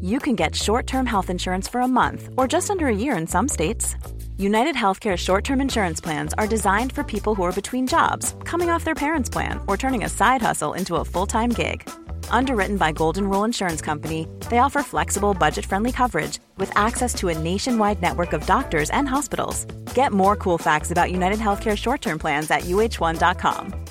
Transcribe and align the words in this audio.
you 0.00 0.18
can 0.18 0.36
get 0.36 0.54
short 0.54 0.86
term 0.86 1.06
health 1.06 1.30
insurance 1.30 1.66
for 1.66 1.80
a 1.80 1.88
month 1.88 2.28
or 2.36 2.46
just 2.46 2.70
under 2.70 2.86
a 2.86 2.96
year 2.96 3.16
in 3.16 3.26
some 3.26 3.48
states. 3.48 3.96
United 4.38 4.76
Healthcare 4.76 5.16
short 5.16 5.44
term 5.44 5.60
insurance 5.60 6.00
plans 6.00 6.34
are 6.34 6.46
designed 6.46 6.92
for 6.92 7.02
people 7.02 7.34
who 7.34 7.42
are 7.42 7.60
between 7.60 7.86
jobs, 7.86 8.34
coming 8.44 8.70
off 8.70 8.84
their 8.84 8.94
parents' 8.94 9.30
plan, 9.30 9.60
or 9.66 9.76
turning 9.76 10.04
a 10.04 10.08
side 10.08 10.42
hustle 10.42 10.74
into 10.74 10.96
a 10.96 11.04
full 11.04 11.26
time 11.26 11.50
gig. 11.50 11.88
Underwritten 12.30 12.76
by 12.76 12.92
Golden 12.92 13.28
Rule 13.28 13.44
Insurance 13.44 13.80
Company, 13.80 14.28
they 14.50 14.58
offer 14.58 14.82
flexible, 14.82 15.32
budget 15.32 15.64
friendly 15.64 15.92
coverage 15.92 16.38
with 16.58 16.70
access 16.76 17.14
to 17.14 17.28
a 17.28 17.38
nationwide 17.38 18.02
network 18.02 18.32
of 18.32 18.46
doctors 18.46 18.90
and 18.90 19.08
hospitals. 19.08 19.64
Get 19.94 20.12
more 20.12 20.36
cool 20.36 20.58
facts 20.58 20.90
about 20.90 21.10
United 21.10 21.38
Healthcare 21.38 21.76
short 21.76 22.02
term 22.02 22.18
plans 22.18 22.50
at 22.50 22.62
uh1.com. 22.62 23.86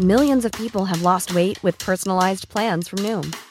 Millions 0.00 0.44
of 0.44 0.52
people 0.52 0.84
have 0.84 1.02
lost 1.02 1.34
weight 1.34 1.62
with 1.64 1.78
personalized 1.78 2.48
plans 2.48 2.88
from 2.88 3.00
Noom, 3.00 3.36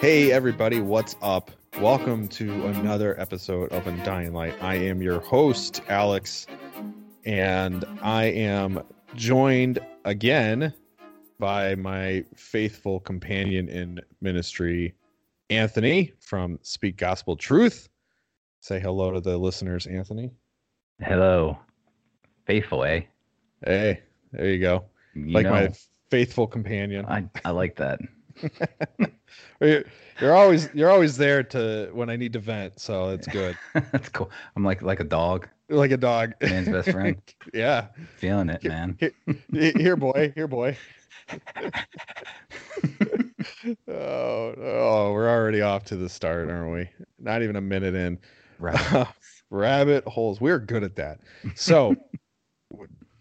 Hey, 0.00 0.32
everybody, 0.32 0.80
what's 0.80 1.14
up? 1.20 1.50
Welcome 1.78 2.26
to 2.28 2.50
another 2.68 3.20
episode 3.20 3.70
of 3.70 3.86
Undying 3.86 4.32
Light. 4.32 4.54
I 4.62 4.76
am 4.76 5.02
your 5.02 5.20
host, 5.20 5.82
Alex, 5.90 6.46
and 7.26 7.84
I 8.00 8.24
am 8.24 8.82
joined 9.14 9.78
again 10.06 10.72
by 11.38 11.74
my 11.74 12.24
faithful 12.34 13.00
companion 13.00 13.68
in 13.68 14.00
ministry, 14.22 14.94
Anthony 15.50 16.14
from 16.18 16.58
Speak 16.62 16.96
Gospel 16.96 17.36
Truth. 17.36 17.90
Say 18.60 18.80
hello 18.80 19.10
to 19.10 19.20
the 19.20 19.36
listeners, 19.36 19.86
Anthony. 19.86 20.30
Hello. 21.02 21.58
Faithful, 22.46 22.84
eh? 22.84 23.02
Hey, 23.62 24.00
there 24.32 24.48
you 24.48 24.60
go. 24.60 24.86
You 25.14 25.34
like 25.34 25.44
know, 25.44 25.50
my 25.50 25.68
faithful 26.10 26.46
companion. 26.46 27.04
I, 27.04 27.28
I 27.44 27.50
like 27.50 27.76
that. 27.76 28.00
you're, 29.60 30.34
always 30.34 30.68
you're 30.74 30.90
always 30.90 31.16
there 31.16 31.42
to 31.44 31.90
when 31.92 32.10
I 32.10 32.16
need 32.16 32.32
to 32.34 32.38
vent, 32.38 32.78
so 32.80 33.10
it's 33.10 33.26
good. 33.26 33.56
That's 33.92 34.08
cool. 34.08 34.30
I'm 34.56 34.64
like 34.64 34.82
like 34.82 35.00
a 35.00 35.04
dog. 35.04 35.48
Like 35.68 35.90
a 35.90 35.96
dog. 35.96 36.34
Man's 36.40 36.68
best 36.68 36.90
friend. 36.92 37.16
yeah. 37.54 37.88
Feeling 38.16 38.50
it, 38.50 38.64
man. 38.64 38.98
Here, 38.98 39.12
here, 39.76 39.96
boy. 39.96 40.32
Here, 40.34 40.48
boy. 40.48 40.76
oh, 43.88 44.54
oh, 44.58 45.12
we're 45.12 45.28
already 45.28 45.60
off 45.60 45.84
to 45.84 45.96
the 45.96 46.08
start, 46.08 46.50
aren't 46.50 46.72
we? 46.72 46.88
Not 47.18 47.42
even 47.42 47.56
a 47.56 47.60
minute 47.60 47.94
in. 47.94 48.18
Right. 48.58 49.06
rabbit 49.50 50.04
holes. 50.04 50.40
We're 50.40 50.58
good 50.58 50.82
at 50.82 50.96
that. 50.96 51.20
So, 51.54 51.94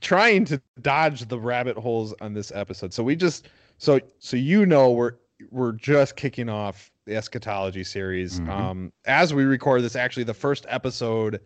trying 0.01 0.45
to 0.45 0.61
dodge 0.81 1.27
the 1.27 1.39
rabbit 1.39 1.77
holes 1.77 2.13
on 2.21 2.33
this 2.33 2.51
episode. 2.53 2.93
So 2.93 3.03
we 3.03 3.15
just 3.15 3.47
so 3.77 3.99
so 4.19 4.37
you 4.37 4.65
know 4.65 4.91
we're 4.91 5.13
we're 5.51 5.71
just 5.73 6.15
kicking 6.15 6.49
off 6.49 6.91
the 7.05 7.15
eschatology 7.15 7.83
series. 7.83 8.39
Mhm. 8.39 8.49
Um, 8.49 8.93
as 9.05 9.33
we 9.33 9.43
record 9.45 9.81
this, 9.83 9.95
actually, 9.95 10.23
the 10.23 10.33
first 10.33 10.65
episode 10.69 11.39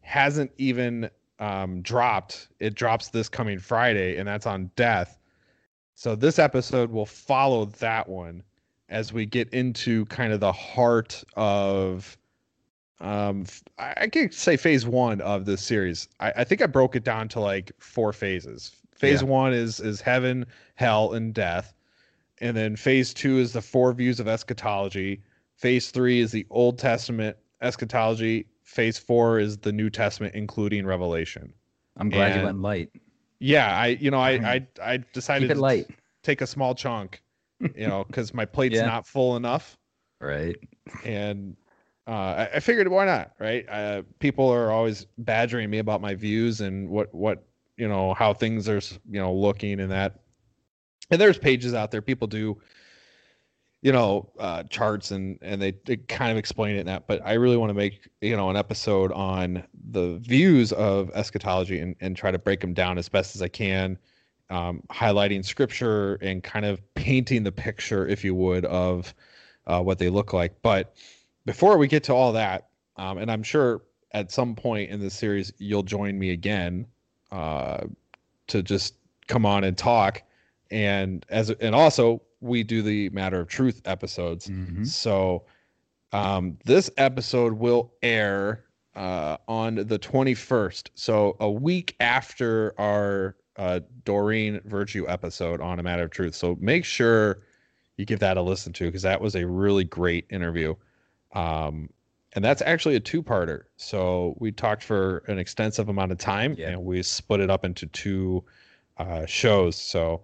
hasn't 0.00 0.50
even 0.58 1.10
um, 1.38 1.82
dropped. 1.82 2.48
It 2.60 2.74
drops 2.74 3.08
this 3.08 3.28
coming 3.28 3.58
Friday, 3.58 4.16
and 4.16 4.26
that's 4.26 4.46
on 4.46 4.70
death. 4.76 5.18
So 5.94 6.14
this 6.14 6.38
episode 6.38 6.90
will 6.90 7.06
follow 7.06 7.66
that 7.66 8.08
one 8.08 8.42
as 8.88 9.12
we 9.12 9.26
get 9.26 9.48
into 9.50 10.06
kind 10.06 10.32
of 10.32 10.40
the 10.40 10.52
heart 10.52 11.22
of 11.36 12.16
um 13.00 13.44
I 13.78 14.06
could 14.08 14.32
say 14.32 14.56
phase 14.56 14.86
one 14.86 15.20
of 15.20 15.44
this 15.44 15.60
series. 15.60 16.08
I, 16.20 16.32
I 16.38 16.44
think 16.44 16.62
I 16.62 16.66
broke 16.66 16.96
it 16.96 17.04
down 17.04 17.28
to 17.28 17.40
like 17.40 17.72
four 17.78 18.12
phases. 18.14 18.72
Phase 18.94 19.20
Yeah. 19.20 19.28
one 19.28 19.52
is 19.52 19.80
is 19.80 20.00
heaven, 20.00 20.46
hell, 20.76 21.12
and 21.12 21.34
death. 21.34 21.74
And 22.40 22.56
then 22.56 22.76
phase 22.76 23.14
two 23.14 23.38
is 23.38 23.52
the 23.52 23.62
four 23.62 23.92
views 23.92 24.20
of 24.20 24.28
eschatology. 24.28 25.22
Phase 25.56 25.90
three 25.90 26.20
is 26.20 26.30
the 26.32 26.46
Old 26.50 26.78
Testament 26.78 27.36
eschatology. 27.62 28.46
Phase 28.62 28.98
four 28.98 29.38
is 29.38 29.56
the 29.58 29.72
New 29.72 29.88
Testament, 29.90 30.34
including 30.34 30.84
Revelation. 30.86 31.52
I'm 31.96 32.10
glad 32.10 32.32
and- 32.32 32.40
you 32.40 32.46
went 32.46 32.60
light. 32.60 32.90
Yeah, 33.38 33.74
I 33.78 33.88
you 33.88 34.10
know 34.10 34.18
I 34.20 34.30
I, 34.32 34.66
I 34.82 34.96
decided 35.12 35.44
Keep 35.48 35.50
it 35.52 35.54
to 35.56 35.60
light. 35.60 35.90
take 36.22 36.40
a 36.40 36.46
small 36.46 36.74
chunk, 36.74 37.20
you 37.60 37.86
know, 37.86 38.04
because 38.04 38.32
my 38.32 38.44
plate's 38.56 38.76
Yeah. 38.76 38.86
not 38.86 39.06
full 39.06 39.36
enough 39.36 39.76
Right. 40.20 40.56
and 41.04 41.54
uh, 42.06 42.10
I, 42.10 42.50
I 42.54 42.60
figured 42.60 42.88
why 42.88 43.04
not, 43.04 43.32
right? 43.38 43.68
Uh, 43.68 44.02
people 44.20 44.48
are 44.48 44.70
always 44.72 45.06
badgering 45.18 45.68
me 45.68 45.78
about 45.78 46.00
my 46.00 46.14
views 46.14 46.60
and 46.62 46.88
what 46.88 47.12
what 47.14 47.44
you 47.76 47.88
know 47.88 48.14
how 48.14 48.32
things 48.32 48.68
are 48.70 48.80
you 49.10 49.20
know 49.20 49.34
looking 49.34 49.80
and 49.80 49.90
that. 49.90 50.20
And 51.10 51.20
there's 51.20 51.38
pages 51.38 51.74
out 51.74 51.90
there. 51.90 52.02
People 52.02 52.26
do, 52.26 52.60
you 53.82 53.92
know, 53.92 54.30
uh, 54.38 54.64
charts 54.64 55.10
and 55.10 55.38
and 55.42 55.60
they, 55.60 55.74
they 55.84 55.96
kind 55.96 56.32
of 56.32 56.36
explain 56.36 56.76
it 56.76 56.80
in 56.80 56.86
that. 56.86 57.06
But 57.06 57.22
I 57.24 57.34
really 57.34 57.56
want 57.56 57.70
to 57.70 57.74
make 57.74 58.08
you 58.20 58.36
know 58.36 58.50
an 58.50 58.56
episode 58.56 59.12
on 59.12 59.64
the 59.90 60.16
views 60.18 60.72
of 60.72 61.10
eschatology 61.14 61.78
and 61.78 61.94
and 62.00 62.16
try 62.16 62.30
to 62.30 62.38
break 62.38 62.60
them 62.60 62.74
down 62.74 62.98
as 62.98 63.08
best 63.08 63.36
as 63.36 63.42
I 63.42 63.48
can, 63.48 63.98
um, 64.50 64.82
highlighting 64.90 65.44
scripture 65.44 66.14
and 66.16 66.42
kind 66.42 66.64
of 66.64 66.80
painting 66.94 67.44
the 67.44 67.52
picture, 67.52 68.06
if 68.06 68.24
you 68.24 68.34
would, 68.34 68.64
of 68.64 69.14
uh, 69.66 69.80
what 69.80 69.98
they 69.98 70.08
look 70.08 70.32
like. 70.32 70.60
But 70.62 70.96
before 71.44 71.78
we 71.78 71.86
get 71.86 72.02
to 72.04 72.14
all 72.14 72.32
that, 72.32 72.68
um, 72.96 73.18
and 73.18 73.30
I'm 73.30 73.42
sure 73.42 73.82
at 74.12 74.32
some 74.32 74.54
point 74.54 74.90
in 74.90 75.00
this 75.00 75.14
series 75.14 75.52
you'll 75.58 75.82
join 75.82 76.18
me 76.18 76.30
again 76.30 76.86
uh, 77.30 77.84
to 78.48 78.62
just 78.62 78.94
come 79.26 79.44
on 79.44 79.64
and 79.64 79.76
talk, 79.76 80.22
and 80.70 81.24
as 81.28 81.50
and 81.50 81.74
also 81.74 82.22
we 82.40 82.62
do 82.62 82.82
the 82.82 83.08
matter 83.10 83.40
of 83.40 83.48
truth 83.48 83.80
episodes. 83.84 84.46
Mhm. 84.48 84.86
So 84.86 85.44
um, 86.12 86.58
this 86.64 86.90
episode 86.96 87.54
will 87.54 87.92
air 88.02 88.64
uh, 88.94 89.36
on 89.48 89.74
the 89.74 89.98
21st, 89.98 90.90
so 90.94 91.36
a 91.40 91.50
week 91.50 91.94
after 92.00 92.74
our 92.78 93.36
uh, 93.56 93.80
Doreen 94.04 94.60
Virtue 94.64 95.04
episode 95.08 95.60
on 95.60 95.78
a 95.78 95.82
matter 95.82 96.04
of 96.04 96.10
truth. 96.10 96.34
So 96.34 96.56
make 96.60 96.84
sure 96.84 97.42
you 97.96 98.04
give 98.04 98.20
that 98.20 98.36
a 98.36 98.42
listen 98.42 98.72
to 98.74 98.84
because 98.84 99.02
that 99.02 99.20
was 99.20 99.34
a 99.34 99.46
really 99.46 99.84
great 99.84 100.26
interview. 100.30 100.74
Um, 101.34 101.90
and 102.34 102.44
that's 102.44 102.60
actually 102.62 102.96
a 102.96 103.00
two-parter. 103.00 103.62
So 103.76 104.34
we 104.38 104.52
talked 104.52 104.82
for 104.84 105.18
an 105.26 105.38
extensive 105.38 105.88
amount 105.88 106.12
of 106.12 106.18
time, 106.18 106.54
Yeah. 106.58 106.68
and 106.70 106.84
we 106.84 107.02
split 107.02 107.40
it 107.40 107.50
up 107.50 107.64
into 107.64 107.86
two 107.86 108.44
uh, 108.98 109.24
shows. 109.26 109.76
So 109.76 110.22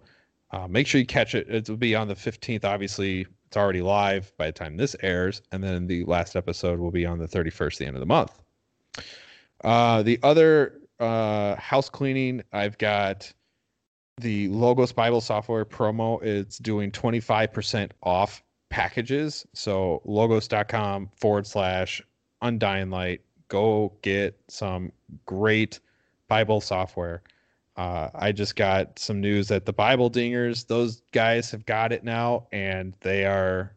uh, 0.53 0.69
make 0.69 0.87
sure 0.87 1.01
you 1.01 1.07
catch 1.07 1.35
it. 1.35 1.49
It 1.49 1.69
will 1.69 1.77
be 1.77 1.95
on 1.95 2.09
the 2.09 2.15
15th. 2.15 2.65
Obviously, 2.65 3.27
it's 3.47 3.57
already 3.57 3.83
live 3.83 4.33
by 4.37 4.47
the 4.47 4.53
time 4.53 4.77
this 4.77 4.95
airs, 5.03 5.43
and 5.51 5.63
then 5.63 5.87
the 5.87 6.05
last 6.05 6.37
episode 6.37 6.79
will 6.79 6.91
be 6.91 7.07
on 7.07 7.19
the 7.19 7.29
31st, 7.29 7.79
the 7.79 7.87
end 7.87 7.97
of 7.97 8.01
the 8.01 8.07
month. 8.07 8.41
Uh, 9.63 10.03
the 10.03 10.19
other 10.23 10.81
uh, 11.01 11.57
house 11.57 11.89
cleaning, 11.89 12.43
I've 12.53 12.79
got 12.79 13.33
the 14.19 14.49
Logos 14.49 14.93
Bible 14.93 15.21
software 15.21 15.65
promo. 15.65 16.23
It's 16.23 16.59
doing 16.59 16.91
25% 16.91 17.93
off 18.03 18.43
packages. 18.71 19.47
So 19.55 20.03
logos.com 20.05 21.11
forward 21.17 21.47
slash 21.47 22.03
undying 22.41 22.91
light. 22.91 23.23
Go 23.49 23.93
get 24.03 24.39
some 24.49 24.93
great 25.27 25.81
Bible 26.29 26.61
software. 26.61 27.23
Uh, 27.77 28.11
I 28.15 28.33
just 28.33 28.55
got 28.57 28.99
some 28.99 29.21
news 29.21 29.49
that 29.49 29.65
the 29.65 29.73
Bible 29.73 30.11
Dingers, 30.11 30.67
those 30.67 31.03
guys 31.13 31.51
have 31.51 31.65
got 31.65 31.93
it 31.93 32.05
now, 32.05 32.47
and 32.53 32.95
they 33.01 33.25
are 33.25 33.75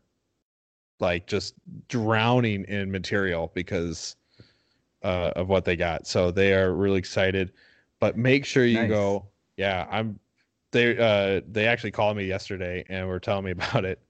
like 1.00 1.28
just 1.28 1.56
drowning 1.88 2.66
in 2.66 2.92
material 2.92 3.52
because 3.54 4.16
uh, 5.04 5.32
of 5.36 5.48
what 5.48 5.64
they 5.66 5.76
got. 5.76 6.08
So 6.08 6.32
they 6.32 6.54
are 6.54 6.74
really 6.74 7.00
excited. 7.00 7.54
But 8.00 8.18
make 8.18 8.46
sure 8.46 8.66
you 8.66 8.80
Nice. 8.80 8.90
go. 8.90 9.28
Yeah, 9.58 9.88
I'm. 9.90 10.20
They 10.72 10.98
uh 10.98 11.42
they 11.50 11.68
actually 11.68 11.92
called 11.92 12.18
me 12.18 12.26
yesterday 12.26 12.84
and 12.90 13.08
were 13.08 13.20
telling 13.20 13.46
me 13.46 13.52
about 13.52 13.86
it 13.86 14.02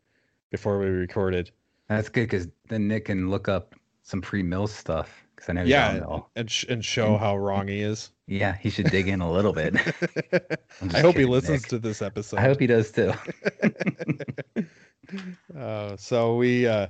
before 0.49 0.79
we 0.79 0.87
recorded. 0.87 1.51
That's 1.89 2.09
good 2.09 2.21
because 2.23 2.47
then 2.69 2.87
Nick 2.87 3.05
can 3.05 3.29
look 3.29 3.47
up 3.47 3.75
some 4.01 4.21
pre-mill 4.21 4.65
stuff 4.65 5.24
because 5.35 5.49
I 5.49 5.53
know 5.53 5.63
Yeah, 5.63 6.19
and 6.35 6.49
sh- 6.49 6.65
and 6.69 6.83
show 6.83 7.11
And- 7.13 7.19
how 7.19 7.37
wrong 7.37 7.67
he 7.67 7.81
is. 7.81 8.11
Yeah, 8.27 8.55
he 8.57 8.69
should 8.71 8.89
dig 8.89 9.07
in 9.07 9.21
a 9.21 9.31
little 9.31 9.53
bit. 9.53 9.75
I 10.93 10.99
hope 10.99 11.15
he 11.15 11.25
listens 11.25 11.61
Nick. 11.61 11.69
to 11.69 11.79
this 11.79 12.01
episode. 12.01 12.39
I 12.39 12.41
hope 12.41 12.59
he 12.59 12.67
does 12.67 12.91
too. 12.91 13.13
uh, 15.57 15.95
so 15.97 16.35
we 16.35 16.67
uh 16.67 16.87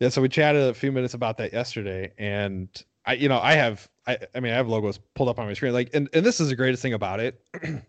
yeah 0.00 0.08
so 0.08 0.22
we 0.22 0.28
chatted 0.28 0.62
a 0.62 0.74
few 0.74 0.90
minutes 0.90 1.14
about 1.14 1.36
that 1.38 1.52
yesterday 1.52 2.10
and 2.18 2.68
i 3.04 3.12
you 3.12 3.28
know 3.28 3.38
i 3.40 3.52
have 3.52 3.88
i 4.06 4.16
i 4.34 4.40
mean 4.40 4.52
i 4.52 4.56
have 4.56 4.68
logos 4.68 4.98
pulled 5.14 5.28
up 5.28 5.38
on 5.38 5.46
my 5.46 5.52
screen 5.52 5.72
like 5.72 5.90
and, 5.94 6.08
and 6.14 6.24
this 6.24 6.40
is 6.40 6.48
the 6.48 6.56
greatest 6.56 6.82
thing 6.82 6.94
about 6.94 7.20
it 7.20 7.40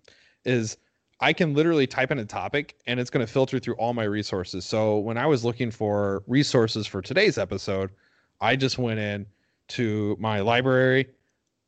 is 0.46 0.78
i 1.22 1.32
can 1.32 1.54
literally 1.54 1.88
type 1.88 2.12
in 2.12 2.20
a 2.20 2.26
topic 2.26 2.76
and 2.86 3.00
it's 3.00 3.10
going 3.10 3.26
to 3.26 3.32
filter 3.32 3.58
through 3.60 3.76
all 3.76 3.94
my 3.94 4.04
resources 4.04 4.66
so 4.66 5.00
when 5.00 5.18
i 5.18 5.26
was 5.26 5.46
looking 5.46 5.72
for 5.72 6.24
resources 6.28 6.86
for 6.86 7.02
today's 7.02 7.38
episode 7.38 7.92
i 8.42 8.56
just 8.58 8.78
went 8.78 9.00
in 9.00 9.26
to 9.68 10.16
my 10.20 10.40
library 10.40 11.08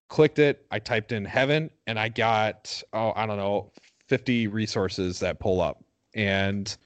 clicked 0.09 0.39
it 0.39 0.65
i 0.71 0.79
typed 0.79 1.11
in 1.11 1.25
heaven 1.25 1.69
and 1.87 1.99
i 1.99 2.07
got 2.07 2.81
oh 2.93 3.13
i 3.15 3.25
don't 3.25 3.37
know 3.37 3.71
50 4.07 4.47
resources 4.47 5.19
that 5.19 5.39
pull 5.39 5.59
up 5.59 5.83
and 6.13 6.77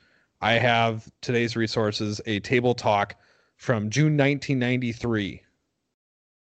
I 0.41 0.53
have 0.53 1.09
today's 1.21 1.55
resources 1.55 2.19
a 2.25 2.39
table 2.39 2.73
talk 2.73 3.15
from 3.57 3.91
June 3.91 4.17
1993. 4.17 5.43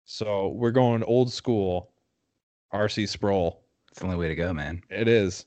So 0.06 0.50
we're 0.50 0.72
going 0.72 1.04
old 1.04 1.32
school 1.32 1.92
RC 2.74 3.10
Sproul. 3.10 3.62
It's 3.90 4.00
the 4.00 4.06
only 4.06 4.18
way 4.18 4.30
to 4.30 4.36
go, 4.36 4.54
man. 4.54 4.82
It 4.90 5.10
is. 5.10 5.46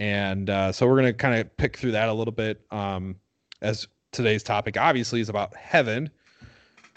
And 0.00 0.50
uh, 0.50 0.72
so 0.72 0.86
we're 0.86 1.00
going 1.00 1.06
to 1.06 1.12
kind 1.12 1.40
of 1.40 1.56
pick 1.56 1.76
through 1.76 1.92
that 1.92 2.08
a 2.08 2.12
little 2.12 2.32
bit 2.32 2.60
um, 2.72 3.14
as 3.62 3.86
today's 4.10 4.42
topic 4.42 4.76
obviously 4.76 5.20
is 5.20 5.28
about 5.28 5.54
heaven. 5.56 6.10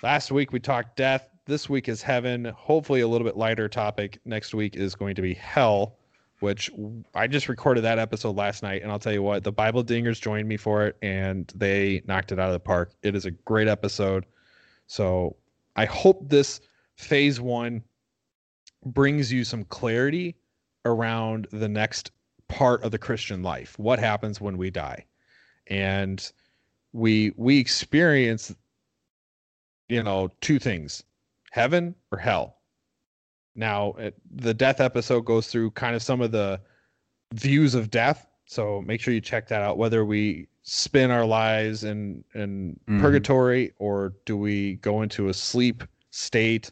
Last 0.01 0.31
week 0.31 0.51
we 0.51 0.59
talked 0.59 0.97
death. 0.97 1.29
This 1.49 1.67
week 1.67 1.89
is 1.89 2.03
heaven. 2.03 2.45
Hopefully 2.45 3.01
a 3.01 3.07
little 3.07 3.25
bit 3.25 3.35
lighter 3.35 3.67
topic. 3.67 4.19
Next 4.23 4.53
week 4.53 4.75
is 4.75 4.93
going 4.93 5.15
to 5.15 5.23
be 5.23 5.33
hell 5.33 5.97
which 6.41 6.69
I 7.15 7.25
just 7.25 7.49
recorded 7.49 7.83
that 7.83 7.97
episode 7.99 8.35
last 8.35 8.63
night, 8.63 8.83
and 8.83 8.91
I'll 8.91 8.99
tell 8.99 9.11
you 9.11 9.23
what, 9.23 9.43
the 9.43 9.51
Bible 9.51 9.83
Dingers 9.83 10.21
joined 10.21 10.47
me 10.47 10.57
for 10.57 10.85
it, 10.85 10.95
and 11.01 11.51
they 11.55 12.03
knocked 12.05 12.31
it 12.31 12.39
out 12.39 12.47
of 12.47 12.53
the 12.53 12.59
park. 12.59 12.93
It 13.01 13.15
is 13.15 13.25
a 13.25 13.31
great 13.31 13.67
episode. 13.67 14.27
So 14.85 15.35
I 15.75 15.85
hope 15.85 16.29
this 16.29 16.61
phase 16.95 17.41
one 17.41 17.83
brings 18.85 19.33
you 19.33 19.43
some 19.43 19.63
clarity 19.65 20.35
around 20.85 21.47
the 21.51 21.67
next 21.67 22.11
part 22.47 22.83
of 22.83 22.91
the 22.91 22.99
Christian 22.99 23.41
life. 23.41 23.77
What 23.79 23.97
happens 23.97 24.39
when 24.39 24.55
we 24.55 24.69
die? 24.69 25.03
And 25.67 26.31
we 26.93 27.33
we 27.37 27.57
experience, 27.57 28.55
you 29.89 30.03
know, 30.03 30.29
two 30.41 30.59
things: 30.59 31.03
heaven 31.51 31.95
or 32.11 32.17
hell. 32.17 32.57
Now, 33.55 33.93
it, 33.93 34.15
the 34.31 34.53
death 34.53 34.79
episode 34.79 35.21
goes 35.25 35.47
through 35.47 35.71
kind 35.71 35.95
of 35.95 36.01
some 36.01 36.21
of 36.21 36.31
the 36.31 36.61
views 37.33 37.75
of 37.75 37.89
death. 37.89 38.27
So 38.45 38.81
make 38.81 39.01
sure 39.01 39.13
you 39.13 39.21
check 39.21 39.47
that 39.49 39.61
out. 39.61 39.77
Whether 39.77 40.05
we 40.05 40.47
spin 40.63 41.11
our 41.11 41.25
lives 41.25 41.83
in 41.83 42.23
in 42.35 42.79
Mhm. 42.87 43.01
purgatory 43.01 43.73
or 43.77 44.13
do 44.25 44.37
we 44.37 44.75
go 44.77 45.01
into 45.01 45.29
a 45.29 45.33
sleep 45.33 45.83
state 46.11 46.71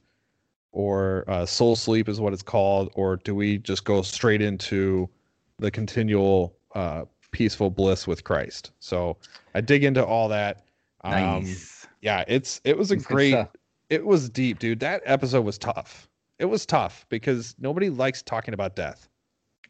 or 0.71 1.23
uh, 1.27 1.45
soul 1.45 1.75
sleep 1.75 2.07
is 2.07 2.19
what 2.19 2.33
it's 2.33 2.43
called, 2.43 2.91
or 2.95 3.17
do 3.17 3.33
we 3.33 3.57
just 3.59 3.83
go 3.83 4.01
straight 4.01 4.41
into 4.41 5.09
the 5.57 5.71
continual 5.71 6.55
uh, 6.75 7.05
peaceful 7.31 7.69
bliss 7.71 8.05
with 8.07 8.23
Christ? 8.23 8.71
So 8.79 9.17
I 9.55 9.61
dig 9.61 9.83
into 9.83 10.05
all 10.05 10.27
that. 10.29 10.65
Um, 11.03 11.11
Nice. 11.11 11.87
yeah, 12.01 12.23
it's 12.27 12.61
it 12.63 12.77
was 12.77 12.91
a 12.91 12.97
good 12.97 13.05
great. 13.05 13.47
It 13.89 14.05
was 14.05 14.29
deep, 14.29 14.59
dude. 14.59 14.79
That 14.79 15.01
episode 15.05 15.41
was 15.45 15.57
tough. 15.57 16.07
It 16.39 16.45
was 16.45 16.65
tough 16.65 17.05
because 17.09 17.55
nobody 17.59 17.89
likes 17.89 18.21
talking 18.21 18.53
about 18.53 18.75
death. 18.75 19.09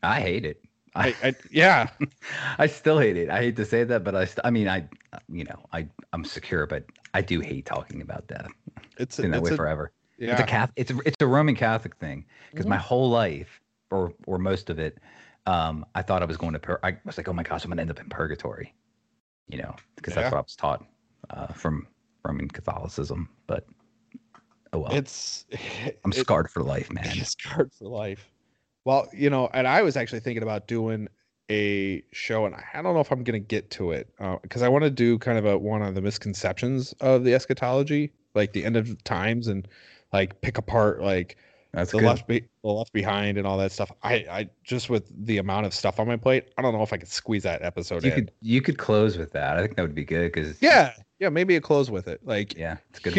I 0.04 0.20
hate 0.22 0.46
it. 0.46 0.62
I, 0.96 1.16
I 1.24 1.36
yeah, 1.52 1.90
I 2.58 2.68
still 2.68 3.00
hate 3.00 3.18
it. 3.18 3.30
I 3.30 3.40
hate 3.40 3.56
to 3.58 3.66
say 3.66 3.84
that, 3.84 4.04
but 4.04 4.16
I, 4.16 4.26
st- 4.26 4.42
I 4.44 4.50
mean, 4.50 4.68
I, 4.68 4.88
you 5.30 5.44
know, 5.44 5.66
I, 5.72 5.88
I'm 6.14 6.26
secure, 6.26 6.66
but 6.66 6.86
I 7.14 7.22
do 7.22 7.40
hate 7.40 7.66
talking 7.66 8.02
about 8.02 8.28
death. 8.28 8.50
it's 8.98 9.18
It's 9.18 9.18
been 9.18 9.32
that 9.32 9.42
way 9.44 9.52
a, 9.52 9.56
forever. 9.56 9.92
yeah. 10.18 10.32
It's 10.32 10.42
a 10.42 10.46
Catholic, 10.46 10.74
it's 10.76 10.92
a, 10.92 10.98
it's 11.06 11.16
a 11.22 11.28
Roman 11.28 11.56
Catholic 11.56 11.96
thing 11.98 12.26
because 12.52 12.66
my 12.66 12.78
whole 12.78 13.10
life, 13.10 13.62
or 13.92 14.14
or 14.26 14.38
most 14.38 14.70
of 14.70 14.80
it, 14.80 14.98
um, 15.46 15.86
I 15.96 16.02
thought 16.02 16.22
I 16.22 16.26
was 16.26 16.36
going 16.38 16.54
to. 16.54 16.60
Pur- 16.60 16.80
I 16.84 16.98
was 17.06 17.18
like, 17.18 17.28
oh 17.30 17.34
my 17.34 17.44
gosh, 17.44 17.64
I'm 17.64 17.70
gonna 17.70 17.82
end 17.82 17.92
up 17.92 18.00
in 18.00 18.10
purgatory, 18.10 18.74
you 19.48 19.58
know, 19.60 19.76
because 19.96 20.14
Yeah. 20.16 20.24
that's 20.24 20.32
what 20.34 20.40
I 20.40 20.42
was 20.42 20.56
taught 20.56 20.86
uh, 21.30 21.48
from 21.48 21.88
Roman 22.26 22.50
Catholicism. 22.50 23.30
But 23.46 23.66
oh 24.74 24.80
well, 24.80 24.94
it's 24.94 25.46
I'm 26.06 26.12
it- 26.12 26.16
scarred 26.16 26.50
for 26.50 26.64
life, 26.64 26.92
man. 26.92 27.06
Scarred 27.24 27.72
for 27.74 27.88
life. 27.88 28.30
Well, 28.86 29.08
you 29.14 29.30
know, 29.30 29.50
and 29.54 29.68
I 29.68 29.82
was 29.82 29.98
actually 29.98 30.22
thinking 30.22 30.44
about 30.44 30.68
doing 30.68 31.08
a 31.52 32.04
show, 32.12 32.46
and 32.46 32.56
I 32.56 32.82
don't 32.82 32.94
know 32.94 33.00
if 33.02 33.12
I'm 33.12 33.24
going 33.24 33.42
to 33.42 33.46
get 33.46 33.70
to 33.72 33.92
it 33.92 34.10
uh, 34.20 34.38
because 34.42 34.62
I 34.62 34.70
want 34.70 34.84
to 34.84 34.90
do 34.90 35.18
kind 35.18 35.38
of 35.38 35.46
a 35.46 35.58
one 35.58 35.82
on 35.82 35.94
the 35.94 36.02
misconceptions 36.02 36.94
of 37.02 37.24
the 37.24 37.34
eschatology, 37.34 38.12
like 38.34 38.54
the 38.54 38.64
end 38.64 38.76
of 38.78 39.04
times, 39.04 39.48
and 39.48 39.68
like 40.14 40.40
pick 40.42 40.58
apart 40.58 41.02
like 41.02 41.36
That's 41.74 41.92
the 41.92 42.00
good. 42.00 42.06
left 42.06 42.28
be- 42.28 42.46
the 42.64 42.70
left 42.70 42.94
behind 42.94 43.38
and 43.38 43.46
all 43.46 43.58
that 43.58 43.72
stuff. 43.74 43.92
I 44.04 44.14
I 44.30 44.50
just 44.64 44.90
with 44.90 45.12
the 45.26 45.38
amount 45.40 45.66
of 45.66 45.74
stuff 45.74 46.00
on 46.00 46.08
my 46.08 46.16
plate, 46.18 46.46
I 46.58 46.62
don't 46.62 46.74
know 46.74 46.82
if 46.84 46.94
I 46.94 46.98
could 46.98 47.10
squeeze 47.10 47.44
that 47.44 47.62
episode 47.64 48.04
you 48.06 48.12
in. 48.12 48.16
could 48.16 48.32
you 48.42 48.62
could 48.62 48.78
close 48.78 49.18
with 49.18 49.32
that. 49.34 49.58
I 49.58 49.62
think 49.62 49.76
that 49.76 49.82
would 49.82 49.96
be 49.96 50.06
good 50.06 50.32
because 50.32 50.62
yeah, 50.62 50.94
yeah, 51.20 51.28
maybe 51.30 51.58
a 51.58 51.62
close 51.62 51.90
with 51.90 52.08
it. 52.08 52.22
Like 52.26 52.58
yeah, 52.58 52.78
it's 52.90 53.00
good. 53.00 53.12
one. 53.12 53.16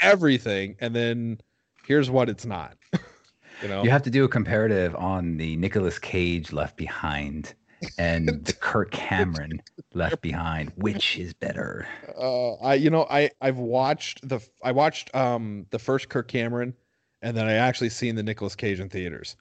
Everything, 0.00 0.76
and 0.80 0.94
then 0.94 1.40
here's 1.86 2.10
what 2.10 2.28
it's 2.28 2.46
not. 2.46 2.76
you 3.62 3.68
know, 3.68 3.82
You 3.82 3.90
have 3.90 4.02
to 4.02 4.10
do 4.10 4.24
a 4.24 4.28
comparative 4.28 4.94
on 4.96 5.36
the 5.36 5.56
Nicolas 5.56 5.98
Cage 5.98 6.52
Left 6.52 6.76
Behind 6.76 7.54
and 7.98 8.28
the 8.44 8.52
Kirk 8.52 8.90
Cameron 8.90 9.60
Left 9.94 10.20
Behind. 10.20 10.72
Which 10.76 11.18
is 11.18 11.32
better? 11.34 11.86
uh, 12.18 12.54
I 12.54 12.74
you 12.74 12.90
know 12.90 13.06
I 13.10 13.30
I've 13.40 13.58
watched 13.58 14.28
the 14.28 14.40
I 14.62 14.72
watched 14.72 15.14
um 15.14 15.66
the 15.70 15.78
first 15.78 16.08
Kirk 16.08 16.28
Cameron, 16.28 16.74
and 17.22 17.36
then 17.36 17.46
I 17.46 17.54
actually 17.54 17.90
seen 17.90 18.14
the 18.16 18.22
Nicolas 18.22 18.54
Cage 18.54 18.80
in 18.80 18.88
theaters, 18.88 19.36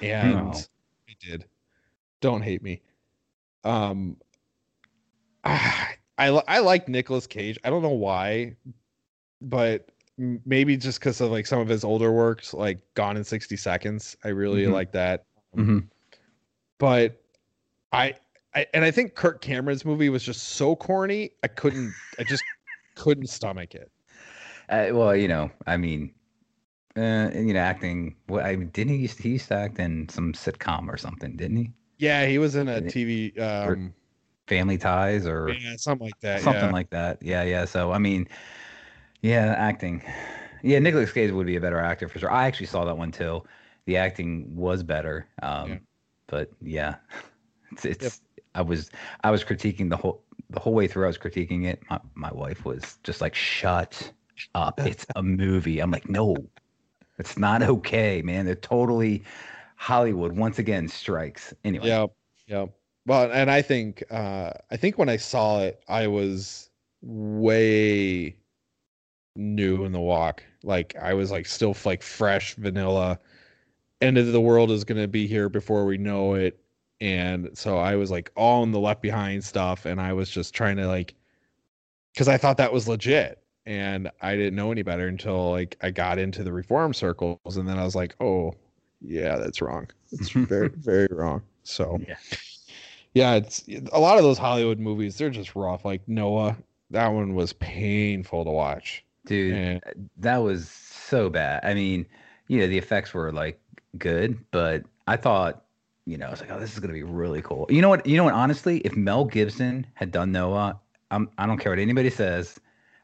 and 0.00 0.52
No. 0.52 0.60
I 1.08 1.14
did. 1.20 1.46
Don't 2.20 2.42
hate 2.42 2.62
me. 2.62 2.82
Um, 3.64 4.16
I 5.44 5.94
I, 6.18 6.28
I 6.28 6.58
like 6.60 6.88
Nicolas 6.88 7.26
Cage. 7.26 7.58
I 7.62 7.70
don't 7.70 7.82
know 7.82 7.90
why, 7.90 8.56
but 9.40 9.90
maybe 10.18 10.76
just 10.76 10.98
because 11.00 11.20
of 11.20 11.30
like 11.30 11.46
some 11.46 11.60
of 11.60 11.68
his 11.68 11.84
older 11.84 12.12
works, 12.12 12.54
like 12.54 12.78
Gone 12.94 13.16
in 13.16 13.24
sixty 13.24 13.56
Seconds. 13.56 14.16
I 14.24 14.28
really 14.28 14.64
Mhm. 14.64 14.72
like 14.72 14.92
that. 14.92 15.24
Mhm. 15.56 15.88
But 16.78 17.22
I, 17.92 18.14
I 18.54 18.66
and 18.74 18.84
I 18.84 18.90
think 18.90 19.14
Kirk 19.14 19.40
Cameron's 19.40 19.84
movie 19.84 20.08
was 20.08 20.22
just 20.22 20.42
so 20.50 20.76
corny. 20.76 21.32
I 21.42 21.48
couldn't. 21.48 21.94
I 22.18 22.24
just 22.24 22.44
couldn't 22.94 23.28
stomach 23.28 23.74
it. 23.74 23.90
Uh, 24.68 24.88
well, 24.92 25.14
you 25.14 25.28
know, 25.28 25.50
I 25.66 25.76
mean, 25.76 26.12
uh, 26.96 27.30
you 27.34 27.52
know, 27.54 27.60
acting. 27.60 28.16
What 28.26 28.44
I 28.44 28.56
mean, 28.56 28.68
didn't 28.68 28.94
he 28.94 29.00
used 29.00 29.18
he 29.20 29.30
used 29.30 29.48
to 29.48 29.54
act 29.54 29.78
in 29.78 30.08
some 30.08 30.32
sitcom 30.32 30.88
or 30.88 30.96
something? 30.96 31.36
Didn't 31.36 31.56
he? 31.56 31.72
Yeah, 31.98 32.26
he 32.26 32.38
was 32.38 32.56
in 32.56 32.68
a 32.68 32.80
TV. 32.80 33.38
Um, 33.38 33.94
Family 34.46 34.78
Ties 34.78 35.26
or 35.26 35.50
yeah, 35.50 35.74
something 35.76 36.06
like 36.06 36.20
that. 36.20 36.40
something 36.40 36.64
yeah. 36.64 36.70
like 36.70 36.90
that. 36.90 37.22
Yeah, 37.22 37.42
yeah. 37.42 37.64
So 37.64 37.92
I 37.92 37.98
mean, 37.98 38.28
yeah, 39.26 39.54
acting. 39.58 40.02
Yeah, 40.62 40.78
Nicolas 40.78 41.12
Cage 41.12 41.30
would 41.30 41.46
be 41.46 41.56
a 41.56 41.60
better 41.60 41.78
actor 41.78 42.08
for 42.08 42.18
sure. 42.18 42.30
I 42.30 42.46
actually 42.46 42.66
saw 42.66 42.84
that 42.84 42.96
one 42.96 43.12
too. 43.12 43.42
The 43.86 43.96
acting 43.96 44.54
was 44.54 44.82
better. 44.82 45.28
Um, 45.42 45.70
Yeah. 45.70 45.78
but 46.28 46.50
yeah, 46.60 46.96
it's, 47.72 47.84
it's 47.84 48.20
I 48.54 48.62
was 48.62 48.90
I 49.24 49.30
was 49.30 49.44
critiquing 49.44 49.90
the 49.90 49.96
whole 49.96 50.22
the 50.50 50.60
whole 50.60 50.74
way 50.74 50.86
through. 50.86 51.04
I 51.04 51.08
was 51.08 51.18
critiquing 51.18 51.66
it. 51.66 51.82
My 51.90 52.00
my 52.14 52.32
wife 52.32 52.64
was 52.64 52.98
just 53.02 53.20
like, 53.20 53.34
"Shut 53.34 54.12
up! 54.54 54.80
It's 54.80 55.06
a 55.16 55.22
movie." 55.22 55.80
I'm 55.80 55.90
like, 55.90 56.08
"No, 56.08 56.36
it's 57.18 57.38
not 57.38 57.62
okay, 57.62 58.22
man. 58.22 58.46
They're 58.46 58.54
totally 58.54 59.24
Hollywood 59.76 60.32
once 60.32 60.58
again 60.58 60.88
strikes." 60.88 61.52
Anyway, 61.64 61.88
Yep. 61.88 62.12
Yep. 62.46 62.70
Well, 63.06 63.30
and 63.32 63.50
I 63.50 63.62
think 63.62 64.02
uh 64.10 64.52
I 64.70 64.76
think 64.76 64.98
when 64.98 65.08
I 65.08 65.16
saw 65.16 65.60
it, 65.62 65.80
I 65.88 66.06
was 66.06 66.70
way 67.02 68.36
new 69.36 69.84
in 69.84 69.92
the 69.92 70.00
walk. 70.00 70.42
Like 70.62 70.96
I 70.96 71.14
was 71.14 71.30
like 71.30 71.46
still 71.46 71.76
like 71.84 72.02
fresh 72.02 72.54
vanilla. 72.54 73.18
End 74.00 74.18
of 74.18 74.32
the 74.32 74.40
world 74.40 74.70
is 74.70 74.84
going 74.84 75.00
to 75.00 75.08
be 75.08 75.26
here 75.26 75.48
before 75.48 75.86
we 75.86 75.98
know 75.98 76.34
it. 76.34 76.58
And 77.00 77.50
so 77.52 77.76
i 77.76 77.94
was 77.94 78.10
like 78.10 78.30
all 78.36 78.62
in 78.62 78.72
the 78.72 78.80
left 78.80 79.02
behind 79.02 79.44
stuff 79.44 79.84
and 79.84 80.00
i 80.00 80.14
was 80.14 80.30
just 80.30 80.54
trying 80.54 80.78
to 80.78 80.86
like 80.86 81.14
because 82.14 82.26
i 82.28 82.38
thought 82.38 82.56
that 82.56 82.72
was 82.72 82.88
legit. 82.88 83.42
And 83.66 84.10
i 84.22 84.34
didn't 84.34 84.54
know 84.54 84.72
any 84.72 84.82
better 84.82 85.06
until 85.08 85.50
like 85.50 85.76
i 85.82 85.90
got 85.90 86.18
into 86.18 86.42
the 86.42 86.52
reform 86.52 86.94
circles 86.94 87.58
and 87.58 87.68
then 87.68 87.78
i 87.78 87.84
was 87.84 87.94
like 87.94 88.16
oh 88.20 88.54
yeah 89.02 89.36
that's 89.36 89.60
wrong. 89.60 89.88
It's 90.12 90.30
very 90.30 90.70
very 90.70 91.08
wrong. 91.10 91.42
So 91.64 92.00
Yeah. 92.08 92.16
yeah 93.14 93.34
it's 93.34 93.64
a 93.92 94.00
lot 94.00 94.16
of 94.16 94.24
those 94.24 94.38
hollywood 94.38 94.78
movies 94.78 95.18
they're 95.18 95.30
just 95.30 95.54
rough. 95.54 95.84
Like 95.84 96.00
noah 96.08 96.56
that 96.90 97.08
one 97.08 97.34
was 97.34 97.52
painful 97.54 98.44
to 98.44 98.50
watch 98.50 99.04
Dude, 99.26 99.52
and 99.52 100.10
that 100.18 100.38
was 100.38 100.68
so 100.68 101.28
bad. 101.30 101.64
I 101.64 101.74
mean, 101.74 102.06
you 102.48 102.60
know, 102.60 102.66
the 102.66 102.78
effects 102.78 103.12
were 103.14 103.32
like 103.32 103.60
good, 103.98 104.38
but 104.50 104.84
I 105.06 105.16
thought, 105.16 105.64
you 106.06 106.16
know, 106.16 106.26
I 106.26 106.30
was 106.30 106.40
like, 106.40 106.50
oh, 106.52 106.60
this 106.60 106.72
is 106.74 106.80
gonna 106.80 106.92
be 106.94 107.02
really 107.02 107.42
cool. 107.42 107.66
You 107.70 107.82
know 107.82 107.88
what? 107.88 108.06
You 108.06 108.16
know 108.16 108.24
what? 108.24 108.34
Honestly, 108.34 108.78
if 108.80 108.96
Mel 108.96 109.24
Gibson 109.24 109.86
had 109.94 110.12
done 110.12 110.32
Noah, 110.32 110.80
I'm, 111.10 111.28
I 111.38 111.46
don't 111.46 111.58
care 111.58 111.72
what 111.72 111.78
anybody 111.78 112.10
says. 112.10 112.58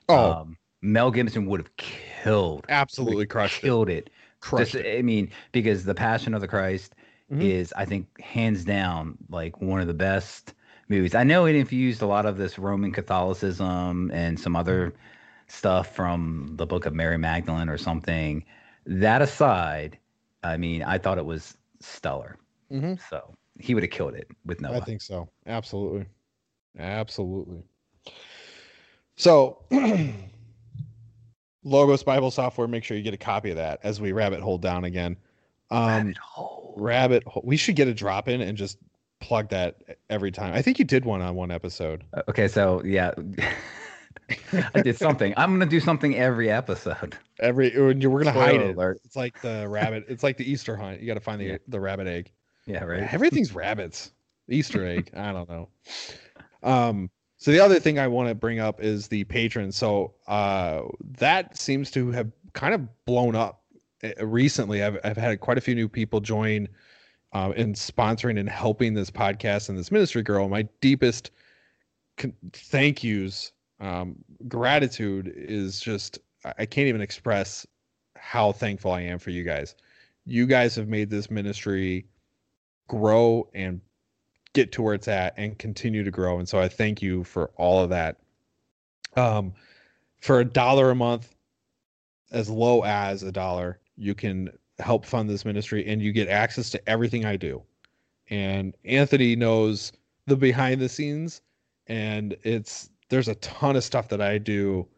oh 0.09 0.33
um, 0.33 0.57
Mel 0.83 1.11
Gibson 1.11 1.47
would 1.47 1.61
have 1.61 1.77
killed, 1.77 2.67
absolutely 2.69 3.27
crushed 3.27 3.63
killed 3.63 3.89
it. 3.89 4.11
crushed 4.41 4.75
Just, 4.75 4.87
it 4.87 4.99
I 4.99 5.03
mean, 5.03 5.31
because 5.53 5.85
the 5.85 5.95
Passion 5.95 6.35
of 6.35 6.41
the 6.41 6.49
Christ 6.49 6.95
Mhm. 7.31 7.43
is, 7.43 7.73
I 7.77 7.85
think, 7.85 8.21
hands 8.21 8.65
down, 8.65 9.17
like 9.31 9.61
one 9.61 9.81
of 9.81 9.87
the 9.87 9.95
best 9.95 10.55
movies. 10.89 11.15
I 11.15 11.25
know 11.25 11.47
it 11.47 11.55
infused 11.57 12.03
a 12.03 12.07
lot 12.07 12.27
of 12.27 12.37
this 12.37 12.59
Roman 12.59 12.93
Catholicism 12.93 14.11
and 14.13 14.39
some 14.39 14.57
other 14.57 14.93
stuff 15.53 15.95
from 15.95 16.55
the 16.57 16.65
Book 16.67 16.87
of 16.87 16.95
Mary 16.95 17.19
Magdalene 17.19 17.69
or 17.69 17.77
something. 17.77 18.43
That 18.87 19.21
aside, 19.23 19.99
I 20.43 20.57
mean, 20.57 20.83
I 20.83 20.97
thought 20.99 21.19
it 21.19 21.27
was 21.27 21.57
stellar. 21.81 22.39
Mhm. 22.71 22.99
So 23.11 23.35
he 23.59 23.75
would 23.75 23.83
have 23.83 23.91
killed 23.93 24.15
it 24.15 24.29
with 24.47 24.61
Noah. 24.63 24.79
I 24.79 24.81
think 24.81 25.03
so. 25.03 25.29
Absolutely. 25.47 26.07
Absolutely. 26.79 27.63
So, 29.17 29.59
Logos 31.65 32.03
Bible 32.03 32.31
software, 32.31 32.67
make 32.67 32.83
sure 32.83 32.97
you 32.97 33.03
get 33.03 33.15
a 33.15 33.19
copy 33.19 33.51
of 33.51 33.57
that 33.57 33.79
as 33.83 34.01
we 34.01 34.13
rabbit 34.13 34.41
hole 34.41 34.59
down 34.59 34.85
again. 34.85 35.17
Um, 35.71 35.87
Rabbit 35.89 36.17
hole. 36.19 36.75
rabbit 36.77 37.25
hole. 37.25 37.43
We 37.45 37.57
should 37.57 37.77
get 37.77 37.89
a 37.89 37.95
drop 37.95 38.27
in 38.29 38.41
and 38.41 38.57
just 38.57 38.79
plug 39.21 39.51
that 39.51 39.77
every 40.11 40.33
time. 40.33 40.55
I 40.55 40.63
think 40.63 40.79
you 40.79 40.85
did 40.85 41.05
one 41.05 41.21
on 41.23 41.35
one 41.35 41.51
episode. 41.51 42.05
Uh, 42.15 42.23
Okay, 42.29 42.49
so 42.49 42.83
yeah, 42.85 43.13
I 44.75 44.83
did 44.83 44.97
something. 44.97 45.35
I'm 45.37 45.51
gonna 45.53 45.67
do 45.71 45.81
something 45.81 46.17
every 46.17 46.51
episode. 46.51 47.17
Every 47.41 47.73
we're 47.77 47.95
gonna 48.23 48.33
hide 48.33 48.61
it. 48.61 48.77
alert. 48.77 49.01
It's 49.05 49.17
like 49.17 49.41
the 49.43 49.67
rabbit. 49.69 50.05
It's 50.09 50.23
like 50.23 50.37
the 50.37 50.49
Easter 50.49 50.77
hunt. 50.77 51.01
You 51.01 51.07
got 51.09 51.15
to 51.15 51.21
find 51.21 51.41
the 51.41 51.45
Yeah. 51.47 51.57
the 51.67 51.81
rabbit 51.81 52.07
egg. 52.07 52.31
Yeah, 52.67 52.85
right. 52.85 53.13
Everything's 53.13 53.53
rabbits. 53.55 54.13
Easter 54.49 54.87
egg. 54.87 55.11
I 55.17 55.33
don't 55.33 55.49
know. 55.49 55.69
Um, 56.63 57.11
so 57.39 57.51
the 57.51 57.59
other 57.61 57.81
thing 57.81 57.99
I 57.99 58.07
want 58.07 58.29
to 58.29 58.35
bring 58.37 58.61
up 58.61 58.81
is 58.81 59.09
the 59.09 59.25
patrons. 59.25 59.77
So 59.77 60.15
uh, 60.29 60.83
that 61.19 61.57
seems 61.57 61.91
to 61.93 62.11
have 62.13 62.31
kind 62.53 62.75
of 62.75 62.87
blown 63.07 63.35
up 63.35 63.63
uh, 64.05 64.25
recently. 64.25 64.85
I've 64.85 64.99
I've 65.03 65.17
had 65.17 65.41
quite 65.41 65.59
a 65.59 65.61
few 65.61 65.75
new 65.75 65.89
people 65.89 66.21
join 66.21 66.69
uh, 67.33 67.53
in 67.57 67.73
sponsoring 67.75 68.39
and 68.39 68.49
helping 68.49 68.95
this 68.95 69.11
podcast 69.11 69.69
and 69.69 69.77
this 69.77 69.91
ministry 69.91 70.23
girl, 70.23 70.49
My 70.49 70.63
deepest 70.81 71.31
con- 72.19 72.35
thank 72.53 73.03
yous, 73.03 73.51
um, 73.83 74.17
gratitude 74.49 75.33
is 75.37 75.81
just 75.81 76.21
I 76.45 76.65
can't 76.65 76.89
even 76.89 77.01
express 77.03 77.67
how 78.17 78.53
thankful 78.53 78.93
I 78.93 79.03
am 79.03 79.19
for 79.19 79.31
you 79.31 79.45
guys. 79.45 79.75
You 80.25 80.47
guys 80.47 80.75
have 80.77 80.89
made 80.89 81.11
this 81.11 81.31
ministry 81.31 82.07
grow 82.89 83.49
and 83.55 83.81
get 84.53 84.73
to 84.73 84.83
where 84.83 84.95
it's 84.95 85.09
at 85.09 85.35
and 85.37 85.59
continue 85.59 86.05
to 86.05 86.11
grow. 86.11 86.39
And 86.39 86.49
so 86.49 86.59
I 86.61 86.69
thank 86.69 87.03
you 87.03 87.25
for 87.25 87.51
all 87.57 87.83
of 87.83 87.91
that. 87.91 88.19
Um, 89.17 89.53
for 90.21 90.41
a 90.41 90.45
dollar 90.45 90.91
a 90.91 90.95
month, 90.95 91.35
as 92.31 92.49
low 92.49 92.83
as 92.83 93.23
a 93.23 93.33
dollar, 93.33 93.81
you 93.97 94.15
can 94.15 94.51
help 94.79 95.05
fund 95.05 95.29
this 95.29 95.45
ministry 95.45 95.87
and 95.87 96.01
you 96.01 96.13
get 96.13 96.29
access 96.29 96.71
to 96.71 96.89
everything 96.89 97.25
I 97.25 97.37
do. 97.37 97.63
And 98.31 98.77
Anthony 98.85 99.37
knows 99.37 99.93
the 100.27 100.37
behind 100.37 100.81
the 100.81 100.89
scenes 100.89 101.43
and 101.89 102.37
it's 102.43 102.91
there's 103.13 103.29
a 103.29 103.35
ton 103.37 103.77
of 103.77 103.85
stuff 103.85 104.09
that 104.09 104.23
I 104.23 104.39
do 104.39 104.89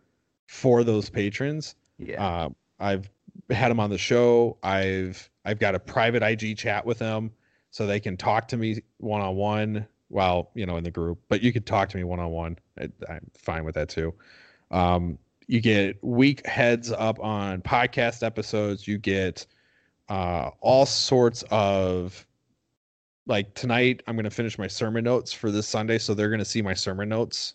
for 0.46 0.84
those 0.84 1.10
patrons. 1.10 1.74
Yeah. 1.98 2.24
Uh, 2.24 2.48
I've 2.78 3.10
had 3.50 3.70
them 3.72 3.80
on 3.80 3.90
the 3.90 3.98
show. 3.98 4.56
I've 4.62 5.28
I've 5.44 5.58
got 5.58 5.74
a 5.74 5.80
private 5.80 6.22
IG 6.22 6.56
chat 6.56 6.86
with 6.86 7.00
them 7.00 7.32
so 7.72 7.88
they 7.88 7.98
can 7.98 8.16
talk 8.16 8.46
to 8.48 8.56
me 8.56 8.82
one 8.98 9.20
on 9.20 9.34
one. 9.34 9.88
Well, 10.10 10.52
you 10.54 10.64
know, 10.64 10.76
in 10.76 10.84
the 10.84 10.92
group, 10.92 11.18
but 11.28 11.42
you 11.42 11.52
could 11.52 11.66
talk 11.66 11.88
to 11.88 11.96
me 11.96 12.04
one 12.04 12.20
on 12.20 12.30
one. 12.30 12.56
I'm 12.78 13.30
fine 13.36 13.64
with 13.64 13.74
that 13.74 13.88
too. 13.88 14.14
Um, 14.70 15.18
you 15.48 15.60
get 15.60 16.02
week 16.04 16.46
heads 16.46 16.92
up 16.92 17.18
on 17.18 17.62
podcast 17.62 18.22
episodes. 18.22 18.86
You 18.86 18.96
get 18.96 19.44
uh, 20.08 20.50
all 20.60 20.86
sorts 20.86 21.42
of 21.50 22.24
like 23.26 23.54
tonight. 23.54 24.04
I'm 24.06 24.14
going 24.14 24.22
to 24.22 24.30
finish 24.30 24.56
my 24.56 24.68
sermon 24.68 25.02
notes 25.02 25.32
for 25.32 25.50
this 25.50 25.66
Sunday, 25.66 25.98
so 25.98 26.14
they're 26.14 26.30
going 26.30 26.38
to 26.38 26.44
see 26.44 26.62
my 26.62 26.74
sermon 26.74 27.08
notes 27.08 27.54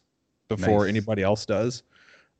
before 0.49 0.81
Nice. 0.81 0.89
anybody 0.89 1.23
else 1.23 1.45
does. 1.45 1.83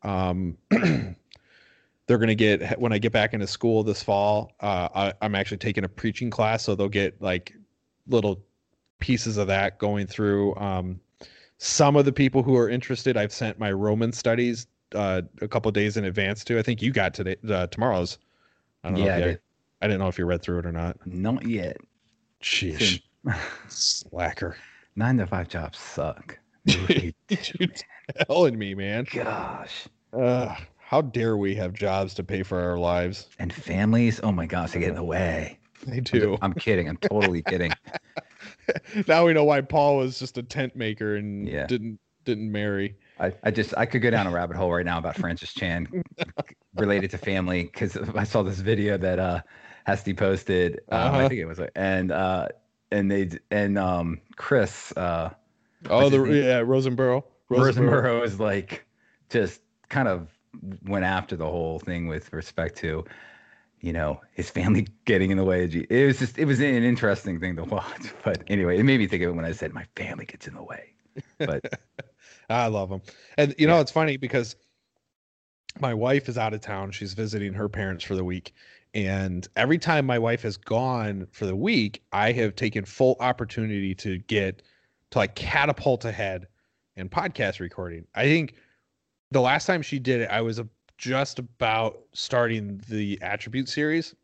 Um, 0.04 0.58
they're 0.70 2.18
going 2.18 2.28
to 2.28 2.36
get 2.36 2.80
when 2.80 2.92
I 2.92 2.98
get 2.98 3.12
back 3.12 3.34
into 3.34 3.48
school 3.48 3.84
this 3.84 4.04
fall. 4.04 4.52
Uh, 4.60 4.90
I, 4.94 5.14
I'm 5.22 5.36
actually 5.36 5.58
taking 5.58 5.86
a 5.86 5.90
preaching 5.90 6.30
class, 6.30 6.64
so 6.64 6.76
they'll 6.76 6.90
get 6.90 7.22
like 7.22 7.54
little 8.08 8.44
pieces 9.00 9.38
of 9.38 9.48
that 9.48 9.78
going 9.78 10.08
through. 10.08 10.56
Um, 10.56 11.00
some 11.60 11.96
of 11.96 12.06
the 12.06 12.12
people 12.12 12.42
who 12.42 12.56
are 12.56 12.70
interested, 12.70 13.16
I've 13.16 13.32
sent 13.32 13.60
my 13.60 13.72
Roman 13.72 14.12
studies 14.12 14.68
uh, 14.96 15.22
a 15.42 15.48
couple 15.48 15.72
days 15.72 15.98
in 15.98 16.06
advance 16.06 16.44
to. 16.46 16.58
I 16.58 16.62
think 16.62 16.82
you 16.82 16.92
got 16.92 17.14
today, 17.14 17.36
uh, 17.50 17.68
tomorrow's. 17.68 18.18
I 18.84 18.90
don't 18.90 19.00
know. 19.00 19.06
Yeah, 19.06 19.18
if 19.18 19.24
I 19.24 19.28
did. 19.28 19.40
I 19.82 19.88
didn't 19.88 20.00
know 20.00 20.08
if 20.08 20.18
you 20.18 20.26
read 20.26 20.42
through 20.42 20.60
it 20.60 20.66
or 20.66 20.72
not. 20.72 20.98
Not 21.06 21.48
yet. 21.48 21.78
Sheesh, 22.42 23.02
slacker. 23.68 24.58
Nine 24.96 25.18
to 25.18 25.28
five 25.28 25.48
jobs 25.48 25.78
suck. 25.78 26.38
You're 26.66 27.70
telling 28.28 28.58
me, 28.58 28.76
man. 28.76 29.08
Gosh. 29.12 29.88
Uh, 30.14 30.56
how 30.78 31.02
dare 31.02 31.38
we 31.38 31.56
have 31.56 31.74
jobs 31.74 32.14
to 32.16 32.24
pay 32.24 32.44
for 32.44 32.60
our 32.60 32.78
lives? 32.78 33.28
And 33.40 33.54
families, 33.54 34.20
oh 34.24 34.32
my 34.32 34.46
gosh, 34.46 34.72
they 34.72 34.80
get 34.80 34.90
in 34.90 34.96
the 34.96 35.04
way. 35.04 35.60
They 35.86 36.00
do. 36.00 36.38
I'm 36.42 36.54
kidding. 36.54 36.88
I'm 36.90 36.98
totally 36.98 37.42
kidding. 37.42 37.76
now 39.08 39.26
we 39.26 39.34
know 39.34 39.44
why 39.44 39.62
Paul 39.62 39.98
was 39.98 40.20
just 40.20 40.38
a 40.38 40.44
tent 40.44 40.76
maker 40.76 41.16
and 41.16 41.48
Yeah. 41.48 41.66
didn't 41.68 42.00
didn't 42.26 42.52
marry. 42.52 42.96
I, 43.20 43.34
I 43.44 43.52
just 43.52 43.74
I 43.78 43.86
could 43.86 44.02
go 44.02 44.10
down 44.10 44.28
a 44.28 44.32
rabbit 44.32 44.58
hole 44.58 44.72
right 44.72 44.86
now 44.86 44.98
about 44.98 45.16
Francis 45.16 45.54
Chan 45.54 45.88
related 46.76 47.12
to 47.12 47.18
family 47.18 47.64
because 47.64 47.98
I 47.98 48.24
saw 48.24 48.44
this 48.44 48.60
video 48.60 48.98
that 48.98 49.20
uh 49.20 49.42
Hesty 49.88 50.14
posted. 50.14 50.82
Um, 50.90 51.00
Uh-huh. 51.00 51.18
I 51.18 51.28
think 51.30 51.40
it 51.40 51.46
was 51.46 51.60
and 51.76 52.12
uh 52.12 52.48
and 52.92 53.12
they 53.12 53.30
and 53.52 53.78
um 53.78 54.20
Chris 54.36 54.92
uh 54.98 55.32
Oh, 55.90 56.10
the 56.10 56.18
yeah, 56.34 56.62
Rosebrough. 56.62 57.24
Rosebrough 57.50 58.24
is 58.24 58.40
like 58.40 58.86
just 59.30 59.62
kind 59.90 60.08
of 60.08 60.30
went 60.84 61.06
after 61.06 61.36
the 61.36 61.46
whole 61.46 61.80
thing 61.80 62.08
with 62.08 62.32
respect 62.34 62.78
to 62.78 63.06
you 63.82 63.94
know 63.94 64.20
his 64.34 64.50
family 64.50 64.88
getting 65.06 65.32
in 65.32 65.38
the 65.38 65.44
way 65.44 65.64
of 65.64 65.76
it 65.76 66.06
was 66.06 66.20
just 66.20 66.38
it 66.38 66.46
was 66.46 66.60
an 66.60 66.84
interesting 66.84 67.40
thing 67.40 67.56
to 67.56 67.64
watch 67.64 68.14
but 68.24 68.44
anyway 68.48 68.78
it 68.78 68.84
made 68.84 69.00
me 69.00 69.08
think 69.08 69.24
of 69.24 69.30
it 69.30 69.34
when 69.36 69.46
i 69.46 69.52
said 69.52 69.74
my 69.74 69.86
family 69.96 70.26
gets 70.26 70.48
in 70.48 70.56
the 70.56 70.64
way 70.64 70.94
but 71.38 71.64
I 72.50 72.68
love 72.68 72.90
them. 72.90 73.02
And 73.38 73.54
you 73.58 73.68
know, 73.68 73.76
Yeah. 73.76 73.82
it's 73.82 73.92
funny 73.92 74.18
because 74.18 74.56
my 75.80 75.94
wife 75.94 76.28
is 76.30 76.38
out 76.38 76.54
of 76.54 76.62
town. 76.62 76.92
She's 76.92 77.14
visiting 77.14 77.54
her 77.54 77.70
parents 77.70 78.04
for 78.04 78.16
the 78.16 78.24
week. 78.24 78.54
And 78.94 79.48
every 79.56 79.78
time 79.78 80.06
my 80.06 80.18
wife 80.18 80.42
has 80.42 80.58
gone 80.58 81.28
for 81.32 81.46
the 81.46 81.56
week, 81.56 82.02
I 82.12 82.32
have 82.32 82.56
taken 82.56 82.86
full 82.86 83.18
opportunity 83.20 83.94
to 83.96 84.18
get 84.18 84.64
to 85.12 85.18
like 85.20 85.36
catapult 85.36 86.06
ahead 86.06 86.48
in 86.96 87.10
podcast 87.10 87.60
recording. 87.60 88.06
I 88.16 88.24
think 88.26 88.56
the 89.32 89.42
last 89.42 89.66
time 89.66 89.82
she 89.82 90.00
did 90.00 90.22
it, 90.22 90.30
I 90.30 90.42
was 90.42 90.60
uh, 90.60 90.64
just 90.98 91.40
about 91.40 92.00
starting 92.14 92.82
the 92.90 93.20
attribute 93.22 93.70
series. 93.70 94.16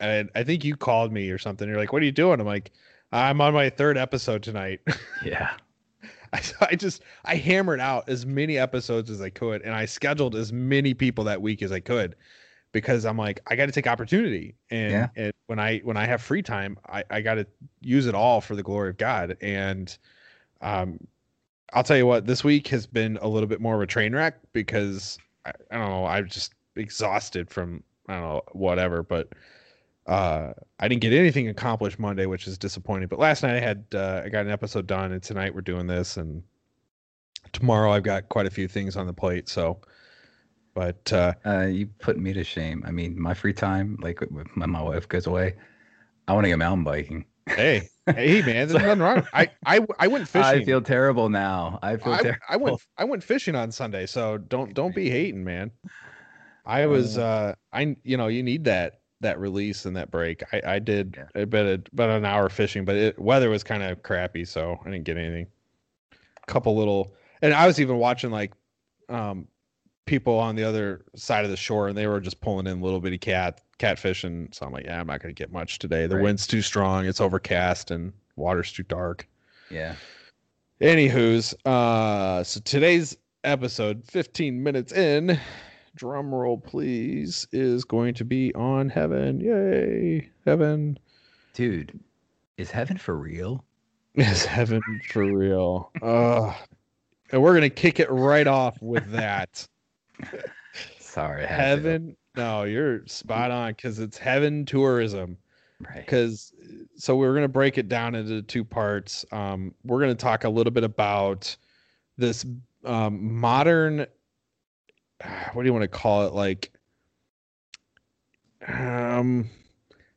And 0.00 0.30
I 0.34 0.42
think 0.42 0.64
you 0.64 0.76
called 0.76 1.12
me 1.12 1.30
or 1.30 1.38
something. 1.38 1.68
You're 1.68 1.78
like, 1.78 1.92
what 1.92 2.02
are 2.02 2.06
you 2.06 2.12
doing? 2.12 2.40
I'm 2.40 2.46
like, 2.46 2.72
I'm 3.12 3.40
on 3.40 3.54
my 3.54 3.70
third 3.70 3.96
episode 3.96 4.42
tonight. 4.42 4.80
yeah 5.24 5.52
I, 6.34 6.42
I 6.62 6.74
just 6.74 7.02
I 7.24 7.36
hammered 7.36 7.78
out 7.80 8.08
as 8.08 8.26
many 8.26 8.58
episodes 8.58 9.08
as 9.08 9.20
I 9.20 9.30
could, 9.30 9.62
and 9.62 9.72
I 9.72 9.84
scheduled 9.84 10.34
as 10.34 10.52
many 10.52 10.92
people 10.92 11.22
that 11.24 11.40
week 11.40 11.62
as 11.62 11.70
I 11.70 11.78
could, 11.78 12.16
because 12.72 13.04
I'm 13.04 13.16
like 13.16 13.40
I 13.46 13.54
got 13.54 13.66
to 13.66 13.72
take 13.72 13.86
opportunity, 13.86 14.56
and, 14.68 14.90
Yeah. 14.90 15.08
and 15.14 15.32
when 15.46 15.60
I 15.60 15.78
when 15.78 15.96
I 15.96 16.06
have 16.06 16.20
free 16.20 16.42
time, 16.42 16.76
I 16.88 17.04
I 17.08 17.20
got 17.20 17.34
to 17.34 17.46
use 17.80 18.06
it 18.06 18.16
all 18.16 18.40
for 18.40 18.56
the 18.56 18.64
glory 18.64 18.90
of 18.90 18.96
God, 18.96 19.36
and 19.40 19.96
um, 20.64 20.98
I'll 21.72 21.84
tell 21.84 21.96
you 21.96 22.06
what, 22.06 22.26
this 22.26 22.42
week 22.42 22.68
has 22.68 22.86
been 22.86 23.18
a 23.20 23.28
little 23.28 23.48
bit 23.48 23.60
more 23.60 23.74
of 23.74 23.80
a 23.80 23.86
train 23.86 24.14
wreck 24.14 24.38
because 24.52 25.18
I, 25.44 25.52
I 25.70 25.78
don't 25.78 25.88
know, 25.90 26.06
I'm 26.06 26.28
just 26.28 26.54
exhausted 26.76 27.50
from 27.50 27.82
I 28.08 28.14
don't 28.14 28.22
know 28.22 28.42
whatever, 28.52 29.02
but 29.02 29.32
uh, 30.06 30.52
I 30.78 30.88
didn't 30.88 31.00
get 31.00 31.12
anything 31.12 31.48
accomplished 31.48 31.98
Monday, 31.98 32.26
which 32.26 32.46
is 32.46 32.58
disappointing. 32.58 33.08
But 33.08 33.18
last 33.18 33.42
night 33.42 33.56
I 33.56 33.60
had 33.60 33.84
uh, 33.94 34.22
I 34.24 34.28
got 34.28 34.44
an 34.44 34.50
episode 34.52 34.86
done, 34.86 35.12
and 35.12 35.22
tonight 35.22 35.54
we're 35.54 35.62
doing 35.62 35.86
this, 35.86 36.16
and 36.16 36.42
tomorrow 37.52 37.92
I've 37.92 38.02
got 38.02 38.28
quite 38.28 38.46
a 38.46 38.50
few 38.50 38.68
things 38.68 38.96
on 38.96 39.06
the 39.06 39.12
plate. 39.12 39.48
So, 39.48 39.80
but 40.74 41.12
uh, 41.12 41.34
Uh, 41.44 41.66
you 41.66 41.86
put 41.86 42.18
me 42.18 42.32
to 42.34 42.44
shame. 42.44 42.82
I 42.86 42.90
mean, 42.90 43.20
my 43.20 43.34
free 43.34 43.54
time, 43.54 43.96
like 44.00 44.20
when 44.30 44.46
my 44.54 44.82
wife 44.82 45.08
goes 45.08 45.26
away, 45.26 45.54
I 46.28 46.32
want 46.34 46.44
to 46.44 46.50
go 46.50 46.56
mountain 46.56 46.84
biking. 46.84 47.24
hey, 47.46 47.88
hey, 48.06 48.42
man, 48.42 48.68
there's 48.68 48.80
nothing 48.80 49.00
wrong. 49.00 49.26
I 49.32 49.50
I 49.66 49.86
I 49.98 50.08
went 50.08 50.28
fishing. 50.28 50.44
I 50.44 50.64
feel 50.64 50.80
terrible 50.82 51.28
now. 51.28 51.78
I 51.82 51.96
feel 51.96 52.12
I, 52.12 52.22
terrible. 52.22 52.40
I 52.48 52.56
went 52.56 52.80
I 52.98 53.04
went 53.04 53.22
fishing 53.24 53.54
on 53.54 53.70
Sunday, 53.72 54.06
so 54.06 54.38
don't 54.38 54.74
don't 54.74 54.94
be 54.94 55.10
hating, 55.10 55.44
man. 55.44 55.70
I 56.66 56.86
was 56.86 57.18
uh 57.18 57.54
I 57.72 57.96
you 58.04 58.16
know 58.16 58.28
you 58.28 58.42
need 58.42 58.64
that 58.64 59.00
that 59.20 59.38
release 59.38 59.86
and 59.86 59.96
that 59.96 60.10
break. 60.10 60.42
I 60.52 60.62
I 60.74 60.78
did 60.78 61.16
Yeah. 61.16 61.42
about 61.42 61.66
a, 61.66 61.82
about 61.92 62.10
an 62.10 62.24
hour 62.24 62.48
fishing, 62.48 62.84
but 62.84 62.96
it 62.96 63.18
weather 63.18 63.50
was 63.50 63.62
kind 63.62 63.82
of 63.82 64.02
crappy, 64.02 64.44
so 64.44 64.78
I 64.84 64.90
didn't 64.90 65.04
get 65.04 65.16
anything. 65.16 65.46
A 66.42 66.46
couple 66.46 66.76
little, 66.76 67.14
and 67.42 67.54
I 67.54 67.66
was 67.66 67.80
even 67.80 67.96
watching 67.96 68.30
like 68.30 68.52
um 69.08 69.48
people 70.06 70.38
on 70.38 70.54
the 70.56 70.64
other 70.64 71.04
side 71.14 71.44
of 71.44 71.50
the 71.50 71.56
shore, 71.56 71.88
and 71.88 71.96
they 71.96 72.06
were 72.06 72.20
just 72.20 72.40
pulling 72.40 72.66
in 72.66 72.80
little 72.80 73.00
bitty 73.00 73.18
cat 73.18 73.60
catfish, 73.78 74.24
and 74.24 74.54
so 74.54 74.66
I'm 74.66 74.72
like, 74.72 74.84
yeah, 74.84 75.00
I'm 75.00 75.06
not 75.06 75.20
gonna 75.20 75.32
get 75.34 75.50
much 75.52 75.78
today. 75.78 76.06
The 76.06 76.16
Right. 76.16 76.24
wind's 76.24 76.46
too 76.46 76.62
strong, 76.62 77.06
it's 77.06 77.20
overcast, 77.20 77.90
and 77.90 78.12
water's 78.36 78.72
too 78.72 78.82
dark. 78.84 79.26
yeah. 79.70 79.94
Anywho's, 80.80 81.54
uh, 81.64 82.42
so 82.42 82.60
today's 82.60 83.16
episode, 83.44 84.04
15 84.04 84.62
minutes 84.62 84.92
in, 84.92 85.38
drum 85.94 86.34
roll 86.34 86.58
please, 86.58 87.46
is 87.52 87.84
going 87.84 88.12
to 88.14 88.24
be 88.24 88.52
on 88.54 88.88
heaven. 88.88 89.40
Yay, 89.40 90.28
heaven 90.44 90.98
Dude, 91.54 91.98
is 92.58 92.70
heaven 92.72 92.98
for 92.98 93.16
real? 93.16 93.64
is 94.16 94.44
heaven 94.44 94.82
for 95.10 95.24
real. 95.24 95.90
Uh, 96.02 96.52
and 97.30 97.40
we're 97.42 97.54
gonna 97.54 97.70
kick 97.70 98.00
it 98.00 98.10
right 98.10 98.46
off 98.46 98.80
with 98.82 99.10
that. 99.12 99.66
Sorry. 100.98 101.46
Heaven. 101.46 102.16
No, 102.36 102.64
you're 102.64 103.06
spot 103.06 103.50
on 103.50 103.72
because 103.72 103.98
it's 103.98 104.18
heaven 104.18 104.64
tourism. 104.64 105.36
Right. 105.80 106.04
because 106.06 106.52
so 106.96 107.16
we're 107.16 107.32
going 107.32 107.42
to 107.42 107.48
break 107.48 107.78
it 107.78 107.88
down 107.88 108.14
into 108.14 108.42
two 108.42 108.64
parts 108.64 109.24
um, 109.32 109.74
we're 109.84 109.98
going 109.98 110.16
to 110.16 110.22
talk 110.22 110.44
a 110.44 110.48
little 110.48 110.70
bit 110.70 110.84
about 110.84 111.54
this 112.16 112.46
um, 112.84 113.38
modern 113.38 114.06
what 115.52 115.62
do 115.62 115.66
you 115.66 115.72
want 115.72 115.82
to 115.82 115.88
call 115.88 116.26
it 116.26 116.32
like 116.32 116.72
um 118.68 119.50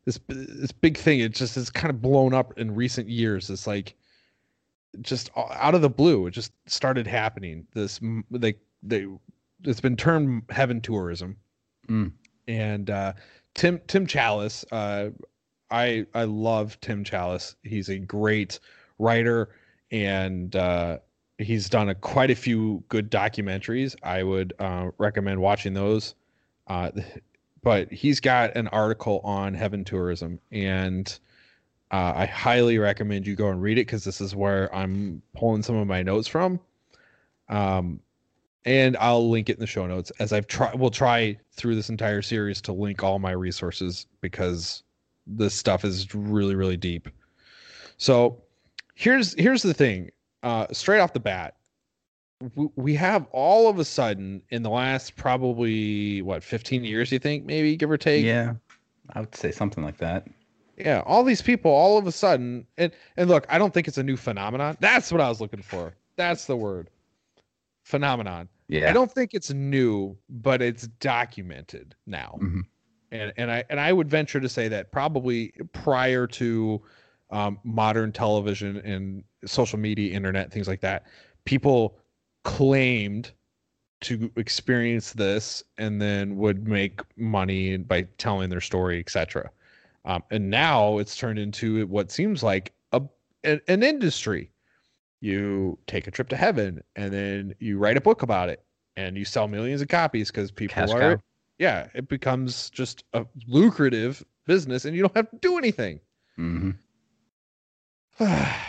this 0.05 0.19
this 0.27 0.71
big 0.71 0.95
thing 0.95 1.19
it 1.19 1.33
just 1.33 1.57
is 1.57 1.69
kind 1.69 1.89
of 1.89 2.01
blown 2.01 2.33
up 2.33 2.57
in 2.57 2.73
recent 2.73 3.09
years 3.09 3.49
it's 3.49 3.67
like 3.67 3.95
just 5.01 5.31
out 5.35 5.75
of 5.75 5.81
the 5.81 5.89
blue 5.89 6.27
it 6.27 6.31
just 6.31 6.51
started 6.67 7.07
happening 7.07 7.65
this 7.73 7.99
they 8.31 8.53
they 8.83 9.07
it's 9.63 9.81
been 9.81 9.95
termed 9.97 10.43
heaven 10.49 10.81
tourism 10.81 11.37
Mm. 11.87 12.11
and 12.47 12.89
uh 12.89 13.13
tim 13.53 13.79
tim 13.87 14.05
Challies 14.07 14.65
uh 14.71 15.11
I 15.69 16.05
I 16.13 16.23
love 16.23 16.79
Tim 16.79 17.03
Challies. 17.03 17.55
He's 17.63 17.89
a 17.89 17.99
great 17.99 18.59
writer, 18.99 19.49
and 19.91 20.55
uh, 20.55 20.99
he's 21.37 21.69
done 21.69 21.89
a, 21.89 21.95
quite 21.95 22.31
a 22.31 22.35
few 22.35 22.83
good 22.87 23.11
documentaries. 23.11 23.95
I 24.03 24.23
would 24.23 24.53
uh, 24.59 24.91
recommend 24.97 25.41
watching 25.41 25.73
those. 25.73 26.15
Uh, 26.67 26.91
but 27.63 27.91
he's 27.91 28.19
got 28.21 28.55
an 28.55 28.69
article 28.69 29.19
on 29.25 29.53
heaven 29.53 29.83
tourism, 29.83 30.39
and 30.51 31.19
uh, 31.91 32.13
I 32.15 32.25
highly 32.25 32.77
recommend 32.77 33.27
you 33.27 33.35
go 33.35 33.49
and 33.49 33.61
read 33.61 33.77
it 33.77 33.87
because 33.87 34.05
this 34.05 34.21
is 34.21 34.35
where 34.35 34.73
I'm 34.73 35.21
pulling 35.35 35.63
some 35.63 35.75
of 35.75 35.85
my 35.85 36.01
notes 36.01 36.29
from. 36.29 36.61
Um, 37.49 37.99
and 38.67 38.95
I'll 38.97 39.29
link 39.29 39.49
it 39.49 39.53
in 39.53 39.59
the 39.59 39.65
show 39.67 39.87
notes 39.87 40.11
as 40.19 40.33
I've 40.33 40.45
tried. 40.47 40.75
We'll 40.75 40.89
try 40.91 41.37
through 41.53 41.75
this 41.75 41.89
entire 41.89 42.21
series 42.21 42.61
to 42.61 42.73
link 42.73 43.03
all 43.03 43.17
my 43.17 43.31
resources 43.31 44.05
because 44.21 44.83
this 45.25 45.53
stuff 45.53 45.83
is 45.83 46.13
really 46.15 46.55
really 46.55 46.77
deep 46.77 47.09
so 47.97 48.41
here's 48.95 49.33
here's 49.33 49.61
the 49.61 49.73
thing 49.73 50.09
uh 50.43 50.65
straight 50.71 50.99
off 50.99 51.11
the 51.11 51.19
bat 51.19 51.55
we, 52.55 52.67
we 52.77 52.93
have 52.95 53.27
all 53.31 53.67
of 53.69 53.77
a 53.77 53.83
sudden 53.83 54.41
in 54.51 54.63
the 54.63 54.69
last 54.69 55.17
probably 55.17 56.21
what 56.21 56.43
15 56.43 56.85
years 56.85 57.11
you 57.11 57.19
think 57.19 57.43
maybe 57.45 57.75
give 57.75 57.91
or 57.91 57.97
take 57.97 58.23
Yeah. 58.23 58.53
I 59.13 59.19
would 59.19 59.35
say 59.35 59.51
something 59.51 59.83
like 59.83 59.97
that. 59.97 60.27
yeah 60.77 61.03
all 61.05 61.25
these 61.25 61.41
people 61.41 61.71
all 61.71 61.97
of 61.97 62.07
a 62.07 62.11
sudden 62.13 62.65
and 62.77 62.93
and 63.17 63.29
look 63.29 63.45
i 63.49 63.57
don't 63.57 63.73
think 63.73 63.89
it's 63.89 63.97
a 63.97 64.03
new 64.03 64.15
phenomenon 64.15 64.77
that's 64.79 65.11
what 65.11 65.19
i 65.19 65.27
was 65.27 65.41
looking 65.41 65.61
for 65.61 65.93
that's 66.15 66.45
the 66.45 66.55
word 66.55 66.89
phenomenon 67.83 68.47
Yeah. 68.67 68.89
I 68.89 68.93
don't 68.93 69.11
think 69.11 69.33
it's 69.33 69.51
new, 69.51 70.17
but 70.29 70.61
it's 70.61 70.87
documented 70.99 71.95
now. 72.05 72.37
Mhm. 72.41 72.61
And 73.11 73.33
and 73.37 73.51
I 73.51 73.63
and 73.69 73.79
I 73.79 73.93
would 73.93 74.09
venture 74.09 74.39
to 74.39 74.49
say 74.49 74.67
that 74.67 74.91
probably 74.91 75.53
prior 75.73 76.27
to 76.27 76.81
um, 77.29 77.59
modern 77.63 78.11
television 78.11 78.77
and 78.77 79.23
social 79.45 79.79
media, 79.79 80.13
internet, 80.13 80.51
things 80.51 80.67
like 80.67 80.81
that, 80.81 81.05
people 81.45 81.97
claimed 82.43 83.31
to 84.01 84.31
experience 84.35 85.13
this 85.13 85.63
and 85.77 86.01
then 86.01 86.37
would 86.37 86.67
make 86.67 87.01
money 87.17 87.77
by 87.77 88.03
telling 88.17 88.49
their 88.49 88.61
story, 88.61 88.99
etc. 88.99 89.49
Um, 90.05 90.23
and 90.29 90.49
now 90.49 90.99
it's 90.99 91.17
turned 91.17 91.39
into 91.39 91.87
what 91.87 92.11
seems 92.11 92.43
like 92.43 92.73
a 92.91 93.01
an, 93.43 93.61
an 93.67 93.83
industry. 93.83 94.51
You 95.19 95.79
take 95.87 96.07
a 96.07 96.11
trip 96.11 96.29
to 96.29 96.37
heaven 96.37 96.83
and 96.95 97.11
then 97.11 97.55
you 97.59 97.77
write 97.77 97.97
a 97.97 98.01
book 98.01 98.21
about 98.21 98.49
it 98.49 98.63
and 98.95 99.17
you 99.17 99.25
sell 99.25 99.47
millions 99.47 99.81
of 99.81 99.87
copies 99.87 100.29
because 100.31 100.51
people 100.51 100.75
Cash 100.75 100.91
are 100.91 101.17
cow. 101.17 101.21
yeah 101.57 101.87
it 101.93 102.07
becomes 102.07 102.69
just 102.69 103.03
a 103.13 103.25
lucrative 103.47 104.23
business 104.45 104.85
and 104.85 104.95
you 104.95 105.01
don't 105.01 105.15
have 105.15 105.29
to 105.31 105.37
do 105.37 105.57
anything. 105.57 105.99
Hmm 106.35 106.71
I, 108.19 108.63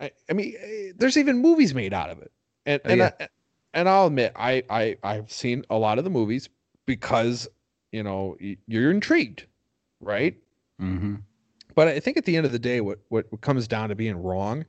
I 0.00 0.32
mean 0.32 0.54
eh, 0.60 0.92
there's 0.96 1.16
even 1.16 1.38
movies 1.38 1.74
made 1.74 1.92
out 1.92 2.10
of 2.10 2.18
it. 2.20 2.30
And 2.66 2.80
Oh, 2.84 2.90
and, 2.90 2.98
yeah. 2.98 3.10
I, 3.20 3.28
and 3.74 3.88
i'll 3.88 4.06
admit 4.06 4.32
i 4.36 4.62
i 4.70 4.96
i've 5.02 5.30
seen 5.30 5.64
a 5.70 5.76
lot 5.76 5.98
of 5.98 6.04
the 6.04 6.10
movies 6.10 6.48
because 6.86 7.48
you 7.92 8.02
know 8.02 8.36
you're 8.66 8.90
intrigued 8.90 9.46
right? 10.00 10.36
Hmm 10.78 11.16
but 11.74 11.88
I 11.88 12.00
think 12.00 12.16
at 12.16 12.24
the 12.24 12.36
end 12.36 12.46
of 12.46 12.52
the 12.52 12.58
day, 12.58 12.80
what, 12.80 13.00
what 13.08 13.26
what 13.30 13.40
comes 13.40 13.66
down 13.66 13.88
to 13.88 13.94
being 13.94 14.16
wrong 14.16 14.64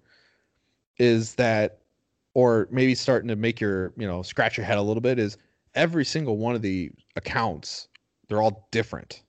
is 0.97 1.35
that, 1.35 1.79
or 2.33 2.67
maybe 2.71 2.95
starting 2.95 3.27
to 3.29 3.35
make 3.35 3.59
your 3.59 3.93
you 3.97 4.07
know 4.07 4.21
scratch 4.21 4.57
your 4.57 4.65
head 4.65 4.77
a 4.77 4.81
little 4.81 5.01
bit 5.01 5.19
is 5.19 5.37
every 5.73 6.05
single 6.05 6.37
one 6.37 6.55
of 6.55 6.61
the 6.61 6.91
accounts 7.15 7.87
they're 8.27 8.41
all 8.41 8.67
different. 8.71 9.21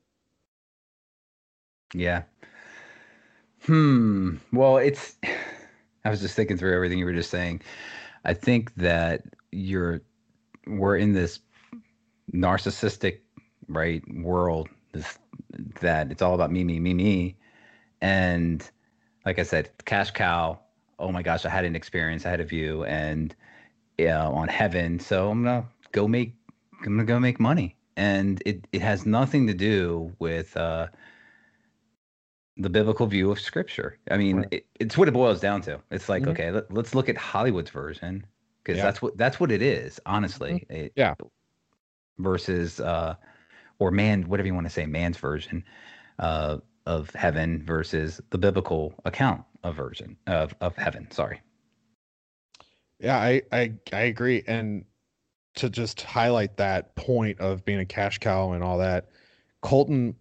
Yeah. 1.94 2.22
Hmm. 3.64 4.36
Well, 4.52 4.78
it's. 4.78 5.16
I 6.04 6.10
was 6.10 6.20
just 6.20 6.36
thinking 6.36 6.56
through 6.56 6.72
everything 6.74 6.98
you 6.98 7.04
were 7.04 7.12
just 7.12 7.30
saying. 7.30 7.62
I 8.24 8.34
think 8.34 8.74
that 8.76 9.22
you're. 9.52 10.02
We're 10.66 10.96
in 10.96 11.12
this 11.12 11.40
narcissistic, 12.32 13.20
right, 13.68 14.02
world. 14.12 14.68
This 14.92 15.18
that 15.80 16.10
it's 16.10 16.22
all 16.22 16.34
about 16.34 16.50
me, 16.50 16.64
me, 16.64 16.80
me, 16.80 16.94
me, 16.94 17.36
and 18.00 18.68
like 19.24 19.38
I 19.38 19.42
said, 19.42 19.70
cash 19.84 20.10
cow. 20.12 20.60
Oh 20.98 21.12
my 21.12 21.22
gosh, 21.22 21.44
I 21.44 21.50
had 21.50 21.64
an 21.64 21.76
experience. 21.76 22.24
I 22.26 22.30
had 22.30 22.40
a 22.40 22.44
view, 22.44 22.84
and 22.84 23.34
yeah, 23.98 24.26
on 24.26 24.48
heaven. 24.48 24.98
So 24.98 25.30
I'm 25.30 25.44
gonna 25.44 25.66
go 25.92 26.08
make. 26.08 26.34
I'm 26.80 26.96
gonna 26.96 27.04
go 27.04 27.20
make 27.20 27.38
money, 27.40 27.76
and 27.96 28.42
it 28.46 28.66
it 28.72 28.80
has 28.82 29.06
nothing 29.06 29.46
to 29.46 29.54
do 29.54 30.12
with. 30.18 30.56
uh 30.56 30.88
the 32.58 32.70
biblical 32.70 33.06
view 33.06 33.30
of 33.30 33.38
scripture. 33.38 33.98
I 34.10 34.16
mean, 34.16 34.38
Right. 34.38 34.48
it, 34.50 34.66
it's 34.80 34.96
what 34.96 35.08
it 35.08 35.10
boils 35.12 35.40
down 35.42 35.60
to. 35.62 35.78
It's 35.90 36.08
like, 36.08 36.22
Mhm. 36.22 36.28
okay, 36.30 36.50
let, 36.50 36.72
let's 36.72 36.94
look 36.94 37.10
at 37.10 37.16
Hollywood's 37.18 37.68
version 37.68 38.24
because 38.64 38.78
Yeah. 38.78 38.84
that's 38.84 39.02
what 39.02 39.14
that's 39.18 39.38
what 39.38 39.52
it 39.52 39.60
is, 39.60 40.00
honestly. 40.06 40.64
It- 40.70 40.92
Yeah. 40.96 41.16
Versus, 42.16 42.80
uh, 42.80 43.14
or 43.78 43.90
man, 43.90 44.26
whatever 44.26 44.46
you 44.46 44.54
want 44.54 44.66
to 44.66 44.72
say, 44.72 44.86
man's 44.86 45.18
version 45.18 45.64
uh, 46.18 46.56
of 46.86 47.10
heaven 47.14 47.62
versus 47.64 48.20
the 48.30 48.38
biblical 48.38 48.94
account 49.04 49.42
of 49.64 49.76
version 49.76 50.16
of 50.26 50.54
of 50.60 50.76
heaven. 50.76 51.08
Sorry. 51.10 51.40
Yeah, 52.98 53.18
I 53.18 53.42
I 53.52 53.72
I 53.92 54.00
agree. 54.02 54.42
And 54.46 54.84
to 55.56 55.68
just 55.70 56.00
highlight 56.02 56.56
that 56.56 56.94
point 56.96 57.38
of 57.40 57.64
being 57.64 57.78
a 57.80 57.84
cash 57.84 58.18
cow 58.18 58.52
and 58.52 58.62
all 58.62 58.78
that, 58.78 59.06
Colton 59.62 60.14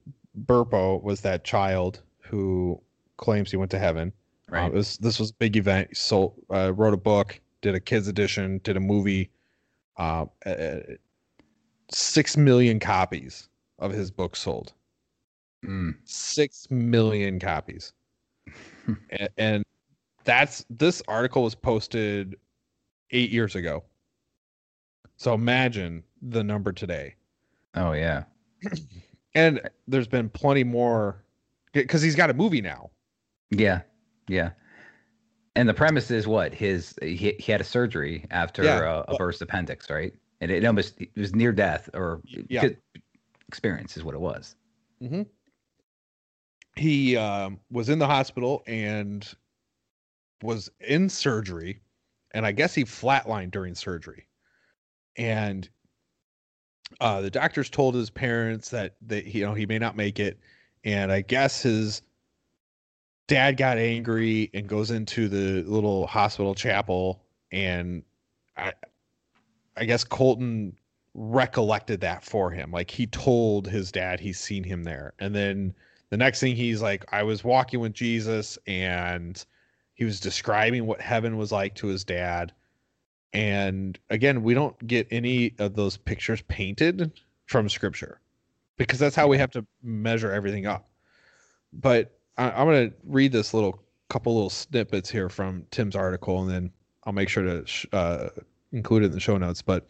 Burpo 0.45 1.01
was 1.04 1.21
that 1.21 1.43
child 1.43 2.01
who 2.19 2.82
claims 3.17 3.51
he 3.51 3.58
went 3.58 3.71
to 3.71 3.80
heaven. 3.80 4.12
Uh, 4.51 4.56
Right. 4.56 4.67
it 4.67 4.73
was 4.73 4.97
this 4.97 5.19
was 5.19 5.32
a 5.32 5.34
big 5.36 5.58
event. 5.58 5.89
He 5.89 5.95
sold, 5.95 6.39
uh, 6.51 6.71
wrote 6.73 6.93
a 6.93 6.97
book, 6.97 7.39
did 7.62 7.73
a 7.75 7.80
kids 7.80 8.08
edition, 8.08 8.60
did 8.63 8.78
a 8.78 8.80
movie. 8.80 9.30
Uh, 9.97 10.25
uh, 10.45 10.80
six 11.91 12.36
million 12.38 12.80
copies 12.80 13.47
of 13.80 13.91
his 13.91 14.12
book 14.12 14.36
sold. 14.36 14.73
Mm. 15.65 15.95
Six 16.06 16.67
million 16.69 17.39
copies. 17.39 17.93
and, 19.10 19.30
and 19.38 19.63
that's 20.23 20.65
this 20.69 21.01
article 21.08 21.43
was 21.43 21.56
posted 21.56 22.36
eight 23.12 23.30
years 23.32 23.56
ago. 23.56 23.84
So 25.17 25.34
imagine 25.34 26.04
the 26.21 26.43
number 26.43 26.71
today. 26.71 27.15
Oh 27.75 27.91
yeah. 27.93 28.23
And 29.38 29.60
there's 29.86 30.08
been 30.08 30.30
plenty 30.30 30.63
more 30.63 31.21
because 31.73 32.01
he's 32.01 32.15
got 32.15 32.30
a 32.30 32.34
movie 32.34 32.62
now. 32.62 32.89
Yeah. 33.51 33.82
Yeah. 34.30 34.51
And 35.58 35.67
the 35.67 35.73
premise 35.73 36.10
is 36.10 36.25
what 36.25 36.54
his 36.54 36.95
he, 37.01 37.36
he 37.38 37.51
had 37.51 37.60
a 37.60 37.65
surgery 37.65 38.25
after 38.32 38.63
Yeah, 38.63 38.80
a, 38.80 38.84
a 39.01 39.06
well- 39.10 39.17
burst 39.17 39.41
appendix, 39.41 39.89
right? 39.89 40.13
And 40.39 40.51
it 40.51 40.63
almost 40.63 40.93
it 41.01 41.10
was 41.17 41.36
near 41.36 41.51
death 41.51 41.89
or 41.93 42.21
Yeah. 42.47 42.69
experience 43.49 43.97
is 43.97 44.06
what 44.06 44.15
it 44.15 44.21
was. 44.21 44.56
Mm-hmm. 45.04 45.23
He 46.76 47.16
um, 47.16 47.60
was 47.72 47.90
in 47.90 48.00
the 48.00 48.08
hospital 48.08 48.64
and 48.68 49.28
was 50.42 50.70
in 50.82 51.10
surgery, 51.10 51.82
and 52.34 52.46
I 52.46 52.52
guess 52.52 52.74
he 52.74 52.84
flatlined 52.84 53.52
during 53.52 53.76
surgery. 53.76 54.28
And 55.18 55.70
uh, 57.00 57.22
the 57.22 57.30
doctors 57.30 57.70
told 57.70 57.96
his 57.96 58.10
parents 58.10 58.70
that 58.70 58.96
that 59.08 59.26
you 59.26 59.46
know 59.46 59.54
he 59.54 59.66
may 59.66 59.80
not 59.80 59.96
make 59.96 60.20
it, 60.20 60.40
and 60.84 61.12
I 61.12 61.22
guess 61.22 61.62
his 61.62 62.02
dad 63.28 63.58
got 63.58 63.78
angry 63.78 64.50
and 64.54 64.68
goes 64.68 64.92
into 64.92 65.28
the 65.28 65.64
little 65.64 66.08
hospital 66.08 66.54
chapel, 66.54 67.24
and 67.52 68.04
I 68.58 68.74
I 69.78 69.86
guess 69.86 70.04
Colton 70.04 70.76
recollected 71.16 72.02
that 72.02 72.24
for 72.24 72.52
him. 72.52 72.72
Like 72.72 72.92
he 72.92 73.08
told 73.08 73.68
his 73.68 73.92
dad 73.92 74.20
he's 74.20 74.40
seen 74.40 74.64
him 74.64 74.84
there. 74.84 75.14
And 75.20 75.34
then 75.34 75.74
the 76.10 76.18
next 76.18 76.39
thing 76.39 76.56
he's 76.56 76.82
like, 76.82 77.06
I 77.12 77.24
was 77.24 77.44
walking 77.44 77.80
with 77.80 77.94
Jesus 77.94 78.58
and 78.68 79.44
he 79.94 80.06
was 80.06 80.20
describing 80.20 80.86
what 80.86 81.02
heaven 81.02 81.38
was 81.38 81.52
like 81.52 81.76
to 81.76 81.88
his 81.88 82.04
dad. 82.04 82.54
And 83.34 83.98
again, 84.10 84.44
we 84.44 84.54
don't 84.54 84.88
get 84.88 85.08
any 85.12 85.54
of 85.60 85.76
those 85.76 85.98
pictures 85.98 86.41
painted 86.44 87.12
from 87.46 87.70
scripture 87.70 88.20
because 88.78 89.00
that's 89.00 89.15
how 89.15 89.28
we 89.28 89.38
have 89.38 89.52
to 89.52 89.65
measure 89.84 90.32
everything 90.32 90.65
up. 90.65 90.89
But 91.74 92.18
I, 92.38 92.52
I'm 92.52 92.68
going 92.68 92.89
to 92.89 92.96
read 93.06 93.32
this 93.32 93.54
little 93.54 93.82
couple 94.10 94.36
little 94.36 94.50
snippets 94.50 95.10
here 95.10 95.30
from 95.30 95.65
Tim's 95.72 95.96
article 95.96 96.41
and 96.41 96.50
then 96.50 96.72
I'll 97.04 97.13
make 97.13 97.30
sure 97.30 97.44
to 97.44 97.65
sh- 97.65 97.86
uh, 97.91 98.30
include 98.72 99.04
it 99.04 99.08
in 99.08 99.12
the 99.12 99.20
show 99.20 99.38
notes. 99.38 99.62
But 99.62 99.88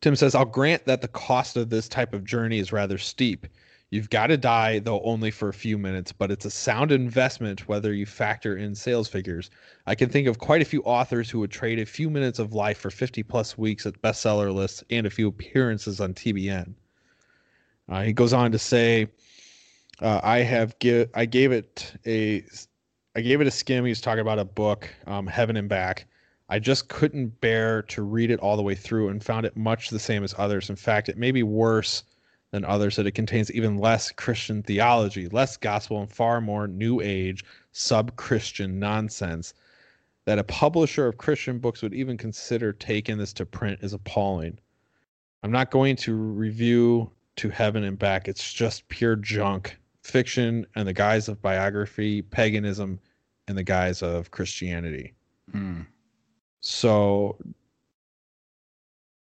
Tim 0.00 0.16
says, 0.16 0.34
I'll 0.34 0.44
grant 0.44 0.84
that 0.86 1.00
the 1.00 1.08
cost 1.08 1.56
of 1.56 1.70
this 1.70 1.88
type 1.88 2.12
of 2.12 2.24
journey 2.24 2.58
is 2.58 2.72
rather 2.72 2.98
steep. 2.98 3.46
You've 3.92 4.08
got 4.08 4.28
to 4.28 4.38
die, 4.38 4.78
though 4.78 5.02
only 5.02 5.30
for 5.30 5.50
a 5.50 5.52
few 5.52 5.76
minutes, 5.76 6.12
but 6.12 6.30
it's 6.30 6.46
a 6.46 6.50
sound 6.50 6.92
investment 6.92 7.68
whether 7.68 7.92
you 7.92 8.06
factor 8.06 8.56
in 8.56 8.74
sales 8.74 9.06
figures. 9.06 9.50
I 9.86 9.94
can 9.94 10.08
think 10.08 10.26
of 10.26 10.38
quite 10.38 10.62
a 10.62 10.64
few 10.64 10.80
authors 10.84 11.28
who 11.28 11.40
would 11.40 11.50
trade 11.50 11.78
a 11.78 11.84
few 11.84 12.08
minutes 12.08 12.38
of 12.38 12.54
life 12.54 12.78
for 12.78 12.90
50 12.90 13.22
plus 13.22 13.58
weeks 13.58 13.84
at 13.84 14.00
bestseller 14.00 14.50
lists 14.50 14.82
and 14.88 15.06
a 15.06 15.10
few 15.10 15.28
appearances 15.28 16.00
on 16.00 16.14
TBN. 16.14 16.72
Uh, 17.90 18.00
he 18.00 18.14
goes 18.14 18.32
on 18.32 18.50
to 18.52 18.58
say, 18.58 19.08
uh, 20.00 20.20
I 20.22 20.38
have 20.38 20.78
give 20.78 21.10
I 21.12 21.26
gave 21.26 21.52
it 21.52 21.92
a 22.06 22.46
I 23.14 23.20
gave 23.20 23.42
it 23.42 23.46
a 23.46 23.50
skim. 23.50 23.84
He 23.84 23.90
was 23.90 24.00
talking 24.00 24.20
about 24.20 24.38
a 24.38 24.44
book, 24.46 24.88
um, 25.06 25.26
Heaven 25.26 25.58
and 25.58 25.68
Back. 25.68 26.06
I 26.48 26.58
just 26.58 26.88
couldn't 26.88 27.38
bear 27.42 27.82
to 27.82 28.00
read 28.00 28.30
it 28.30 28.40
all 28.40 28.56
the 28.56 28.62
way 28.62 28.74
through 28.74 29.10
and 29.10 29.22
found 29.22 29.44
it 29.44 29.54
much 29.54 29.90
the 29.90 29.98
same 29.98 30.24
as 30.24 30.34
others. 30.38 30.70
In 30.70 30.76
fact, 30.76 31.10
it 31.10 31.18
may 31.18 31.30
be 31.30 31.42
worse 31.42 32.04
than 32.52 32.64
others 32.64 32.96
that 32.96 33.06
it 33.06 33.12
contains 33.12 33.50
even 33.50 33.78
less 33.78 34.12
Christian 34.12 34.62
theology, 34.62 35.28
less 35.28 35.56
gospel, 35.56 36.00
and 36.00 36.12
far 36.12 36.40
more 36.40 36.68
new 36.68 37.00
age, 37.00 37.44
sub 37.72 38.14
Christian 38.16 38.78
nonsense. 38.78 39.54
That 40.26 40.38
a 40.38 40.44
publisher 40.44 41.08
of 41.08 41.18
Christian 41.18 41.58
books 41.58 41.82
would 41.82 41.94
even 41.94 42.16
consider 42.16 42.72
taking 42.72 43.18
this 43.18 43.32
to 43.32 43.46
print 43.46 43.80
is 43.82 43.92
appalling. 43.92 44.58
I'm 45.42 45.50
not 45.50 45.72
going 45.72 45.96
to 45.96 46.14
review 46.14 47.10
To 47.36 47.48
Heaven 47.48 47.82
and 47.82 47.98
Back. 47.98 48.28
It's 48.28 48.52
just 48.52 48.86
pure 48.88 49.16
junk, 49.16 49.76
fiction, 50.04 50.64
and 50.76 50.86
the 50.86 50.92
guise 50.92 51.28
of 51.28 51.42
biography, 51.42 52.22
paganism, 52.22 53.00
and 53.48 53.58
the 53.58 53.64
guise 53.64 54.02
of 54.02 54.30
Christianity. 54.30 55.14
Mm. 55.52 55.86
So 56.60 57.38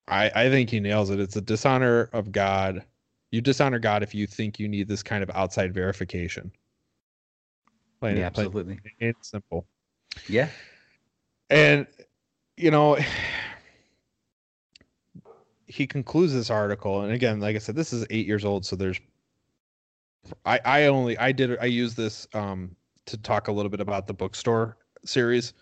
I 0.09 0.31
I 0.35 0.49
think 0.49 0.69
he 0.69 0.81
nails 0.81 1.11
it. 1.11 1.19
It's 1.21 1.37
a 1.37 1.41
dishonor 1.41 2.09
of 2.11 2.31
God. 2.33 2.83
You 3.31 3.41
dishonor 3.41 3.79
God 3.79 4.03
if 4.03 4.15
you 4.15 4.25
think 4.25 4.59
you 4.59 4.67
need 4.67 4.87
this 4.87 5.03
kind 5.03 5.23
of 5.23 5.29
outside 5.31 5.73
verification. 5.73 6.51
Plain, 7.99 8.17
Yeah, 8.17 8.29
plain 8.29 8.47
absolutely. 8.47 8.79
and 9.01 9.15
simple. 9.21 9.67
Yeah. 10.27 10.49
And 11.49 11.85
you 12.57 12.71
know, 12.71 12.97
he 15.67 15.85
concludes 15.85 16.33
this 16.33 16.49
article, 16.49 17.03
and 17.03 17.13
again, 17.13 17.39
like 17.39 17.55
I 17.55 17.59
said, 17.59 17.75
this 17.75 17.93
is 17.93 18.05
eight 18.09 18.25
years 18.25 18.45
old, 18.45 18.65
so 18.65 18.75
there's. 18.75 18.99
I 20.45 20.59
I 20.65 20.85
only 20.85 21.17
I 21.17 21.31
did 21.31 21.57
I 21.59 21.65
use 21.65 21.95
this 21.95 22.27
um 22.33 22.75
to 23.05 23.17
talk 23.17 23.47
a 23.47 23.51
little 23.51 23.69
bit 23.69 23.79
about 23.79 24.07
the 24.07 24.13
bookstore 24.13 24.77
series, 25.05 25.53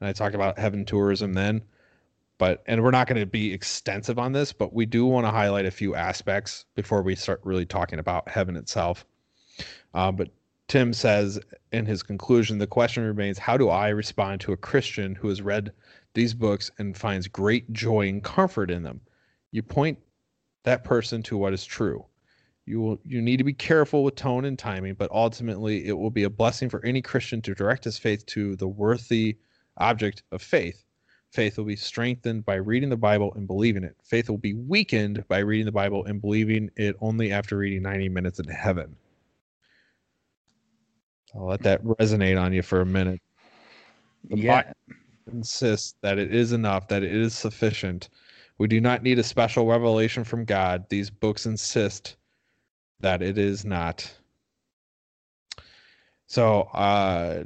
and 0.00 0.08
I 0.08 0.12
talked 0.12 0.34
about 0.34 0.58
heaven 0.58 0.84
tourism 0.84 1.34
then, 1.34 1.62
but 2.38 2.62
and 2.66 2.82
we're 2.82 2.90
not 2.90 3.06
going 3.06 3.20
to 3.20 3.26
be 3.26 3.52
extensive 3.52 4.18
on 4.18 4.32
this, 4.32 4.52
but 4.52 4.72
we 4.72 4.86
do 4.86 5.06
want 5.06 5.26
to 5.26 5.30
highlight 5.30 5.66
a 5.66 5.70
few 5.70 5.94
aspects 5.94 6.64
before 6.74 7.02
we 7.02 7.14
start 7.14 7.40
really 7.44 7.66
talking 7.66 7.98
about 7.98 8.28
heaven 8.28 8.56
itself. 8.56 9.06
Uh, 9.94 10.12
but 10.12 10.30
Tim 10.68 10.92
says 10.92 11.38
in 11.72 11.86
his 11.86 12.02
conclusion, 12.02 12.58
the 12.58 12.66
question 12.66 13.04
remains 13.04 13.38
how 13.38 13.56
do 13.56 13.68
I 13.68 13.88
respond 13.88 14.40
to 14.42 14.52
a 14.52 14.56
Christian 14.56 15.14
who 15.14 15.28
has 15.28 15.40
read 15.40 15.72
these 16.14 16.34
books 16.34 16.70
and 16.78 16.96
finds 16.96 17.28
great 17.28 17.72
joy 17.72 18.08
and 18.08 18.22
comfort 18.22 18.70
in 18.70 18.82
them? 18.82 19.00
You 19.52 19.62
point 19.62 19.98
that 20.64 20.84
person 20.84 21.22
to 21.24 21.36
what 21.36 21.52
is 21.52 21.64
true. 21.64 22.04
You 22.66 22.80
will 22.80 22.98
you 23.04 23.22
need 23.22 23.36
to 23.36 23.44
be 23.44 23.54
careful 23.54 24.02
with 24.02 24.16
tone 24.16 24.44
and 24.44 24.58
timing, 24.58 24.94
but 24.94 25.10
ultimately 25.12 25.86
it 25.86 25.92
will 25.92 26.10
be 26.10 26.24
a 26.24 26.30
blessing 26.30 26.68
for 26.68 26.84
any 26.84 27.00
Christian 27.00 27.40
to 27.42 27.54
direct 27.54 27.84
his 27.84 27.96
faith 27.96 28.26
to 28.26 28.56
the 28.56 28.66
worthy 28.66 29.38
object 29.76 30.24
of 30.32 30.42
faith. 30.42 30.85
Faith 31.32 31.58
will 31.58 31.64
be 31.64 31.76
strengthened 31.76 32.44
by 32.44 32.54
reading 32.54 32.88
the 32.88 32.96
Bible 32.96 33.32
and 33.34 33.46
believing 33.46 33.84
it. 33.84 33.96
Faith 34.02 34.30
will 34.30 34.38
be 34.38 34.54
weakened 34.54 35.26
by 35.28 35.38
reading 35.38 35.66
the 35.66 35.72
Bible 35.72 36.04
and 36.06 36.20
believing 36.20 36.70
it 36.76 36.96
only 37.00 37.32
after 37.32 37.58
reading 37.58 37.82
90 37.82 38.08
minutes 38.08 38.38
in 38.38 38.48
heaven. 38.48 38.96
I'll 41.34 41.46
let 41.46 41.62
that 41.64 41.84
resonate 41.84 42.40
on 42.40 42.52
you 42.52 42.62
for 42.62 42.80
a 42.80 42.86
minute. 42.86 43.20
The 44.30 44.36
Yeah. 44.36 44.62
Bible 44.62 44.74
insists 45.32 45.96
that 46.00 46.18
it 46.18 46.34
is 46.34 46.52
enough, 46.52 46.88
that 46.88 47.02
it 47.02 47.14
is 47.14 47.34
sufficient. 47.34 48.08
We 48.58 48.68
do 48.68 48.80
not 48.80 49.02
need 49.02 49.18
a 49.18 49.22
special 49.22 49.66
revelation 49.66 50.24
from 50.24 50.44
God. 50.44 50.88
These 50.88 51.10
books 51.10 51.44
insist 51.44 52.16
that 53.00 53.20
it 53.20 53.36
is 53.36 53.64
not. 53.64 54.10
So, 56.26 56.62
uh, 56.72 57.44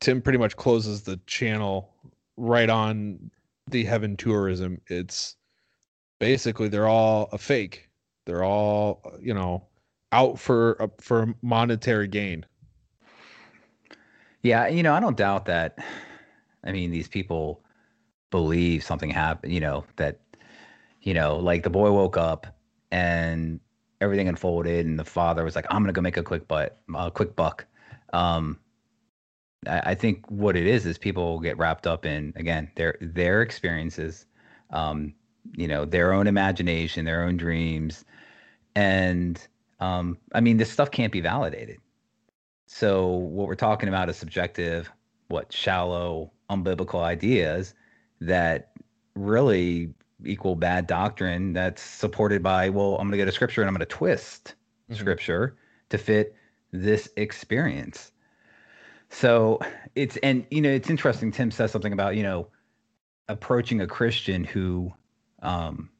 Tim 0.00 0.20
pretty 0.20 0.38
much 0.38 0.56
closes 0.56 1.02
the 1.02 1.18
channel 1.26 1.91
right 2.36 2.70
on 2.70 3.30
the 3.68 3.84
heaven 3.84 4.16
tourism. 4.16 4.80
It's 4.88 5.36
basically 6.18 6.68
they're 6.68 6.88
all 6.88 7.28
a 7.32 7.38
fake. 7.38 7.88
They're 8.26 8.44
all, 8.44 9.02
you 9.20 9.34
know, 9.34 9.66
out 10.12 10.38
for 10.38 10.80
uh, 10.80 10.88
for 11.00 11.34
monetary 11.42 12.08
gain. 12.08 12.46
Yeah, 14.42 14.68
you 14.68 14.82
know, 14.82 14.92
I 14.92 15.00
don't 15.00 15.16
doubt 15.16 15.46
that. 15.46 15.78
I 16.64 16.72
mean, 16.72 16.90
these 16.90 17.08
people 17.08 17.62
believe 18.30 18.82
something 18.82 19.10
happened, 19.10 19.52
you 19.52 19.60
know, 19.60 19.84
that, 19.96 20.20
you 21.02 21.14
know, 21.14 21.36
like 21.36 21.62
the 21.62 21.70
boy 21.70 21.90
woke 21.92 22.16
up 22.16 22.46
and 22.90 23.60
everything 24.00 24.28
unfolded 24.28 24.86
and 24.86 24.98
the 24.98 25.04
father 25.04 25.44
was 25.44 25.54
like, 25.54 25.66
I'm 25.70 25.84
to 25.86 25.92
go 25.92 26.00
make 26.00 26.16
a 26.16 26.22
quick 26.22 26.48
butt, 26.48 26.80
a 26.94 27.10
quick 27.10 27.36
buck. 27.36 27.66
Um, 28.12 28.58
I, 29.66 29.80
I 29.86 29.94
think 29.94 30.24
what 30.30 30.56
it 30.56 30.66
is 30.66 30.86
is 30.86 30.98
people 30.98 31.40
get 31.40 31.58
wrapped 31.58 31.86
up 31.86 32.04
in, 32.06 32.32
again, 32.36 32.70
their, 32.76 32.96
their 33.00 33.42
experiences, 33.42 34.26
um, 34.70 35.14
you 35.56 35.68
know, 35.68 35.84
their 35.84 36.12
own 36.12 36.26
imagination, 36.26 37.04
their 37.04 37.22
own 37.24 37.36
dreams. 37.36 38.04
And, 38.74 39.46
um, 39.80 40.18
I 40.34 40.40
mean, 40.40 40.56
this 40.56 40.70
stuff 40.70 40.90
can't 40.90 41.12
be 41.12 41.20
validated. 41.20 41.78
So 42.66 43.08
what 43.08 43.48
we're 43.48 43.54
talking 43.54 43.88
about 43.88 44.08
is 44.08 44.16
subjective, 44.16 44.90
what 45.28 45.52
shallow, 45.52 46.32
unbiblical 46.50 47.02
ideas 47.02 47.74
that 48.20 48.72
really 49.14 49.92
equal 50.24 50.54
bad 50.54 50.86
doctrine 50.86 51.52
that's 51.52 51.82
supported 51.82 52.42
by, 52.42 52.70
well, 52.70 52.94
I'm 52.94 53.08
going 53.08 53.12
to 53.12 53.16
get 53.16 53.28
a 53.28 53.32
scripture 53.32 53.62
and 53.62 53.68
I'm 53.68 53.74
going 53.74 53.80
to 53.80 53.86
twist 53.86 54.54
Mhm. 54.90 54.96
scripture 54.96 55.56
to 55.90 55.98
fit 55.98 56.34
this 56.72 57.08
experience. 57.16 58.12
So 59.12 59.60
it's 59.94 60.16
and 60.18 60.44
you 60.50 60.62
know 60.62 60.70
it's 60.70 60.88
interesting. 60.88 61.30
Tim 61.30 61.50
says 61.50 61.70
something 61.70 61.92
about 61.92 62.16
you 62.16 62.22
know 62.22 62.48
approaching 63.28 63.82
a 63.82 63.86
Christian 63.86 64.42
who 64.42 64.90
um, 65.42 65.90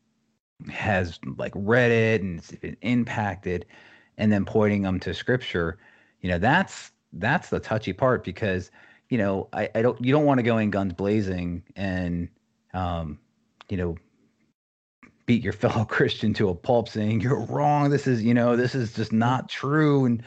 has 0.71 1.21
like 1.37 1.53
read 1.55 1.91
it 1.91 2.23
and 2.23 2.39
it's 2.39 2.51
been 2.53 2.77
impacted, 2.81 3.67
and 4.17 4.33
then 4.33 4.47
pointing 4.47 4.81
them 4.83 4.99
to 5.01 5.13
scripture, 5.13 5.79
you 6.23 6.31
know, 6.31 6.39
that's 6.39 6.91
that's 7.13 7.51
the 7.51 7.61
touchy 7.61 7.93
part 7.93 8.25
because 8.25 8.71
you 9.11 9.19
know 9.19 9.47
I, 9.53 9.69
I 9.75 9.83
don't 9.83 10.03
you 10.03 10.11
don't 10.11 10.25
want 10.25 10.39
to 10.39 10.43
go 10.43 10.57
in 10.57 10.71
guns 10.71 10.95
blazing 10.95 11.63
and 11.77 12.31
um, 12.73 13.19
you 13.69 13.77
know 13.77 13.95
beat 15.27 15.45
your 15.45 15.53
fellow 15.53 15.85
Christian 15.85 16.33
to 16.35 16.49
a 16.49 16.55
pulp 16.55 16.89
saying 16.89 17.21
you're 17.21 17.41
wrong. 17.41 17.91
This 17.91 18.07
is 18.07 18.23
you 18.23 18.33
know 18.33 18.57
this 18.57 18.75
is 18.75 18.95
just 18.95 19.13
not 19.13 19.51
true 19.51 20.07
and 20.07 20.23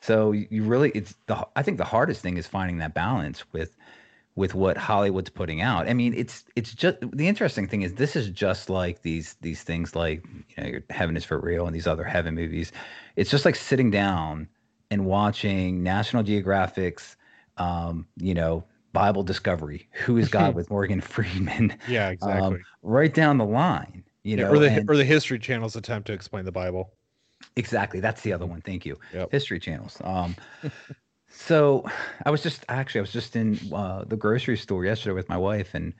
so 0.00 0.32
you 0.32 0.62
really 0.62 0.90
it's 0.94 1.14
the 1.26 1.46
I 1.56 1.62
think 1.62 1.78
the 1.78 1.84
hardest 1.84 2.22
thing 2.22 2.36
is 2.36 2.46
finding 2.46 2.78
that 2.78 2.94
balance 2.94 3.44
with 3.52 3.76
with 4.36 4.54
what 4.54 4.76
Hollywood's 4.76 5.28
putting 5.28 5.60
out. 5.60 5.88
I 5.88 5.92
mean, 5.92 6.14
it's 6.14 6.44
it's 6.56 6.72
just 6.72 6.98
the 7.12 7.28
interesting 7.28 7.66
thing 7.66 7.82
is 7.82 7.94
this 7.94 8.16
is 8.16 8.30
just 8.30 8.70
like 8.70 9.02
these 9.02 9.36
these 9.40 9.62
things 9.62 9.94
like 9.94 10.24
you 10.56 10.62
know 10.62 10.68
your 10.68 10.82
Heaven 10.90 11.16
is 11.16 11.24
for 11.24 11.38
real 11.38 11.66
and 11.66 11.74
these 11.74 11.86
other 11.86 12.04
heaven 12.04 12.34
movies. 12.34 12.72
It's 13.16 13.30
just 13.30 13.44
like 13.44 13.56
sitting 13.56 13.90
down 13.90 14.48
and 14.90 15.04
watching 15.04 15.82
National 15.82 16.22
Geographic's 16.22 17.16
um, 17.58 18.06
you 18.16 18.34
know 18.34 18.64
Bible 18.92 19.22
Discovery, 19.22 19.88
Who 20.04 20.16
is 20.16 20.28
God 20.28 20.54
with 20.54 20.70
Morgan 20.70 21.00
Freeman. 21.00 21.76
Yeah, 21.86 22.06
um, 22.06 22.12
exactly. 22.12 22.56
Um, 22.56 22.64
right 22.82 23.12
down 23.12 23.38
the 23.38 23.44
line, 23.44 24.04
you 24.22 24.36
yeah, 24.36 24.44
know, 24.44 24.52
or 24.52 24.58
the 24.58 24.70
and, 24.70 24.88
or 24.88 24.96
the 24.96 25.04
History 25.04 25.38
Channel's 25.38 25.76
attempt 25.76 26.06
to 26.06 26.12
explain 26.12 26.44
the 26.44 26.52
Bible. 26.52 26.94
Exactly, 27.60 28.00
that's 28.00 28.22
the 28.22 28.32
other 28.32 28.46
one. 28.46 28.60
Thank 28.62 28.86
you. 28.86 28.98
Yep. 29.12 29.30
History 29.30 29.60
channels. 29.60 30.00
Um, 30.02 30.34
So 31.30 31.84
I 32.26 32.30
was 32.30 32.42
just 32.42 32.64
actually 32.68 33.00
I 33.00 33.02
was 33.02 33.12
just 33.12 33.36
in 33.36 33.58
uh, 33.72 34.04
the 34.04 34.16
grocery 34.16 34.56
store 34.56 34.84
yesterday 34.84 35.14
with 35.14 35.28
my 35.28 35.36
wife, 35.36 35.74
and 35.74 35.94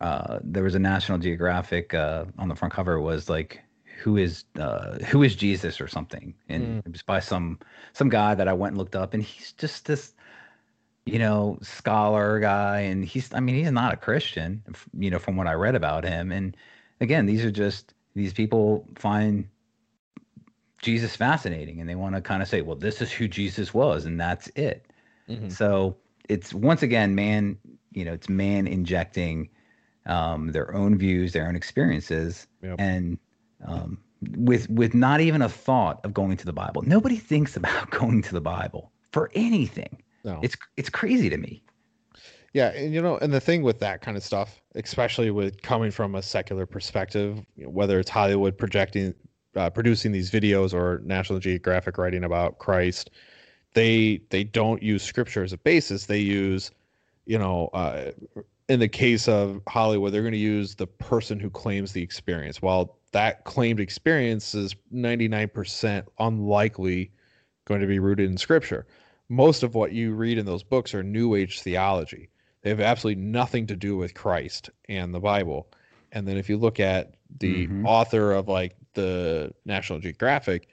uh, 0.00 0.40
there 0.42 0.64
was 0.64 0.74
a 0.74 0.80
National 0.80 1.18
Geographic 1.18 1.94
uh, 1.94 2.24
on 2.36 2.48
the 2.48 2.56
front 2.56 2.74
cover 2.74 3.00
was 3.00 3.28
like 3.28 3.62
who 4.02 4.16
is 4.16 4.44
uh, 4.58 4.98
who 5.04 5.22
is 5.22 5.36
Jesus 5.36 5.80
or 5.80 5.86
something, 5.86 6.34
and 6.48 6.82
mm. 6.82 6.86
it 6.86 6.92
was 6.92 7.02
by 7.02 7.20
some 7.20 7.60
some 7.92 8.08
guy 8.08 8.34
that 8.34 8.48
I 8.48 8.52
went 8.54 8.72
and 8.72 8.78
looked 8.78 8.96
up, 8.96 9.14
and 9.14 9.22
he's 9.22 9.52
just 9.52 9.86
this 9.86 10.12
you 11.04 11.20
know 11.20 11.58
scholar 11.62 12.40
guy, 12.40 12.80
and 12.80 13.04
he's 13.04 13.32
I 13.32 13.40
mean 13.40 13.54
he's 13.54 13.70
not 13.70 13.94
a 13.94 13.96
Christian, 13.96 14.64
you 14.98 15.10
know 15.10 15.20
from 15.20 15.36
what 15.36 15.46
I 15.46 15.54
read 15.54 15.76
about 15.76 16.04
him, 16.04 16.32
and 16.32 16.56
again 17.00 17.26
these 17.26 17.44
are 17.44 17.52
just 17.52 17.94
these 18.16 18.32
people 18.32 18.84
find 18.96 19.48
Jesus 20.82 21.16
fascinating 21.16 21.80
and 21.80 21.88
they 21.88 21.94
want 21.94 22.14
to 22.14 22.20
kind 22.20 22.42
of 22.42 22.48
say, 22.48 22.62
well, 22.62 22.76
this 22.76 23.00
is 23.00 23.10
who 23.10 23.28
Jesus 23.28 23.72
was 23.72 24.04
and 24.04 24.20
that's 24.20 24.48
it. 24.48 24.86
Mm-hmm. 25.28 25.48
So 25.48 25.96
it's 26.28 26.52
once 26.54 26.82
again, 26.82 27.14
man, 27.14 27.58
you 27.92 28.04
know, 28.04 28.12
it's 28.12 28.28
man 28.28 28.66
injecting 28.66 29.48
um, 30.06 30.52
their 30.52 30.74
own 30.74 30.96
views, 30.96 31.32
their 31.32 31.48
own 31.48 31.56
experiences, 31.56 32.46
yep. 32.62 32.76
and 32.78 33.18
um, 33.66 33.98
with 34.36 34.68
with 34.70 34.94
not 34.94 35.20
even 35.20 35.42
a 35.42 35.48
thought 35.48 36.04
of 36.04 36.14
going 36.14 36.36
to 36.36 36.46
the 36.46 36.52
Bible. 36.52 36.82
Nobody 36.82 37.16
thinks 37.16 37.56
about 37.56 37.90
going 37.98 38.22
to 38.22 38.32
the 38.32 38.40
Bible 38.40 38.92
for 39.12 39.30
anything. 39.34 40.02
No. 40.24 40.40
It's 40.42 40.56
it's 40.76 40.88
crazy 40.88 41.28
to 41.30 41.36
me. 41.36 41.62
Yeah, 42.52 42.68
and 42.68 42.94
you 42.94 43.02
know, 43.02 43.18
and 43.18 43.32
the 43.32 43.40
thing 43.40 43.62
with 43.62 43.80
that 43.80 44.00
kind 44.00 44.16
of 44.16 44.22
stuff, 44.22 44.62
especially 44.74 45.30
with 45.30 45.60
coming 45.62 45.90
from 45.90 46.14
a 46.14 46.22
secular 46.22 46.64
perspective, 46.64 47.44
you 47.54 47.64
know, 47.64 47.70
whether 47.70 47.98
it's 48.00 48.08
Hollywood 48.08 48.56
projecting 48.56 49.14
uh, 49.56 49.70
producing 49.70 50.12
these 50.12 50.30
videos 50.30 50.72
or 50.72 51.00
National 51.04 51.38
Geographic 51.38 51.98
writing 51.98 52.24
about 52.24 52.58
Christ, 52.58 53.10
they 53.74 54.20
they 54.30 54.44
don't 54.44 54.82
use 54.82 55.02
scripture 55.02 55.42
as 55.42 55.52
a 55.52 55.58
basis. 55.58 56.06
They 56.06 56.20
use, 56.20 56.70
you 57.26 57.38
know, 57.38 57.68
uh, 57.72 58.12
in 58.68 58.80
the 58.80 58.88
case 58.88 59.28
of 59.28 59.60
Hollywood, 59.68 60.12
they're 60.12 60.22
going 60.22 60.32
to 60.32 60.38
use 60.38 60.74
the 60.74 60.86
person 60.86 61.38
who 61.38 61.50
claims 61.50 61.92
the 61.92 62.02
experience. 62.02 62.60
While 62.60 62.98
that 63.12 63.44
claimed 63.44 63.80
experience 63.80 64.54
is 64.54 64.74
99% 64.92 66.04
unlikely 66.18 67.10
going 67.66 67.80
to 67.80 67.86
be 67.86 67.98
rooted 67.98 68.30
in 68.30 68.36
scripture. 68.36 68.86
Most 69.28 69.62
of 69.62 69.74
what 69.74 69.92
you 69.92 70.14
read 70.14 70.38
in 70.38 70.46
those 70.46 70.62
books 70.62 70.94
are 70.94 71.02
New 71.02 71.34
Age 71.34 71.60
theology. 71.60 72.28
They 72.62 72.70
have 72.70 72.80
absolutely 72.80 73.22
nothing 73.22 73.66
to 73.68 73.76
do 73.76 73.96
with 73.96 74.14
Christ 74.14 74.70
and 74.88 75.14
the 75.14 75.20
Bible. 75.20 75.68
And 76.12 76.26
then 76.26 76.36
if 76.36 76.48
you 76.48 76.56
look 76.56 76.80
at 76.80 77.14
the 77.38 77.66
mm-hmm. 77.66 77.86
author 77.86 78.32
of 78.32 78.48
like 78.48 78.76
the 78.96 79.54
National 79.64 80.00
Geographic, 80.00 80.68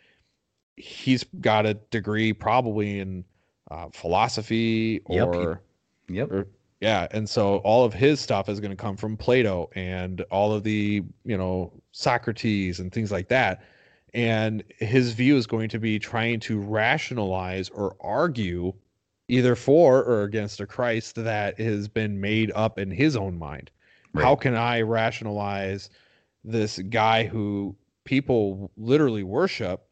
he's 0.76 1.24
got 1.40 1.68
a 1.68 1.76
degree 1.76 2.34
probably 2.34 3.00
in 3.00 3.24
uh, 3.70 3.90
philosophy 3.94 5.02
or, 5.06 5.62
yep. 6.10 6.30
yep. 6.30 6.32
Or, 6.32 6.48
yeah, 6.82 7.08
and 7.12 7.30
so 7.30 7.58
all 7.58 7.86
of 7.86 7.94
his 7.94 8.20
stuff 8.20 8.50
is 8.50 8.60
going 8.60 8.72
to 8.72 8.76
come 8.76 8.98
from 8.98 9.16
Plato 9.16 9.70
and 9.74 10.20
all 10.32 10.52
of 10.52 10.64
the 10.64 11.02
you 11.24 11.38
know 11.38 11.72
Socrates 11.94 12.80
and 12.80 12.92
things 12.92 13.10
like 13.10 13.30
that, 13.30 13.64
and 14.14 14.66
his 14.80 15.14
view 15.14 15.38
is 15.38 15.48
going 15.48 15.70
to 15.70 15.80
be 15.80 15.98
trying 15.98 16.42
to 16.42 16.60
rationalize 16.60 17.70
or 17.70 17.96
argue 18.02 18.74
either 19.30 19.56
for 19.56 20.04
or 20.04 20.24
against 20.24 20.60
a 20.60 20.68
Christ 20.68 21.16
that 21.16 21.58
has 21.58 21.88
been 21.88 22.20
made 22.20 22.52
up 22.54 22.78
in 22.78 22.92
his 22.92 23.16
own 23.16 23.40
mind. 23.40 23.72
Right. 24.14 24.26
How 24.26 24.36
can 24.36 24.54
I 24.54 24.82
rationalize 24.82 25.90
this 26.44 26.80
guy 26.90 27.24
who 27.24 27.76
people 28.06 28.72
literally 28.78 29.24
worship 29.24 29.88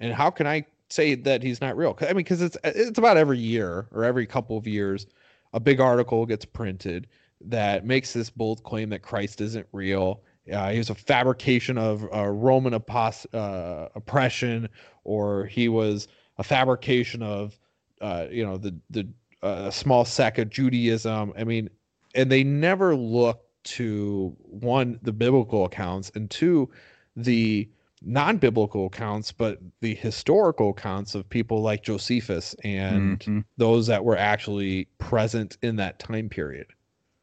and 0.00 0.12
how 0.12 0.30
can 0.30 0.46
i 0.46 0.64
say 0.88 1.14
that 1.14 1.42
he's 1.42 1.60
not 1.60 1.76
real? 1.76 1.96
I 2.00 2.06
mean 2.06 2.16
because 2.16 2.42
it's 2.42 2.56
it's 2.64 2.98
about 2.98 3.16
every 3.16 3.38
year 3.38 3.88
or 3.92 4.04
every 4.04 4.26
couple 4.26 4.56
of 4.56 4.66
years 4.66 5.06
a 5.52 5.60
big 5.60 5.80
article 5.80 6.26
gets 6.26 6.44
printed 6.44 7.08
that 7.40 7.84
makes 7.84 8.12
this 8.12 8.30
bold 8.30 8.62
claim 8.64 8.90
that 8.90 9.02
christ 9.02 9.40
isn't 9.40 9.66
real. 9.72 10.22
Uh, 10.50 10.70
he 10.70 10.78
was 10.78 10.90
a 10.90 10.94
fabrication 10.94 11.76
of 11.76 12.04
uh, 12.14 12.26
roman 12.26 12.72
apos- 12.72 13.26
uh, 13.34 13.88
oppression 13.94 14.68
or 15.04 15.46
he 15.46 15.68
was 15.68 16.08
a 16.38 16.44
fabrication 16.44 17.22
of 17.22 17.58
uh, 18.00 18.26
you 18.30 18.44
know 18.44 18.56
the 18.56 18.74
the 18.90 19.08
uh, 19.42 19.70
small 19.70 20.04
sect 20.04 20.38
of 20.38 20.50
judaism. 20.50 21.32
I 21.36 21.44
mean 21.44 21.68
and 22.14 22.30
they 22.30 22.44
never 22.44 22.94
look 22.94 23.42
to 23.64 24.36
one 24.38 25.00
the 25.02 25.12
biblical 25.12 25.64
accounts 25.64 26.12
and 26.14 26.30
two 26.30 26.70
the 27.16 27.68
non-biblical 28.02 28.86
accounts 28.86 29.32
but 29.32 29.58
the 29.80 29.94
historical 29.94 30.70
accounts 30.70 31.14
of 31.14 31.28
people 31.28 31.62
like 31.62 31.82
josephus 31.82 32.54
and 32.62 33.20
mm-hmm. 33.20 33.40
those 33.56 33.86
that 33.86 34.04
were 34.04 34.16
actually 34.16 34.86
present 34.98 35.56
in 35.62 35.76
that 35.76 35.98
time 35.98 36.28
period 36.28 36.66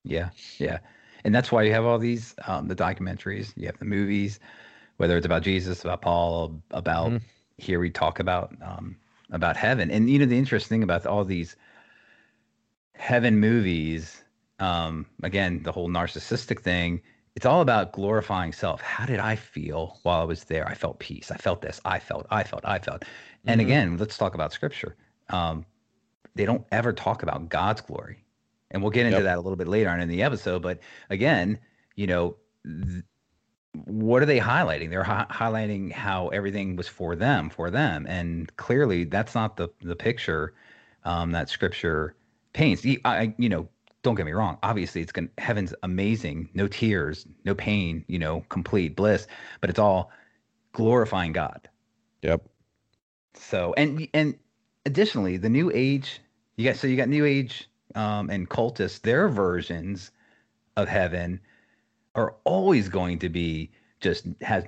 yeah 0.04 0.30
yeah 0.58 0.80
and 1.24 1.34
that's 1.34 1.52
why 1.52 1.62
you 1.62 1.72
have 1.72 1.86
all 1.86 2.00
these 2.00 2.36
um, 2.48 2.68
the 2.68 2.76
documentaries 2.76 3.54
you 3.56 3.68
have 3.68 3.78
the 3.78 3.86
movies 3.86 4.40
whether 4.98 5.16
it's 5.16 5.28
about 5.28 5.44
jesus 5.44 5.82
about 5.82 6.02
paul 6.02 6.60
about 6.72 7.10
mm-hmm. 7.10 7.26
here 7.58 7.80
we 7.80 7.92
talk 7.92 8.20
about 8.20 8.54
um, 8.64 8.96
about 9.32 9.56
heaven 9.56 9.92
and 9.92 10.10
you 10.10 10.18
know 10.18 10.26
the 10.26 10.38
interesting 10.38 10.80
thing 10.80 10.84
about 10.84 11.06
all 11.06 11.24
these 11.24 11.56
heaven 12.96 13.40
movies 13.40 14.24
um, 14.60 15.06
again 15.22 15.62
the 15.62 15.72
whole 15.72 15.88
narcissistic 15.88 16.60
thing 16.62 17.00
it's 17.36 17.46
all 17.46 17.62
about 17.62 17.94
glorifying 17.94 18.54
self. 18.54 18.82
How 18.82 19.06
did 19.06 19.20
I 19.20 19.36
feel 19.36 20.00
while 20.04 20.22
I 20.22 20.24
was 20.24 20.44
there? 20.44 20.68
I 20.68 20.76
felt 20.76 21.00
peace. 21.00 21.32
I 21.32 21.38
felt 21.38 21.62
this. 21.62 21.82
I 21.84 22.00
felt, 22.00 22.28
I 22.30 22.44
felt, 22.44 22.64
I 22.66 22.80
felt. 22.80 23.06
And 23.46 23.60
mm-hmm. 23.60 23.68
again, 23.68 23.98
let's 23.98 24.18
talk 24.18 24.36
about 24.36 24.54
scripture. 24.54 24.96
Um, 25.30 25.66
they 26.36 26.46
don't 26.46 26.66
ever 26.72 26.94
talk 26.94 27.24
about 27.24 27.50
God's 27.50 27.82
glory. 27.82 28.24
And 28.72 28.82
we'll 28.82 28.92
get 28.92 29.06
into 29.06 29.18
yep. 29.18 29.26
that 29.26 29.38
a 29.38 29.42
little 29.42 29.56
bit 29.56 29.68
later 29.68 29.90
on 29.90 30.00
in 30.00 30.10
the 30.10 30.24
episode. 30.24 30.62
But 30.62 30.80
again, 31.10 31.60
you 31.96 32.08
know, 32.08 32.36
th- 32.66 33.04
what 33.86 34.22
are 34.22 34.26
they 34.26 34.40
highlighting? 34.40 34.90
They're 34.90 35.04
hi- 35.04 35.26
highlighting 35.30 35.92
how 35.92 36.28
everything 36.30 36.76
was 36.76 36.88
for 36.88 37.16
them, 37.16 37.50
for 37.50 37.72
them. 37.72 38.06
And 38.08 38.56
clearly 38.58 39.04
that's 39.04 39.34
not 39.34 39.58
the, 39.58 39.70
the 39.82 39.96
picture 39.96 40.54
um, 41.04 41.32
that 41.32 41.50
scripture 41.50 42.16
paints. 42.54 42.86
I, 43.06 43.34
you 43.38 43.50
know, 43.50 43.68
don't 44.04 44.16
get 44.16 44.26
me 44.26 44.34
wrong. 44.34 44.58
Obviously, 44.62 45.02
it's 45.02 45.12
going 45.12 45.30
heaven's 45.38 45.74
amazing, 45.82 46.50
no 46.54 46.68
tears, 46.68 47.26
no 47.46 47.56
pain, 47.56 48.06
you 48.08 48.20
know, 48.20 48.46
complete 48.50 48.96
bliss, 48.96 49.28
but 49.62 49.70
it's 49.70 49.80
all 49.80 50.12
glorifying 50.74 51.32
God. 51.32 51.70
Yep. 52.22 52.44
So 53.34 53.74
and 53.78 54.08
and 54.14 54.38
additionally, 54.86 55.38
the 55.38 55.50
new 55.50 55.72
age, 55.74 56.20
you 56.58 56.66
got 56.66 56.76
so 56.76 56.88
you 56.88 56.98
got 56.98 57.10
new 57.10 57.26
age 57.26 57.70
um, 57.96 58.30
and 58.30 58.50
cultists, 58.50 59.02
their 59.02 59.30
versions 59.30 60.12
of 60.76 60.88
heaven 60.88 61.40
are 62.16 62.36
always 62.44 62.90
going 62.90 63.20
to 63.20 63.30
be 63.30 63.72
just 64.02 64.28
has 64.42 64.66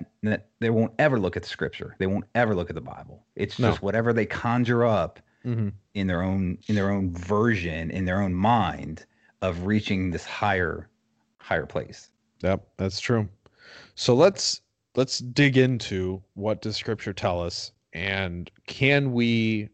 they 0.59 0.69
won't 0.69 0.93
ever 0.97 1.19
look 1.19 1.35
at 1.35 1.43
the 1.43 1.49
scripture. 1.49 1.95
They 1.99 2.07
won't 2.07 2.25
ever 2.35 2.55
look 2.55 2.69
at 2.69 2.75
the 2.75 2.81
Bible. 2.81 3.25
It's 3.35 3.57
just 3.57 3.81
whatever 3.81 4.13
they 4.13 4.25
conjure 4.25 4.85
up 4.85 5.19
mm-hmm. 5.45 5.69
in 5.93 6.07
their 6.07 6.21
own 6.21 6.57
in 6.67 6.75
their 6.75 6.89
own 6.89 7.13
version 7.13 7.91
in 7.91 8.05
their 8.05 8.21
own 8.21 8.33
mind 8.33 9.05
of 9.41 9.65
reaching 9.65 10.11
this 10.11 10.25
higher 10.25 10.89
higher 11.37 11.65
place. 11.65 12.09
Yep, 12.41 12.67
that's 12.77 12.99
true. 12.99 13.27
So 13.95 14.15
let's 14.15 14.61
let's 14.95 15.19
dig 15.19 15.57
into 15.57 16.21
what 16.33 16.61
does 16.61 16.75
scripture 16.75 17.13
tell 17.13 17.41
us 17.41 17.71
and 17.93 18.49
can 18.67 19.13
we 19.13 19.69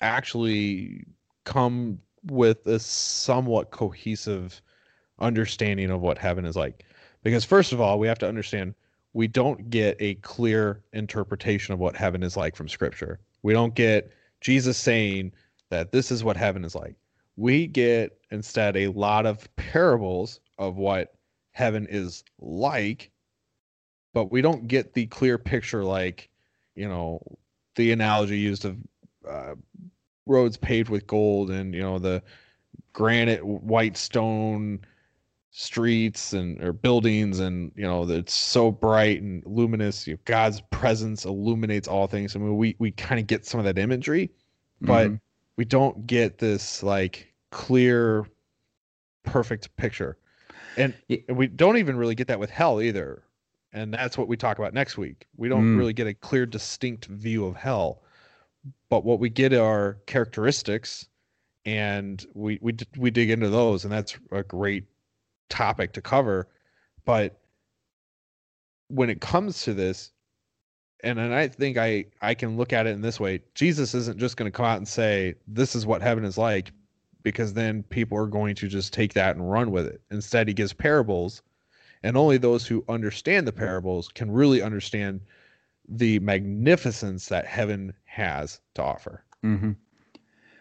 actually 0.00 1.04
come 1.44 1.98
with 2.24 2.66
a 2.66 2.78
somewhat 2.78 3.70
cohesive 3.70 4.60
understanding 5.18 5.90
of 5.90 6.00
what 6.00 6.18
heaven 6.18 6.44
is 6.44 6.56
like 6.56 6.84
because 7.22 7.44
first 7.44 7.72
of 7.72 7.80
all 7.80 7.98
we 7.98 8.06
have 8.06 8.18
to 8.18 8.28
understand 8.28 8.74
we 9.12 9.26
don't 9.26 9.70
get 9.70 9.96
a 10.00 10.14
clear 10.16 10.82
interpretation 10.92 11.74
of 11.74 11.80
what 11.80 11.96
heaven 11.96 12.22
is 12.22 12.36
like 12.36 12.54
from 12.54 12.68
scripture. 12.68 13.18
We 13.42 13.52
don't 13.52 13.74
get 13.74 14.12
Jesus 14.40 14.78
saying 14.78 15.32
that 15.70 15.92
this 15.92 16.10
is 16.10 16.22
what 16.22 16.36
heaven 16.36 16.64
is 16.64 16.74
like. 16.74 16.94
We 17.40 17.66
get 17.66 18.18
instead 18.30 18.76
a 18.76 18.88
lot 18.88 19.24
of 19.24 19.48
parables 19.56 20.40
of 20.58 20.76
what 20.76 21.14
heaven 21.52 21.86
is 21.88 22.22
like, 22.38 23.10
but 24.12 24.30
we 24.30 24.42
don't 24.42 24.68
get 24.68 24.92
the 24.92 25.06
clear 25.06 25.38
picture 25.38 25.82
like, 25.82 26.28
you 26.74 26.86
know, 26.86 27.22
the 27.76 27.92
analogy 27.92 28.38
used 28.38 28.66
of 28.66 28.76
uh, 29.26 29.54
roads 30.26 30.58
paved 30.58 30.90
with 30.90 31.06
gold 31.06 31.50
and, 31.50 31.74
you 31.74 31.80
know, 31.80 31.98
the 31.98 32.22
granite 32.92 33.42
white 33.42 33.96
stone 33.96 34.80
streets 35.52 36.32
and 36.32 36.62
or 36.62 36.72
buildings 36.72 37.40
and 37.40 37.72
you 37.74 37.82
know 37.82 38.08
it's 38.08 38.32
so 38.32 38.70
bright 38.70 39.20
and 39.20 39.42
luminous 39.46 40.06
you 40.06 40.14
know, 40.14 40.20
god's 40.24 40.60
presence 40.70 41.24
illuminates 41.24 41.88
all 41.88 42.06
things 42.06 42.36
i 42.36 42.38
mean 42.38 42.56
we 42.56 42.76
we 42.78 42.92
kind 42.92 43.20
of 43.20 43.26
get 43.26 43.44
some 43.44 43.58
of 43.58 43.66
that 43.66 43.76
imagery 43.76 44.30
but 44.80 45.08
mm-hmm. 45.08 45.16
we 45.56 45.64
don't 45.64 46.06
get 46.06 46.38
this 46.38 46.84
like 46.84 47.29
clear 47.50 48.26
perfect 49.24 49.74
picture. 49.76 50.16
And, 50.76 50.94
yeah. 51.08 51.18
we 51.28 51.46
don't 51.46 51.76
even 51.76 51.96
really 51.96 52.14
get 52.14 52.28
that 52.28 52.40
with 52.40 52.50
hell 52.50 52.80
either. 52.80 53.24
And 53.72 53.94
that's 53.94 54.18
what 54.18 54.28
we 54.28 54.36
talk 54.36 54.58
about 54.58 54.74
next 54.74 54.98
week. 54.98 55.26
We 55.36 55.48
don't 55.48 55.64
mm. 55.64 55.78
really 55.78 55.92
get 55.92 56.06
a 56.06 56.14
clear 56.14 56.46
distinct 56.46 57.06
view 57.06 57.46
of 57.46 57.56
hell. 57.56 58.02
But 58.88 59.04
what 59.04 59.20
we 59.20 59.30
get 59.30 59.52
are 59.52 59.98
characteristics 60.06 61.06
and 61.64 62.24
we 62.34 62.58
we 62.62 62.74
we 62.96 63.10
dig 63.10 63.30
into 63.30 63.48
those 63.48 63.84
and 63.84 63.92
that's 63.92 64.18
a 64.32 64.42
great 64.42 64.84
topic 65.48 65.92
to 65.92 66.02
cover. 66.02 66.48
But 67.04 67.40
when 68.88 69.08
it 69.08 69.20
comes 69.20 69.62
to 69.62 69.74
this 69.74 70.10
and 71.04 71.18
and 71.18 71.32
I 71.32 71.48
think 71.48 71.76
I 71.78 72.06
I 72.20 72.34
can 72.34 72.56
look 72.56 72.72
at 72.72 72.86
it 72.86 72.90
in 72.90 73.02
this 73.02 73.20
way 73.20 73.40
Jesus 73.54 73.94
isn't 73.94 74.18
just 74.18 74.36
going 74.36 74.50
to 74.50 74.56
come 74.56 74.66
out 74.66 74.78
and 74.78 74.88
say 74.88 75.34
this 75.46 75.74
is 75.74 75.86
what 75.86 76.02
heaven 76.02 76.24
is 76.24 76.36
like 76.36 76.72
because 77.22 77.54
then 77.54 77.82
people 77.84 78.16
are 78.16 78.26
going 78.26 78.54
to 78.54 78.68
just 78.68 78.92
take 78.92 79.14
that 79.14 79.36
and 79.36 79.50
run 79.50 79.70
with 79.70 79.86
it 79.86 80.00
instead 80.10 80.48
he 80.48 80.54
gives 80.54 80.72
parables 80.72 81.42
and 82.02 82.16
only 82.16 82.38
those 82.38 82.66
who 82.66 82.84
understand 82.88 83.46
the 83.46 83.52
parables 83.52 84.08
can 84.08 84.30
really 84.30 84.62
understand 84.62 85.20
the 85.88 86.18
magnificence 86.20 87.26
that 87.28 87.46
heaven 87.46 87.92
has 88.04 88.60
to 88.74 88.82
offer 88.82 89.24
mm-hmm. 89.44 89.72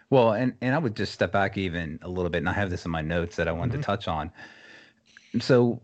well 0.09 0.33
and 0.33 0.53
and 0.61 0.75
i 0.75 0.77
would 0.77 0.95
just 0.95 1.13
step 1.13 1.31
back 1.31 1.57
even 1.57 1.99
a 2.01 2.09
little 2.09 2.29
bit 2.29 2.39
and 2.39 2.49
i 2.49 2.53
have 2.53 2.69
this 2.69 2.85
in 2.85 2.91
my 2.91 3.01
notes 3.01 3.35
that 3.35 3.47
i 3.47 3.51
wanted 3.51 3.73
mm-hmm. 3.73 3.81
to 3.81 3.85
touch 3.85 4.07
on 4.07 4.31
so 5.39 5.81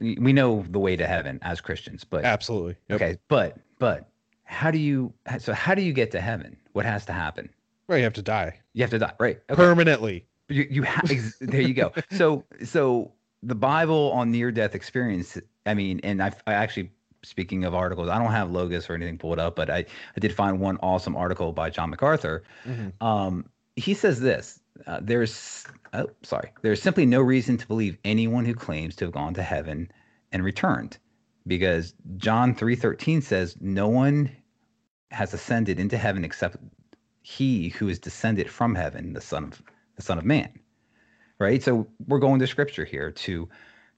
we 0.00 0.32
know 0.32 0.64
the 0.70 0.78
way 0.78 0.96
to 0.96 1.06
heaven 1.06 1.38
as 1.42 1.60
Christians, 1.60 2.04
but 2.04 2.24
absolutely 2.24 2.76
yep. 2.88 3.00
okay. 3.00 3.18
But 3.28 3.58
but 3.78 4.08
how 4.44 4.70
do 4.70 4.78
you? 4.78 5.12
So 5.38 5.52
how 5.52 5.74
do 5.74 5.82
you 5.82 5.92
get 5.92 6.10
to 6.12 6.20
heaven? 6.20 6.56
What 6.72 6.84
has 6.84 7.04
to 7.06 7.12
happen? 7.12 7.48
Well, 7.88 7.98
you 7.98 8.04
have 8.04 8.14
to 8.14 8.22
die. 8.22 8.60
You 8.72 8.82
have 8.82 8.90
to 8.90 8.98
die, 8.98 9.12
right? 9.18 9.40
Okay. 9.50 9.56
Permanently. 9.56 10.26
You 10.48 10.66
you 10.70 10.82
have 10.82 11.10
there. 11.40 11.60
You 11.60 11.74
go. 11.74 11.92
so 12.10 12.44
so 12.64 13.12
the 13.42 13.54
Bible 13.54 14.12
on 14.12 14.30
near 14.30 14.50
death 14.50 14.74
experience. 14.74 15.38
I 15.66 15.74
mean, 15.74 16.00
and 16.02 16.22
I 16.22 16.32
I 16.46 16.54
actually 16.54 16.90
speaking 17.22 17.64
of 17.64 17.74
articles, 17.74 18.08
I 18.08 18.18
don't 18.18 18.32
have 18.32 18.50
logos 18.50 18.88
or 18.90 18.94
anything 18.94 19.18
pulled 19.18 19.38
up, 19.38 19.56
but 19.56 19.70
I 19.70 19.78
I 20.16 20.20
did 20.20 20.34
find 20.34 20.60
one 20.60 20.78
awesome 20.82 21.16
article 21.16 21.52
by 21.52 21.70
John 21.70 21.90
MacArthur. 21.90 22.42
Mm-hmm. 22.66 23.06
Um, 23.06 23.46
he 23.76 23.94
says 23.94 24.20
this 24.20 24.60
uh, 24.86 25.00
there's 25.02 25.66
oh 25.92 26.10
sorry 26.22 26.52
there's 26.62 26.82
simply 26.82 27.06
no 27.06 27.20
reason 27.20 27.56
to 27.56 27.66
believe 27.66 27.96
anyone 28.04 28.44
who 28.44 28.54
claims 28.54 28.96
to 28.96 29.04
have 29.04 29.12
gone 29.12 29.34
to 29.34 29.42
heaven 29.42 29.90
and 30.32 30.44
returned 30.44 30.98
because 31.46 31.94
john 32.16 32.54
3.13 32.54 33.22
says 33.22 33.56
no 33.60 33.88
one 33.88 34.30
has 35.10 35.32
ascended 35.34 35.78
into 35.78 35.96
heaven 35.96 36.24
except 36.24 36.56
he 37.24 37.70
who 37.70 37.88
is 37.88 37.98
descended 37.98 38.48
from 38.50 38.74
heaven 38.74 39.12
the 39.12 39.20
son 39.20 39.44
of 39.44 39.62
the 39.96 40.02
son 40.02 40.18
of 40.18 40.24
man 40.24 40.48
right 41.38 41.62
so 41.62 41.86
we're 42.06 42.18
going 42.18 42.38
to 42.38 42.46
scripture 42.46 42.84
here 42.84 43.10
to 43.10 43.48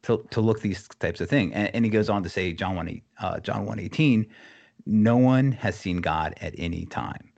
to, 0.03 0.25
to 0.31 0.41
look 0.41 0.61
these 0.61 0.87
types 1.01 1.21
of 1.21 1.29
things 1.29 1.53
and, 1.55 1.75
and 1.75 1.85
he 1.85 1.91
goes 1.91 2.09
on 2.09 2.23
to 2.23 2.29
say 2.29 2.53
john 2.53 2.77
1 2.77 3.01
uh, 3.21 3.41
john 3.41 3.67
118 3.67 4.27
no 4.87 5.17
one 5.17 5.53
has 5.53 5.77
seen 5.77 6.01
god 6.01 6.35
at 6.41 6.55
any 6.57 6.87
time 6.87 7.33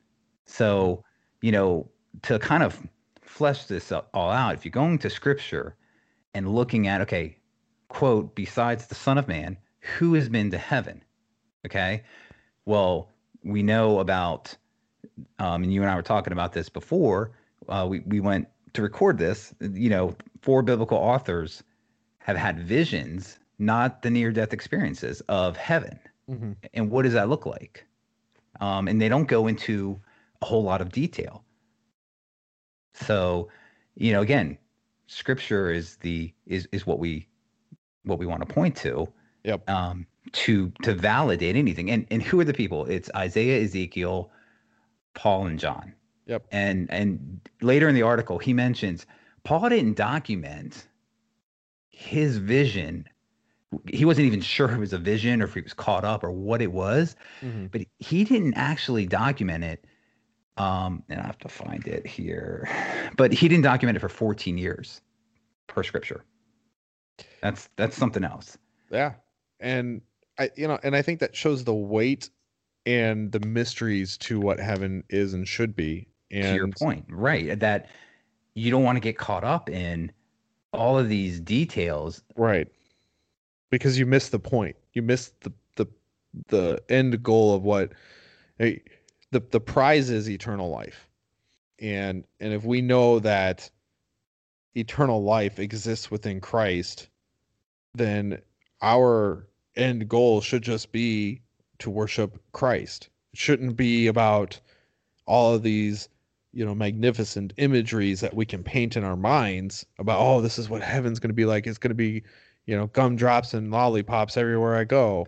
so 0.47 1.03
you 1.43 1.51
know 1.51 1.91
to 2.23 2.39
kind 2.39 2.63
of 2.63 2.81
flesh 3.29 3.67
this 3.67 3.93
all 3.93 4.31
out, 4.31 4.55
if 4.55 4.65
you're 4.65 4.71
going 4.71 4.99
to 4.99 5.11
scripture 5.11 5.77
and 6.35 6.53
looking 6.53 6.89
at, 6.89 7.01
okay, 7.01 7.37
quote, 7.89 8.35
besides 8.35 8.87
the 8.87 8.95
Son 8.95 9.19
of 9.19 9.29
Man, 9.29 9.57
who 9.81 10.15
has 10.15 10.29
been 10.29 10.51
to 10.51 10.59
heaven? 10.59 11.03
Okay. 11.67 12.03
Well, 12.65 13.11
we 13.45 13.63
know 13.63 14.01
about, 14.01 14.57
um, 15.39 15.63
and 15.63 15.73
you 15.73 15.83
and 15.83 15.91
I 15.91 15.97
were 15.97 16.03
talking 16.03 16.33
about 16.33 16.53
this 16.53 16.69
before. 16.69 17.33
Uh, 17.69 17.87
we, 17.89 18.01
we 18.01 18.21
went 18.21 18.49
to 18.75 18.83
record 18.83 19.19
this. 19.19 19.55
You 19.61 19.91
know, 19.91 20.15
four 20.43 20.63
biblical 20.63 20.99
authors 20.99 21.63
have 22.19 22.37
had 22.37 22.61
visions, 22.61 23.39
not 23.59 24.03
the 24.03 24.11
near 24.11 24.31
death 24.31 24.53
experiences 24.53 25.21
of 25.29 25.57
heaven. 25.57 25.99
Mm-hmm. 26.31 26.53
And 26.75 26.91
what 26.91 27.03
does 27.03 27.15
that 27.15 27.29
look 27.29 27.47
like? 27.47 27.87
Um, 28.61 28.89
and 28.89 29.01
they 29.01 29.09
don't 29.09 29.29
go 29.29 29.47
into 29.47 29.99
a 30.43 30.47
whole 30.47 30.63
lot 30.63 30.81
of 30.81 30.91
detail. 30.91 31.45
So, 32.95 33.49
you 33.95 34.13
know, 34.13 34.21
again, 34.21 34.59
scripture 35.07 35.71
is 35.71 35.97
the 35.97 36.33
is 36.47 36.69
is 36.73 36.87
what 36.87 36.99
we 36.99 37.27
what 38.05 38.19
we 38.19 38.27
want 38.27 38.47
to 38.47 38.53
point 38.53 38.77
to. 38.79 39.09
Yep. 39.45 39.69
Um, 39.71 40.07
to 40.33 40.71
to 40.83 40.95
validate 40.95 41.57
anything. 41.57 41.91
And 41.91 42.07
and 42.11 42.23
who 42.23 42.39
are 42.41 42.45
the 42.45 42.55
people? 42.55 42.85
It's 42.87 43.11
Isaiah, 43.15 43.63
Ezekiel, 43.63 44.31
Paul, 45.15 45.47
and 45.47 45.59
John. 45.59 45.95
Yep. 46.27 46.47
And 46.51 46.91
and 46.91 47.41
later 47.63 47.89
in 47.89 47.95
the 47.95 48.03
article, 48.03 48.39
he 48.39 48.53
mentions 48.53 49.07
Paul 49.45 49.69
didn't 49.69 49.95
document 49.95 50.87
his 51.91 52.39
vision. 52.39 53.09
He 53.87 54.05
wasn't 54.05 54.27
even 54.27 54.41
sure 54.41 54.71
it 54.71 54.79
was 54.79 54.93
a 54.93 54.99
vision 54.99 55.43
or 55.43 55.45
if 55.45 55.55
he 55.55 55.61
was 55.61 55.75
caught 55.75 56.05
up 56.05 56.25
or 56.25 56.31
what 56.31 56.63
it 56.63 56.73
was, 56.73 57.17
mm-hmm. 57.43 57.67
but 57.67 57.83
he 57.99 58.25
didn't 58.25 58.55
actually 58.55 59.07
document 59.07 59.65
it 59.65 59.85
um, 60.59 61.05
and 61.09 61.21
I 61.21 61.25
have 61.25 61.39
to 61.39 61.49
find 61.49 61.87
it 61.87 62.07
here. 62.07 62.69
But 63.17 63.33
he 63.33 63.49
didn't 63.49 63.65
document 63.65 63.97
it 63.97 64.01
for 64.01 64.09
14 64.09 64.59
years 64.59 65.01
per 65.67 65.83
scripture. 65.83 66.25
That's 67.43 67.69
that's 67.75 67.97
something 67.97 68.23
else. 68.23 68.57
Yeah. 68.93 69.15
And 69.59 70.03
I 70.39 70.51
you 70.57 70.69
know, 70.69 70.79
and 70.85 70.95
I 70.95 71.03
think 71.03 71.19
that 71.19 71.35
shows 71.35 71.65
the 71.65 71.75
weight 71.75 72.31
and 72.89 73.31
the 73.33 73.41
mysteries 73.41 74.17
to 74.17 74.41
what 74.41 74.59
heaven 74.59 75.05
is 75.11 75.35
and 75.35 75.47
should 75.47 75.77
be. 75.77 76.09
And 76.31 76.45
to 76.45 76.55
your 76.55 76.69
point, 76.69 77.05
right. 77.11 77.61
That 77.61 77.91
you 78.55 78.71
don't 78.71 78.83
want 78.83 78.97
to 78.97 79.01
get 79.01 79.19
caught 79.19 79.45
up 79.45 79.69
in 79.69 80.11
all 80.73 80.99
of 80.99 81.11
these 81.11 81.39
details. 81.39 82.23
Right. 82.35 82.67
Because 83.71 83.99
you 83.99 84.07
miss 84.07 84.31
the 84.31 84.39
point. 84.39 84.75
You 84.95 85.03
miss 85.03 85.33
the 85.41 85.53
the 85.77 85.87
the 86.49 86.83
end 86.89 87.23
goal 87.23 87.55
of 87.55 87.63
what 87.63 87.93
the 88.59 88.81
the 89.31 89.61
prize 89.61 90.09
is 90.09 90.31
eternal 90.31 90.71
life 90.71 91.09
and 91.81 92.25
and 92.41 92.53
if 92.53 92.65
we 92.65 92.81
know 92.81 93.19
that 93.19 93.71
eternal 94.75 95.23
life 95.23 95.59
exists 95.59 96.11
within 96.11 96.41
Christ 96.41 97.09
then 97.95 98.41
our 98.83 99.47
end 99.77 100.09
goal 100.09 100.41
should 100.41 100.63
just 100.63 100.91
be 100.91 101.41
to 101.79 101.91
worship 101.91 102.41
Christ 102.53 103.09
it 103.33 103.39
shouldn't 103.39 103.77
be 103.77 104.07
about 104.07 104.61
all 105.27 105.55
of 105.55 105.63
these 105.63 106.09
you 106.53 106.65
know 106.65 106.75
magnificent 106.75 107.53
imageries 107.57 108.21
that 108.21 108.35
we 108.35 108.47
can 108.47 108.63
paint 108.63 108.97
in 108.97 109.05
our 109.05 109.17
minds 109.17 109.85
about 109.99 110.19
oh 110.21 110.41
this 110.41 110.59
is 110.59 110.69
what 110.69 110.83
heaven's 110.83 111.19
going 111.19 111.31
to 111.31 111.35
be 111.35 111.45
like 111.45 111.67
it's 111.67 111.79
going 111.79 111.91
to 111.91 111.95
be 111.95 112.23
you 112.67 112.77
know 112.77 112.87
gumdrops 112.89 113.55
and 113.55 113.71
lollipops 113.71 114.37
everywhere 114.37 114.77
i 114.77 114.85
go 114.85 115.27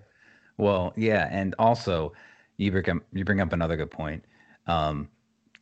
well 0.56 0.92
yeah 0.96 1.28
and 1.30 1.54
also 1.58 2.12
you 2.60 2.70
bring 2.70 2.88
up 2.90 3.02
you 3.12 3.24
bring 3.24 3.40
up 3.40 3.52
another 3.52 3.76
good 3.76 3.90
point. 3.90 4.24
Um, 4.66 5.08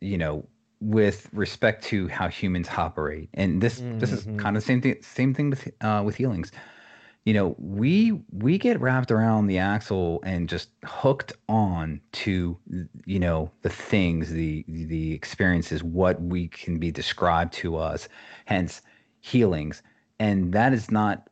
you 0.00 0.18
know, 0.18 0.46
with 0.80 1.28
respect 1.32 1.84
to 1.84 2.08
how 2.08 2.28
humans 2.28 2.68
operate, 2.76 3.30
and 3.34 3.60
this 3.60 3.80
mm-hmm. 3.80 3.98
this 3.98 4.12
is 4.12 4.26
mm-hmm. 4.26 4.38
kind 4.38 4.56
of 4.56 4.62
the 4.62 4.66
same 4.66 4.82
thing 4.82 4.96
same 5.00 5.32
thing 5.32 5.50
with 5.50 5.68
uh, 5.80 6.02
with 6.04 6.16
healings. 6.16 6.52
You 7.28 7.34
know, 7.34 7.54
we 7.58 8.22
we 8.32 8.56
get 8.56 8.80
wrapped 8.80 9.10
around 9.10 9.48
the 9.48 9.58
axle 9.58 10.22
and 10.24 10.48
just 10.48 10.70
hooked 10.82 11.34
on 11.46 12.00
to 12.12 12.56
you 13.04 13.18
know 13.18 13.50
the 13.60 13.68
things, 13.68 14.30
the 14.30 14.64
the 14.66 15.12
experiences, 15.12 15.84
what 15.84 16.22
we 16.22 16.48
can 16.48 16.78
be 16.78 16.90
described 16.90 17.52
to 17.52 17.76
us. 17.76 18.08
Hence, 18.46 18.80
healings, 19.20 19.82
and 20.18 20.54
that 20.54 20.72
is 20.72 20.90
not 20.90 21.28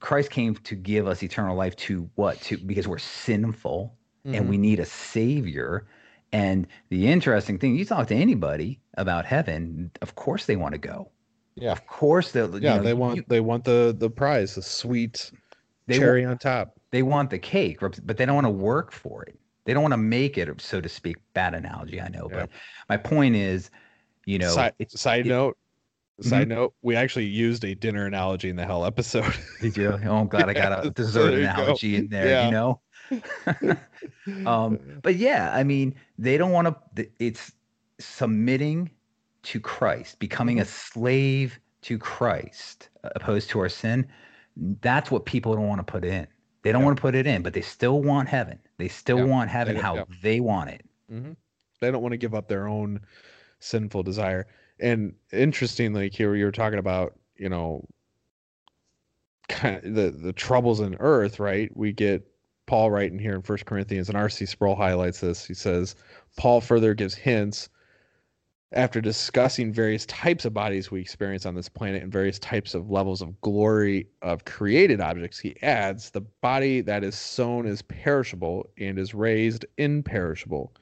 Christ 0.00 0.32
came 0.32 0.56
to 0.56 0.74
give 0.74 1.06
us 1.06 1.22
eternal 1.22 1.56
life 1.56 1.76
to 1.76 2.10
what? 2.16 2.40
To 2.40 2.58
because 2.58 2.88
we're 2.88 2.98
sinful 2.98 3.94
mm-hmm. 4.26 4.34
and 4.34 4.48
we 4.48 4.56
mm-hmm. 4.56 4.62
need 4.62 4.80
a 4.80 4.84
savior. 4.84 5.86
And 6.32 6.66
the 6.88 7.06
interesting 7.06 7.60
thing, 7.60 7.76
you 7.76 7.84
talk 7.84 8.08
to 8.08 8.16
anybody 8.16 8.80
about 8.94 9.24
heaven, 9.24 9.92
of 10.02 10.16
course 10.16 10.46
they 10.46 10.56
want 10.56 10.72
to 10.72 10.78
go. 10.78 11.12
Yeah. 11.56 11.72
Of 11.72 11.86
course 11.86 12.32
they 12.32 12.40
Yeah, 12.40 12.76
know, 12.76 12.82
they 12.82 12.94
want 12.94 13.16
you, 13.16 13.24
they 13.28 13.40
want 13.40 13.64
the 13.64 13.94
the 13.98 14.10
prize, 14.10 14.54
the 14.54 14.62
sweet 14.62 15.30
cherry 15.90 16.22
want, 16.22 16.32
on 16.32 16.38
top. 16.38 16.78
They 16.90 17.02
want 17.02 17.30
the 17.30 17.38
cake, 17.38 17.78
but 17.80 18.16
they 18.16 18.26
don't 18.26 18.34
want 18.34 18.46
to 18.46 18.50
work 18.50 18.92
for 18.92 19.22
it. 19.24 19.38
They 19.64 19.72
don't 19.72 19.82
want 19.82 19.92
to 19.92 19.98
make 19.98 20.38
it, 20.38 20.60
so 20.60 20.80
to 20.80 20.88
speak. 20.88 21.16
Bad 21.34 21.54
analogy, 21.54 22.00
I 22.00 22.08
know, 22.08 22.28
yeah. 22.30 22.40
but 22.40 22.50
my 22.88 22.96
point 22.96 23.34
is, 23.34 23.70
you 24.26 24.38
know, 24.38 24.52
side, 24.52 24.74
side 24.88 25.26
it, 25.26 25.30
note. 25.30 25.56
Side 26.20 26.48
mm-hmm. 26.48 26.56
note: 26.56 26.74
We 26.82 26.94
actually 26.94 27.26
used 27.26 27.64
a 27.64 27.74
dinner 27.74 28.06
analogy 28.06 28.48
in 28.48 28.56
the 28.56 28.64
hell 28.64 28.84
episode. 28.84 29.34
Did 29.60 29.76
you? 29.76 29.98
Oh, 30.04 30.16
I'm 30.20 30.28
glad 30.28 30.48
I 30.48 30.54
got 30.54 30.86
a 30.86 30.90
dessert 30.90 31.34
analogy 31.34 31.92
go. 31.92 31.98
in 31.98 32.08
there. 32.08 32.28
Yeah. 32.28 32.44
You 32.46 32.50
know. 32.52 32.80
um, 34.46 34.78
but 35.02 35.16
yeah, 35.16 35.52
I 35.54 35.64
mean, 35.64 35.94
they 36.18 36.38
don't 36.38 36.52
want 36.52 36.76
to. 36.96 37.08
It's 37.18 37.52
submitting 37.98 38.90
to 39.46 39.60
Christ, 39.60 40.18
becoming 40.18 40.58
a 40.58 40.62
mm-hmm. 40.62 41.00
slave 41.00 41.58
to 41.82 41.98
Christ, 41.98 42.88
opposed 43.02 43.48
to 43.50 43.60
our 43.60 43.68
sin. 43.68 44.06
That's 44.80 45.10
what 45.10 45.24
people 45.24 45.54
don't 45.54 45.68
want 45.68 45.86
to 45.86 45.90
put 45.90 46.04
in. 46.04 46.26
They 46.62 46.72
don't 46.72 46.80
yeah. 46.80 46.86
want 46.86 46.96
to 46.96 47.00
put 47.00 47.14
it 47.14 47.26
in, 47.26 47.42
but 47.42 47.52
they 47.52 47.60
still 47.60 48.02
want 48.02 48.28
heaven. 48.28 48.58
They 48.78 48.88
still 48.88 49.18
yeah. 49.18 49.24
want 49.24 49.50
heaven 49.50 49.76
they, 49.76 49.80
how 49.80 49.94
yeah. 49.94 50.04
they 50.20 50.40
want 50.40 50.70
it. 50.70 50.84
Mm-hmm. 51.12 51.32
They 51.80 51.90
don't 51.90 52.02
want 52.02 52.12
to 52.12 52.18
give 52.18 52.34
up 52.34 52.48
their 52.48 52.66
own 52.66 53.00
sinful 53.60 54.02
desire. 54.02 54.46
And 54.80 55.14
interestingly, 55.32 56.10
here 56.10 56.34
you 56.34 56.44
were 56.44 56.52
talking 56.52 56.78
about, 56.78 57.14
you 57.36 57.48
know, 57.48 57.86
kind 59.48 59.84
of 59.84 59.94
the 59.94 60.10
the 60.10 60.32
troubles 60.32 60.80
in 60.80 60.96
earth, 60.98 61.38
right? 61.38 61.70
We 61.76 61.92
get 61.92 62.26
Paul 62.66 62.90
writing 62.90 63.18
here 63.18 63.36
in 63.36 63.42
First 63.42 63.64
Corinthians, 63.66 64.08
and 64.08 64.18
R.C. 64.18 64.46
Sproul 64.46 64.74
highlights 64.74 65.20
this. 65.20 65.44
He 65.44 65.54
says, 65.54 65.94
Paul 66.36 66.60
further 66.60 66.94
gives 66.94 67.14
hints 67.14 67.68
after 68.76 69.00
discussing 69.00 69.72
various 69.72 70.04
types 70.06 70.44
of 70.44 70.52
bodies 70.52 70.90
we 70.90 71.00
experience 71.00 71.46
on 71.46 71.54
this 71.54 71.68
planet 71.68 72.02
and 72.02 72.12
various 72.12 72.38
types 72.38 72.74
of 72.74 72.90
levels 72.90 73.22
of 73.22 73.40
glory 73.40 74.06
of 74.20 74.44
created 74.44 75.00
objects, 75.00 75.38
he 75.38 75.56
adds 75.62 76.10
the 76.10 76.20
body 76.20 76.82
that 76.82 77.02
is 77.02 77.14
sown 77.16 77.66
is 77.66 77.80
perishable 77.82 78.68
and 78.78 78.98
is 78.98 79.14
raised 79.14 79.64
imperishable. 79.78 80.74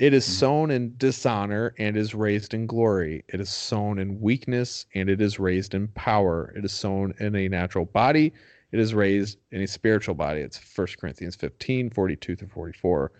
It 0.00 0.12
is 0.12 0.24
mm-hmm. 0.24 0.32
sown 0.32 0.70
in 0.72 0.94
dishonor 0.96 1.74
and 1.78 1.96
is 1.96 2.12
raised 2.12 2.54
in 2.54 2.66
glory. 2.66 3.24
It 3.28 3.40
is 3.40 3.48
sown 3.50 4.00
in 4.00 4.20
weakness 4.20 4.86
and 4.94 5.08
it 5.08 5.20
is 5.20 5.38
raised 5.38 5.74
in 5.74 5.88
power. 5.88 6.52
It 6.56 6.64
is 6.64 6.72
sown 6.72 7.14
in 7.20 7.36
a 7.36 7.48
natural 7.48 7.84
body. 7.84 8.32
It 8.72 8.80
is 8.80 8.94
raised 8.94 9.38
in 9.52 9.62
a 9.62 9.66
spiritual 9.66 10.16
body. 10.16 10.40
It's 10.40 10.60
1 10.76 10.88
Corinthians 11.00 11.36
15, 11.36 11.90
42 11.90 12.36
through 12.36 12.48
44. 12.48 13.12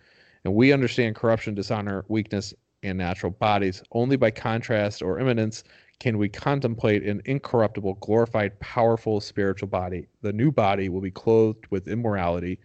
And 0.44 0.54
we 0.54 0.72
understand 0.72 1.14
corruption, 1.14 1.54
dishonor, 1.54 2.04
weakness, 2.08 2.52
and 2.82 2.98
natural 2.98 3.32
bodies. 3.32 3.82
Only 3.92 4.16
by 4.16 4.30
contrast 4.30 5.02
or 5.02 5.18
immanence 5.18 5.64
can 5.98 6.18
we 6.18 6.28
contemplate 6.28 7.02
an 7.02 7.20
incorruptible, 7.24 7.94
glorified, 7.94 8.58
powerful 8.60 9.20
spiritual 9.20 9.68
body. 9.68 10.06
The 10.22 10.32
new 10.32 10.52
body 10.52 10.88
will 10.88 11.00
be 11.00 11.10
clothed 11.10 11.66
with 11.70 11.88
immorality 11.88 12.58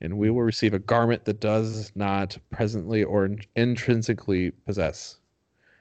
and 0.00 0.16
we 0.16 0.30
will 0.30 0.42
receive 0.42 0.72
a 0.72 0.78
garment 0.78 1.24
that 1.26 1.40
does 1.40 1.92
not 1.94 2.38
presently 2.50 3.04
or 3.04 3.28
intrinsically 3.56 4.50
possess. 4.50 5.18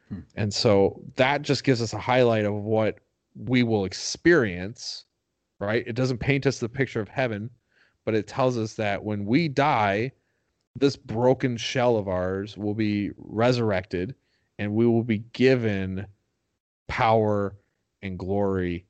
Hmm. 0.09 0.19
And 0.35 0.53
so 0.53 1.01
that 1.15 1.41
just 1.41 1.63
gives 1.63 1.81
us 1.81 1.93
a 1.93 1.99
highlight 1.99 2.45
of 2.45 2.53
what 2.53 2.99
we 3.35 3.63
will 3.63 3.85
experience, 3.85 5.05
right? 5.59 5.83
It 5.87 5.93
doesn't 5.95 6.17
paint 6.17 6.45
us 6.45 6.59
the 6.59 6.67
picture 6.67 6.99
of 6.99 7.07
heaven, 7.07 7.49
but 8.03 8.13
it 8.13 8.27
tells 8.27 8.57
us 8.57 8.73
that 8.73 9.03
when 9.03 9.25
we 9.25 9.47
die, 9.47 10.11
this 10.75 10.95
broken 10.95 11.57
shell 11.57 11.97
of 11.97 12.07
ours 12.07 12.57
will 12.57 12.73
be 12.73 13.11
resurrected 13.17 14.15
and 14.57 14.73
we 14.73 14.85
will 14.85 15.03
be 15.03 15.19
given 15.33 16.05
power 16.87 17.55
and 18.01 18.17
glory 18.17 18.85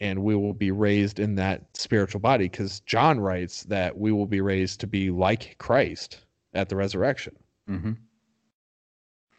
and 0.00 0.22
we 0.22 0.34
will 0.36 0.54
be 0.54 0.70
raised 0.70 1.18
in 1.18 1.34
that 1.34 1.64
spiritual 1.74 2.20
body 2.20 2.44
because 2.44 2.80
John 2.80 3.18
writes 3.18 3.64
that 3.64 3.96
we 3.96 4.12
will 4.12 4.26
be 4.26 4.40
raised 4.40 4.80
to 4.80 4.86
be 4.86 5.10
like 5.10 5.56
Christ 5.58 6.24
at 6.54 6.68
the 6.68 6.76
resurrection. 6.76 7.34
Mm-hmm. 7.68 7.92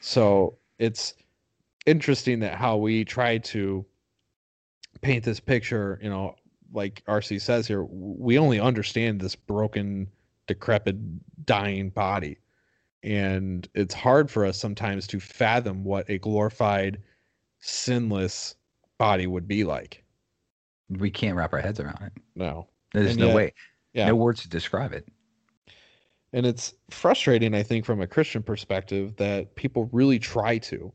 So 0.01 0.57
it's 0.77 1.13
interesting 1.85 2.39
that 2.39 2.55
how 2.55 2.77
we 2.77 3.05
try 3.05 3.37
to 3.37 3.85
paint 5.01 5.23
this 5.23 5.39
picture, 5.39 5.99
you 6.01 6.09
know, 6.09 6.35
like 6.71 7.03
RC 7.07 7.41
says 7.41 7.67
here, 7.67 7.83
we 7.83 8.37
only 8.37 8.59
understand 8.59 9.19
this 9.19 9.35
broken, 9.35 10.07
decrepit, 10.49 10.97
dying 11.45 11.89
body. 11.89 12.37
And 13.03 13.67
it's 13.75 13.93
hard 13.93 14.29
for 14.29 14.45
us 14.45 14.57
sometimes 14.57 15.07
to 15.07 15.21
fathom 15.21 15.85
what 15.85 16.09
a 16.09 16.17
glorified, 16.17 17.01
sinless 17.59 18.55
body 18.97 19.27
would 19.27 19.47
be 19.47 19.63
like 19.63 20.03
we 20.89 21.11
can't 21.11 21.37
wrap 21.37 21.53
our 21.53 21.61
heads 21.61 21.79
around 21.79 22.01
it. 22.01 22.21
No, 22.35 22.67
there's 22.93 23.11
and 23.11 23.19
no 23.19 23.27
yet, 23.27 23.35
way. 23.35 23.53
Yeah. 23.93 24.07
No 24.07 24.15
words 24.15 24.41
to 24.41 24.49
describe 24.49 24.91
it. 24.91 25.07
And 26.33 26.45
it's 26.45 26.73
frustrating, 26.89 27.55
I 27.55 27.63
think, 27.63 27.85
from 27.85 28.01
a 28.01 28.07
Christian 28.07 28.43
perspective, 28.43 29.15
that 29.17 29.55
people 29.55 29.89
really 29.91 30.19
try 30.19 30.57
to, 30.59 30.91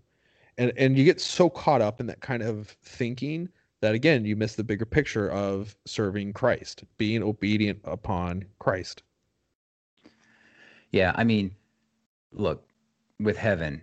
and 0.58 0.72
and 0.76 0.98
you 0.98 1.04
get 1.04 1.20
so 1.20 1.48
caught 1.48 1.80
up 1.80 2.00
in 2.00 2.06
that 2.06 2.20
kind 2.20 2.42
of 2.42 2.68
thinking 2.82 3.48
that 3.80 3.94
again 3.94 4.24
you 4.24 4.36
miss 4.36 4.54
the 4.54 4.64
bigger 4.64 4.86
picture 4.86 5.30
of 5.30 5.76
serving 5.86 6.32
Christ, 6.32 6.84
being 6.98 7.22
obedient 7.22 7.80
upon 7.84 8.44
Christ. 8.58 9.02
Yeah, 10.94 11.12
I 11.16 11.24
mean, 11.24 11.54
look, 12.32 12.68
with 13.20 13.36
heaven, 13.38 13.82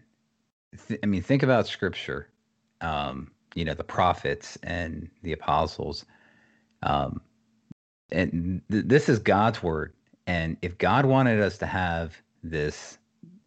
th- 0.87 0.99
I 1.03 1.07
mean, 1.07 1.23
think 1.23 1.43
about 1.43 1.67
Scripture. 1.67 2.29
Um, 2.81 3.31
you 3.55 3.65
know 3.65 3.73
the 3.73 3.83
prophets 3.83 4.57
and 4.63 5.09
the 5.23 5.33
apostles 5.33 6.05
um 6.83 7.21
and 8.11 8.61
th- 8.71 8.85
this 8.87 9.09
is 9.09 9.19
god's 9.19 9.61
word 9.63 9.93
and 10.27 10.57
if 10.61 10.77
god 10.77 11.05
wanted 11.05 11.41
us 11.41 11.57
to 11.57 11.65
have 11.65 12.21
this 12.43 12.97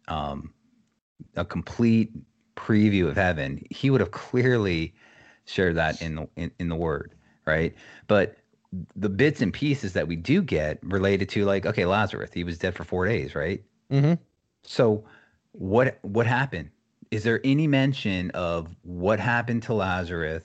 um 0.07 0.53
a 1.35 1.45
complete 1.45 2.11
preview 2.55 3.07
of 3.07 3.15
heaven 3.15 3.65
he 3.71 3.89
would 3.89 4.01
have 4.01 4.11
clearly 4.11 4.93
shared 5.45 5.75
that 5.75 6.01
in 6.01 6.15
the 6.15 6.29
in, 6.35 6.51
in 6.59 6.69
the 6.69 6.75
word 6.75 7.13
right 7.45 7.75
but 8.07 8.37
the 8.95 9.09
bits 9.09 9.41
and 9.41 9.53
pieces 9.53 9.93
that 9.93 10.07
we 10.07 10.15
do 10.15 10.41
get 10.41 10.79
related 10.83 11.29
to 11.29 11.45
like 11.45 11.65
okay 11.65 11.85
lazarus 11.85 12.31
he 12.33 12.43
was 12.43 12.57
dead 12.57 12.75
for 12.75 12.83
four 12.83 13.07
days 13.07 13.35
right 13.35 13.63
mm-hmm. 13.91 14.13
so 14.63 15.03
what 15.53 15.99
what 16.01 16.27
happened 16.27 16.69
is 17.11 17.23
there 17.23 17.39
any 17.43 17.67
mention 17.67 18.31
of 18.31 18.75
what 18.83 19.19
happened 19.19 19.63
to 19.63 19.73
Lazarus 19.73 20.43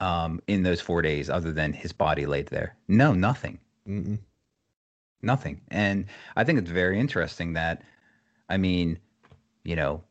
um, 0.00 0.40
in 0.46 0.62
those 0.62 0.80
four 0.80 1.02
days 1.02 1.30
other 1.30 1.52
than 1.52 1.72
his 1.72 1.92
body 1.92 2.26
laid 2.26 2.48
there? 2.48 2.76
No, 2.88 3.12
nothing. 3.12 3.58
Mm-mm. 3.88 4.18
Nothing. 5.22 5.60
And 5.68 6.06
I 6.36 6.44
think 6.44 6.58
it's 6.58 6.70
very 6.70 6.98
interesting 6.98 7.54
that, 7.54 7.82
I 8.48 8.56
mean, 8.56 8.98
you 9.62 9.76
know, 9.76 10.02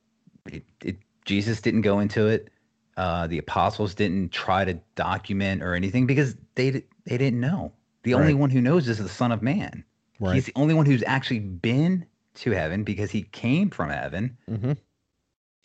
it, 0.46 0.64
it, 0.84 0.98
Jesus 1.26 1.62
didn't 1.62 1.82
go 1.82 2.00
into 2.00 2.28
it. 2.28 2.50
Uh, 2.96 3.28
the 3.28 3.40
apostles 3.40 3.96
didn't 3.96 4.32
try 4.32 4.64
to 4.66 4.80
document 4.96 5.64
or 5.64 5.74
anything 5.74 6.06
because 6.06 6.36
they 6.56 6.84
they 7.06 7.18
didn't 7.18 7.39
know. 7.39 7.74
The 8.04 8.14
right. 8.14 8.22
only 8.22 8.34
one 8.34 8.49
who 8.49 8.62
knows 8.62 8.88
is 8.88 8.97
the 8.97 9.10
Son 9.10 9.32
of 9.32 9.41
Man. 9.41 9.84
Right. 10.20 10.36
He's 10.36 10.45
the 10.45 10.54
only 10.56 10.74
one 10.74 10.86
who's 10.86 11.04
actually 11.06 11.39
been 11.39 12.06
to 12.36 12.51
heaven 12.51 12.84
because 12.84 13.12
he 13.12 13.24
came 13.24 13.70
from 13.70 13.89
heaven. 13.89 14.38
Mm-hmm 14.49 14.74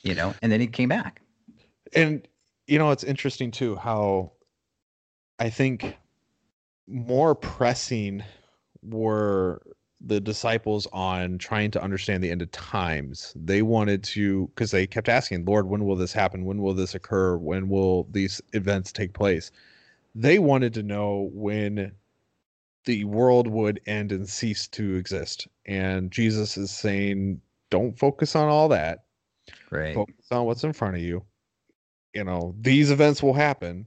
you 0.02 0.14
know, 0.14 0.34
and 0.42 0.50
then 0.50 0.60
he 0.60 0.66
came 0.66 0.88
back. 0.88 1.20
And 1.94 2.26
you 2.66 2.78
know, 2.78 2.90
it's 2.90 3.04
interesting 3.04 3.50
too 3.50 3.76
how 3.76 4.32
I 5.38 5.50
think 5.50 5.96
more 6.86 7.34
pressing 7.34 8.22
were 8.82 9.62
the 10.00 10.20
disciples 10.20 10.86
on 10.92 11.38
trying 11.38 11.70
to 11.72 11.82
understand 11.82 12.22
the 12.22 12.30
end 12.30 12.42
of 12.42 12.50
times. 12.52 13.32
They 13.36 13.62
wanted 13.62 14.04
to 14.04 14.48
because 14.48 14.70
they 14.70 14.86
kept 14.86 15.08
asking, 15.08 15.44
Lord, 15.44 15.68
when 15.68 15.84
will 15.84 15.96
this 15.96 16.12
happen? 16.12 16.44
When 16.44 16.62
will 16.62 16.74
this 16.74 16.94
occur? 16.94 17.36
When 17.36 17.68
will 17.68 18.04
these 18.10 18.40
events 18.52 18.92
take 18.92 19.12
place? 19.12 19.50
They 20.14 20.38
wanted 20.38 20.74
to 20.74 20.82
know 20.82 21.30
when 21.32 21.92
the 22.84 23.04
world 23.04 23.46
would 23.46 23.80
end 23.86 24.12
and 24.12 24.28
cease 24.28 24.66
to 24.68 24.96
exist. 24.96 25.46
And 25.66 26.10
Jesus 26.10 26.56
is 26.56 26.70
saying, 26.70 27.40
don't 27.70 27.98
focus 27.98 28.34
on 28.34 28.48
all 28.48 28.68
that. 28.68 29.04
Right. 29.70 29.94
Focus 29.94 30.26
on 30.30 30.46
what's 30.46 30.64
in 30.64 30.72
front 30.72 30.96
of 30.96 31.02
you. 31.02 31.22
You 32.14 32.24
know, 32.24 32.54
these 32.60 32.90
events 32.90 33.22
will 33.22 33.34
happen, 33.34 33.86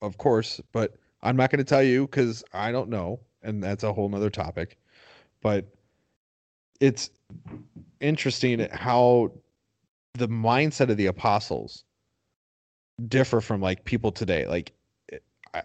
of 0.00 0.16
course, 0.18 0.60
but 0.72 0.94
I'm 1.22 1.36
not 1.36 1.50
going 1.50 1.58
to 1.58 1.64
tell 1.64 1.82
you 1.82 2.06
because 2.06 2.44
I 2.52 2.70
don't 2.70 2.88
know. 2.88 3.20
And 3.42 3.62
that's 3.62 3.84
a 3.84 3.92
whole 3.92 4.08
nother 4.08 4.30
topic. 4.30 4.78
But 5.42 5.66
it's 6.80 7.10
interesting 8.00 8.68
how 8.72 9.32
the 10.14 10.28
mindset 10.28 10.90
of 10.90 10.96
the 10.96 11.06
apostles 11.06 11.84
differ 13.08 13.40
from 13.40 13.60
like 13.60 13.84
people 13.84 14.12
today. 14.12 14.46
Like 14.46 14.72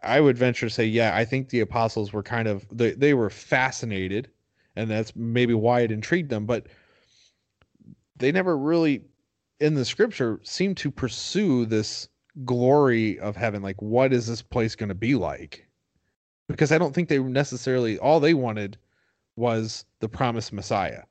I 0.04 0.22
would 0.22 0.38
venture 0.38 0.68
to 0.68 0.74
say, 0.74 0.86
yeah, 0.86 1.16
I 1.16 1.26
think 1.26 1.50
the 1.50 1.60
apostles 1.60 2.14
were 2.14 2.24
kind 2.24 2.48
of 2.48 2.66
they, 2.72 2.92
they 2.92 3.14
were 3.14 3.30
fascinated, 3.30 4.30
and 4.76 4.90
that's 4.90 5.16
maybe 5.16 5.54
why 5.54 5.82
it 5.82 5.92
intrigued 5.92 6.30
them, 6.30 6.46
but 6.46 6.68
they 8.18 8.32
never 8.32 8.58
really 8.58 9.04
in 9.60 9.76
the 9.76 9.86
scripture 9.86 10.40
seem 10.44 10.76
to 10.76 10.92
pursue 10.92 11.66
this 11.66 12.08
glory 12.46 13.20
of 13.20 13.36
heaven 13.36 13.62
like 13.62 13.80
what 13.82 14.14
is 14.14 14.26
this 14.26 14.42
place 14.42 14.74
going 14.74 14.90
to 14.90 14.96
be 14.96 15.16
like 15.16 15.68
because 16.48 16.72
I 16.72 16.78
don't 16.78 16.94
think 16.94 17.10
they 17.10 17.20
necessarily 17.20 17.98
all 17.98 18.20
they 18.20 18.34
wanted 18.34 18.78
was 19.36 19.86
the 20.00 20.10
promised 20.10 20.54
Messiah. 20.54 21.04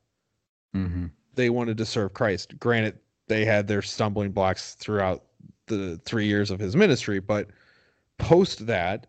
Mm-hmm. 0.74 1.06
They 1.34 1.50
wanted 1.50 1.78
to 1.78 1.86
serve 1.86 2.14
Christ. 2.14 2.58
Granted, 2.58 2.98
they 3.28 3.44
had 3.44 3.66
their 3.66 3.82
stumbling 3.82 4.32
blocks 4.32 4.74
throughout 4.74 5.24
the 5.66 6.00
three 6.04 6.26
years 6.26 6.50
of 6.50 6.60
his 6.60 6.76
ministry, 6.76 7.20
but 7.20 7.48
post 8.20 8.66
that, 8.66 9.06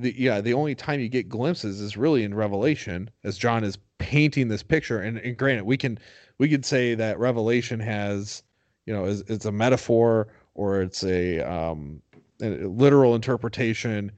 the 0.00 0.14
yeah, 0.16 0.40
the 0.40 0.54
only 0.54 0.74
time 0.74 1.00
you 1.00 1.08
get 1.08 1.28
glimpses 1.28 1.80
is 1.80 1.96
really 1.96 2.22
in 2.22 2.34
Revelation, 2.34 3.10
as 3.24 3.36
John 3.36 3.64
is 3.64 3.78
painting 3.98 4.48
this 4.48 4.62
picture. 4.62 5.00
And, 5.00 5.18
and 5.18 5.36
granted, 5.36 5.64
we 5.64 5.76
can 5.76 5.98
we 6.38 6.48
could 6.48 6.64
say 6.64 6.94
that 6.94 7.18
Revelation 7.18 7.80
has, 7.80 8.42
you 8.86 8.94
know, 8.94 9.04
is 9.06 9.22
it's 9.22 9.44
a 9.44 9.52
metaphor 9.52 10.28
or 10.54 10.82
it's 10.82 11.02
a 11.02 11.40
um, 11.40 12.00
a 12.40 12.50
literal 12.66 13.14
interpretation. 13.14 14.12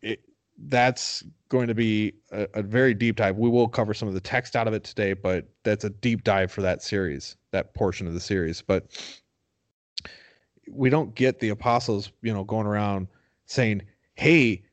It, 0.00 0.20
that's 0.68 1.22
going 1.48 1.68
to 1.68 1.74
be 1.74 2.14
a, 2.32 2.48
a, 2.54 2.62
very 2.62 2.94
deep 2.94 3.16
dive. 3.16 3.36
We 3.36 3.48
will 3.48 3.68
cover 3.68 3.92
some 3.92 4.08
of 4.08 4.14
the 4.14 4.20
text 4.20 4.56
out 4.56 4.66
of 4.66 4.74
it 4.74 4.84
today, 4.84 5.12
but 5.12 5.48
that's 5.64 5.84
a 5.84 5.90
deep 5.90 6.24
dive 6.24 6.50
for 6.50 6.62
that 6.62 6.82
series, 6.82 7.36
that 7.50 7.74
portion 7.74 8.06
of 8.06 8.14
the 8.14 8.20
series. 8.20 8.62
But 8.62 8.86
we 10.70 10.90
don't 10.90 11.14
get 11.14 11.40
the 11.40 11.50
apostles, 11.50 12.10
you 12.22 12.32
know, 12.32 12.44
going 12.44 12.66
around 12.66 13.08
saying, 13.54 13.82
"Hey, 14.14 14.64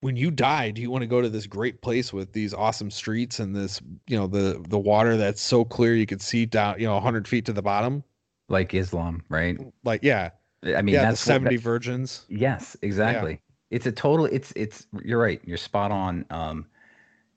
when 0.00 0.16
you 0.16 0.30
die, 0.30 0.70
do 0.70 0.82
you 0.82 0.90
want 0.90 1.02
to 1.02 1.06
go 1.06 1.20
to 1.20 1.28
this 1.28 1.46
great 1.46 1.82
place 1.82 2.12
with 2.12 2.32
these 2.32 2.54
awesome 2.54 2.90
streets 2.90 3.38
and 3.38 3.54
this, 3.54 3.80
you 4.06 4.16
know, 4.16 4.26
the 4.26 4.62
the 4.68 4.78
water 4.78 5.16
that's 5.16 5.40
so 5.40 5.64
clear 5.64 5.94
you 5.94 6.06
could 6.06 6.22
see 6.22 6.46
down, 6.46 6.80
you 6.80 6.86
know, 6.86 6.94
100 6.94 7.28
feet 7.28 7.46
to 7.46 7.52
the 7.52 7.62
bottom?" 7.62 8.04
Like 8.48 8.74
Islam, 8.74 9.22
right? 9.28 9.58
Like, 9.84 10.02
yeah. 10.02 10.30
I 10.64 10.82
mean, 10.82 10.94
yeah, 10.94 11.04
that's 11.04 11.24
the 11.24 11.32
70 11.32 11.56
what, 11.56 11.62
virgins. 11.62 12.26
Yes, 12.28 12.76
exactly. 12.82 13.32
Yeah. 13.32 13.76
It's 13.76 13.86
a 13.86 13.92
total. 13.92 14.26
It's 14.26 14.52
it's. 14.56 14.86
You're 15.04 15.20
right. 15.20 15.40
You're 15.44 15.56
spot 15.56 15.92
on. 15.92 16.26
Um, 16.30 16.66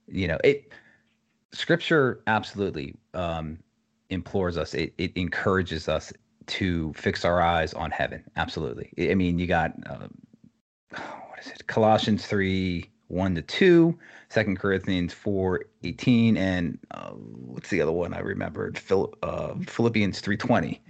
you 0.08 0.28
know, 0.28 0.38
it. 0.44 0.72
Scripture 1.52 2.24
absolutely 2.26 2.96
um, 3.14 3.60
implores 4.10 4.58
us. 4.58 4.74
It 4.74 4.94
it 4.98 5.16
encourages 5.16 5.88
us 5.88 6.12
to 6.48 6.92
fix 6.94 7.24
our 7.24 7.42
eyes 7.42 7.74
on 7.74 7.92
heaven. 7.92 8.24
Absolutely. 8.36 8.92
I 9.12 9.16
mean, 9.16 9.40
you 9.40 9.48
got 9.48 9.74
uh, 9.88 10.08
what 11.30 11.40
is 11.40 11.48
it? 11.48 11.68
Colossians 11.68 12.26
three 12.26 12.90
one 13.08 13.36
to 13.36 13.42
two, 13.42 13.98
Second 14.30 14.60
Corinthians 14.60 15.14
four 15.14 15.66
eighteen, 15.84 16.38
and 16.38 16.78
uh, 16.92 17.12
what's 17.12 17.70
the 17.70 17.82
other 17.82 17.92
one 17.92 18.14
I 18.14 18.20
remembered? 18.20 18.78
Phil, 18.78 19.14
uh, 19.24 19.56
Philippians 19.68 20.20
three 20.20 20.38
twenty. 20.38 20.82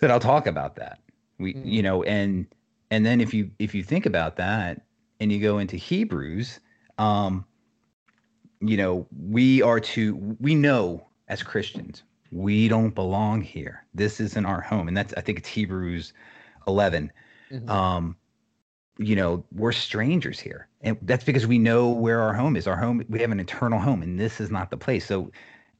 That 0.00 0.10
I'll 0.10 0.20
talk 0.20 0.46
about 0.46 0.76
that. 0.76 1.00
We, 1.38 1.54
mm-hmm. 1.54 1.68
you 1.68 1.82
know, 1.82 2.02
and 2.02 2.46
and 2.90 3.04
then 3.06 3.20
if 3.20 3.32
you 3.32 3.50
if 3.58 3.74
you 3.74 3.82
think 3.82 4.06
about 4.06 4.36
that, 4.36 4.82
and 5.20 5.32
you 5.32 5.40
go 5.40 5.58
into 5.58 5.76
Hebrews, 5.76 6.60
um, 6.98 7.44
you 8.60 8.76
know, 8.76 9.06
we 9.28 9.62
are 9.62 9.80
to 9.80 10.36
we 10.40 10.54
know 10.54 11.06
as 11.28 11.42
Christians 11.42 12.02
we 12.32 12.68
don't 12.68 12.94
belong 12.94 13.40
here. 13.40 13.84
This 13.94 14.20
isn't 14.20 14.46
our 14.46 14.60
home, 14.60 14.88
and 14.88 14.96
that's 14.96 15.14
I 15.16 15.20
think 15.20 15.38
it's 15.38 15.48
Hebrews 15.48 16.12
11. 16.66 17.12
Mm-hmm. 17.50 17.70
Um, 17.70 18.16
you 18.98 19.16
know, 19.16 19.44
we're 19.52 19.72
strangers 19.72 20.38
here, 20.40 20.68
and 20.80 20.96
that's 21.02 21.24
because 21.24 21.46
we 21.46 21.58
know 21.58 21.88
where 21.88 22.20
our 22.20 22.32
home 22.32 22.56
is. 22.56 22.66
Our 22.66 22.76
home, 22.76 23.04
we 23.08 23.20
have 23.20 23.30
an 23.30 23.40
eternal 23.40 23.78
home, 23.78 24.02
and 24.02 24.18
this 24.18 24.40
is 24.40 24.50
not 24.50 24.70
the 24.70 24.76
place. 24.76 25.06
So, 25.06 25.30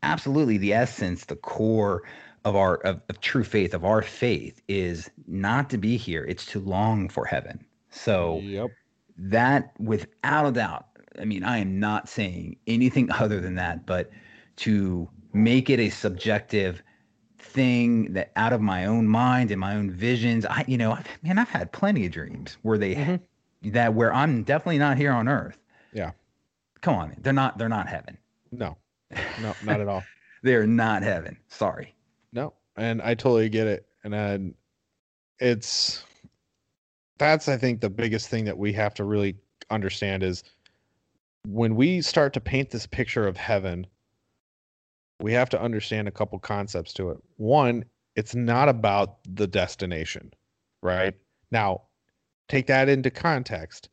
absolutely, 0.02 0.58
the 0.58 0.72
essence, 0.72 1.24
the 1.24 1.36
core 1.36 2.02
of 2.44 2.56
our 2.56 2.76
of, 2.78 3.00
of 3.08 3.20
true 3.20 3.44
faith, 3.44 3.74
of 3.74 3.84
our 3.84 4.02
faith, 4.02 4.60
is 4.68 5.10
not 5.26 5.70
to 5.70 5.78
be 5.78 5.96
here. 5.96 6.24
It's 6.24 6.46
to 6.46 6.60
long 6.60 7.08
for 7.08 7.24
heaven. 7.24 7.64
So, 7.90 8.40
yep. 8.40 8.70
that 9.16 9.72
without 9.78 10.46
a 10.46 10.52
doubt. 10.52 10.86
I 11.18 11.24
mean, 11.24 11.44
I 11.44 11.58
am 11.58 11.80
not 11.80 12.10
saying 12.10 12.56
anything 12.66 13.10
other 13.18 13.40
than 13.40 13.54
that, 13.54 13.86
but 13.86 14.10
to 14.56 15.08
make 15.32 15.70
it 15.70 15.80
a 15.80 15.88
subjective 15.90 16.82
thing 17.47 18.12
that 18.12 18.32
out 18.36 18.53
of 18.53 18.61
my 18.61 18.86
own 18.86 19.09
mind 19.09 19.51
and 19.51 19.61
my 19.61 19.74
own 19.74 19.90
visions. 19.90 20.44
I, 20.47 20.64
you 20.66 20.78
know, 20.78 20.99
man, 21.22 21.38
I've 21.38 21.49
had 21.49 21.72
plenty 21.72 22.07
of 22.07 22.12
dreams 22.12 22.57
where 22.62 22.78
they 22.78 22.94
mm-hmm. 22.94 23.70
that 23.70 23.94
where 23.94 24.12
I'm 24.12 24.42
definitely 24.42 24.78
not 24.78 24.97
here 24.97 25.12
on 25.12 25.28
earth. 25.28 25.59
Yeah. 25.92 26.12
Come 26.80 26.94
on, 26.94 27.09
man. 27.09 27.18
They're 27.20 27.32
not. 27.32 27.59
They're 27.59 27.68
not 27.68 27.88
heaven. 27.88 28.18
No, 28.53 28.76
no, 29.40 29.55
not 29.64 29.80
at 29.80 29.88
all. 29.88 30.05
they're 30.42 30.66
not 30.66 31.03
heaven. 31.03 31.36
Sorry. 31.49 31.94
No, 32.32 32.53
and 32.76 33.03
I 33.03 33.14
totally 33.14 33.49
get 33.49 33.66
it, 33.66 33.86
and 34.05 34.12
then 34.12 34.55
it's 35.38 36.05
that's 37.18 37.49
I 37.49 37.57
think 37.57 37.80
the 37.80 37.90
biggest 37.90 38.28
thing 38.28 38.44
that 38.44 38.57
we 38.57 38.72
have 38.74 38.94
to 38.94 39.05
really 39.05 39.36
understand 39.70 40.22
is 40.22 40.44
when 41.47 41.76
we 41.76 42.01
start 42.01 42.32
to 42.34 42.40
paint 42.40 42.70
this 42.70 42.86
picture 42.86 43.26
of 43.26 43.36
heaven 43.36 43.86
we 45.20 45.32
have 45.32 45.48
to 45.50 45.60
understand 45.60 46.08
a 46.08 46.12
couple 46.12 46.38
concepts 46.38 46.92
to 46.94 47.10
it. 47.10 47.18
One, 47.36 47.84
it's 48.14 48.34
not 48.34 48.68
about 48.68 49.18
the 49.24 49.46
destination, 49.46 50.32
right? 50.82 51.14
Now, 51.50 51.82
take 52.48 52.66
that 52.66 52.88
into 52.88 53.10
context. 53.10 53.88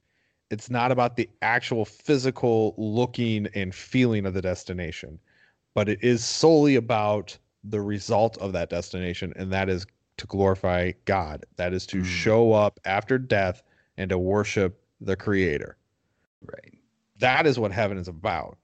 It's 0.50 0.70
not 0.70 0.92
about 0.92 1.16
the 1.16 1.30
actual 1.42 1.86
physical 1.86 2.76
looking 2.78 3.48
and 3.56 3.74
feeling 3.74 4.26
of 4.26 4.34
the 4.34 4.42
destination, 4.42 5.20
but 5.74 5.90
it 5.90 6.00
is 6.04 6.24
solely 6.24 6.76
about 6.76 7.38
the 7.64 7.82
result 7.82 8.38
of 8.38 8.54
that 8.54 8.70
destination, 8.70 9.34
and 9.36 9.52
that 9.52 9.70
is 9.70 9.86
to 10.18 10.28
glorify 10.28 10.92
God. 11.06 11.46
That 11.56 11.74
is 11.74 11.86
to 11.88 11.98
mm. 12.02 12.06
show 12.06 12.54
up 12.54 12.80
after 12.86 13.18
death 13.18 13.64
and 13.98 14.10
to 14.10 14.18
worship 14.18 14.84
the 15.02 15.16
Creator. 15.16 15.78
Right. 16.46 16.78
That 17.20 17.48
is 17.48 17.58
what 17.58 17.72
heaven 17.72 17.98
is 17.98 18.08
about. 18.08 18.58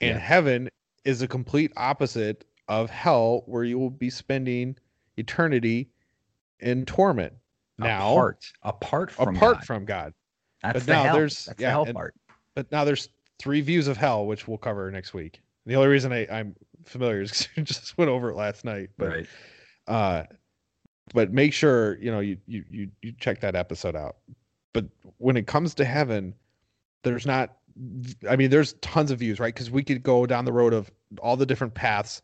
And 0.00 0.14
yeah. 0.14 0.18
heaven 0.18 0.68
is 1.04 1.22
a 1.22 1.28
complete 1.28 1.72
opposite 1.76 2.44
of 2.68 2.90
hell, 2.90 3.42
where 3.46 3.64
you 3.64 3.78
will 3.78 3.90
be 3.90 4.10
spending 4.10 4.76
eternity 5.16 5.90
in 6.60 6.84
torment. 6.84 7.32
Now, 7.78 8.10
apart, 8.10 8.52
apart 8.62 9.10
from 9.12 9.36
apart 9.36 9.58
God. 9.58 9.64
from 9.64 9.84
God. 9.84 10.14
That's 10.62 10.80
but 10.80 10.86
the 10.86 10.92
now 10.92 11.02
hell. 11.04 11.14
there's 11.14 11.44
That's 11.44 11.60
yeah, 11.60 11.68
the 11.68 11.70
hell 11.70 11.84
and, 11.84 11.94
part. 11.94 12.14
But 12.54 12.70
now 12.72 12.84
there's 12.84 13.08
three 13.38 13.60
views 13.60 13.86
of 13.86 13.96
hell, 13.96 14.26
which 14.26 14.48
we'll 14.48 14.58
cover 14.58 14.90
next 14.90 15.14
week. 15.14 15.40
The 15.66 15.76
only 15.76 15.88
reason 15.88 16.12
I, 16.12 16.26
I'm 16.30 16.56
familiar 16.84 17.20
is 17.20 17.30
because 17.30 17.48
we 17.56 17.62
just 17.64 17.96
went 17.96 18.10
over 18.10 18.30
it 18.30 18.36
last 18.36 18.64
night. 18.64 18.90
But 18.98 19.08
right. 19.08 19.26
uh, 19.86 20.24
but 21.14 21.32
make 21.32 21.52
sure 21.52 21.98
you 21.98 22.10
know 22.10 22.20
you 22.20 22.36
you 22.46 22.64
you 22.70 22.90
you 23.02 23.12
check 23.20 23.40
that 23.40 23.54
episode 23.54 23.94
out. 23.94 24.16
But 24.72 24.86
when 25.18 25.36
it 25.36 25.46
comes 25.46 25.74
to 25.74 25.84
heaven, 25.84 26.34
there's 27.04 27.26
not 27.26 27.57
I 28.28 28.36
mean, 28.36 28.50
there's 28.50 28.74
tons 28.74 29.10
of 29.10 29.18
views, 29.18 29.38
right? 29.38 29.54
Because 29.54 29.70
we 29.70 29.82
could 29.82 30.02
go 30.02 30.26
down 30.26 30.44
the 30.44 30.52
road 30.52 30.72
of 30.72 30.90
all 31.20 31.36
the 31.36 31.46
different 31.46 31.74
paths, 31.74 32.22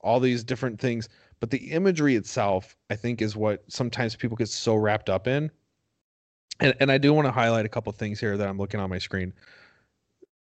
all 0.00 0.20
these 0.20 0.44
different 0.44 0.80
things. 0.80 1.08
But 1.40 1.50
the 1.50 1.70
imagery 1.72 2.16
itself, 2.16 2.76
I 2.90 2.96
think, 2.96 3.20
is 3.20 3.36
what 3.36 3.64
sometimes 3.68 4.16
people 4.16 4.36
get 4.36 4.48
so 4.48 4.74
wrapped 4.74 5.10
up 5.10 5.26
in. 5.26 5.50
And 6.60 6.74
and 6.80 6.90
I 6.90 6.98
do 6.98 7.12
want 7.12 7.26
to 7.26 7.32
highlight 7.32 7.66
a 7.66 7.68
couple 7.68 7.92
things 7.92 8.20
here 8.20 8.36
that 8.36 8.48
I'm 8.48 8.58
looking 8.58 8.80
on 8.80 8.88
my 8.88 8.98
screen 8.98 9.32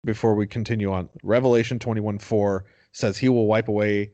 before 0.06 0.36
we 0.36 0.46
continue 0.46 0.92
on. 0.92 1.10
Revelation 1.24 1.80
21 1.80 2.20
4 2.20 2.66
says, 2.92 3.18
He 3.18 3.30
will 3.30 3.48
wipe 3.48 3.68
away 3.68 4.12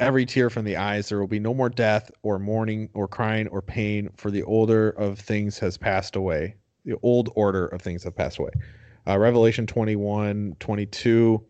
every 0.00 0.24
tear 0.24 0.50
from 0.50 0.64
the 0.64 0.76
eyes. 0.76 1.08
There 1.08 1.18
will 1.18 1.26
be 1.26 1.40
no 1.40 1.52
more 1.52 1.68
death 1.68 2.10
or 2.22 2.38
mourning 2.38 2.88
or 2.94 3.08
crying 3.08 3.48
or 3.48 3.60
pain, 3.60 4.10
for 4.16 4.30
the 4.30 4.42
older 4.44 4.90
of 4.90 5.18
things 5.18 5.58
has 5.58 5.76
passed 5.76 6.16
away. 6.16 6.56
The 6.84 6.98
old 7.02 7.30
order 7.34 7.66
of 7.66 7.82
things 7.82 8.04
have 8.04 8.16
passed 8.16 8.38
away. 8.38 8.50
Uh, 9.06 9.18
Revelation 9.18 9.66
21, 9.66 10.56
22. 10.58 11.44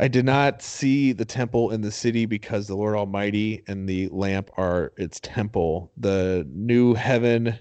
I 0.00 0.08
did 0.08 0.24
not 0.24 0.62
see 0.62 1.12
the 1.12 1.24
temple 1.24 1.70
in 1.70 1.80
the 1.80 1.92
city 1.92 2.26
because 2.26 2.66
the 2.66 2.76
Lord 2.76 2.96
Almighty 2.96 3.62
and 3.66 3.88
the 3.88 4.08
lamp 4.08 4.50
are 4.56 4.92
its 4.96 5.20
temple. 5.20 5.92
The 5.96 6.46
new 6.52 6.94
heaven 6.94 7.58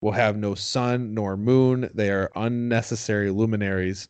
will 0.00 0.12
have 0.12 0.36
no 0.36 0.54
sun 0.54 1.14
nor 1.14 1.36
moon. 1.36 1.90
They 1.94 2.10
are 2.10 2.30
unnecessary 2.36 3.30
luminaries. 3.30 4.08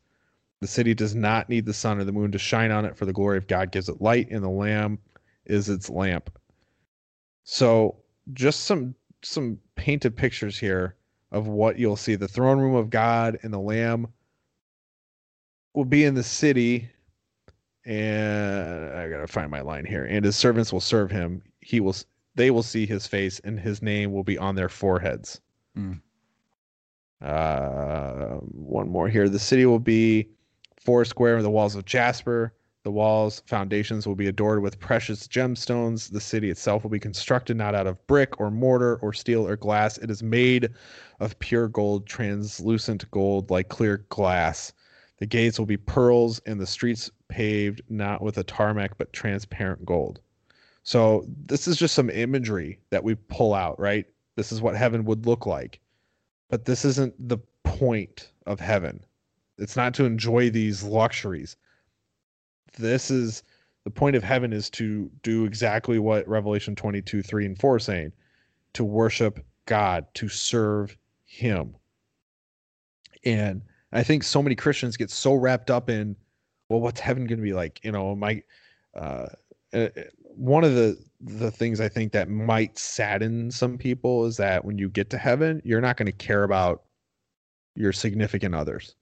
The 0.60 0.66
city 0.66 0.94
does 0.94 1.14
not 1.14 1.48
need 1.48 1.66
the 1.66 1.72
sun 1.72 1.98
or 1.98 2.04
the 2.04 2.12
moon 2.12 2.32
to 2.32 2.38
shine 2.38 2.72
on 2.72 2.84
it, 2.84 2.96
for 2.96 3.06
the 3.06 3.12
glory 3.12 3.38
of 3.38 3.46
God 3.46 3.70
gives 3.70 3.88
it 3.88 4.00
light, 4.00 4.28
and 4.30 4.42
the 4.42 4.48
Lamb 4.48 4.98
is 5.46 5.68
its 5.68 5.88
lamp. 5.88 6.36
So, 7.44 7.96
just 8.32 8.64
some 8.64 8.94
some 9.22 9.58
painted 9.76 10.16
pictures 10.16 10.58
here 10.58 10.96
of 11.30 11.46
what 11.46 11.78
you'll 11.78 11.96
see. 11.96 12.14
The 12.14 12.28
throne 12.28 12.58
room 12.58 12.74
of 12.74 12.90
God 12.90 13.38
and 13.42 13.52
the 13.52 13.58
Lamb 13.58 14.08
will 15.74 15.84
be 15.84 16.04
in 16.04 16.14
the 16.14 16.22
city. 16.22 16.88
And 17.84 18.92
I 18.92 19.08
gotta 19.08 19.26
find 19.26 19.50
my 19.50 19.60
line 19.60 19.84
here. 19.84 20.04
And 20.04 20.24
his 20.24 20.36
servants 20.36 20.72
will 20.72 20.80
serve 20.80 21.10
him. 21.10 21.42
He 21.60 21.80
will 21.80 21.94
they 22.34 22.50
will 22.52 22.62
see 22.62 22.86
his 22.86 23.06
face, 23.06 23.40
and 23.40 23.58
his 23.58 23.82
name 23.82 24.12
will 24.12 24.22
be 24.22 24.38
on 24.38 24.54
their 24.54 24.68
foreheads. 24.68 25.40
Mm. 25.76 26.00
Uh, 27.20 28.36
one 28.52 28.88
more 28.88 29.08
here. 29.08 29.28
The 29.28 29.40
city 29.40 29.66
will 29.66 29.80
be 29.80 30.28
four 30.80 31.04
square 31.04 31.34
with 31.34 31.42
the 31.42 31.50
walls 31.50 31.74
of 31.74 31.84
jasper. 31.84 32.54
The 32.88 32.92
walls, 32.92 33.42
foundations 33.44 34.06
will 34.06 34.14
be 34.14 34.28
adored 34.28 34.62
with 34.62 34.80
precious 34.80 35.28
gemstones. 35.28 36.10
The 36.10 36.22
city 36.22 36.48
itself 36.48 36.82
will 36.82 36.90
be 36.90 36.98
constructed 36.98 37.54
not 37.54 37.74
out 37.74 37.86
of 37.86 38.06
brick 38.06 38.40
or 38.40 38.50
mortar 38.50 38.96
or 39.02 39.12
steel 39.12 39.46
or 39.46 39.56
glass. 39.56 39.98
It 39.98 40.10
is 40.10 40.22
made 40.22 40.70
of 41.20 41.38
pure 41.38 41.68
gold, 41.68 42.06
translucent 42.06 43.04
gold 43.10 43.50
like 43.50 43.68
clear 43.68 44.06
glass. 44.08 44.72
The 45.18 45.26
gates 45.26 45.58
will 45.58 45.66
be 45.66 45.76
pearls 45.76 46.40
and 46.46 46.58
the 46.58 46.66
streets 46.66 47.10
paved 47.28 47.82
not 47.90 48.22
with 48.22 48.38
a 48.38 48.42
tarmac 48.42 48.96
but 48.96 49.12
transparent 49.12 49.84
gold. 49.84 50.22
So 50.82 51.26
this 51.44 51.68
is 51.68 51.76
just 51.76 51.94
some 51.94 52.08
imagery 52.08 52.78
that 52.88 53.04
we 53.04 53.16
pull 53.16 53.52
out, 53.52 53.78
right? 53.78 54.06
This 54.34 54.50
is 54.50 54.62
what 54.62 54.76
heaven 54.76 55.04
would 55.04 55.26
look 55.26 55.44
like. 55.44 55.78
But 56.48 56.64
this 56.64 56.86
isn't 56.86 57.28
the 57.28 57.36
point 57.64 58.32
of 58.46 58.60
heaven. 58.60 59.04
It's 59.58 59.76
not 59.76 59.92
to 59.96 60.06
enjoy 60.06 60.48
these 60.48 60.82
luxuries. 60.82 61.54
This 62.78 63.10
is 63.10 63.42
the 63.84 63.90
point 63.90 64.16
of 64.16 64.22
heaven 64.22 64.52
is 64.52 64.70
to 64.70 65.10
do 65.22 65.44
exactly 65.44 65.98
what 65.98 66.26
Revelation 66.28 66.74
22, 66.74 67.22
3 67.22 67.46
and 67.46 67.58
4 67.58 67.74
are 67.74 67.78
saying 67.78 68.12
to 68.74 68.84
worship 68.84 69.44
God, 69.66 70.06
to 70.14 70.28
serve 70.28 70.96
Him. 71.26 71.74
And 73.24 73.62
I 73.92 74.02
think 74.02 74.22
so 74.22 74.42
many 74.42 74.54
Christians 74.54 74.96
get 74.96 75.10
so 75.10 75.34
wrapped 75.34 75.70
up 75.70 75.90
in, 75.90 76.16
well, 76.68 76.80
what's 76.80 77.00
heaven 77.00 77.26
going 77.26 77.38
to 77.38 77.44
be 77.44 77.52
like? 77.54 77.80
You 77.84 77.92
know, 77.92 78.14
my, 78.14 78.42
uh, 78.94 79.26
uh, 79.72 79.88
one 80.20 80.64
of 80.64 80.74
the 80.74 80.98
the 81.20 81.50
things 81.50 81.80
I 81.80 81.88
think 81.88 82.12
that 82.12 82.28
might 82.28 82.78
sadden 82.78 83.50
some 83.50 83.76
people 83.76 84.24
is 84.26 84.36
that 84.36 84.64
when 84.64 84.78
you 84.78 84.88
get 84.88 85.10
to 85.10 85.18
heaven, 85.18 85.60
you're 85.64 85.80
not 85.80 85.96
going 85.96 86.06
to 86.06 86.12
care 86.12 86.44
about 86.44 86.84
your 87.74 87.92
significant 87.92 88.54
others 88.54 88.94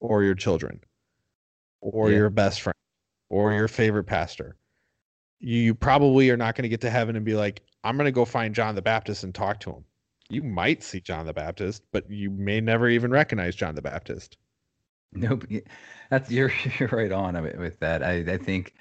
or 0.00 0.24
your 0.24 0.34
children 0.34 0.80
or 1.80 2.10
Yeah. 2.10 2.16
your 2.18 2.30
best 2.30 2.62
friend 2.62 2.74
or 3.30 3.52
your 3.52 3.68
favorite 3.68 4.04
pastor. 4.04 4.56
You 5.38 5.74
probably 5.74 6.28
are 6.30 6.36
not 6.36 6.54
going 6.54 6.64
to 6.64 6.68
get 6.68 6.82
to 6.82 6.90
heaven 6.90 7.16
and 7.16 7.24
be 7.24 7.34
like, 7.34 7.62
I'm 7.82 7.96
going 7.96 8.04
to 8.06 8.12
go 8.12 8.26
find 8.26 8.54
John 8.54 8.74
the 8.74 8.82
Baptist 8.82 9.24
and 9.24 9.34
talk 9.34 9.60
to 9.60 9.70
him. 9.70 9.84
You 10.28 10.42
might 10.42 10.82
see 10.82 11.00
John 11.00 11.26
the 11.26 11.32
Baptist, 11.32 11.82
but 11.92 12.10
you 12.10 12.30
may 12.30 12.60
never 12.60 12.88
even 12.88 13.10
recognize 13.10 13.56
John 13.56 13.74
the 13.74 13.82
Baptist. 13.82 14.36
Nope. 15.12 15.44
That's 16.10 16.30
you're 16.30 16.52
you're 16.78 16.88
right 16.90 17.12
on 17.12 17.42
with 17.58 17.80
that. 17.80 18.02
I 18.02 18.18
I 18.34 18.36
think, 18.38 18.74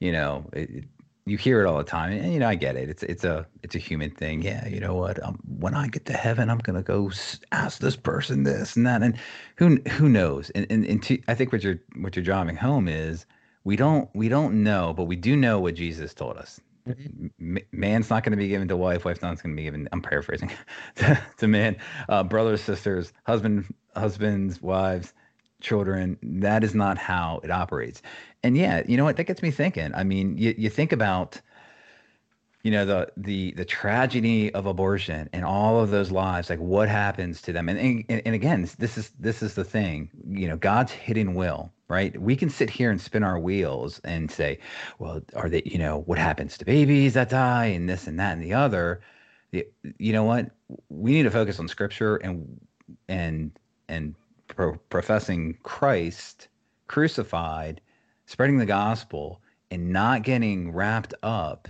you 0.00 0.12
know, 0.12 0.48
it- 0.52 0.84
you 1.26 1.38
hear 1.38 1.62
it 1.62 1.66
all 1.66 1.78
the 1.78 1.84
time, 1.84 2.12
and 2.12 2.34
you 2.34 2.38
know 2.38 2.48
I 2.48 2.54
get 2.54 2.76
it. 2.76 2.90
It's 2.90 3.02
it's 3.02 3.24
a 3.24 3.46
it's 3.62 3.74
a 3.74 3.78
human 3.78 4.10
thing. 4.10 4.42
Yeah, 4.42 4.66
you 4.68 4.78
know 4.78 4.94
what? 4.94 5.22
Um, 5.24 5.38
when 5.58 5.74
I 5.74 5.88
get 5.88 6.04
to 6.06 6.12
heaven, 6.12 6.50
I'm 6.50 6.58
gonna 6.58 6.82
go 6.82 7.10
ask 7.52 7.80
this 7.80 7.96
person 7.96 8.42
this 8.42 8.76
and 8.76 8.86
that, 8.86 9.02
and 9.02 9.18
who 9.56 9.76
who 9.92 10.10
knows? 10.10 10.50
And 10.50 10.66
and, 10.68 10.84
and 10.84 11.02
to, 11.04 11.18
I 11.28 11.34
think 11.34 11.50
what 11.52 11.62
you're 11.64 11.80
what 11.96 12.14
you're 12.14 12.24
driving 12.24 12.56
home 12.56 12.88
is 12.88 13.24
we 13.64 13.76
don't 13.76 14.08
we 14.14 14.28
don't 14.28 14.62
know, 14.62 14.92
but 14.94 15.04
we 15.04 15.16
do 15.16 15.36
know 15.36 15.58
what 15.58 15.74
Jesus 15.74 16.14
told 16.14 16.36
us. 16.36 16.60
M- 16.86 17.58
man's 17.72 18.10
not 18.10 18.22
going 18.22 18.32
to 18.32 18.36
be 18.36 18.48
given 18.48 18.68
to 18.68 18.76
wife 18.76 19.06
wife's 19.06 19.22
not 19.22 19.42
going 19.42 19.56
to 19.56 19.56
be 19.56 19.64
given 19.64 19.88
i'm 19.90 20.02
paraphrasing 20.02 20.50
to, 20.96 21.18
to 21.38 21.48
man. 21.48 21.76
Uh, 22.10 22.22
brothers 22.22 22.60
sisters 22.60 23.10
husband 23.26 23.74
husbands 23.96 24.60
wives 24.60 25.14
children 25.62 26.18
that 26.22 26.62
is 26.62 26.74
not 26.74 26.98
how 26.98 27.40
it 27.42 27.50
operates. 27.50 28.02
And 28.42 28.54
yeah 28.54 28.82
you 28.86 28.98
know 28.98 29.04
what? 29.04 29.16
That 29.16 29.24
gets 29.24 29.42
me 29.42 29.50
thinking. 29.50 29.94
I 29.94 30.04
mean 30.04 30.36
you, 30.36 30.54
you 30.58 30.68
think 30.68 30.92
about 30.92 31.40
you 32.62 32.70
know 32.70 32.84
the 32.84 33.10
the 33.16 33.52
the 33.52 33.64
tragedy 33.64 34.52
of 34.52 34.66
abortion 34.66 35.30
and 35.32 35.42
all 35.42 35.80
of 35.80 35.88
those 35.90 36.10
lives 36.10 36.50
like 36.50 36.60
what 36.60 36.90
happens 36.90 37.40
to 37.42 37.52
them? 37.54 37.70
And 37.70 38.04
and, 38.10 38.22
and 38.26 38.34
again 38.34 38.68
this 38.78 38.98
is 38.98 39.10
this 39.18 39.42
is 39.42 39.54
the 39.54 39.64
thing 39.64 40.10
you 40.28 40.48
know 40.48 40.56
god's 40.58 40.92
hidden 40.92 41.34
will 41.34 41.72
right 41.88 42.20
we 42.20 42.34
can 42.36 42.48
sit 42.48 42.70
here 42.70 42.90
and 42.90 43.00
spin 43.00 43.22
our 43.22 43.38
wheels 43.38 44.00
and 44.04 44.30
say 44.30 44.58
well 44.98 45.20
are 45.36 45.48
they 45.48 45.62
you 45.64 45.78
know 45.78 46.00
what 46.06 46.18
happens 46.18 46.56
to 46.56 46.64
babies 46.64 47.14
that 47.14 47.28
die 47.28 47.66
and 47.66 47.88
this 47.88 48.06
and 48.06 48.18
that 48.18 48.32
and 48.32 48.42
the 48.42 48.52
other 48.54 49.00
the, 49.50 49.66
you 49.98 50.12
know 50.12 50.24
what 50.24 50.50
we 50.88 51.12
need 51.12 51.24
to 51.24 51.30
focus 51.30 51.58
on 51.58 51.68
scripture 51.68 52.16
and 52.16 52.60
and 53.08 53.50
and 53.88 54.14
pro- 54.48 54.76
professing 54.88 55.56
christ 55.62 56.48
crucified 56.88 57.80
spreading 58.26 58.58
the 58.58 58.66
gospel 58.66 59.40
and 59.70 59.90
not 59.90 60.22
getting 60.22 60.72
wrapped 60.72 61.14
up 61.22 61.68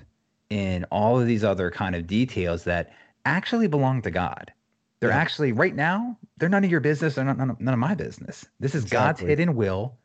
in 0.51 0.85
all 0.91 1.19
of 1.19 1.27
these 1.27 1.43
other 1.43 1.71
kind 1.71 1.95
of 1.97 2.07
details 2.07 2.65
that 2.65 2.93
actually 3.25 3.67
belong 3.67 4.03
to 4.03 4.11
God. 4.11 4.53
They're 5.01 5.11
Yeah. 5.11 5.17
actually 5.17 5.53
right 5.53 5.75
now, 5.75 6.19
they're 6.37 6.49
none 6.49 6.65
of 6.65 6.71
your 6.71 6.81
business. 6.81 7.15
They're 7.15 7.25
not 7.25 7.39
none 7.39 7.51
of, 7.51 7.61
none 7.61 7.75
of 7.75 7.81
my 7.81 7.95
business. 7.95 8.47
This 8.61 8.75
is 8.75 8.85
God's 8.85 9.21
hidden 9.21 9.57
will. 9.57 9.99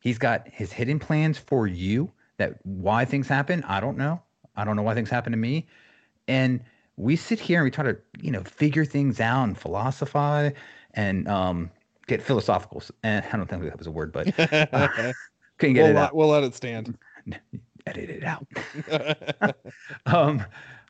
He's 0.00 0.18
got 0.18 0.48
his 0.48 0.72
hidden 0.72 0.98
plans 0.98 1.38
for 1.38 1.66
you 1.66 2.12
that 2.38 2.64
why 2.64 3.04
things 3.04 3.28
happen, 3.28 3.62
I 3.64 3.80
don't 3.80 3.96
know. 3.96 4.22
I 4.56 4.64
don't 4.64 4.76
know 4.76 4.82
why 4.82 4.94
things 4.94 5.10
happen 5.10 5.32
to 5.32 5.38
me. 5.38 5.66
And 6.28 6.62
we 6.96 7.16
sit 7.16 7.40
here 7.40 7.58
and 7.60 7.64
we 7.64 7.70
try 7.70 7.84
to, 7.84 7.96
you 8.20 8.30
know, 8.30 8.42
figure 8.44 8.84
things 8.84 9.20
out 9.20 9.44
and 9.44 9.58
philosophize 9.58 10.52
and 10.94 11.28
um, 11.28 11.70
get 12.06 12.22
philosophical. 12.22 12.82
And 13.02 13.24
I 13.32 13.36
don't 13.36 13.46
think 13.48 13.62
that 13.64 13.78
was 13.78 13.86
a 13.86 13.90
word, 13.90 14.12
but 14.12 14.34
couldn't 15.58 15.74
get 15.74 15.84
we'll, 15.84 15.86
it 15.86 15.96
let, 15.96 15.96
out. 15.96 16.14
we'll 16.14 16.28
let 16.28 16.44
it 16.44 16.54
stand. 16.54 16.98
Edit 17.86 18.10
it 18.10 18.24
out. 18.24 18.46
um 20.06 20.44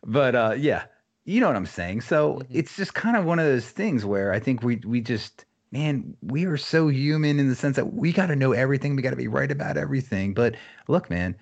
but 0.05 0.35
uh 0.35 0.55
yeah 0.57 0.85
you 1.25 1.41
know 1.41 1.47
what 1.47 1.57
i'm 1.57 1.67
saying 1.67 2.01
so 2.01 2.41
Mhm. 2.41 2.47
it's 2.51 2.77
just 2.77 2.95
kind 2.95 3.17
of 3.17 3.25
one 3.25 3.39
of 3.39 3.45
those 3.45 3.69
things 3.71 4.05
where 4.05 4.33
i 4.33 4.39
think 4.41 4.63
we 4.63 4.77
we 4.87 5.01
just 5.01 5.45
man 5.71 6.17
we 6.23 6.45
are 6.47 6.57
so 6.57 6.89
human 6.89 7.39
in 7.39 7.49
the 7.49 7.55
sense 7.55 7.77
that 7.77 7.95
we 7.95 8.13
got 8.13 8.27
to 8.27 8.37
know 8.37 8.53
everything 8.53 8.97
we 8.97 9.03
got 9.03 9.11
to 9.11 9.17
be 9.17 9.29
right 9.29 9.51
about 9.51 9.77
everything 9.77 10.35
but 10.35 10.55
look 10.89 11.11
man 11.11 11.35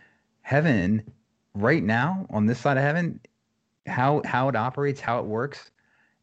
heaven 0.43 1.03
right 1.55 1.83
now 1.83 2.27
on 2.31 2.47
this 2.47 2.59
side 2.59 2.77
of 2.77 2.83
heaven 2.83 3.21
how 3.87 4.21
how 4.25 4.49
it 4.49 4.57
operates 4.57 5.01
how 5.01 5.19
it 5.19 5.27
works 5.27 5.71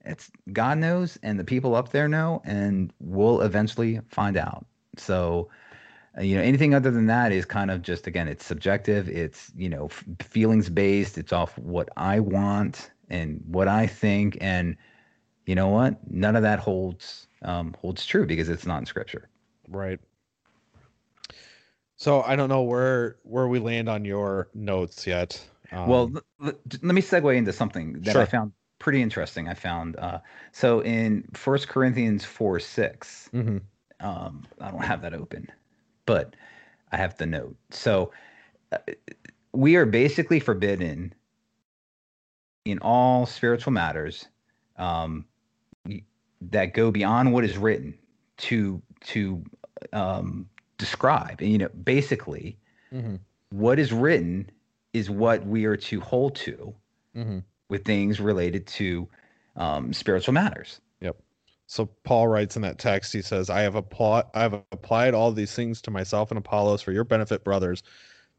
it's 0.05 0.29
god 0.51 0.77
knows 0.77 1.17
and 1.23 1.39
the 1.39 1.43
people 1.43 1.75
up 1.75 1.89
there 1.89 2.07
know 2.07 2.41
and 2.45 2.91
we'll 2.99 3.41
eventually 3.41 3.99
find 4.09 4.37
out. 4.37 4.65
So 4.97 5.49
uh, 6.17 6.21
you 6.21 6.35
know 6.35 6.43
anything 6.43 6.73
other 6.73 6.91
than 6.91 7.07
that 7.07 7.31
is 7.31 7.45
kind 7.45 7.71
of 7.71 7.81
just 7.81 8.05
again 8.05 8.27
it's 8.27 8.45
subjective 8.45 9.09
it's 9.09 9.51
you 9.55 9.69
know 9.69 9.85
f- 9.85 10.03
feelings 10.19 10.69
based 10.69 11.17
it's 11.17 11.33
off 11.33 11.57
what 11.57 11.89
i 11.97 12.19
want 12.19 12.91
and 13.09 13.41
what 13.47 13.67
i 13.67 13.87
think 13.87 14.37
and 14.39 14.77
you 15.45 15.55
know 15.55 15.67
what? 15.67 15.97
None 16.09 16.35
of 16.35 16.43
that 16.43 16.59
holds 16.59 17.27
um, 17.43 17.75
holds 17.79 18.05
true 18.05 18.25
because 18.25 18.49
it's 18.49 18.65
not 18.65 18.79
in 18.79 18.85
scripture 18.85 19.29
Right. 19.67 19.99
So 21.95 22.21
I 22.21 22.35
don't 22.35 22.49
know 22.49 22.63
where 22.63 23.17
where 23.23 23.47
we 23.47 23.59
land 23.59 23.87
on 23.87 24.03
your 24.05 24.49
notes 24.53 25.07
yet. 25.07 25.43
Um, 25.71 25.89
well 25.89 26.11
l- 26.15 26.47
l- 26.47 26.59
let 26.81 26.95
me 26.95 27.01
segue 27.01 27.35
into 27.35 27.53
something 27.53 27.93
that 28.01 28.17
i 28.17 28.25
found 28.25 28.51
pretty 28.79 29.01
interesting 29.01 29.47
i 29.47 29.53
found 29.53 29.95
uh, 29.95 30.19
so 30.51 30.81
in 30.81 31.23
First 31.33 31.69
corinthians 31.69 32.25
4 32.25 32.59
6 32.59 33.29
mhm. 33.33 33.61
um, 34.01 34.45
I 34.59 34.71
don't 34.71 34.83
have 34.83 35.01
that 35.01 35.13
open, 35.13 35.47
but 36.05 36.35
I 36.91 36.97
have 36.97 37.17
the 37.17 37.25
note. 37.25 37.55
So 37.71 38.11
uh, 38.71 38.79
we 39.53 39.77
are 39.77 39.85
basically 39.85 40.39
forbidden 40.41 41.13
in 42.65 42.79
all 42.79 43.25
spiritual 43.25 43.71
matters 43.71 44.27
um, 44.77 45.25
that 46.51 46.73
go 46.73 46.91
beyond 46.91 47.33
what 47.33 47.43
is 47.43 47.57
written 47.57 47.97
to 48.37 48.81
to 49.01 49.43
um, 49.91 50.49
describe. 50.77 51.41
And 51.41 51.51
you 51.51 51.57
know, 51.57 51.69
basically, 51.69 52.57
Mhm. 52.93 53.19
what 53.49 53.79
is 53.79 53.91
written 53.91 54.49
is 54.93 55.09
what 55.09 55.45
we 55.45 55.65
are 55.65 55.77
to 55.77 55.99
hold 55.99 56.35
to 56.35 56.75
Mhm. 57.15 57.43
with 57.69 57.85
things 57.85 58.19
related 58.19 58.67
to 58.67 59.07
um, 59.55 59.93
spiritual 59.93 60.33
matters. 60.33 60.81
Yep. 61.01 61.21
So 61.67 61.85
Paul 62.03 62.27
writes 62.27 62.55
in 62.55 62.61
that 62.63 62.79
text, 62.79 63.13
he 63.13 63.21
says, 63.21 63.49
I 63.49 63.61
have 63.61 63.75
applied 63.75 64.25
I 64.33 64.41
have 64.41 64.53
applied 64.71 65.13
all 65.13 65.31
these 65.31 65.53
things 65.55 65.81
to 65.83 65.91
myself 65.91 66.31
and 66.31 66.37
Apollos 66.37 66.81
for 66.81 66.91
your 66.91 67.03
benefit, 67.03 67.43
brothers, 67.43 67.83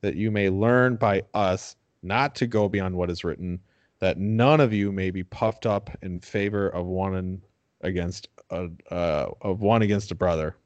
that 0.01 0.17
you 0.17 0.31
may 0.31 0.51
learn 0.51 0.97
by 0.97 1.23
us 1.35 1.77
not 2.03 2.35
to 2.37 2.47
go 2.47 2.69
beyond 2.69 2.97
what 2.97 3.11
is 3.11 3.25
written, 3.25 3.61
that 4.01 4.19
none 4.19 4.61
of 4.61 4.73
you 4.73 4.93
may 4.93 5.11
be 5.11 5.25
puffed 5.25 5.67
up 5.67 5.91
in 6.03 6.21
favor 6.21 6.69
of 6.69 6.87
one 6.87 7.15
and 7.15 7.41
against 7.85 8.29
a 8.51 8.69
uh, 8.91 9.27
of 9.41 9.61
one 9.61 9.83
against 9.83 10.11
a 10.11 10.15
brother. 10.15 10.57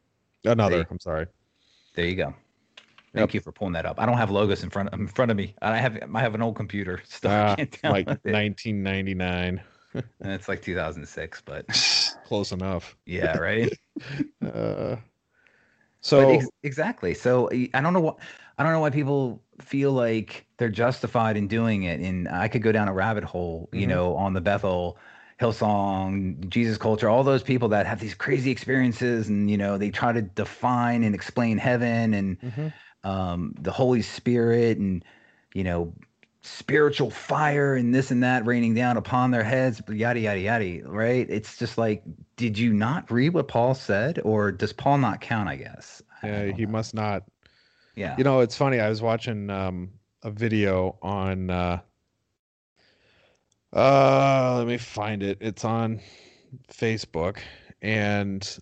Another, 0.44 0.86
I'm 0.90 1.00
sorry. 1.00 1.26
There 1.94 2.06
you 2.06 2.16
go. 2.16 2.34
Thank 3.14 3.34
you 3.34 3.40
for 3.40 3.52
pulling 3.52 3.72
that 3.72 3.84
up. 3.86 3.98
I 4.00 4.06
don't 4.06 4.16
have 4.16 4.30
logos 4.30 4.62
in 4.62 4.70
front 4.70 4.90
of, 4.90 5.00
in 5.00 5.08
front 5.08 5.30
of 5.30 5.36
me. 5.36 5.54
I 5.60 5.76
have 5.78 5.98
I 6.14 6.20
have 6.20 6.34
an 6.34 6.42
old 6.42 6.56
computer 6.56 7.02
stuff. 7.08 7.58
Ah, 7.58 7.88
like 7.90 8.06
1999. 8.24 9.60
And 10.20 10.32
it's 10.32 10.48
like 10.48 10.62
2006, 10.62 11.42
but 11.44 11.66
Close 12.26 12.52
enough. 12.52 12.96
yeah, 13.06 13.36
right. 13.38 13.72
Uh, 14.44 14.96
so 16.00 16.20
ex- 16.20 16.50
exactly. 16.62 17.14
So 17.14 17.48
I 17.52 17.80
don't 17.80 17.92
know 17.92 18.00
what 18.00 18.18
I 18.58 18.62
don't 18.62 18.72
know 18.72 18.80
why 18.80 18.90
people 18.90 19.42
feel 19.60 19.92
like 19.92 20.46
they're 20.58 20.68
justified 20.68 21.36
in 21.36 21.48
doing 21.48 21.84
it. 21.84 22.00
And 22.00 22.28
I 22.28 22.48
could 22.48 22.62
go 22.62 22.72
down 22.72 22.88
a 22.88 22.92
rabbit 22.92 23.24
hole, 23.24 23.68
you 23.72 23.86
Mhm. 23.86 23.90
know, 23.90 24.16
on 24.16 24.34
the 24.34 24.40
Bethel 24.40 24.98
Hillsong, 25.40 26.48
Jesus 26.48 26.78
culture, 26.78 27.08
all 27.08 27.22
those 27.22 27.42
people 27.42 27.68
that 27.68 27.86
have 27.86 28.00
these 28.00 28.14
crazy 28.14 28.50
experiences, 28.50 29.28
and 29.28 29.50
you 29.50 29.56
know, 29.56 29.78
they 29.78 29.90
try 29.90 30.12
to 30.12 30.22
define 30.22 31.04
and 31.04 31.14
explain 31.14 31.58
heaven 31.58 32.14
and 32.14 32.40
Mhm. 32.40 32.72
um, 33.04 33.54
the 33.60 33.70
Holy 33.70 34.02
Spirit 34.02 34.78
and 34.78 35.04
you 35.54 35.64
know 35.64 35.94
spiritual 36.42 37.10
fire 37.10 37.74
and 37.74 37.94
this 37.94 38.10
and 38.10 38.22
that 38.22 38.46
raining 38.46 38.74
down 38.74 38.96
upon 38.96 39.30
their 39.30 39.44
heads, 39.44 39.80
yada 39.88 40.18
yada 40.18 40.40
yada. 40.40 40.88
Right? 40.88 41.26
It's 41.30 41.56
just 41.56 41.78
like, 41.78 42.02
did 42.36 42.58
you 42.58 42.72
not 42.72 43.10
read 43.10 43.34
what 43.34 43.48
Paul 43.48 43.74
said, 43.74 44.20
or 44.24 44.50
does 44.50 44.72
Paul 44.72 44.98
not 44.98 45.20
count? 45.20 45.48
I 45.48 45.56
guess. 45.56 46.02
Yeah, 46.24 46.40
I 46.40 46.52
he 46.52 46.66
know. 46.66 46.72
must 46.72 46.94
not. 46.94 47.22
Yeah. 47.94 48.16
You 48.18 48.24
know, 48.24 48.40
it's 48.40 48.56
funny. 48.56 48.80
I 48.80 48.88
was 48.88 49.02
watching 49.02 49.50
um, 49.50 49.90
a 50.22 50.30
video 50.30 50.98
on. 51.00 51.50
Uh, 51.50 51.80
uh, 53.74 54.56
let 54.58 54.66
me 54.66 54.78
find 54.78 55.22
it. 55.22 55.38
It's 55.40 55.64
on 55.64 56.00
Facebook, 56.72 57.38
and 57.82 58.58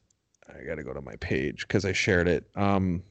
I 0.49 0.65
got 0.65 0.77
to 0.77 0.83
go 0.83 0.93
to 0.93 1.01
my 1.01 1.17
page 1.17 1.67
because 1.67 1.85
I 1.85 1.93
shared 1.93 2.29
it. 2.29 2.49
Um, 2.57 3.03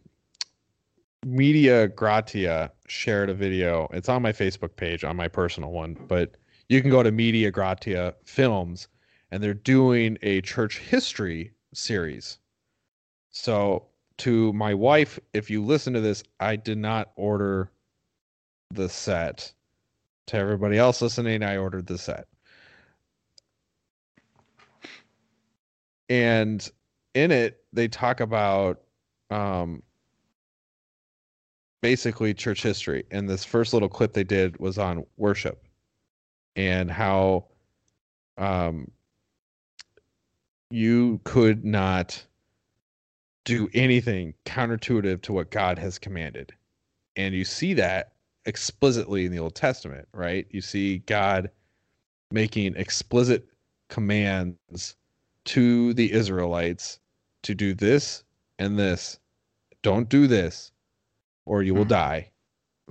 Media 1.26 1.88
Gratiae 1.88 2.70
shared 2.88 3.30
a 3.30 3.34
video. 3.34 3.88
It's 3.92 4.10
on 4.10 4.22
my 4.22 4.32
Facebook 4.32 4.76
page, 4.76 5.04
on 5.04 5.16
my 5.16 5.28
personal 5.28 5.72
one, 5.72 5.98
but 6.08 6.38
you 6.70 6.82
can 6.82 6.92
go 6.92 7.02
to 7.02 7.12
Media 7.12 7.52
Gratiae 7.52 8.14
Films, 8.26 8.88
and 9.32 9.42
they're 9.42 9.54
doing 9.54 10.18
a 10.22 10.42
church 10.42 10.80
history 10.80 11.52
series. 11.74 12.38
So, 13.32 13.88
to 14.18 14.54
my 14.54 14.74
wife, 14.74 15.20
if 15.34 15.50
you 15.50 15.64
listen 15.64 15.94
to 15.94 16.00
this, 16.00 16.24
I 16.40 16.56
did 16.56 16.78
not 16.78 17.12
order 17.16 17.72
the 18.72 18.88
set. 18.88 19.52
To 20.28 20.38
everybody 20.38 20.78
else 20.78 21.02
listening, 21.02 21.44
I 21.44 21.58
ordered 21.58 21.88
the 21.88 21.98
set. 21.98 22.28
And 26.10 26.68
in 27.14 27.32
it, 27.32 27.64
they 27.74 27.88
talk 27.88 28.20
about 28.20 28.82
um, 29.30 29.84
basically 31.82 32.34
church 32.34 32.64
history. 32.64 33.04
And 33.12 33.30
this 33.30 33.46
first 33.46 33.74
little 33.74 33.90
clip 33.90 34.14
they 34.14 34.24
did 34.24 34.60
was 34.60 34.78
on 34.78 35.06
worship 35.18 35.64
and 36.56 36.90
how 36.90 37.46
um, 38.38 38.90
you 40.72 41.22
could 41.24 41.64
not 41.64 42.26
do 43.44 43.70
anything 43.74 44.34
counterintuitive 44.46 45.22
to 45.22 45.34
what 45.34 45.52
God 45.52 45.78
has 45.78 46.00
commanded. 46.00 46.54
And 47.16 47.36
you 47.36 47.46
see 47.46 47.76
that 47.76 48.15
explicitly 48.46 49.26
in 49.26 49.32
the 49.32 49.40
Old 49.40 49.56
Testament, 49.56 50.08
right? 50.14 50.46
You 50.50 50.62
see 50.62 51.00
God 51.00 51.50
making 52.32 52.76
explicit 52.76 53.48
commands 53.90 54.96
to 55.46 55.94
the 55.94 56.12
Israelites 56.12 57.00
to 57.44 57.56
do 57.56 57.74
this 57.74 58.24
and 58.60 58.78
this. 58.78 59.20
Don't 59.84 60.10
do 60.10 60.28
this 60.28 60.72
or 61.46 61.62
you 61.64 61.74
will 61.76 61.84
Hmm. 61.84 61.90
die. 61.90 62.32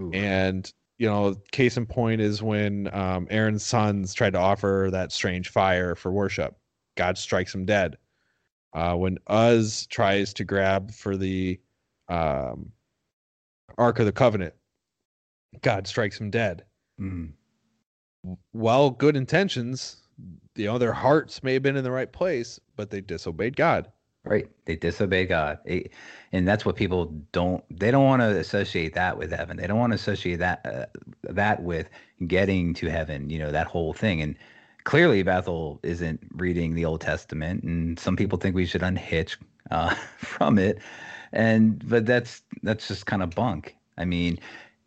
Ooh. 0.01 0.11
And 0.13 0.73
you 0.99 1.09
know, 1.09 1.35
case 1.51 1.77
in 1.77 1.87
point 1.87 2.21
is 2.21 2.41
when 2.41 2.89
um, 2.95 3.27
Aaron's 3.29 3.65
sons 3.65 4.15
tried 4.15 4.33
to 4.35 4.39
offer 4.39 4.89
that 4.93 5.11
strange 5.11 5.49
fire 5.49 5.97
for 5.97 6.13
worship. 6.13 6.57
God 6.97 7.19
strikes 7.19 7.51
them 7.51 7.65
dead. 7.67 7.99
Uh, 8.73 8.95
when 8.95 9.19
Uz 9.31 9.87
tries 9.89 10.33
to 10.35 10.45
grab 10.45 10.93
for 10.93 11.17
the 11.17 11.61
um, 12.09 12.71
Ark 13.77 13.99
of 13.99 14.07
the 14.07 14.13
Covenant, 14.13 14.55
God 15.63 15.87
strikes 15.87 16.21
him 16.21 16.31
dead. 16.31 16.65
Mm. 17.01 17.33
Well, 18.53 18.91
good 18.91 19.17
intentions, 19.17 19.97
you 20.57 20.67
know, 20.67 20.79
their 20.79 20.93
hearts 20.93 21.43
may 21.43 21.55
have 21.55 21.63
been 21.63 21.77
in 21.77 21.85
the 21.85 21.91
right 21.91 22.13
place, 22.13 22.61
but 22.77 22.91
they 22.91 23.01
disobeyed 23.01 23.57
God. 23.57 23.91
Right. 24.25 24.49
They 24.65 24.77
disobey 24.77 25.27
God. 25.27 25.59
It- 25.67 25.93
and 26.33 26.49
that's 26.49 26.65
what 26.65 26.77
people 26.77 27.07
don't 27.33 27.63
they 27.71 27.91
don't 27.91 28.05
want 28.05 28.23
to 28.23 28.39
associate 28.39 28.95
that 28.95 29.19
with 29.19 29.31
heaven. 29.31 29.57
They 29.59 29.67
don't 29.67 29.79
want 29.79 29.91
to 29.93 29.97
associate 29.97 30.37
that 30.37 30.65
uh, 30.65 30.87
that 31.25 31.63
with 31.63 31.91
getting 32.27 32.73
to 32.75 32.89
heaven, 32.91 33.29
you 33.29 33.39
know, 33.39 33.53
that 33.53 33.67
whole 33.67 33.93
thing. 33.93 34.23
And 34.23 34.35
clearly 34.85 35.23
Bethel 35.23 35.79
isn't 35.83 36.21
reading 36.33 36.75
the 36.75 36.87
Old 36.87 37.03
Testament 37.03 37.65
and 37.65 37.99
some 37.99 38.17
people 38.17 38.39
think 38.39 38.57
we 38.57 38.67
should 38.67 38.83
unhitch 38.83 39.37
uh, 39.71 39.95
from 40.19 40.59
it. 40.59 40.79
And 41.33 41.87
but 41.87 42.07
that's 42.07 42.43
that's 42.63 42.89
just 42.89 43.05
kind 43.07 43.23
of 43.23 43.31
bunk. 43.31 43.77
I 43.99 44.07
mean, 44.07 44.39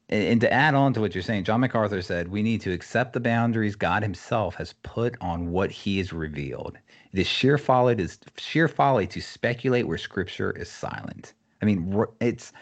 and, 0.10 0.39
to 0.41 0.51
add 0.51 0.74
on 0.74 0.93
to 0.93 1.01
what 1.01 1.14
you're 1.14 1.22
saying, 1.22 1.43
John 1.43 1.60
MacArthur 1.60 2.01
said 2.01 2.30
we 2.30 2.41
need 2.41 2.62
to 2.62 2.72
accept 2.72 3.14
the 3.14 3.20
boundaries 3.20 3.76
God 3.76 4.03
Himself 4.03 4.55
has 4.55 4.74
put 4.84 5.16
on 5.22 5.51
what 5.51 5.72
He 5.72 5.97
has 5.97 6.14
revealed. 6.14 6.78
It 7.14 7.20
is 7.20 7.28
sheer 7.28 7.58
folly. 7.58 7.93
It 7.93 7.99
is 7.99 8.20
sheer 8.38 8.68
folly 8.68 9.08
to 9.08 9.22
speculate 9.22 9.88
where 9.88 9.97
Scripture 9.97 10.51
is 10.51 10.70
silent. 10.70 11.34
I 11.62 11.66
mean, 11.66 12.05
it's 12.20 12.53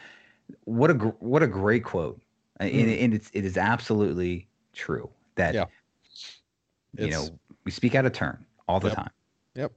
what 0.64 0.92
a 0.92 0.94
what 0.94 1.44
a 1.44 1.48
great 1.48 1.84
quote, 1.84 2.22
and, 2.60 2.72
mm. 2.72 3.04
and 3.04 3.14
it's 3.14 3.30
it 3.34 3.46
is 3.46 3.58
absolutely 3.58 4.48
true 4.74 5.10
that 5.36 5.54
Yeah. 5.56 5.66
you 6.98 7.08
It's- 7.08 7.12
know 7.30 7.40
we 7.64 7.72
speak 7.72 7.96
out 7.96 8.06
of 8.06 8.14
turn 8.14 8.46
all 8.68 8.80
the 8.80 8.90
Yep. 8.90 8.96
time. 8.96 9.10
Yep. 9.56 9.72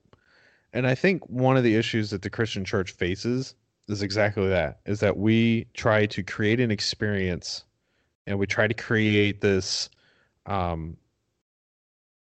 And 0.74 0.86
I 0.86 0.94
think 0.94 1.26
one 1.28 1.56
of 1.56 1.64
the 1.64 1.74
issues 1.76 2.10
that 2.10 2.22
the 2.22 2.30
Christian 2.30 2.64
church 2.64 2.92
faces 2.92 3.54
is 3.88 4.02
exactly 4.02 4.48
that 4.48 4.80
is 4.86 5.00
that 5.00 5.16
we 5.16 5.66
try 5.74 6.06
to 6.06 6.22
create 6.22 6.60
an 6.60 6.70
experience 6.70 7.64
and 8.26 8.38
we 8.38 8.46
try 8.46 8.66
to 8.66 8.74
create 8.74 9.40
this 9.40 9.88
um 10.46 10.96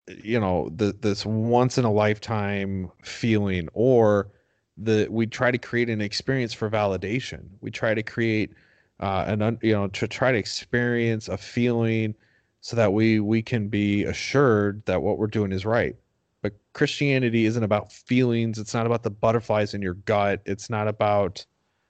you 0.07 0.39
know 0.39 0.69
the, 0.75 0.93
this 1.01 1.25
once 1.25 1.77
in 1.77 1.85
a 1.85 1.91
lifetime 1.91 2.91
feeling 3.03 3.69
or 3.73 4.29
the 4.77 5.07
we 5.09 5.25
try 5.27 5.51
to 5.51 5.57
create 5.57 5.89
an 5.89 6.01
experience 6.01 6.53
for 6.53 6.69
validation. 6.69 7.47
We 7.61 7.71
try 7.71 7.93
to 7.93 8.03
create 8.03 8.53
uh 8.99 9.25
an 9.27 9.59
you 9.61 9.73
know 9.73 9.87
to 9.89 10.07
try 10.07 10.31
to 10.31 10.37
experience 10.37 11.27
a 11.29 11.37
feeling 11.37 12.15
so 12.61 12.75
that 12.75 12.93
we 12.93 13.19
we 13.19 13.41
can 13.41 13.69
be 13.69 14.03
assured 14.03 14.83
that 14.85 15.01
what 15.01 15.17
we're 15.17 15.27
doing 15.27 15.51
is 15.51 15.65
right 15.65 15.95
but 16.43 16.53
Christianity 16.73 17.45
isn't 17.45 17.63
about 17.63 17.91
feelings. 17.91 18.59
It's 18.59 18.73
not 18.73 18.85
about 18.85 19.01
the 19.01 19.09
butterflies 19.09 19.73
in 19.73 19.81
your 19.81 19.93
gut. 19.95 20.41
It's 20.45 20.69
not 20.69 20.89
about 20.89 21.43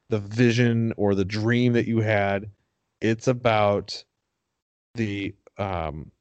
the 0.10 0.20
vision 0.20 0.94
or 0.96 1.16
the 1.16 1.26
dream 1.26 1.74
that 1.74 1.88
you 1.88 2.00
had. 2.00 2.50
It's 3.02 3.28
about 3.28 4.02
the 4.94 5.34
um, 5.58 6.12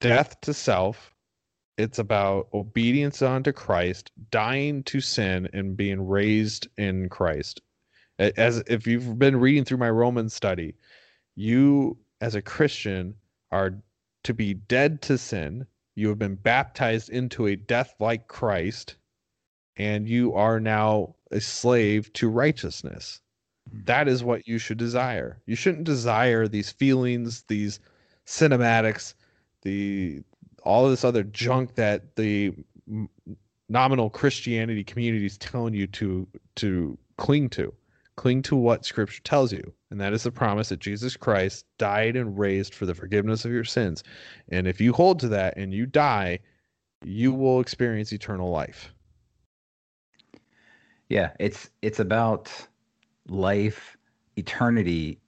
death 0.00 0.38
to 0.42 0.52
self. 0.52 1.14
It's 1.78 1.98
about 1.98 2.48
obedience 2.52 3.22
unto 3.22 3.52
Christ, 3.52 4.12
dying 4.30 4.82
to 4.84 5.00
sin, 5.00 5.48
and 5.54 5.76
being 5.76 6.06
raised 6.06 6.68
in 6.76 7.08
Christ. 7.08 7.62
As 8.18 8.62
if 8.66 8.86
you've 8.86 9.18
been 9.18 9.36
reading 9.36 9.64
through 9.64 9.78
my 9.78 9.90
Roman 9.90 10.28
study, 10.28 10.74
you 11.34 11.96
as 12.20 12.34
a 12.34 12.42
Christian 12.42 13.14
are 13.52 13.74
to 14.24 14.34
be 14.34 14.54
dead 14.54 15.00
to 15.02 15.16
sin. 15.16 15.66
You 15.98 16.10
have 16.10 16.18
been 16.18 16.36
baptized 16.36 17.10
into 17.10 17.48
a 17.48 17.56
death 17.56 17.96
like 17.98 18.28
Christ, 18.28 18.94
and 19.76 20.08
you 20.08 20.32
are 20.32 20.60
now 20.60 21.16
a 21.32 21.40
slave 21.40 22.12
to 22.12 22.28
righteousness. 22.28 23.20
Hmm. 23.68 23.80
That 23.86 24.06
is 24.06 24.22
what 24.22 24.46
you 24.46 24.58
should 24.58 24.78
desire. 24.78 25.42
You 25.44 25.56
shouldn't 25.56 25.82
desire 25.82 26.46
these 26.46 26.70
feelings, 26.70 27.42
these 27.48 27.80
cinematics, 28.26 29.14
the 29.62 30.22
all 30.62 30.88
this 30.88 31.02
other 31.02 31.24
junk 31.24 31.74
that 31.74 32.14
the 32.14 32.54
nominal 33.68 34.08
Christianity 34.08 34.84
community 34.84 35.26
is 35.26 35.36
telling 35.36 35.74
you 35.74 35.88
to 35.88 36.28
to 36.56 36.96
cling 37.16 37.48
to. 37.50 37.74
Cling 38.18 38.42
to 38.42 38.56
what 38.56 38.84
Scripture 38.84 39.22
tells 39.22 39.52
you, 39.52 39.72
and 39.92 40.00
that 40.00 40.12
is 40.12 40.24
the 40.24 40.32
promise 40.32 40.70
that 40.70 40.80
Jesus 40.80 41.16
Christ 41.16 41.64
died 41.78 42.16
and 42.16 42.36
raised 42.36 42.74
for 42.74 42.84
the 42.84 42.94
forgiveness 42.94 43.44
of 43.44 43.52
your 43.52 43.62
sins. 43.62 44.02
And 44.48 44.66
if 44.66 44.80
you 44.80 44.92
hold 44.92 45.20
to 45.20 45.28
that 45.28 45.56
and 45.56 45.72
you 45.72 45.86
die, 45.86 46.40
you 47.04 47.32
will 47.32 47.60
experience 47.60 48.12
eternal 48.12 48.50
life. 48.50 48.92
Yeah, 51.08 51.30
it's 51.38 51.70
it's 51.80 52.00
about 52.00 52.50
life, 53.28 53.96
eternity 54.36 55.20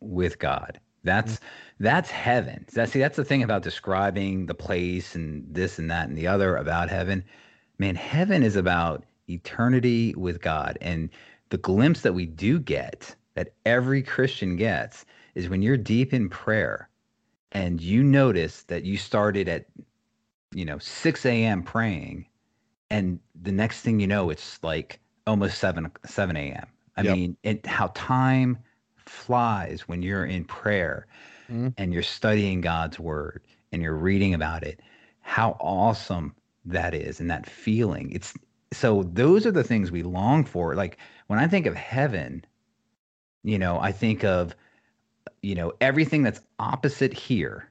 with 0.00 0.38
God. 0.38 0.80
That's 1.02 1.34
mm-hmm. 1.34 1.84
that's 1.84 2.10
heaven. 2.10 2.64
That 2.72 2.88
see, 2.88 3.00
that's 3.00 3.18
the 3.18 3.24
thing 3.26 3.42
about 3.42 3.62
describing 3.62 4.46
the 4.46 4.54
place 4.54 5.14
and 5.14 5.44
this 5.54 5.78
and 5.78 5.90
that 5.90 6.08
and 6.08 6.16
the 6.16 6.28
other 6.28 6.56
about 6.56 6.88
heaven. 6.88 7.22
Man, 7.76 7.96
heaven 7.96 8.42
is 8.42 8.56
about 8.56 9.04
eternity 9.28 10.14
with 10.14 10.40
God. 10.40 10.78
And 10.80 11.10
the 11.54 11.58
glimpse 11.58 12.00
that 12.00 12.14
we 12.14 12.26
do 12.26 12.58
get, 12.58 13.14
that 13.34 13.54
every 13.64 14.02
Christian 14.02 14.56
gets, 14.56 15.06
is 15.36 15.48
when 15.48 15.62
you're 15.62 15.76
deep 15.76 16.12
in 16.12 16.28
prayer 16.28 16.88
and 17.52 17.80
you 17.80 18.02
notice 18.02 18.64
that 18.64 18.82
you 18.82 18.96
started 18.96 19.48
at, 19.48 19.66
you 20.52 20.64
know, 20.64 20.78
6 20.78 21.24
a.m. 21.24 21.62
praying, 21.62 22.26
and 22.90 23.20
the 23.40 23.52
next 23.52 23.82
thing 23.82 24.00
you 24.00 24.08
know, 24.08 24.30
it's 24.30 24.60
like 24.64 24.98
almost 25.28 25.58
7 25.58 25.88
7 26.04 26.36
a.m. 26.36 26.66
I 26.96 27.04
Yep. 27.04 27.20
mean, 27.20 27.36
it, 27.44 27.64
how 27.66 27.92
time 27.94 28.58
flies 28.96 29.82
when 29.86 30.02
you're 30.02 30.26
in 30.26 30.44
prayer 30.44 31.06
Mhm. 31.48 31.74
and 31.76 31.92
you're 31.92 32.02
studying 32.02 32.60
God's 32.62 32.98
word 32.98 33.44
and 33.72 33.80
you're 33.80 33.94
reading 33.96 34.34
about 34.34 34.64
it. 34.64 34.80
How 35.20 35.52
awesome 35.60 36.34
that 36.64 36.94
is 36.94 37.20
and 37.20 37.30
that 37.30 37.46
feeling. 37.46 38.10
It's 38.12 38.34
so 38.72 39.04
those 39.04 39.46
are 39.46 39.52
the 39.52 39.64
things 39.64 39.92
we 39.92 40.02
long 40.02 40.44
for. 40.44 40.74
Like 40.74 40.98
when 41.26 41.38
I 41.38 41.46
think 41.48 41.66
of 41.66 41.74
heaven, 41.74 42.44
You 43.46 43.58
know, 43.58 43.78
I 43.78 43.92
think 43.92 44.24
of, 44.24 44.54
you 45.42 45.54
know, 45.54 45.74
everything 45.80 46.22
that's 46.22 46.40
opposite 46.58 47.12
here. 47.12 47.70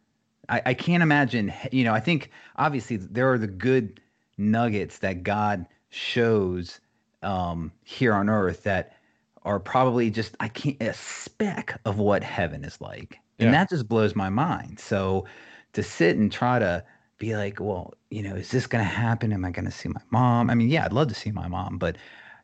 I, 0.50 0.62
I 0.68 0.74
can't 0.76 1.02
imagine, 1.02 1.52
you 1.72 1.84
know, 1.84 1.94
I 1.94 2.00
think 2.00 2.30
obviously 2.58 2.98
there 2.98 3.32
are 3.32 3.40
the 3.40 3.48
good 3.48 4.00
nuggets 4.38 5.00
that 5.00 5.24
God 5.24 5.66
shows 5.90 6.80
um, 7.24 7.72
here 7.84 8.14
on 8.14 8.30
earth 8.30 8.64
that 8.64 8.98
are 9.44 9.60
probably 9.60 10.12
just, 10.12 10.36
I 10.40 10.48
can't, 10.48 10.80
a 10.82 10.94
speck 10.94 11.80
of 11.86 11.98
what 11.98 12.24
heaven 12.24 12.64
is 12.64 12.80
like. 12.80 13.20
And 13.40 13.48
Yeah. 13.48 13.52
that 13.54 13.70
just 13.70 13.88
blows 13.88 14.16
my 14.16 14.30
mind. 14.30 14.80
So 14.80 15.26
to 15.74 15.82
sit 15.82 16.18
and 16.18 16.32
try 16.32 16.60
to 16.60 16.84
be 17.18 17.36
like, 17.36 17.60
well, 17.60 17.94
you 18.12 18.22
know, 18.22 18.36
is 18.36 18.52
this 18.52 18.68
going 18.68 18.84
to 18.84 18.90
happen? 18.90 19.34
Am 19.34 19.44
I 19.44 19.52
going 19.52 19.66
to 19.66 19.72
see 19.72 19.90
my 19.90 20.02
mom? 20.12 20.52
I 20.52 20.56
mean, 20.56 20.70
yeah, 20.70 20.86
I'd 20.86 20.94
love 20.94 21.08
to 21.08 21.16
see 21.16 21.32
my 21.32 21.48
mom, 21.48 21.80
but, 21.80 21.98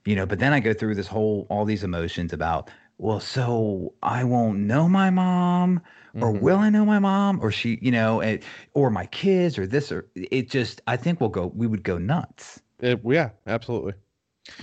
you 0.09 0.15
know, 0.15 0.25
but 0.25 0.39
then 0.39 0.53
I 0.53 0.59
go 0.59 0.73
through 0.73 0.95
this 0.95 1.05
whole, 1.05 1.45
all 1.51 1.65
these 1.65 1.83
emotions 1.83 2.33
about, 2.33 2.71
well, 2.97 3.19
so 3.19 3.93
I 4.01 4.23
won't 4.23 4.57
know 4.57 4.89
my 4.89 5.11
mom, 5.11 5.81
or 6.15 6.33
Mhm. 6.33 6.41
will 6.41 6.57
I 6.57 6.69
know 6.71 6.83
my 6.83 6.97
mom, 6.97 7.39
or 7.41 7.51
she, 7.51 7.77
you 7.79 7.91
know, 7.91 8.19
it, 8.19 8.41
or 8.73 8.89
my 8.89 9.05
kids, 9.05 9.59
or 9.59 9.67
this, 9.67 9.91
or 9.91 10.07
it 10.15 10.49
just, 10.49 10.81
I 10.87 10.97
think 10.97 11.19
we'll 11.21 11.29
go, 11.29 11.51
we 11.55 11.67
would 11.67 11.83
go 11.83 11.99
nuts 11.99 12.59
It- 12.79 13.01
yeah, 13.05 13.29
absolutely. 13.45 13.93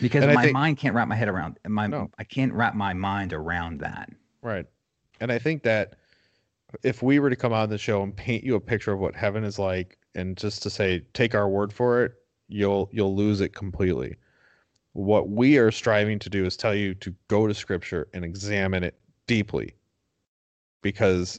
because 0.01 0.25
And 0.25 0.35
my 0.35 0.43
think- 0.43 0.55
mind 0.55 0.79
can't 0.79 0.97
wrap 0.97 1.07
my 1.07 1.15
head 1.15 1.29
around 1.29 1.61
my, 1.69 1.87
No. 1.87 2.11
I 2.19 2.25
can't 2.25 2.53
wrap 2.53 2.75
my 2.75 2.93
mind 2.93 3.33
around 3.33 3.79
that. 3.81 4.11
Right. 4.43 4.67
And 5.21 5.31
I 5.31 5.39
think 5.39 5.63
that 5.63 5.95
if 6.83 7.05
we 7.05 7.21
were 7.21 7.31
to 7.31 7.37
come 7.37 7.53
on 7.53 7.71
the 7.71 7.79
show 7.79 8.03
and 8.03 8.15
paint 8.17 8.43
you 8.43 8.57
a 8.57 8.61
picture 8.61 8.93
of 8.93 8.99
what 8.99 9.15
heaven 9.15 9.45
is 9.45 9.61
like 9.61 9.97
and 10.17 10.37
just 10.37 10.65
to 10.65 10.71
say 10.71 11.03
take 11.15 11.37
our 11.37 11.49
word 11.49 11.73
for 11.73 12.03
it, 12.03 12.15
you'll 12.49 12.91
you'll 12.93 13.15
lose 13.15 13.41
it 13.41 13.55
completely. 13.55 14.17
What 14.97 15.29
we 15.29 15.59
are 15.59 15.71
striving 15.71 16.19
to 16.21 16.31
do 16.31 16.47
is 16.47 16.57
tell 16.57 16.75
you 16.75 16.95
to 16.95 17.15
go 17.29 17.47
to 17.47 17.53
scripture 17.53 18.09
and 18.15 18.25
examine 18.25 18.83
it 18.83 18.99
deeply. 19.27 19.75
Because 20.83 21.39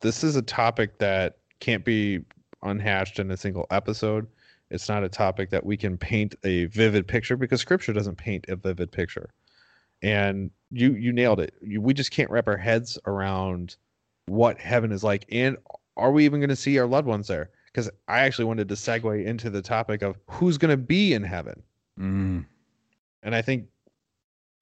this 0.00 0.24
is 0.24 0.34
a 0.34 0.42
topic 0.42 0.98
that 0.98 1.38
can't 1.60 1.84
be 1.84 2.24
unhatched 2.62 3.20
in 3.20 3.30
a 3.30 3.36
single 3.36 3.66
episode. 3.70 4.26
It's 4.70 4.88
not 4.88 5.04
a 5.04 5.08
topic 5.08 5.50
that 5.50 5.64
we 5.64 5.76
can 5.76 5.96
paint 5.96 6.34
a 6.42 6.64
vivid 6.64 7.06
picture 7.06 7.36
because 7.36 7.60
scripture 7.60 7.92
doesn't 7.92 8.16
paint 8.16 8.46
a 8.48 8.56
vivid 8.56 8.90
picture 8.90 9.30
and 10.02 10.50
you 10.70 10.92
you 10.94 11.10
nailed 11.12 11.40
it 11.40 11.54
you, 11.62 11.80
we 11.80 11.94
just 11.94 12.10
can't 12.10 12.28
wrap 12.28 12.46
our 12.48 12.56
heads 12.56 12.98
around 13.06 13.76
what 14.26 14.58
heaven 14.58 14.92
is 14.92 15.02
like 15.02 15.24
and 15.30 15.56
are 15.96 16.12
we 16.12 16.26
even 16.26 16.38
going 16.38 16.50
to 16.50 16.56
see 16.56 16.78
our 16.78 16.86
loved 16.86 17.08
ones 17.08 17.28
there 17.28 17.48
because 17.72 17.88
i 18.06 18.18
actually 18.20 18.44
wanted 18.44 18.68
to 18.68 18.74
segue 18.74 19.24
into 19.24 19.48
the 19.48 19.62
topic 19.62 20.02
of 20.02 20.18
who's 20.28 20.58
going 20.58 20.70
to 20.70 20.76
be 20.76 21.14
in 21.14 21.22
heaven 21.22 21.62
Mm. 21.98 22.44
And 23.26 23.34
i 23.34 23.42
think 23.42 23.66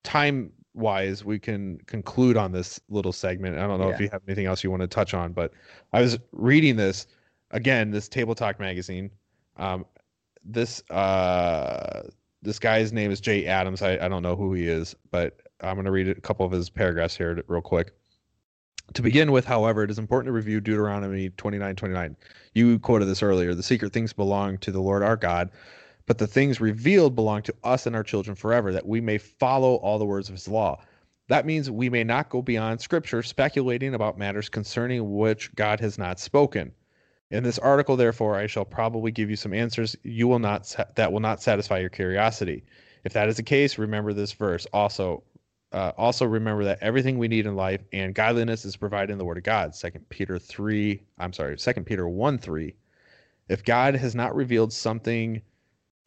time 0.03 0.51
wise 0.75 1.25
we 1.25 1.39
can 1.39 1.79
conclude 1.87 2.37
on 2.37 2.51
this 2.51 2.81
little 2.89 3.12
segment 3.12 3.57
i 3.57 3.67
don't 3.67 3.79
know 3.79 3.91
if 3.91 4.01
you 4.01 4.09
have 4.11 4.23
anything 4.27 4.47
else 4.47 4.65
you 4.65 4.71
want 4.71 4.81
to 4.81 4.89
touch 4.89 5.15
on 5.15 5.33
but 5.33 5.53
i 5.93 6.01
was 6.01 6.19
reading 6.33 6.75
this 6.75 7.07
again 7.53 7.93
this 7.93 8.09
table 8.09 8.35
talk 8.35 8.59
magazine 8.59 9.09
um, 9.57 9.87
this 10.45 10.83
uh 10.91 12.03
this 12.43 12.59
guy's 12.59 12.93
name 12.93 13.12
is 13.12 13.21
jay 13.21 13.47
adams 13.47 13.83
I, 13.83 13.93
I 13.99 14.09
don't 14.09 14.23
know 14.23 14.35
who 14.35 14.53
he 14.53 14.67
is 14.67 14.97
but 15.12 15.41
i'm 15.61 15.77
going 15.77 15.85
to 15.85 15.93
read 15.93 16.09
a 16.09 16.21
couple 16.21 16.45
of 16.45 16.51
his 16.51 16.69
paragraphs 16.69 17.17
here 17.17 17.41
real 17.47 17.62
quick 17.62 17.93
to 18.93 19.03
begin 19.03 19.33
with, 19.33 19.47
however, 19.47 19.83
it 19.83 19.91
is 19.91 19.99
important 19.99 20.29
to 20.29 20.33
review 20.33 20.61
Deuteronomy 20.61 21.31
29 21.31 21.75
29. 21.75 22.17
You 22.53 22.79
quoted 22.79 23.07
this 23.07 23.23
earlier. 23.23 23.55
The 23.55 23.62
secret 23.62 23.93
things 23.93 24.12
belong 24.12 24.59
to 24.59 24.71
the 24.71 24.81
Lord 24.81 25.03
our 25.03 25.17
God, 25.17 25.51
but 26.07 26.19
the 26.19 26.27
things 26.27 26.61
revealed 26.61 27.15
belong 27.15 27.43
to 27.43 27.55
us 27.65 27.87
and 27.87 27.97
our 27.97 28.03
children 28.03 28.35
forever, 28.35 28.73
that 28.73 28.87
we 28.87 29.01
may 29.01 29.19
follow 29.19 29.77
all 29.77 29.99
the 29.99 30.05
words 30.05 30.29
of 30.29 30.35
his 30.35 30.49
law. 30.49 30.83
That 31.29 31.47
means 31.47 31.71
we 31.71 31.89
may 31.89 32.05
not 32.05 32.29
go 32.29 32.43
beyond 32.43 32.81
scripture 32.81 33.23
speculating 33.23 33.95
about 33.95 34.19
matters 34.19 34.49
concerning 34.49 35.17
which 35.17 35.55
God 35.55 35.81
has 35.81 35.97
not 35.97 36.21
spoken. 36.21 36.73
In 37.31 37.43
this 37.43 37.59
article, 37.59 37.97
therefore, 37.97 38.37
I 38.37 38.47
shall 38.47 38.67
probably 38.67 39.11
give 39.11 39.31
you 39.31 39.37
some 39.37 39.55
answers 39.55 39.97
you 40.03 40.29
will 40.29 40.39
not 40.39 40.67
sa- 40.67 40.85
that 40.95 41.11
will 41.11 41.21
not 41.21 41.43
satisfy 41.43 41.79
your 41.79 41.89
curiosity. 41.89 42.65
If 43.05 43.15
that 43.15 43.29
is 43.29 43.39
the 43.39 43.43
case, 43.43 43.79
remember 43.79 44.13
this 44.13 44.33
verse. 44.33 44.67
Also, 44.73 45.23
uh, 45.73 45.93
also 45.97 46.27
remember 46.27 46.65
that 46.65 46.79
everything 46.83 47.19
we 47.19 47.29
need 47.29 47.47
in 47.47 47.57
life 47.57 47.81
and 47.93 48.15
godliness 48.15 48.65
is 48.65 48.77
provided 48.77 49.11
in 49.11 49.19
the 49.19 49.25
Word 49.25 49.39
of 49.39 49.45
God. 49.45 49.75
Second 49.75 50.09
Peter 50.11 50.39
three. 50.39 51.03
I'm 51.19 51.33
sorry. 51.33 51.59
Second 51.59 51.85
Peter 51.85 52.07
one 52.07 52.39
three. 52.39 52.75
If 53.49 53.65
God 53.65 53.95
has 53.97 54.15
not 54.15 54.37
revealed 54.37 54.73
something 54.73 55.41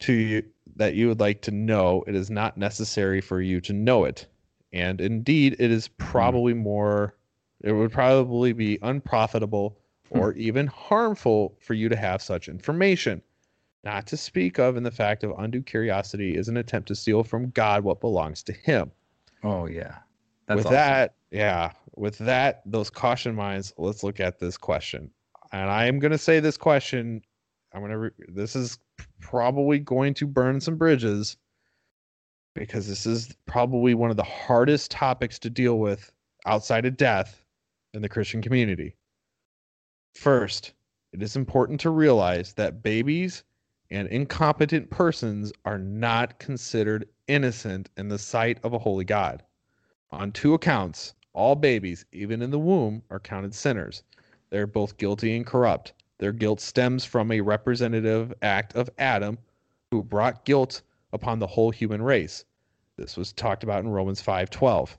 to 0.00 0.12
you 0.12 0.42
that 0.76 0.94
you 0.94 1.08
would 1.08 1.20
like 1.20 1.42
to 1.42 1.50
know, 1.50 2.04
it 2.06 2.14
is 2.14 2.30
not 2.30 2.56
necessary 2.56 3.20
for 3.20 3.40
you 3.40 3.60
to 3.62 3.72
know 3.72 4.04
it. 4.04 4.26
And 4.72 5.00
indeed, 5.00 5.56
it 5.58 5.70
is 5.70 5.86
hmm. 5.86 6.04
probably 6.04 6.54
more. 6.54 7.14
It 7.62 7.72
would 7.72 7.90
probably 7.90 8.52
be 8.52 8.78
unprofitable 8.82 9.78
hmm. 10.12 10.18
or 10.18 10.32
even 10.34 10.66
harmful 10.68 11.56
for 11.60 11.74
you 11.74 11.88
to 11.88 11.96
have 11.96 12.22
such 12.22 12.48
information. 12.48 13.22
Not 13.84 14.06
to 14.08 14.16
speak 14.16 14.58
of 14.58 14.76
in 14.76 14.82
the 14.82 14.90
fact 14.90 15.24
of 15.24 15.32
undue 15.38 15.62
curiosity 15.62 16.36
is 16.36 16.48
an 16.48 16.56
attempt 16.56 16.88
to 16.88 16.94
steal 16.94 17.24
from 17.24 17.50
God 17.50 17.84
what 17.84 18.00
belongs 18.00 18.42
to 18.44 18.52
Him 18.52 18.90
Oh 19.42 19.66
yeah. 19.66 19.98
That's 20.46 20.58
with 20.58 20.66
awesome. 20.66 20.74
that, 20.74 21.14
yeah, 21.30 21.72
with 21.96 22.18
that, 22.18 22.62
those 22.64 22.90
caution 22.90 23.34
minds, 23.34 23.72
let's 23.76 24.02
look 24.02 24.20
at 24.20 24.38
this 24.38 24.56
question. 24.56 25.10
And 25.52 25.70
I 25.70 25.86
am 25.86 25.98
going 25.98 26.12
to 26.12 26.18
say 26.18 26.40
this 26.40 26.56
question. 26.56 27.22
I'm 27.72 27.80
going 27.80 27.92
to, 27.92 27.98
re- 27.98 28.10
this 28.28 28.56
is 28.56 28.78
probably 29.20 29.78
going 29.78 30.14
to 30.14 30.26
burn 30.26 30.60
some 30.60 30.76
bridges 30.76 31.36
because 32.54 32.88
this 32.88 33.06
is 33.06 33.34
probably 33.46 33.94
one 33.94 34.10
of 34.10 34.16
the 34.16 34.22
hardest 34.22 34.90
topics 34.90 35.38
to 35.38 35.50
deal 35.50 35.78
with 35.78 36.12
outside 36.46 36.86
of 36.86 36.96
death 36.96 37.44
in 37.94 38.02
the 38.02 38.08
Christian 38.08 38.42
community. 38.42 38.96
First, 40.14 40.72
it 41.12 41.22
is 41.22 41.36
important 41.36 41.80
to 41.80 41.90
realize 41.90 42.52
that 42.54 42.82
babies 42.82 43.44
and 43.90 44.08
incompetent 44.08 44.90
persons 44.90 45.52
are 45.64 45.78
not 45.78 46.38
considered 46.38 47.08
innocent 47.28 47.88
in 47.96 48.08
the 48.08 48.18
sight 48.18 48.58
of 48.62 48.72
a 48.72 48.78
holy 48.78 49.04
God. 49.04 49.42
On 50.10 50.32
two 50.32 50.54
accounts, 50.54 51.14
all 51.32 51.54
babies, 51.54 52.04
even 52.12 52.42
in 52.42 52.50
the 52.50 52.58
womb, 52.58 53.02
are 53.10 53.20
counted 53.20 53.54
sinners. 53.54 54.02
They're 54.50 54.66
both 54.66 54.96
guilty 54.96 55.36
and 55.36 55.46
corrupt. 55.46 55.92
Their 56.18 56.32
guilt 56.32 56.60
stems 56.60 57.04
from 57.04 57.30
a 57.30 57.40
representative 57.40 58.34
act 58.42 58.74
of 58.74 58.90
Adam, 58.98 59.38
who 59.90 60.02
brought 60.02 60.44
guilt 60.44 60.82
upon 61.12 61.38
the 61.38 61.46
whole 61.46 61.70
human 61.70 62.02
race. 62.02 62.44
This 62.96 63.16
was 63.16 63.32
talked 63.32 63.62
about 63.62 63.84
in 63.84 63.90
Romans 63.90 64.20
5:12. 64.20 64.98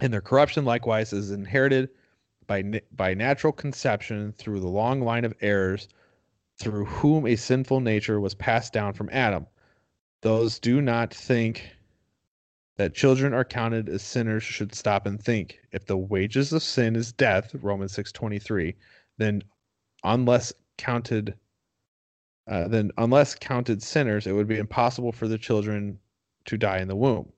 And 0.00 0.12
their 0.12 0.20
corruption 0.20 0.64
likewise 0.64 1.12
is 1.12 1.30
inherited 1.30 1.90
by 2.46 2.80
by 2.92 3.14
natural 3.14 3.52
conception 3.52 4.32
through 4.32 4.60
the 4.60 4.68
long 4.68 5.00
line 5.00 5.24
of 5.24 5.34
heirs 5.40 5.88
through 6.56 6.84
whom 6.84 7.26
a 7.26 7.36
sinful 7.36 7.80
nature 7.80 8.20
was 8.20 8.34
passed 8.34 8.72
down 8.72 8.92
from 8.92 9.10
Adam. 9.10 9.46
Those 10.20 10.58
do 10.58 10.80
not 10.80 11.12
think 11.12 11.68
that 12.76 12.94
children 12.94 13.34
are 13.34 13.44
counted 13.44 13.88
as 13.88 14.02
sinners 14.02 14.42
should 14.42 14.74
stop 14.74 15.06
and 15.06 15.22
think. 15.22 15.60
If 15.72 15.86
the 15.86 15.96
wages 15.96 16.52
of 16.52 16.62
sin 16.62 16.96
is 16.96 17.12
death, 17.12 17.54
Romans 17.54 17.92
6:23, 17.92 18.74
then 19.18 19.42
unless 20.04 20.52
counted 20.78 21.34
uh, 22.46 22.68
then 22.68 22.90
unless 22.98 23.34
counted 23.34 23.82
sinners, 23.82 24.26
it 24.26 24.32
would 24.32 24.46
be 24.46 24.58
impossible 24.58 25.12
for 25.12 25.26
the 25.26 25.38
children 25.38 25.98
to 26.44 26.58
die 26.58 26.78
in 26.78 26.88
the 26.88 26.96
womb. 26.96 27.32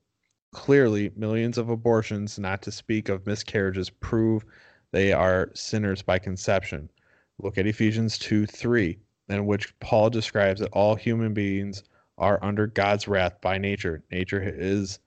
Clearly, 0.52 1.12
millions 1.14 1.58
of 1.58 1.68
abortions, 1.68 2.38
not 2.38 2.62
to 2.62 2.72
speak 2.72 3.08
of 3.08 3.26
miscarriages, 3.26 3.88
prove 3.88 4.44
they 4.90 5.12
are 5.12 5.50
sinners 5.54 6.02
by 6.02 6.18
conception. 6.18 6.90
Look 7.38 7.58
at 7.58 7.66
Ephesians 7.66 8.18
2 8.18 8.46
3, 8.46 8.98
in 9.28 9.46
which 9.46 9.78
Paul 9.78 10.10
describes 10.10 10.60
that 10.60 10.72
all 10.72 10.96
human 10.96 11.34
beings 11.34 11.84
are 12.18 12.42
under 12.42 12.66
God's 12.66 13.06
wrath 13.06 13.40
by 13.40 13.58
nature. 13.58 14.02
Nature 14.10 14.42
is 14.42 14.98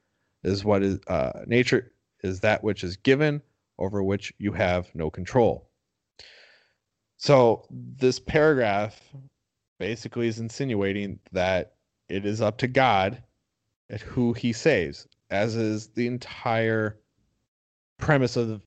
is 0.44 0.64
what 0.64 0.84
is 0.84 1.00
uh, 1.08 1.44
nature 1.48 1.92
is 2.24 2.40
that 2.42 2.64
which 2.64 2.84
is 2.84 2.96
given 2.98 3.42
over 3.78 4.04
which 4.04 4.32
you 4.38 4.52
have 4.54 4.94
no 4.94 5.10
control. 5.10 5.69
So 7.20 7.66
this 7.70 8.18
paragraph 8.18 8.98
basically 9.78 10.28
is 10.28 10.40
insinuating 10.40 11.20
that 11.34 11.74
it 12.08 12.26
is 12.26 12.42
up 12.42 12.58
to 12.60 12.68
God 12.68 13.22
at 13.90 14.00
who 14.00 14.32
he 14.32 14.54
saves, 14.54 15.06
as 15.30 15.58
is 15.58 15.88
the 15.88 16.08
entire 16.08 16.98
premise 17.98 18.38
of 18.38 18.48
the, 18.48 18.62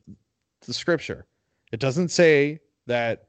the 0.66 0.74
scripture. 0.74 1.26
It 1.72 1.80
doesn't 1.80 2.10
say 2.10 2.60
that 2.86 3.28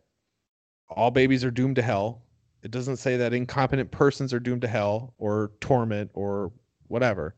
all 0.89 1.09
babies 1.09 1.45
are 1.45 1.51
doomed 1.51 1.78
to 1.78 1.82
hell. 1.82 2.21
It 2.61 2.71
doesn't 2.71 2.97
say 2.97 3.15
that 3.15 3.34
incompetent 3.34 3.91
persons 3.91 4.34
are 4.34 4.41
doomed 4.41 4.63
to 4.63 4.67
hell 4.67 5.13
or 5.17 5.53
torment 5.61 6.11
or 6.13 6.51
whatever. 6.88 7.36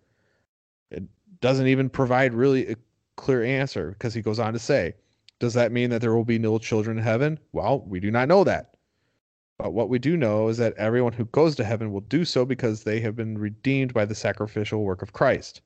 It 0.89 1.03
doesn't 1.39 1.67
even 1.67 1.89
provide 1.89 2.33
really 2.33 2.67
a 2.67 2.75
clear 3.15 3.43
answer 3.43 3.91
because 3.91 4.15
he 4.15 4.23
goes 4.23 4.39
on 4.39 4.53
to 4.53 4.59
say, 4.59 4.95
Does 5.39 5.53
that 5.53 5.71
mean 5.71 5.89
that 5.89 6.01
there 6.01 6.15
will 6.15 6.25
be 6.25 6.39
no 6.39 6.57
children 6.57 6.97
in 6.97 7.03
heaven? 7.03 7.39
Well, 7.51 7.83
we 7.86 7.99
do 7.99 8.11
not 8.11 8.27
know 8.27 8.43
that. 8.43 8.75
But 9.57 9.73
what 9.73 9.89
we 9.89 9.99
do 9.99 10.17
know 10.17 10.49
is 10.49 10.57
that 10.57 10.75
everyone 10.75 11.13
who 11.13 11.25
goes 11.25 11.55
to 11.55 11.63
heaven 11.63 11.91
will 11.91 12.01
do 12.01 12.25
so 12.25 12.45
because 12.45 12.83
they 12.83 12.99
have 13.01 13.15
been 13.15 13.38
redeemed 13.38 13.93
by 13.93 14.05
the 14.05 14.15
sacrificial 14.15 14.83
work 14.83 15.01
of 15.01 15.13
Christ. 15.13 15.61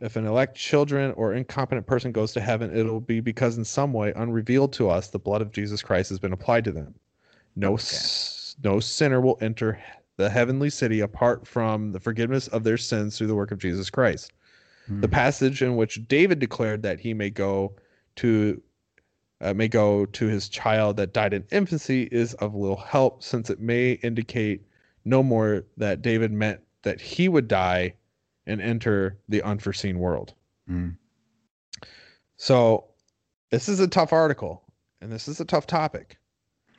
If 0.00 0.16
an 0.16 0.26
elect 0.26 0.56
children 0.56 1.12
or 1.12 1.34
incompetent 1.34 1.86
person 1.86 2.10
goes 2.10 2.32
to 2.32 2.40
heaven, 2.40 2.76
it'll 2.76 3.00
be 3.00 3.20
because 3.20 3.56
in 3.56 3.64
some 3.64 3.92
way 3.92 4.12
unrevealed 4.16 4.72
to 4.74 4.90
us 4.90 5.08
the 5.08 5.20
blood 5.20 5.42
of 5.42 5.52
Jesus 5.52 5.82
Christ 5.82 6.08
has 6.10 6.18
been 6.18 6.32
applied 6.32 6.64
to 6.64 6.72
them. 6.72 6.94
No, 7.54 7.74
s- 7.74 8.56
no 8.64 8.80
sinner 8.80 9.20
will 9.20 9.38
enter 9.40 9.80
the 10.16 10.28
heavenly 10.28 10.70
city 10.70 11.00
apart 11.00 11.46
from 11.46 11.92
the 11.92 12.00
forgiveness 12.00 12.48
of 12.48 12.64
their 12.64 12.76
sins 12.76 13.16
through 13.16 13.28
the 13.28 13.34
work 13.34 13.52
of 13.52 13.58
Jesus 13.58 13.90
Christ. 13.90 14.32
The 14.88 15.06
hmm. 15.06 15.12
passage 15.12 15.62
in 15.62 15.76
which 15.76 16.06
David 16.08 16.40
declared 16.40 16.82
that 16.82 17.00
he 17.00 17.14
may 17.14 17.30
go 17.30 17.74
to 18.16 18.60
uh, 19.40 19.54
may 19.54 19.68
go 19.68 20.06
to 20.06 20.26
his 20.26 20.48
child 20.48 20.96
that 20.96 21.12
died 21.12 21.34
in 21.34 21.44
infancy 21.50 22.08
is 22.10 22.34
of 22.34 22.54
little 22.54 22.76
help, 22.76 23.22
since 23.22 23.50
it 23.50 23.60
may 23.60 23.92
indicate 23.92 24.62
no 25.04 25.22
more 25.22 25.64
that 25.76 26.02
David 26.02 26.32
meant 26.32 26.60
that 26.82 27.00
he 27.00 27.28
would 27.28 27.48
die 27.48 27.94
and 28.46 28.60
enter 28.60 29.18
the 29.28 29.42
unforeseen 29.42 29.98
world. 29.98 30.34
Mm. 30.70 30.96
So, 32.36 32.86
this 33.50 33.68
is 33.68 33.80
a 33.80 33.88
tough 33.88 34.12
article, 34.12 34.62
and 35.00 35.10
this 35.10 35.28
is 35.28 35.40
a 35.40 35.44
tough 35.44 35.66
topic 35.66 36.18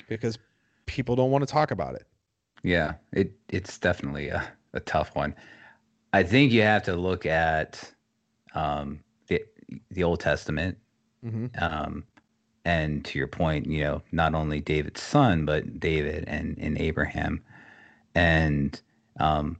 because 0.07 0.37
people 0.85 1.15
don't 1.15 1.31
want 1.31 1.41
to 1.47 1.51
talk 1.51 1.71
about 1.71 1.95
it. 1.95 2.05
Yeah, 2.63 2.95
it 3.13 3.33
it's 3.49 3.77
definitely 3.77 4.29
a, 4.29 4.47
a 4.73 4.79
tough 4.79 5.15
one. 5.15 5.35
I 6.13 6.23
think 6.23 6.51
you 6.51 6.61
have 6.61 6.83
to 6.83 6.95
look 6.95 7.25
at 7.25 7.91
um, 8.53 9.01
the 9.27 9.43
the 9.91 10.03
Old 10.03 10.19
Testament, 10.19 10.77
Mm-hmm. 11.25 11.47
um, 11.63 12.03
and 12.65 13.05
to 13.05 13.17
your 13.17 13.27
point, 13.27 13.67
you 13.67 13.83
know, 13.83 14.01
not 14.11 14.33
only 14.33 14.59
David's 14.59 15.01
son, 15.01 15.45
but 15.45 15.79
David 15.79 16.25
and 16.27 16.57
and 16.57 16.77
Abraham, 16.77 17.41
and 18.15 18.79
um, 19.19 19.57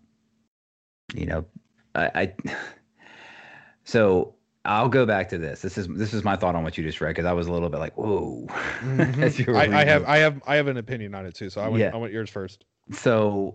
you 1.14 1.26
know, 1.26 1.46
I, 1.94 2.12
I 2.16 2.34
so 3.84 4.36
I'll 4.66 4.90
go 4.90 5.06
back 5.06 5.30
to 5.30 5.38
this. 5.38 5.62
This 5.62 5.78
is 5.78 5.88
this 5.88 6.14
is 6.14 6.24
my 6.24 6.36
thought 6.36 6.56
on 6.56 6.64
what 6.64 6.78
you 6.78 6.84
just 6.84 7.00
read 7.00 7.12
because 7.12 7.26
I 7.26 7.34
was 7.34 7.48
a 7.48 7.52
little 7.52 7.70
bit 7.70 7.80
like, 7.80 7.96
whoa. 7.96 8.48
were 9.48 9.56
I, 9.56 9.70
I 9.72 9.86
have. 9.86 10.04
I 10.06 10.18
have 10.18 10.42
I 10.48 10.56
have 10.56 10.68
an 10.68 10.78
opinion 10.78 11.14
on 11.14 11.26
it 11.26 11.36
too. 11.36 11.50
So 11.50 11.62
I 11.62 11.68
want 11.68 11.82
Yeah. 11.82 11.92
I 11.94 11.98
want 11.98 12.12
yours 12.12 12.30
first. 12.30 12.66
so 12.92 13.54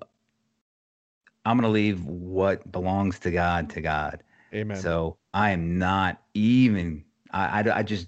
I'm 1.44 1.56
gonna 1.56 1.68
leave 1.68 2.04
what 2.04 2.70
belongs 2.70 3.18
to 3.20 3.30
God 3.30 3.70
to 3.70 3.80
God. 3.80 4.22
Amen. 4.54 4.76
So 4.76 5.16
I 5.34 5.50
am 5.50 5.78
not 5.78 6.22
even. 6.34 7.04
I, 7.32 7.62
I, 7.62 7.78
I 7.78 7.82
just. 7.82 8.06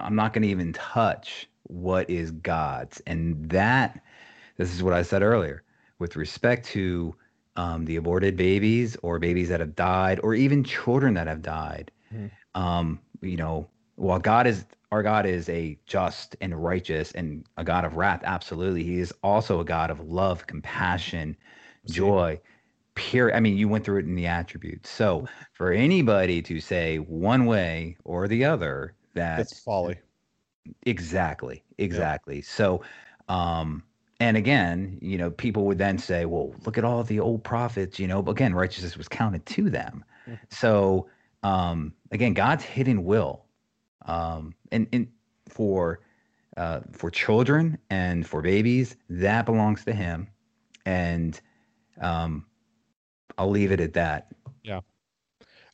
I'm 0.00 0.14
not 0.16 0.32
gonna 0.32 0.46
even 0.46 0.72
touch 0.72 1.48
what 1.64 2.08
is 2.08 2.30
God's, 2.30 3.00
and 3.06 3.48
that. 3.50 4.00
This 4.56 4.74
is 4.74 4.82
what 4.82 4.94
I 4.94 5.02
said 5.02 5.22
earlier 5.22 5.62
with 5.98 6.16
respect 6.16 6.66
to 6.66 7.14
um, 7.56 7.84
the 7.84 7.96
aborted 7.96 8.36
babies 8.36 8.96
or 9.02 9.18
babies 9.18 9.48
that 9.48 9.60
have 9.60 9.74
died 9.74 10.20
or 10.22 10.34
even 10.34 10.64
children 10.64 11.14
that 11.14 11.26
have 11.26 11.42
died. 11.42 11.90
Mhm. 12.14 12.30
Um, 12.54 13.00
you 13.20 13.36
know, 13.36 13.68
while 13.96 14.18
God 14.18 14.46
is 14.46 14.64
our 14.92 15.02
God 15.02 15.26
is 15.26 15.48
a 15.48 15.76
just 15.86 16.36
and 16.40 16.54
righteous 16.62 17.12
and 17.12 17.44
a 17.56 17.64
God 17.64 17.84
of 17.84 17.96
wrath, 17.96 18.22
absolutely, 18.24 18.84
He 18.84 18.98
is 18.98 19.12
also 19.22 19.60
a 19.60 19.64
God 19.64 19.90
of 19.90 20.00
love, 20.00 20.46
compassion, 20.46 21.36
joy. 21.86 22.40
Pure. 22.94 23.34
I 23.34 23.40
mean, 23.40 23.58
you 23.58 23.68
went 23.68 23.84
through 23.84 23.98
it 23.98 24.06
in 24.06 24.14
the 24.14 24.26
attributes. 24.26 24.88
So 24.88 25.26
for 25.52 25.70
anybody 25.70 26.40
to 26.42 26.60
say 26.60 26.98
one 26.98 27.44
way 27.44 27.96
or 28.04 28.26
the 28.26 28.44
other 28.46 28.94
that 29.16 29.38
That's 29.38 29.58
folly. 29.60 29.98
Exactly. 30.84 31.62
Exactly. 31.78 32.40
So, 32.42 32.82
um, 33.28 33.82
and 34.20 34.36
again, 34.36 34.98
you 35.02 35.18
know, 35.18 35.30
people 35.30 35.66
would 35.66 35.78
then 35.78 35.98
say, 35.98 36.24
well, 36.24 36.54
look 36.64 36.78
at 36.78 36.84
all 36.84 37.02
the 37.04 37.20
old 37.20 37.44
prophets, 37.44 37.98
you 37.98 38.06
know, 38.06 38.22
but 38.22 38.32
again, 38.32 38.54
righteousness 38.54 38.96
was 38.96 39.08
counted 39.08 39.44
to 39.46 39.68
them. 39.70 40.04
Mhm. 40.28 40.38
So, 40.50 41.08
um, 41.42 41.94
again, 42.12 42.34
God's 42.34 42.64
hidden 42.64 43.04
will, 43.04 43.44
um, 44.06 44.54
and, 44.72 44.88
and 44.92 45.08
for, 45.48 46.00
uh, 46.56 46.80
for 46.92 47.10
children 47.10 47.78
and 47.90 48.26
for 48.26 48.40
babies, 48.42 48.96
that 49.10 49.44
belongs 49.44 49.84
to 49.84 49.92
him. 49.92 50.28
And, 50.86 51.40
um, 52.00 52.46
I'll 53.38 53.50
leave 53.50 53.72
it 53.72 53.80
at 53.80 53.92
that. 53.94 54.32
Yeah. 54.62 54.80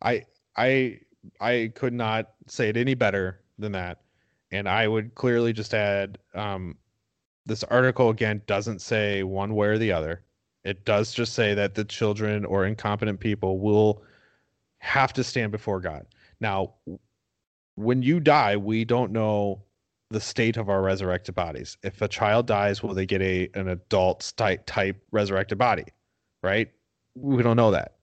I 0.02 0.24
I 0.56 1.00
I 1.40 1.72
could 1.74 1.92
not 1.92 2.31
say 2.46 2.68
it 2.68 2.76
any 2.76 2.94
better 2.94 3.40
than 3.58 3.72
that. 3.72 4.02
And 4.50 4.68
I 4.68 4.86
would 4.88 5.14
clearly 5.14 5.52
just 5.52 5.74
add 5.74 6.18
um 6.34 6.76
this 7.46 7.64
article 7.64 8.10
again 8.10 8.42
doesn't 8.46 8.80
say 8.80 9.22
one 9.22 9.54
way 9.54 9.68
or 9.68 9.78
the 9.78 9.92
other. 9.92 10.22
It 10.64 10.84
does 10.84 11.12
just 11.12 11.34
say 11.34 11.54
that 11.54 11.74
the 11.74 11.84
children 11.84 12.44
or 12.44 12.66
incompetent 12.66 13.18
people 13.18 13.58
will 13.58 14.02
have 14.78 15.12
to 15.14 15.24
stand 15.24 15.50
before 15.50 15.80
God. 15.80 16.06
Now, 16.40 16.74
when 17.74 18.02
you 18.02 18.20
die, 18.20 18.56
we 18.56 18.84
don't 18.84 19.12
know 19.12 19.62
the 20.10 20.20
state 20.20 20.56
of 20.56 20.68
our 20.68 20.82
resurrected 20.82 21.34
bodies. 21.34 21.76
If 21.82 22.02
a 22.02 22.08
child 22.08 22.46
dies, 22.46 22.82
will 22.82 22.94
they 22.94 23.06
get 23.06 23.22
a 23.22 23.48
an 23.54 23.68
adult 23.68 24.32
type 24.36 24.62
type 24.66 25.02
resurrected 25.10 25.58
body? 25.58 25.84
Right? 26.42 26.70
We 27.14 27.42
don't 27.42 27.56
know 27.56 27.70
that. 27.70 27.96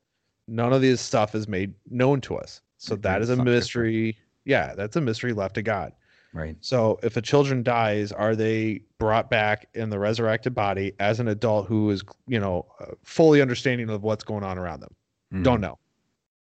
None 0.48 0.74
of 0.74 0.82
this 0.82 1.02
stuff 1.02 1.36
is 1.36 1.48
made 1.48 1.74
known 1.90 2.22
to 2.22 2.36
us. 2.36 2.62
So 2.78 2.96
that 2.98 3.22
is 3.22 3.30
a 3.30 3.34
it's 3.34 3.38
not 3.38 3.44
scripture. 3.44 3.56
mystery. 3.56 4.18
Yeah, 4.50 4.74
that's 4.76 4.96
a 4.96 5.02
mystery 5.02 5.32
left 5.32 5.54
to 5.56 5.62
God. 5.62 5.94
Right. 6.34 6.56
So 6.60 7.00
if 7.04 7.16
a 7.18 7.22
children 7.22 7.62
dies, 7.62 8.12
are 8.12 8.36
they 8.36 8.82
brought 8.98 9.30
back 9.30 9.68
in 9.76 9.92
the 9.92 10.00
resurrected 10.00 10.56
body 10.56 10.94
as 11.00 11.20
an 11.20 11.28
adult 11.28 11.68
who 11.68 11.92
is, 11.92 12.04
you 12.28 12.40
know, 12.40 12.66
uh, 12.80 12.88
fully 13.04 13.42
understanding 13.42 13.90
of 13.90 14.02
what's 14.04 14.24
going 14.24 14.44
on 14.44 14.58
around 14.58 14.80
them? 14.80 14.96
Mm-hmm. 15.32 15.44
Don't 15.44 15.62
know. 15.62 15.78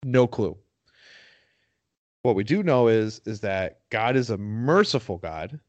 No 0.04 0.28
clue. 0.28 0.58
What 2.24 2.36
we 2.36 2.44
do 2.44 2.64
know 2.64 2.90
is 2.90 3.22
is 3.26 3.40
that 3.42 3.80
God 3.92 4.18
is 4.18 4.30
a 4.30 4.38
merciful 4.38 5.18
God 5.18 5.60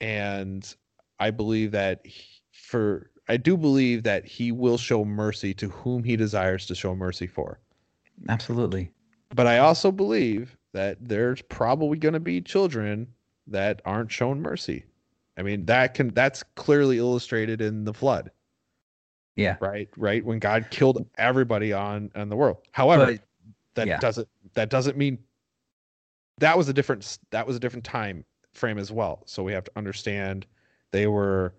and 0.00 0.72
I 1.18 1.30
believe 1.30 1.72
that 1.72 2.06
he- 2.06 2.40
for 2.52 3.10
I 3.28 3.36
do 3.36 3.56
believe 3.56 4.02
that 4.04 4.24
he 4.24 4.52
will 4.52 4.76
show 4.78 5.04
mercy 5.04 5.54
to 5.54 5.70
whom 5.70 6.04
he 6.04 6.14
desires 6.16 6.66
to 6.66 6.74
show 6.74 6.94
mercy 6.94 7.26
for. 7.26 7.58
Absolutely. 8.28 8.90
But 9.34 9.46
I 9.46 9.58
also 9.58 9.90
believe 9.90 10.56
that 10.74 10.98
there's 11.00 11.40
probably 11.42 11.96
going 11.96 12.12
to 12.12 12.20
be 12.20 12.40
children 12.40 13.06
that 13.46 13.80
aren't 13.84 14.10
shown 14.10 14.42
mercy. 14.42 14.84
I 15.38 15.42
mean, 15.42 15.64
that 15.66 15.94
can 15.94 16.08
that's 16.08 16.42
clearly 16.56 16.98
illustrated 16.98 17.60
in 17.60 17.84
the 17.84 17.94
flood, 17.94 18.30
Yeah. 19.36 19.56
right? 19.60 19.88
Right 19.96 20.24
when 20.24 20.38
God 20.38 20.66
killed 20.70 21.04
everybody 21.16 21.72
on 21.72 22.10
on 22.14 22.28
the 22.28 22.36
world. 22.36 22.58
However, 22.72 23.06
But 23.06 23.20
that 23.74 23.86
yeah. 23.86 23.98
doesn't 23.98 24.28
that 24.54 24.68
doesn't 24.68 24.96
mean 24.96 25.18
that 26.38 26.58
was 26.58 26.68
a 26.68 26.72
different 26.72 27.18
that 27.30 27.46
was 27.46 27.56
a 27.56 27.60
different 27.60 27.84
time 27.84 28.24
frame 28.52 28.78
as 28.78 28.92
well. 28.92 29.22
So 29.26 29.42
we 29.42 29.52
have 29.52 29.64
to 29.64 29.72
understand 29.76 30.46
they 30.90 31.06
were 31.06 31.54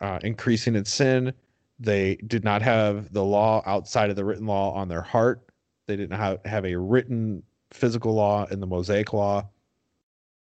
uh, 0.00 0.18
increasing 0.22 0.74
in 0.74 0.84
sin. 0.84 1.32
They 1.78 2.16
did 2.26 2.44
not 2.44 2.62
have 2.62 3.12
the 3.12 3.24
law 3.24 3.62
outside 3.66 4.10
of 4.10 4.16
the 4.16 4.24
written 4.24 4.46
law 4.46 4.72
on 4.74 4.88
their 4.88 5.02
heart. 5.02 5.42
They 5.86 5.96
didn't 5.96 6.16
have, 6.18 6.44
have 6.44 6.64
a 6.66 6.74
written 6.76 7.42
physical 7.72 8.14
law 8.14 8.46
and 8.50 8.62
the 8.62 8.66
Mosaic 8.66 9.12
law. 9.12 9.48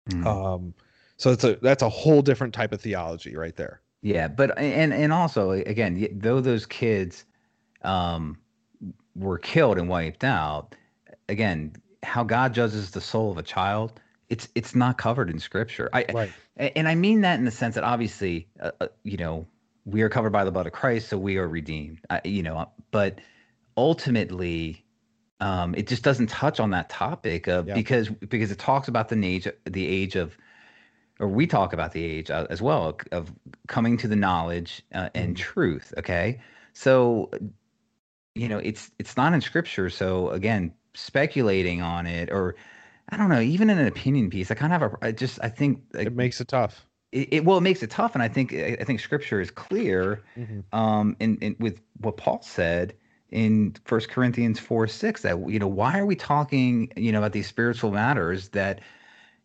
Mhm. 0.08 0.26
Um, 0.26 0.74
so 1.16 1.30
it's 1.30 1.44
a 1.44 1.56
that's 1.56 1.82
a 1.82 1.88
whole 1.88 2.22
different 2.22 2.54
type 2.54 2.72
of 2.72 2.80
theology 2.80 3.36
right 3.36 3.56
there. 3.56 3.80
Yeah, 4.02 4.28
but 4.28 4.56
and 4.58 4.92
and 4.92 5.12
also 5.12 5.52
again, 5.52 6.06
though 6.12 6.40
those 6.40 6.66
kids 6.66 7.24
um, 7.82 8.38
were 9.14 9.38
killed 9.38 9.78
and 9.78 9.88
wiped 9.88 10.24
out, 10.24 10.74
again, 11.28 11.72
how 12.02 12.24
God 12.24 12.52
judges 12.52 12.90
the 12.90 13.00
soul 13.00 13.30
of 13.30 13.38
a 13.38 13.42
child, 13.42 14.00
it's 14.28 14.48
it's 14.54 14.74
not 14.74 14.98
covered 14.98 15.30
in 15.30 15.38
Scripture. 15.38 15.88
I 15.92 16.06
Right. 16.12 16.32
and 16.56 16.86
I 16.88 16.94
mean 16.94 17.22
that 17.22 17.38
in 17.38 17.44
the 17.46 17.50
sense 17.50 17.74
that 17.76 17.84
obviously, 17.84 18.46
uh, 18.60 18.72
uh, 18.80 18.88
you 19.04 19.16
know, 19.16 19.46
we 19.86 20.02
are 20.02 20.08
covered 20.08 20.30
by 20.30 20.44
the 20.44 20.52
blood 20.52 20.66
of 20.66 20.72
Christ, 20.72 21.08
so 21.08 21.16
we 21.16 21.38
are 21.38 21.48
redeemed. 21.48 22.00
I, 22.10 22.20
you 22.24 22.42
know, 22.42 22.70
but 22.90 23.20
ultimately, 23.76 24.83
um, 25.40 25.74
it 25.74 25.86
just 25.86 26.02
doesn't 26.02 26.28
touch 26.28 26.60
on 26.60 26.70
that 26.70 26.88
topic 26.88 27.46
of 27.48 27.66
Yeah. 27.68 27.74
because 27.74 28.08
because 28.08 28.50
it 28.50 28.58
talks 28.58 28.88
about 28.88 29.08
the 29.08 29.24
age 29.26 29.48
the 29.64 29.86
age 29.86 30.16
of 30.16 30.36
or 31.20 31.28
we 31.28 31.46
talk 31.46 31.72
about 31.72 31.92
the 31.92 32.02
age 32.04 32.30
uh, 32.30 32.46
as 32.50 32.60
well 32.60 32.98
of 33.12 33.32
coming 33.68 33.96
to 33.98 34.08
the 34.08 34.16
knowledge 34.16 34.82
uh, 34.94 35.10
and 35.14 35.36
truth 35.36 35.92
okay 35.98 36.40
so 36.72 37.30
you 38.34 38.48
know 38.48 38.58
it's 38.58 38.90
it's 38.98 39.16
not 39.16 39.32
in 39.32 39.40
scripture 39.40 39.88
so 39.90 40.28
again 40.30 40.72
speculating 40.94 41.82
on 41.82 42.06
it 42.06 42.30
or 42.30 42.54
i 43.10 43.16
don't 43.16 43.28
know 43.28 43.40
even 43.40 43.70
in 43.70 43.78
an 43.78 43.86
opinion 43.86 44.30
piece 44.30 44.50
i 44.50 44.54
kind 44.54 44.72
of 44.72 44.80
have 44.80 44.92
a 44.92 44.96
i 45.06 45.12
just 45.12 45.38
i 45.42 45.48
think 45.48 45.82
like, 45.92 46.08
It 46.08 46.16
makes 46.16 46.40
it 46.40 46.48
tough. 46.48 46.86
it, 47.12 47.28
it 47.32 47.44
well 47.44 47.58
it 47.58 47.62
makes 47.62 47.82
it 47.82 47.90
tough 47.90 48.14
and 48.14 48.22
i 48.22 48.28
think 48.28 48.52
i 48.52 48.76
I 48.80 48.84
think 48.84 49.00
scripture 49.00 49.40
is 49.40 49.50
clear 49.50 50.22
um 50.72 51.16
in, 51.20 51.36
in 51.38 51.56
with 51.58 51.80
what 52.00 52.16
paul 52.16 52.42
said 52.42 52.94
in 53.30 53.74
First 53.84 54.08
corinthians 54.10 54.58
4 54.60 54.86
6 54.86 55.22
that 55.22 55.48
you 55.48 55.58
know 55.58 55.68
why 55.68 55.98
are 55.98 56.06
we 56.06 56.16
talking 56.16 56.92
you 56.96 57.12
know 57.12 57.18
about 57.18 57.32
these 57.32 57.46
spiritual 57.46 57.90
matters 57.90 58.50
that 58.50 58.80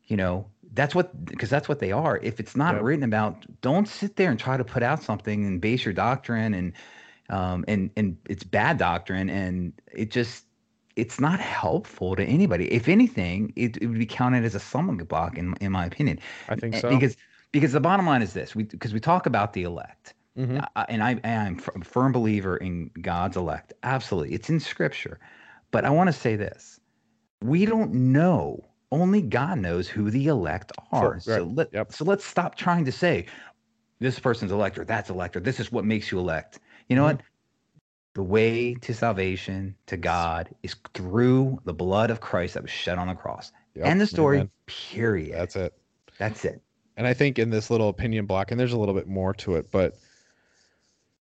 you 0.05 0.17
know 0.17 0.45
that's 0.73 0.95
what 0.95 1.25
because 1.25 1.49
that's 1.49 1.67
what 1.69 1.79
they 1.79 1.91
are 1.91 2.17
if 2.17 2.39
it's 2.39 2.55
not 2.55 2.79
Yep. 2.79 2.81
written 2.81 3.03
about 3.03 3.45
don't 3.61 3.87
sit 3.87 4.15
there 4.17 4.29
and 4.29 4.39
try 4.39 4.57
to 4.57 4.63
put 4.63 4.83
out 4.83 5.01
something 5.01 5.45
and 5.45 5.61
base 5.61 5.85
your 5.85 5.93
doctrine 5.93 6.53
and 6.53 6.73
um 7.29 7.65
and 7.67 7.91
and 7.97 8.17
it's 8.29 8.43
bad 8.43 8.77
doctrine 8.77 9.29
and 9.29 9.73
it 9.93 10.11
just 10.11 10.45
it's 10.95 11.19
not 11.19 11.39
helpful 11.39 12.15
to 12.15 12.23
anybody. 12.23 12.65
If 12.73 12.89
anything, 12.89 13.53
it, 13.55 13.77
it 13.77 13.87
would 13.87 13.99
be 13.99 14.05
counted 14.05 14.43
as 14.43 14.53
a 14.55 14.59
stumbling 14.59 14.97
block, 15.05 15.37
in 15.37 15.53
in 15.61 15.71
my 15.71 15.85
opinion. 15.85 16.19
I 16.49 16.55
think 16.55 16.75
so. 16.75 16.89
Because 16.89 17.15
because 17.51 17.71
the 17.73 17.79
bottom 17.79 18.05
line 18.05 18.21
is 18.21 18.33
this: 18.33 18.55
we 18.55 18.63
because 18.63 18.93
we 18.93 18.99
talk 18.99 19.25
about 19.25 19.53
the 19.53 19.63
elect, 19.63 20.13
Mhm. 20.39 20.65
I- 20.75 20.85
and 20.87 21.03
I 21.03 21.19
am 21.23 21.59
a 21.75 21.83
firm 21.83 22.11
believer 22.11 22.57
in 22.57 22.89
God's 23.01 23.35
elect. 23.35 23.73
Absolutely, 23.83 24.33
it's 24.33 24.49
in 24.49 24.59
Scripture. 24.59 25.19
But 25.71 25.85
I 25.85 25.89
want 25.89 26.07
to 26.07 26.13
say 26.13 26.35
this: 26.35 26.79
we 27.41 27.65
don't 27.65 27.93
know. 27.93 28.63
Only 28.91 29.21
God 29.21 29.59
knows 29.59 29.87
who 29.87 30.09
the 30.09 30.27
elect 30.27 30.71
are. 30.91 31.19
Sure, 31.19 31.37
So 31.37 31.43
let 31.43 31.73
Yep. 31.73 31.91
so 31.91 32.05
let's 32.05 32.25
stop 32.25 32.55
trying 32.55 32.85
to 32.85 32.91
say 32.91 33.25
this 33.99 34.17
person's 34.17 34.51
elect 34.51 34.77
or 34.79 34.85
that's 34.85 35.09
elect 35.09 35.35
or 35.35 35.41
this 35.41 35.59
is 35.59 35.71
what 35.71 35.85
makes 35.85 36.11
you 36.11 36.17
elect. 36.17 36.59
You 36.87 36.95
know 36.95 37.03
Mhm. 37.03 37.17
what? 37.17 37.21
The 38.15 38.23
way 38.23 38.73
to 38.75 38.93
salvation 38.93 39.75
to 39.85 39.95
God 39.97 40.49
is 40.63 40.75
through 40.93 41.59
the 41.65 41.73
blood 41.73 42.09
of 42.09 42.21
Christ 42.21 42.55
that 42.55 42.63
was 42.63 42.71
shed 42.71 42.97
on 42.97 43.07
the 43.07 43.13
cross. 43.13 43.51
Yep, 43.75 43.85
End 43.85 44.01
the 44.01 44.07
story. 44.07 44.37
amen. 44.37 44.49
Period. 44.65 45.35
That's 45.37 45.55
it. 45.55 45.73
That's 46.17 46.43
it. 46.45 46.61
And 46.97 47.05
I 47.05 47.13
think 47.13 47.37
in 47.39 47.49
this 47.49 47.69
little 47.69 47.89
opinion 47.89 48.25
block, 48.25 48.51
and 48.51 48.59
there's 48.59 48.73
a 48.73 48.79
little 48.79 48.95
bit 48.95 49.07
more 49.07 49.33
to 49.35 49.55
it, 49.55 49.69
but 49.71 49.95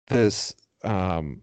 this 0.08 0.56
um 0.84 1.42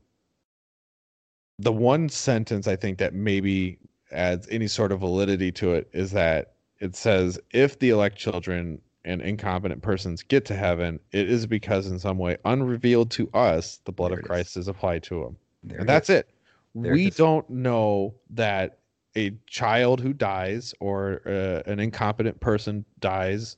the 1.58 1.72
one 1.72 2.08
sentence 2.08 2.68
I 2.68 2.76
think 2.76 2.98
that 2.98 3.14
maybe 3.14 3.78
adds 4.12 4.48
any 4.50 4.68
sort 4.68 4.92
of 4.92 5.00
validity 5.00 5.52
to 5.52 5.72
it 5.74 5.88
is 5.92 6.12
that 6.12 6.54
it 6.80 6.94
says 6.96 7.38
if 7.50 7.78
the 7.78 7.90
elect 7.90 8.16
children 8.16 8.80
and 9.04 9.22
incompetent 9.22 9.82
persons 9.82 10.22
get 10.22 10.44
to 10.46 10.54
heaven, 10.54 11.00
it 11.12 11.30
is 11.30 11.46
because 11.46 11.86
in 11.86 11.98
some 11.98 12.18
way 12.18 12.36
unrevealed 12.44 13.10
to 13.12 13.28
us 13.32 13.80
the 13.84 13.92
blood 13.92 14.10
There 14.10 14.18
of 14.18 14.24
is. 14.24 14.28
Christ 14.28 14.56
is 14.56 14.68
applied 14.68 15.02
to 15.04 15.22
them. 15.24 15.36
There 15.64 15.78
and 15.78 15.88
that's 15.88 16.10
is. 16.10 16.16
it. 16.16 16.30
There 16.74 16.92
we 16.92 17.06
is. 17.06 17.16
don't 17.16 17.48
know 17.50 18.14
that 18.30 18.78
a 19.16 19.32
child 19.46 20.00
who 20.00 20.12
dies 20.12 20.74
or 20.80 21.22
uh, 21.26 21.62
an 21.70 21.80
incompetent 21.80 22.38
person 22.40 22.84
dies 23.00 23.56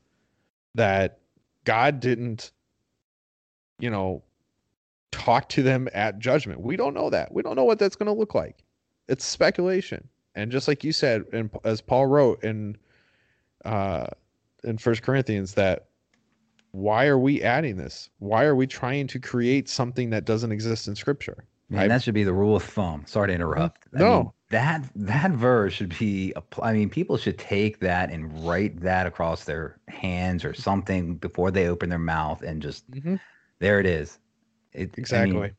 that 0.75 1.19
God 1.65 2.01
didn't, 2.01 2.53
you 3.79 3.91
know, 3.91 4.23
talk 5.13 5.49
to 5.51 5.63
them 5.63 5.89
at 5.93 6.19
judgment. 6.19 6.61
We 6.61 6.77
don't 6.77 6.95
know 6.95 7.11
that. 7.11 7.33
We 7.33 7.43
don't 7.43 7.57
know 7.57 7.65
what 7.65 7.79
that's 7.79 7.97
going 7.97 8.07
to 8.07 8.13
look 8.13 8.35
like. 8.35 8.65
It's 9.09 9.25
speculation. 9.25 10.09
And 10.35 10.53
just 10.53 10.69
like 10.69 10.85
you 10.85 10.93
said, 10.93 11.25
and 11.33 11.51
as 11.65 11.81
Paul 11.81 12.07
wrote 12.07 12.43
in 12.45 12.77
uh, 13.65 14.07
in 14.65 14.79
First 14.79 15.03
Corinthians, 15.03 15.55
that 15.55 15.87
why 16.73 17.07
are 17.07 17.19
we 17.19 17.43
adding 17.43 17.77
this? 17.77 18.09
Why 18.21 18.45
are 18.45 18.55
we 18.55 18.67
trying 18.67 19.07
to 19.09 19.19
create 19.19 19.69
something 19.69 20.11
that 20.11 20.25
doesn't 20.25 20.53
exist 20.53 20.87
in 20.87 20.95
Scripture? 20.95 21.45
Man, 21.69 21.83
I- 21.83 21.89
that 21.89 22.03
should 22.03 22.15
be 22.15 22.25
the 22.25 22.33
rule 22.33 22.55
of 22.57 22.63
thumb. 22.63 23.05
Sorry 23.07 23.29
to 23.29 23.35
interrupt. 23.35 23.87
I 23.95 23.99
No. 23.99 24.17
mean, 24.23 24.31
that 24.51 24.85
that 24.95 25.31
verse 25.33 25.73
should 25.75 25.97
be. 25.99 26.33
I 26.63 26.73
mean, 26.73 26.89
people 26.91 27.17
should 27.17 27.39
take 27.39 27.81
that 27.81 28.11
and 28.11 28.47
write 28.47 28.81
that 28.81 29.07
across 29.07 29.45
their 29.45 29.79
hands 29.89 30.45
or 30.45 30.55
something 30.55 31.17
before 31.17 31.51
they 31.51 31.67
open 31.69 31.89
their 31.89 31.99
mouth 31.99 32.43
and 32.43 32.63
just 32.63 32.89
Mhm. 32.91 33.21
there 33.59 33.81
it 33.81 33.87
is. 33.87 34.19
It, 34.73 34.91
I 35.13 35.19
mean, 35.19 35.45
Exactly. 35.45 35.53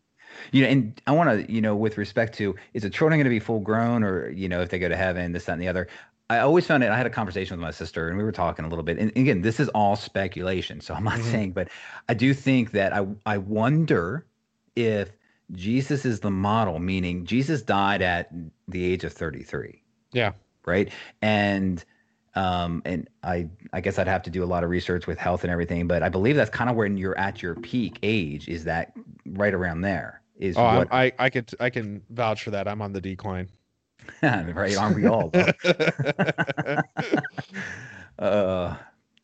you 0.52 0.64
know, 0.64 0.70
and 0.70 1.02
I 1.08 1.12
want 1.12 1.48
to, 1.48 1.52
you 1.52 1.62
know, 1.62 1.76
with 1.76 1.98
respect 1.98 2.36
to 2.38 2.56
is 2.74 2.84
the 2.84 2.90
children 2.90 3.18
going 3.20 3.26
to 3.26 3.30
be 3.30 3.40
full 3.40 3.60
grown 3.60 4.04
or 4.04 4.30
you 4.30 4.48
know 4.50 4.62
if 4.62 4.70
they 4.70 4.80
go 4.80 4.90
to 4.90 4.96
heaven, 4.98 5.32
this 5.34 5.46
that 5.46 5.54
and 5.54 5.62
the 5.62 5.68
other. 5.68 5.88
I 6.30 6.40
always 6.40 6.66
found 6.66 6.82
it. 6.82 6.90
I 6.90 6.96
had 6.96 7.06
a 7.06 7.10
conversation 7.10 7.58
with 7.58 7.62
my 7.62 7.72
sister, 7.72 8.08
and 8.08 8.18
we 8.18 8.24
were 8.24 8.32
talking 8.32 8.64
a 8.64 8.70
little 8.70 8.84
bit. 8.86 8.98
And 8.98 9.12
again, 9.18 9.42
this 9.42 9.60
is 9.60 9.68
all 9.70 9.98
speculation, 9.98 10.80
so 10.80 10.94
I'm 10.94 11.04
not 11.04 11.16
Mhm. 11.16 11.24
saying, 11.24 11.52
but 11.52 11.70
I 12.08 12.14
do 12.14 12.34
think 12.34 12.72
that 12.72 12.94
I 12.94 13.06
I 13.26 13.38
wonder 13.38 14.26
if 14.76 15.12
Jesus 15.52 16.06
is 16.06 16.22
the 16.22 16.32
model, 16.32 16.80
meaning 16.80 17.26
Jesus 17.26 17.62
died 17.62 18.02
at 18.02 18.32
the 18.70 18.86
age 18.86 19.04
of 19.04 19.12
33, 19.12 19.84
Yeah. 20.14 20.32
right? 20.66 20.90
And 21.22 21.84
um 22.36 22.82
and 22.86 23.10
I 23.24 23.50
I 23.74 23.82
guess 23.82 24.00
I'd 24.00 24.08
have 24.08 24.24
to 24.24 24.30
do 24.30 24.44
a 24.44 24.46
lot 24.46 24.64
of 24.64 24.70
research 24.70 25.08
with 25.08 25.18
health 25.18 25.44
and 25.44 25.52
everything, 25.52 25.88
but 25.88 26.02
I 26.04 26.10
believe 26.10 26.36
that's 26.36 26.50
kind 26.50 26.70
of 26.70 26.76
when 26.76 26.98
you're 26.98 27.18
at 27.18 27.42
your 27.42 27.56
peak 27.56 28.00
age. 28.04 28.48
Is 28.48 28.64
that 28.66 28.94
right 29.26 29.54
around 29.54 29.82
there? 29.82 30.22
Is 30.38 30.58
Oh, 30.58 30.64
what 30.64 30.88
I 30.92 31.12
I 31.20 31.30
could 31.30 31.52
I 31.60 31.70
can 31.70 32.02
vouch 32.10 32.44
for 32.44 32.52
that. 32.52 32.68
I'm 32.68 32.82
on 32.82 32.94
the 32.94 33.02
decline. 33.02 33.50
right? 34.24 34.76
Aren't 34.78 34.96
we 34.96 35.06
all? 35.06 35.32
uh, 38.20 38.76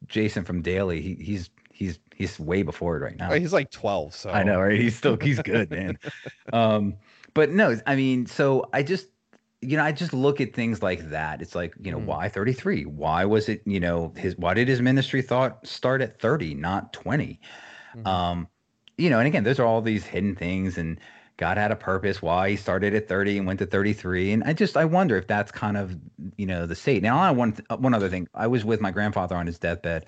Jason 0.08 0.44
from 0.44 0.62
Daily, 0.62 1.02
he, 1.02 1.16
he's 1.16 1.50
he's 1.72 2.00
he's 2.16 2.40
way 2.40 2.64
before 2.64 2.98
it 2.98 3.02
right 3.02 3.18
now. 3.18 3.32
He's 3.32 3.54
like 3.54 3.72
12, 3.72 4.14
so 4.14 4.30
I 4.30 4.44
know, 4.44 4.60
right? 4.60 4.80
He's 4.80 4.96
still 4.96 5.18
he's 5.20 5.42
good, 5.42 5.70
man. 5.70 5.98
um, 6.54 6.96
but 7.34 7.50
no, 7.52 7.80
I 7.86 7.96
mean, 7.96 8.26
so 8.26 8.70
I 8.74 8.84
just 8.84 9.08
you 9.62 9.78
know, 9.78 9.84
I 9.84 9.92
just 9.92 10.14
look 10.14 10.40
at 10.40 10.54
things 10.54 10.84
like 10.84 11.10
that. 11.10 11.42
It's 11.42 11.56
like, 11.56 11.74
you 11.82 11.92
know, 11.92 11.98
Mhm. 11.98 12.06
why 12.06 12.30
33? 12.30 12.86
Why 12.86 13.26
was 13.26 13.50
it, 13.50 13.62
you 13.66 13.80
know, 13.80 14.14
his 14.16 14.38
why 14.38 14.54
did 14.54 14.68
his 14.68 14.82
ministry 14.82 15.22
thought 15.22 15.66
start 15.66 16.02
at 16.02 16.20
30, 16.20 16.54
not 16.54 16.94
20? 16.94 17.40
Mhm. 17.94 18.04
Um, 18.06 18.48
you 18.98 19.10
know, 19.10 19.20
and 19.20 19.28
again, 19.28 19.44
those 19.44 19.60
are 19.60 19.66
all 19.66 19.82
these 19.82 20.06
hidden 20.06 20.36
things 20.36 20.78
and 20.78 21.00
God 21.38 21.58
had 21.58 21.72
a 21.72 21.76
purpose 21.76 22.22
why 22.22 22.50
he 22.52 22.56
started 22.56 22.96
at 22.96 23.08
30 23.08 23.38
and 23.38 23.46
went 23.48 23.60
to 23.60 23.66
33. 23.68 24.32
And 24.32 24.44
I 24.44 24.54
just 24.54 24.76
I 24.78 24.86
wonder 24.86 25.18
if 25.18 25.28
that's 25.28 25.52
kind 25.52 25.78
of, 25.78 25.96
you 26.38 26.46
know, 26.48 26.66
the 26.66 26.76
state. 26.76 27.04
Now, 27.04 27.20
I 27.20 27.32
one 27.32 27.54
one 27.78 27.94
other 27.94 28.10
thing. 28.10 28.28
I 28.34 28.48
was 28.48 28.66
with 28.66 28.82
my 28.82 28.92
grandfather 28.92 29.36
on 29.36 29.46
his 29.48 29.60
deathbed. 29.60 30.06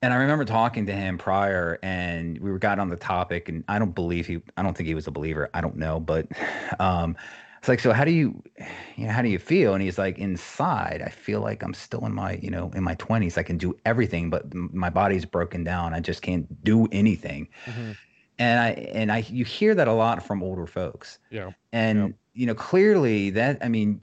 And 0.00 0.12
I 0.14 0.16
remember 0.18 0.44
talking 0.44 0.86
to 0.86 0.92
him 0.92 1.18
prior, 1.18 1.78
and 1.82 2.38
we 2.38 2.52
were 2.52 2.58
got 2.60 2.78
on 2.78 2.88
the 2.88 2.96
topic, 2.96 3.48
and 3.48 3.64
I 3.66 3.80
don't 3.80 3.96
believe 3.96 4.28
he, 4.28 4.40
I 4.56 4.62
don't 4.62 4.76
think 4.76 4.86
he 4.86 4.94
was 4.94 5.08
a 5.08 5.10
believer. 5.10 5.50
I 5.54 5.60
don't 5.60 5.76
know, 5.76 5.98
but 5.98 6.28
um, 6.80 7.16
it's 7.58 7.68
like, 7.68 7.80
so 7.80 7.92
how 7.92 8.04
do 8.04 8.10
you, 8.12 8.42
you 8.96 9.06
know, 9.06 9.12
how 9.12 9.22
do 9.22 9.28
you 9.28 9.38
feel? 9.38 9.74
And 9.74 9.82
he's 9.82 9.98
like, 9.98 10.18
inside, 10.18 11.02
I 11.04 11.08
feel 11.10 11.40
like 11.40 11.62
I'm 11.62 11.74
still 11.74 12.04
in 12.06 12.12
my, 12.14 12.34
you 12.42 12.50
know, 12.50 12.70
in 12.74 12.84
my 12.84 12.94
20s. 12.96 13.36
I 13.38 13.42
can 13.42 13.58
do 13.58 13.76
everything, 13.84 14.30
but 14.30 14.52
my 14.54 14.90
body's 14.90 15.24
broken 15.24 15.64
down. 15.64 15.94
I 15.94 16.00
just 16.00 16.22
can't 16.22 16.46
do 16.64 16.86
anything. 16.92 17.48
Mhm. 17.66 17.96
And 18.38 18.60
I, 18.60 18.70
and 18.94 19.10
I, 19.12 19.18
you 19.18 19.44
hear 19.44 19.74
that 19.74 19.88
a 19.88 19.92
lot 19.92 20.24
from 20.24 20.42
older 20.42 20.66
folks. 20.66 21.18
Yeah. 21.30 21.50
And 21.72 21.98
Yep. 22.08 22.12
you 22.34 22.46
know, 22.46 22.54
clearly 22.54 23.30
that, 23.30 23.58
I 23.64 23.68
mean, 23.68 24.00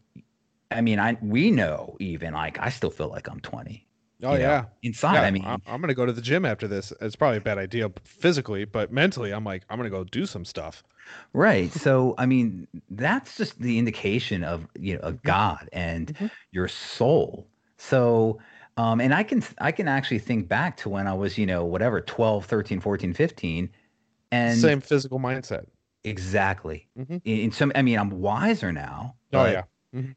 I 0.71 0.81
mean, 0.81 0.99
I 0.99 1.17
we 1.21 1.51
know 1.51 1.95
even 1.99 2.33
like 2.33 2.59
I 2.59 2.69
still 2.69 2.89
feel 2.91 3.07
like 3.09 3.29
I'm 3.29 3.39
20. 3.39 3.87
Oh 4.23 4.33
you 4.33 4.39
know, 4.39 4.41
yeah. 4.41 4.65
inside. 4.81 5.15
Yeah, 5.15 5.21
I 5.23 5.31
mean, 5.31 5.43
I'm, 5.45 5.61
I'm 5.67 5.81
gonna 5.81 5.93
go 5.93 6.05
to 6.05 6.13
the 6.13 6.21
gym 6.21 6.45
after 6.45 6.67
this. 6.67 6.91
It's 7.01 7.15
probably 7.15 7.37
a 7.37 7.41
bad 7.41 7.57
idea 7.57 7.89
physically, 8.03 8.65
but 8.65 8.91
mentally, 8.91 9.31
I'm 9.33 9.43
like, 9.43 9.63
I'm 9.69 9.77
gonna 9.77 9.89
go 9.89 10.03
do 10.03 10.25
some 10.25 10.45
stuff. 10.45 10.83
Right. 11.33 11.73
So, 11.73 12.15
I 12.17 12.25
mean, 12.25 12.67
that's 12.89 13.37
just 13.37 13.59
the 13.59 13.77
indication 13.77 14.43
of, 14.43 14.67
you 14.79 14.95
know, 14.95 15.01
of 15.01 15.23
God 15.23 15.69
and 15.73 16.11
Mhm. 16.19 16.29
your 16.51 16.67
soul. 16.67 17.47
So, 17.77 18.39
um, 18.77 19.01
and 19.01 19.13
I 19.13 19.23
can, 19.23 19.43
I 19.59 19.71
can 19.71 19.87
actually 19.87 20.19
think 20.19 20.47
back 20.47 20.77
to 20.77 20.89
when 20.89 21.07
I 21.07 21.13
was, 21.13 21.37
you 21.37 21.45
know, 21.45 21.65
whatever, 21.65 22.01
12, 22.01 22.45
13, 22.45 22.79
14, 22.79 23.13
15. 23.13 23.71
And 24.31 24.61
Same 24.61 24.81
physical 24.81 25.19
mindset. 25.19 25.65
exactly. 26.03 26.87
Mhm. 26.95 27.21
In, 27.23 27.39
in 27.39 27.51
some, 27.51 27.71
I 27.75 27.81
mean, 27.81 27.99
I'm 27.99 28.09
wiser 28.21 28.71
now. 28.71 29.15
Oh 29.33 29.45
but 29.45 29.45
yeah. 29.45 29.65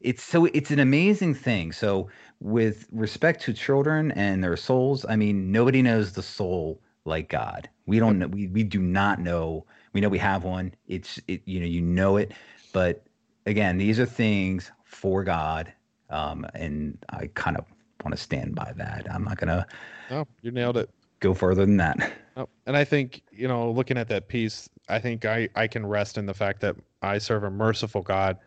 It's 0.01 0.23
so, 0.23 0.45
it's 0.45 0.71
an 0.71 0.79
amazing 0.79 1.35
thing. 1.35 1.73
So, 1.73 2.09
with 2.41 2.87
respect 2.91 3.41
to 3.43 3.53
children 3.53 4.11
and 4.13 4.43
their 4.43 4.57
souls, 4.57 5.05
I 5.09 5.15
mean, 5.17 5.51
nobody 5.51 5.81
knows 5.81 6.13
the 6.13 6.23
soul 6.23 6.81
like 7.05 7.29
God. 7.29 7.69
We 7.87 7.99
don't 7.99 8.19
know, 8.19 8.27
we, 8.27 8.47
we 8.47 8.63
do 8.63 8.81
not 8.81 9.19
know. 9.21 9.65
We 9.93 10.01
know 10.01 10.09
we 10.09 10.19
have 10.19 10.43
one. 10.43 10.73
It's, 10.87 11.19
it, 11.27 11.41
you 11.45 11.59
know, 11.59 11.65
you 11.65 11.81
know 11.81 12.17
it. 12.17 12.33
But 12.73 13.03
again, 13.45 13.77
these 13.77 13.99
are 13.99 14.05
things 14.05 14.71
for 14.83 15.23
God. 15.23 15.73
Um, 16.09 16.45
and 16.53 16.97
I 17.09 17.27
kind 17.33 17.57
of 17.57 17.65
want 18.03 18.15
to 18.15 18.21
stand 18.21 18.55
by 18.55 18.73
that. 18.77 19.07
I'm 19.11 19.23
not 19.23 19.37
going 19.37 19.49
to 19.49 19.65
Oh, 20.09 20.25
you 20.41 20.51
nailed 20.51 20.77
it. 20.77 20.89
go 21.19 21.33
further 21.33 21.65
than 21.65 21.77
that. 21.77 22.13
Oh, 22.37 22.47
and 22.65 22.77
I 22.77 22.85
think 22.85 23.21
you 23.31 23.47
know, 23.47 23.69
looking 23.71 23.97
at 23.97 24.07
that 24.09 24.27
piece, 24.29 24.69
I 24.87 24.99
think 24.99 25.25
I 25.25 25.49
I 25.55 25.67
can 25.67 25.85
rest 25.85 26.17
in 26.17 26.25
the 26.25 26.33
fact 26.33 26.61
that 26.61 26.75
I 27.01 27.17
serve 27.17 27.43
a 27.43 27.49
merciful 27.49 28.01
God, 28.01 28.37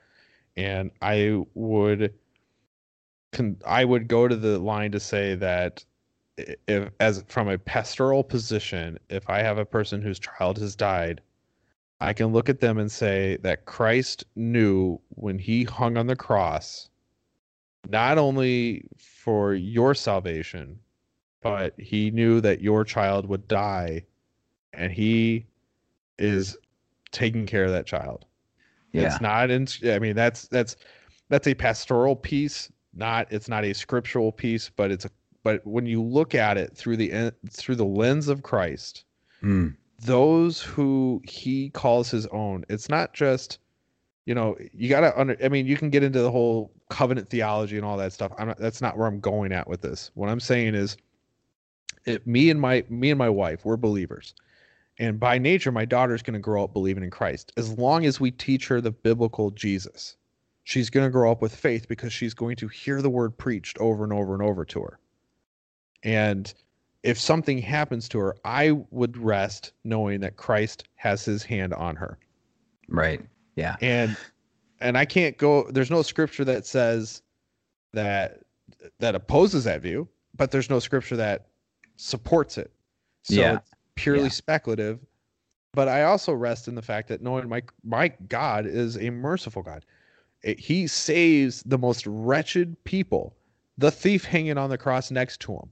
and 0.57 0.91
I 1.03 1.43
would, 1.55 2.15
con- 3.33 3.59
I 3.67 3.85
would 3.85 4.09
go 4.09 4.29
to 4.29 4.37
the 4.37 4.59
line 4.59 4.93
to 4.93 5.01
say 5.01 5.35
that 5.35 5.85
if 6.67 6.91
as 7.01 7.25
from 7.29 7.49
a 7.49 7.59
pastoral 7.59 8.25
position, 8.25 8.99
if 9.11 9.29
I 9.29 9.41
have 9.43 9.59
a 9.59 9.67
person 9.67 10.01
whose 10.01 10.19
child 10.19 10.59
has 10.59 10.75
died, 10.75 11.21
I 12.03 12.13
can 12.13 12.33
look 12.33 12.49
at 12.49 12.61
them 12.61 12.79
and 12.79 12.91
say 12.91 13.39
that 13.43 13.65
Christ 13.65 14.25
knew 14.35 15.01
when 15.11 15.39
he 15.39 15.63
hung 15.63 15.97
on 15.97 16.09
the 16.09 16.17
cross, 16.17 16.91
not 17.89 18.19
only 18.19 18.85
for 18.99 19.55
your 19.55 19.95
salvation, 19.95 20.81
but 21.43 21.79
he 21.79 22.11
knew 22.11 22.41
that 22.41 22.61
your 22.61 22.85
child 22.85 23.27
would 23.27 23.47
die 23.47 24.05
and 24.73 24.93
he 24.93 25.47
is 26.19 26.57
taking 27.13 27.47
care 27.47 27.65
of 27.65 27.71
that 27.71 27.87
child. 27.87 28.25
Yeah. 28.93 29.07
It's 29.07 29.21
not 29.21 29.51
in 29.51 29.69
I 29.85 29.99
mean 30.01 30.17
that's 30.17 30.49
that's 30.49 30.77
that's 31.29 31.47
a 31.47 31.55
pastoral 31.55 32.17
piece, 32.17 32.71
not 32.95 33.29
it's 33.31 33.49
not 33.49 33.65
a 33.65 33.73
scriptural 33.73 34.33
piece, 34.33 34.71
but 34.75 34.91
it's 34.91 35.05
a 35.05 35.11
but 35.45 35.65
when 35.67 35.87
you 35.87 36.03
look 36.03 36.35
at 36.35 36.57
it 36.59 36.77
through 36.77 36.97
the 36.97 37.33
through 37.51 37.77
the 37.77 37.85
lens 37.85 38.27
of 38.29 38.43
Christ, 38.43 39.05
Mm. 39.43 39.77
Those 40.05 40.61
who 40.61 41.23
he 41.25 41.71
calls 41.71 42.11
his 42.11 42.27
own, 42.29 42.65
it's 42.69 42.89
not 42.89 43.15
just 43.15 43.59
you 44.25 44.35
know, 44.37 44.57
you 44.73 44.89
got 44.89 45.01
to 45.01 45.19
under 45.19 45.37
I 45.43 45.49
mean, 45.49 45.67
you 45.67 45.77
can 45.77 45.91
get 45.91 46.03
into 46.03 46.21
the 46.21 46.31
whole 46.31 46.71
covenant 46.91 47.29
theology 47.29 47.77
and 47.77 47.85
all 47.85 47.97
that 47.97 48.13
stuff. 48.13 48.33
I'm 48.39 48.49
not 48.49 48.59
that's 48.59 48.81
not 48.81 48.97
where 48.97 49.07
I'm 49.07 49.21
going 49.21 49.53
at 49.53 49.69
with 49.69 49.81
this. 49.83 50.11
What 50.15 50.29
I'm 50.29 50.41
saying 50.41 50.75
is 50.75 50.97
it, 52.05 52.27
me 52.27 52.51
and 52.51 52.61
my 52.61 52.85
me 52.89 53.11
and 53.11 53.19
my 53.19 53.29
wife, 53.29 53.65
we're 53.65 53.77
believers. 53.77 54.35
And 54.99 55.19
by 55.19 55.39
nature, 55.39 55.73
my 55.73 55.85
daughter's 55.85 56.23
going 56.23 56.35
to 56.35 56.41
grow 56.41 56.63
up 56.63 56.73
believing 56.73 57.03
in 57.03 57.11
Christ. 57.11 57.53
As 57.57 57.77
long 57.79 58.05
as 58.05 58.21
we 58.21 58.31
teach 58.31 58.69
her 58.69 58.81
the 58.81 58.93
biblical 58.93 59.51
Jesus, 59.51 60.17
she's 60.65 60.91
going 60.91 61.07
to 61.07 61.11
grow 61.11 61.33
up 61.33 61.43
with 61.43 61.55
faith 61.55 61.89
because 61.89 62.13
she's 62.13 62.35
going 62.35 62.57
to 62.57 62.69
hear 62.69 63.03
the 63.03 63.11
word 63.11 63.37
preached 63.37 63.79
over 63.79 64.05
and 64.05 64.13
over 64.13 64.35
and 64.35 64.43
over 64.43 64.65
to 64.67 64.83
her. 64.83 64.99
And 66.05 66.53
if 67.03 67.19
something 67.19 67.59
happens 67.59 68.09
to 68.11 68.19
her, 68.19 68.37
I 68.45 68.73
would 68.91 69.17
rest 69.17 69.73
knowing 69.85 70.21
that 70.21 70.37
Christ 70.37 70.85
has 70.97 71.25
his 71.25 71.43
hand 71.43 71.75
on 71.75 71.97
her. 71.97 72.19
Right. 72.89 73.21
Yeah. 73.57 73.77
And 73.81 74.17
and 74.81 74.97
I 74.99 75.05
can't 75.05 75.37
go 75.37 75.65
there's 75.71 75.91
no 75.91 76.03
scripture 76.03 76.45
that 76.45 76.67
says 76.67 77.23
that 77.93 78.41
that 79.01 79.15
opposes 79.15 79.65
that 79.65 79.81
view, 79.83 80.09
but 80.37 80.51
there's 80.51 80.71
no 80.71 80.79
scripture 80.79 81.17
that 81.17 81.47
supports 81.97 82.59
it. 82.59 82.73
So 83.25 83.35
Yeah. 83.35 83.57
it's 83.57 83.71
purely 83.95 84.25
Yeah. 84.25 84.29
speculative. 84.31 85.01
But 85.75 85.89
I 85.89 86.05
also 86.05 86.33
rest 86.33 86.69
in 86.69 86.75
the 86.75 86.83
fact 86.83 87.09
that 87.09 87.23
knowing 87.23 87.49
my 87.49 87.63
my 87.85 88.09
God 88.29 88.67
is 88.67 88.97
a 88.97 89.11
merciful 89.11 89.63
God. 89.63 89.85
It- 90.43 90.59
he 90.59 90.87
saves 90.87 91.63
the 91.63 91.79
most 91.79 92.07
wretched 92.07 92.83
people. 92.85 93.37
The 93.79 93.91
thief 93.91 94.25
hanging 94.25 94.59
on 94.59 94.71
the 94.71 94.79
cross 94.79 95.11
next 95.11 95.41
to 95.43 95.53
him 95.55 95.71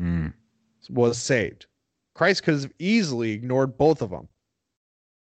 Mm. 0.00 0.32
Was 0.88 1.18
saved. 1.18 1.66
Christ 2.14 2.42
could 2.42 2.54
have 2.54 2.72
easily 2.78 3.32
ignored 3.32 3.76
both 3.76 4.02
of 4.02 4.10
them. 4.10 4.28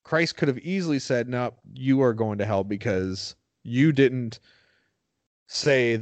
Christ 0.04 0.36
could 0.36 0.48
have 0.48 0.60
easily 0.60 1.00
said, 1.00 1.30
"No, 1.30 1.54
you 1.74 2.02
are 2.02 2.14
going 2.14 2.38
to 2.40 2.46
hell 2.46 2.64
because 2.64 3.36
you 3.64 3.92
didn't 3.92 4.40
say 5.48 5.96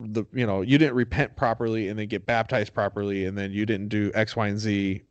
the 0.00 0.24
you 0.32 0.46
know 0.46 0.60
you 0.62 0.78
didn't 0.78 0.94
repent 0.94 1.36
properly 1.36 1.88
and 1.88 1.98
then 1.98 2.08
get 2.08 2.24
baptized 2.24 2.72
properly 2.72 3.24
and 3.26 3.36
then 3.36 3.52
you 3.52 3.66
didn't 3.66 3.88
do 3.88 4.10
X, 4.14 4.36
Y, 4.36 4.48
and 4.48 4.58
Z 4.58 5.02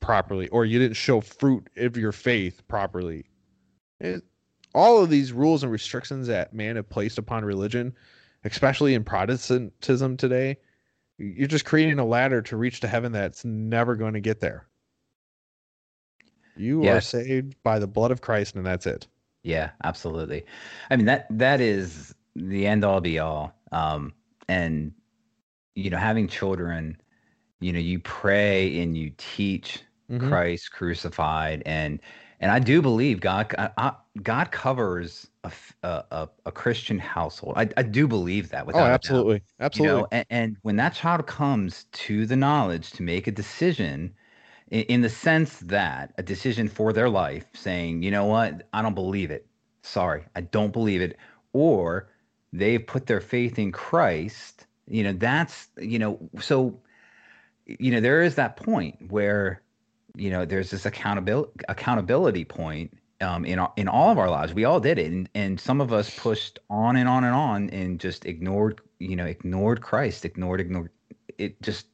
properly 0.00 0.48
or 0.48 0.64
you 0.64 0.78
didn't 0.78 0.96
show 0.96 1.20
fruit 1.20 1.68
of 1.76 1.96
your 1.96 2.12
faith 2.12 2.66
properly." 2.68 3.26
It- 4.00 4.24
all 4.74 5.02
of 5.02 5.08
these 5.08 5.32
rules 5.32 5.62
and 5.62 5.72
restrictions 5.72 6.26
that 6.26 6.52
man 6.52 6.76
have 6.76 6.88
placed 6.90 7.16
upon 7.16 7.44
religion, 7.44 7.94
especially 8.44 8.92
in 8.92 9.04
Protestantism 9.04 10.18
today, 10.18 10.58
you're 11.18 11.48
just 11.48 11.64
creating 11.64 11.98
a 11.98 12.04
ladder 12.04 12.42
to 12.42 12.56
reach 12.56 12.80
to 12.80 12.88
heaven 12.88 13.12
that's 13.12 13.44
never 13.44 13.96
going 13.96 14.14
to 14.14 14.20
get 14.20 14.40
there. 14.40 14.68
You 16.56 16.88
are 16.88 17.00
saved 17.00 17.62
by 17.62 17.78
the 17.78 17.86
blood 17.86 18.10
of 18.10 18.20
Christ, 18.20 18.56
and 18.56 18.66
that's 18.66 18.84
it. 18.84 19.06
Yeah, 19.42 19.70
absolutely. 19.84 20.44
I 20.90 20.96
mean 20.96 21.06
that 21.06 21.26
that 21.30 21.60
is 21.60 22.14
the 22.34 22.66
end 22.66 22.84
all 22.84 23.00
be 23.00 23.18
all. 23.18 23.54
Um, 23.72 24.12
and 24.48 24.92
you 25.74 25.90
know, 25.90 25.98
having 25.98 26.28
children, 26.28 27.00
you 27.60 27.72
know, 27.72 27.80
you 27.80 28.00
pray 28.00 28.82
and 28.82 28.96
you 28.96 29.12
teach 29.18 29.82
Mhm. 30.08 30.18
Christ 30.28 30.72
crucified, 30.72 31.62
and 31.66 32.00
and 32.40 32.52
I 32.52 32.60
do 32.60 32.82
believe 32.82 33.20
God 33.20 33.54
I, 33.58 33.70
I- 33.78 33.96
God 34.22 34.52
covers 34.52 35.28
a, 35.82 36.04
a, 36.10 36.28
a- 36.46 36.52
Christian 36.52 36.98
household. 36.98 37.54
I, 37.56 37.68
I 37.76 37.82
do 37.82 38.08
believe 38.08 38.50
that. 38.50 38.66
Oh, 38.72 38.84
Without 38.84 38.92
a 38.92 38.98
doubt. 38.98 39.28
absolutely, 39.28 39.42
You 39.72 39.80
absolutely. 39.80 39.82
know, 39.82 40.06
and, 40.12 40.26
and 40.30 40.56
when 40.62 40.76
that 40.76 40.94
child 40.94 41.26
comes 41.26 41.84
to 41.92 42.26
the 42.26 42.36
knowledge 42.36 42.90
to 42.92 43.02
make 43.02 43.26
a 43.26 43.32
decision, 43.32 44.14
in, 44.70 44.82
in 44.84 45.00
the 45.02 45.08
sense 45.10 45.60
that 45.60 46.12
a 46.18 46.22
decision 46.22 46.68
for 46.68 46.92
their 46.92 47.08
life, 47.08 47.46
saying, 47.54 48.02
you 48.02 48.10
know 48.10 48.26
what, 48.26 48.68
I 48.72 48.82
don't 48.82 48.94
believe 48.94 49.30
it. 49.30 49.46
Sorry, 49.82 50.24
I 50.34 50.42
don't 50.42 50.72
believe 50.72 51.00
it. 51.02 51.18
Or 51.52 52.08
they've 52.52 52.84
put 52.86 53.06
their 53.06 53.20
faith 53.20 53.58
in 53.58 53.72
Christ. 53.72 54.66
You 54.88 55.04
know, 55.04 55.12
that's 55.12 55.68
you 55.78 55.98
know, 55.98 56.18
so 56.40 56.80
you 57.66 57.90
know, 57.90 58.00
there 58.00 58.22
is 58.22 58.36
that 58.36 58.56
point 58.56 59.10
where 59.10 59.62
you 60.16 60.30
know 60.30 60.44
there's 60.44 60.70
this 60.70 60.86
accountability 60.86 61.52
accountability 61.68 62.44
point 62.44 62.96
um, 63.20 63.44
in 63.44 63.60
in 63.76 63.88
all 63.88 64.10
of 64.10 64.18
our 64.18 64.30
lives. 64.30 64.54
We 64.54 64.64
all 64.64 64.80
did 64.80 64.98
it, 64.98 65.10
and, 65.10 65.28
and 65.34 65.60
some 65.60 65.80
of 65.80 65.92
us 65.92 66.16
pushed 66.18 66.58
on 66.70 66.96
and 66.96 67.08
on 67.08 67.24
and 67.24 67.34
on, 67.34 67.70
and 67.70 67.98
just 67.98 68.26
ignored, 68.26 68.80
you 68.98 69.16
know, 69.16 69.26
ignored 69.26 69.80
Christ, 69.80 70.24
ignored, 70.24 70.60
ignored. 70.60 70.90
It 71.38 71.60
just 71.62 71.86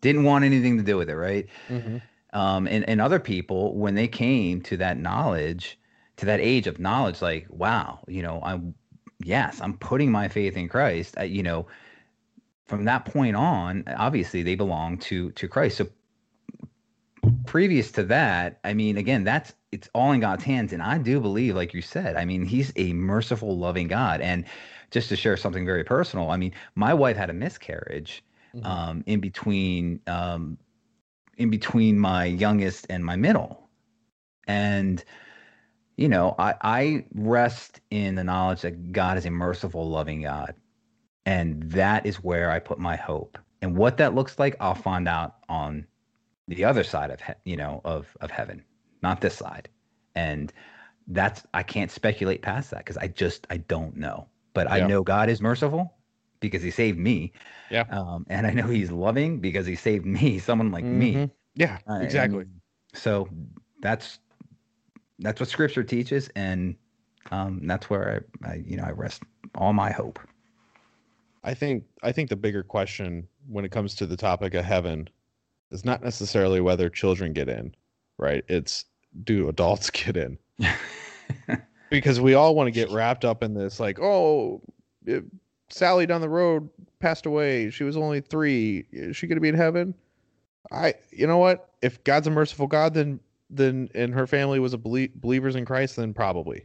didn't 0.00 0.24
want 0.24 0.44
anything 0.44 0.76
to 0.76 0.82
do 0.82 0.96
with 0.96 1.10
it, 1.10 1.16
right? 1.16 1.46
Mhm. 1.68 2.00
Um, 2.32 2.66
and 2.66 2.88
and 2.88 3.00
other 3.00 3.18
people, 3.18 3.76
when 3.76 3.94
they 3.94 4.08
came 4.08 4.60
to 4.62 4.76
that 4.78 4.98
knowledge, 4.98 5.78
to 6.16 6.26
that 6.26 6.40
age 6.40 6.66
of 6.66 6.78
knowledge, 6.78 7.22
like, 7.22 7.46
wow, 7.50 8.00
you 8.08 8.22
know, 8.22 8.40
I'm 8.42 8.74
yes, 9.22 9.60
I'm 9.60 9.76
putting 9.78 10.10
my 10.10 10.28
faith 10.28 10.56
in 10.56 10.68
Christ. 10.68 11.14
I, 11.18 11.24
you 11.24 11.42
know, 11.42 11.66
from 12.66 12.84
that 12.84 13.04
point 13.04 13.36
on, 13.36 13.84
obviously 13.96 14.42
they 14.42 14.54
belong 14.54 14.98
to 14.98 15.30
to 15.32 15.48
Christ. 15.48 15.78
So 15.78 15.88
previous 17.46 17.92
to 17.92 18.02
that, 18.04 18.60
I 18.64 18.74
mean, 18.74 18.96
again, 18.96 19.24
that's 19.24 19.54
it's 19.72 19.88
all 19.94 20.12
in 20.12 20.20
God's 20.20 20.44
hands, 20.44 20.72
and 20.72 20.82
I 20.82 20.98
do 20.98 21.20
believe, 21.20 21.54
like 21.56 21.74
you 21.74 21.82
said, 21.82 22.16
I 22.16 22.24
mean, 22.24 22.44
He's 22.44 22.72
a 22.76 22.92
merciful, 22.92 23.58
loving 23.58 23.88
God. 23.88 24.20
And 24.20 24.44
just 24.90 25.08
to 25.10 25.16
share 25.16 25.36
something 25.36 25.66
very 25.66 25.84
personal, 25.84 26.30
I 26.30 26.36
mean, 26.36 26.52
my 26.74 26.94
wife 26.94 27.16
had 27.16 27.30
a 27.30 27.34
miscarriage 27.34 28.22
Mhm. 28.54 28.66
um, 28.66 29.04
in 29.06 29.20
between 29.20 30.00
um, 30.06 30.58
in 31.36 31.50
between 31.50 31.98
my 31.98 32.24
youngest 32.24 32.86
and 32.90 33.04
my 33.04 33.16
middle, 33.16 33.68
and 34.46 35.04
you 35.96 36.08
know, 36.08 36.34
I, 36.38 36.54
I 36.62 37.04
rest 37.14 37.80
in 37.90 38.14
the 38.16 38.24
knowledge 38.24 38.62
that 38.62 38.92
God 38.92 39.16
is 39.18 39.26
a 39.26 39.30
merciful, 39.30 39.88
loving 39.88 40.22
God. 40.22 40.54
And 41.24 41.62
that 41.72 42.06
is 42.06 42.22
where 42.22 42.50
I 42.50 42.58
put 42.58 42.78
my 42.78 42.96
hope. 42.96 43.38
And 43.62 43.76
what 43.76 43.96
that 43.98 44.14
looks 44.14 44.38
like, 44.38 44.56
I'll 44.60 44.74
find 44.74 45.08
out 45.08 45.36
on 45.48 45.86
the 46.48 46.64
other 46.64 46.84
side 46.84 47.10
of, 47.10 47.20
he- 47.20 47.50
you 47.50 47.56
know, 47.56 47.80
of, 47.84 48.16
of 48.20 48.30
heaven, 48.30 48.64
not 49.02 49.20
this 49.20 49.34
side. 49.36 49.68
And 50.14 50.52
that's, 51.08 51.44
I 51.54 51.62
can't 51.62 51.90
speculate 51.90 52.42
past 52.42 52.70
that 52.70 52.78
because 52.78 52.96
I 52.96 53.08
just, 53.08 53.46
I 53.50 53.58
don't 53.58 53.96
know. 53.96 54.28
But 54.54 54.70
I 54.70 54.80
know 54.80 55.02
God 55.02 55.28
is 55.28 55.40
merciful 55.42 55.92
because 56.40 56.62
he 56.62 56.70
saved 56.70 56.98
me. 56.98 57.32
Yeah. 57.70 57.84
Um, 57.90 58.26
and 58.30 58.46
I 58.46 58.52
know 58.52 58.66
he's 58.66 58.90
loving 58.90 59.40
because 59.40 59.66
he 59.66 59.76
saved 59.76 60.06
me, 60.06 60.38
someone 60.48 60.70
like 60.70 60.84
me. 60.84 61.14
Mhm. 61.14 61.30
Yeah, 61.54 61.78
Uh, 61.88 62.00
exactly. 62.00 62.42
and 62.42 62.60
so 62.94 63.28
that's 63.82 64.18
that's 65.18 65.40
what 65.40 65.48
Scripture 65.48 65.82
teaches, 65.82 66.28
and 66.36 66.76
um, 67.30 67.66
that's 67.66 67.88
where 67.88 68.24
I, 68.44 68.50
I, 68.50 68.54
you 68.56 68.76
know, 68.76 68.84
I 68.84 68.90
rest 68.90 69.22
all 69.54 69.72
my 69.72 69.90
hope. 69.90 70.18
I 71.44 71.54
think 71.54 71.84
I 72.02 72.12
think 72.12 72.28
the 72.28 72.36
bigger 72.36 72.62
question 72.62 73.26
when 73.48 73.64
it 73.64 73.70
comes 73.70 73.94
to 73.96 74.06
the 74.06 74.16
topic 74.16 74.54
of 74.54 74.64
heaven 74.64 75.08
is 75.70 75.84
not 75.84 76.02
necessarily 76.02 76.60
whether 76.60 76.88
children 76.88 77.32
get 77.32 77.48
in, 77.48 77.74
right? 78.18 78.44
It's 78.48 78.84
do 79.24 79.48
adults 79.48 79.90
get 79.90 80.16
in? 80.16 80.38
Because 81.88 82.20
we 82.20 82.34
all 82.34 82.56
want 82.56 82.66
to 82.66 82.72
get 82.72 82.90
wrapped 82.90 83.24
up 83.24 83.44
in 83.44 83.54
this, 83.54 83.78
like, 83.78 84.00
oh, 84.00 84.60
it, 85.04 85.24
Sally 85.68 86.04
down 86.04 86.20
the 86.20 86.28
road 86.28 86.68
passed 86.98 87.26
away. 87.26 87.70
She 87.70 87.84
was 87.84 87.96
only 87.96 88.20
three. 88.20 88.86
Is 88.90 89.16
she 89.16 89.26
going 89.26 89.36
to 89.36 89.40
be 89.40 89.48
in 89.48 89.54
heaven? 89.54 89.94
I, 90.72 90.94
you 91.10 91.26
know 91.26 91.38
what? 91.38 91.70
If 91.82 92.02
God's 92.04 92.26
a 92.26 92.30
merciful 92.30 92.66
God, 92.66 92.94
then 92.94 93.20
then 93.50 93.88
and 93.94 94.12
her 94.12 94.26
family 94.26 94.58
was 94.58 94.72
a 94.72 94.78
belie- 94.78 95.12
believers 95.14 95.54
in 95.54 95.64
Christ, 95.64 95.94
then 95.96 96.12
probably. 96.12 96.64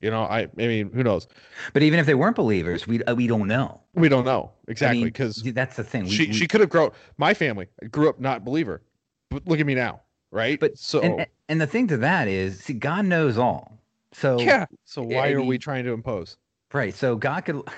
You 0.00 0.10
know, 0.10 0.22
I, 0.22 0.40
I 0.42 0.48
mean, 0.56 0.90
who 0.92 1.02
knows? 1.02 1.28
But 1.74 1.82
even 1.82 1.98
if 2.00 2.06
they 2.06 2.14
weren't 2.14 2.36
believers, 2.36 2.86
we 2.86 3.02
uh, 3.04 3.14
we 3.14 3.26
don't 3.26 3.46
know. 3.46 3.80
We 3.94 4.08
don't 4.08 4.24
know 4.24 4.50
I 4.66 4.70
exactly 4.70 4.98
mean, 4.98 5.06
because 5.08 5.42
that's 5.54 5.76
the 5.76 5.84
thing. 5.84 6.04
We, 6.04 6.10
she 6.10 6.26
we- 6.28 6.32
she 6.32 6.46
could 6.46 6.60
have 6.60 6.70
grown. 6.70 6.90
My 7.18 7.34
family 7.34 7.66
grew 7.90 8.08
up 8.08 8.18
not 8.18 8.44
believer, 8.44 8.82
but 9.28 9.46
look 9.46 9.60
at 9.60 9.66
me 9.66 9.74
now, 9.74 10.00
right? 10.30 10.58
but 10.58 10.78
so 10.78 11.00
and, 11.02 11.26
and 11.50 11.60
the 11.60 11.66
thing 11.66 11.86
to 11.88 11.98
that 11.98 12.28
is, 12.28 12.60
see, 12.60 12.72
God 12.72 13.04
knows 13.04 13.36
all. 13.36 13.78
So 14.12 14.38
yeah. 14.40 14.66
So 14.86 15.02
why 15.02 15.28
I 15.28 15.32
are 15.32 15.40
we 15.42 15.50
mean- 15.50 15.60
trying 15.60 15.84
to 15.84 15.92
impose? 15.92 16.38
Right. 16.72 16.94
So 16.94 17.16
God 17.16 17.44
could. 17.44 17.62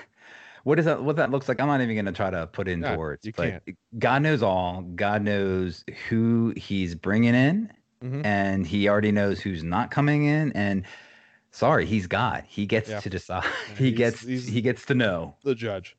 What 0.65 0.79
is 0.79 0.85
that? 0.85 1.03
What 1.03 1.17
that 1.17 1.29
looks 1.29 1.49
like? 1.49 1.59
I'm 1.59 1.67
not 1.67 1.81
even 1.81 1.93
going 1.93 2.05
to 2.05 2.13
try 2.13 2.29
to 2.29 2.47
put 2.47 2.69
into 2.69 2.89
No, 2.91 2.97
words. 2.97 3.25
you 3.25 3.33
but 3.35 3.61
God 3.99 4.21
knows 4.21 4.41
all. 4.41 4.81
God 4.95 5.21
knows 5.21 5.83
who 6.07 6.53
He's 6.55 6.95
bringing 6.95 7.35
in, 7.35 7.69
Mhm. 8.01 8.25
and 8.25 8.65
He 8.65 8.87
already 8.87 9.11
knows 9.11 9.41
who's 9.41 9.61
not 9.61 9.91
coming 9.91 10.23
in. 10.23 10.53
And 10.53 10.85
sorry, 11.53 11.85
He's 11.85 12.05
God. 12.07 12.43
He 12.47 12.65
gets 12.65 12.89
Yeah. 12.89 12.99
to 12.99 13.09
decide. 13.09 13.45
Yeah, 13.69 13.75
he 13.77 13.91
gets. 13.91 14.21
He 14.21 14.61
gets 14.61 14.85
to 14.85 14.93
know. 14.95 15.35
The 15.45 15.55
judge. 15.55 15.95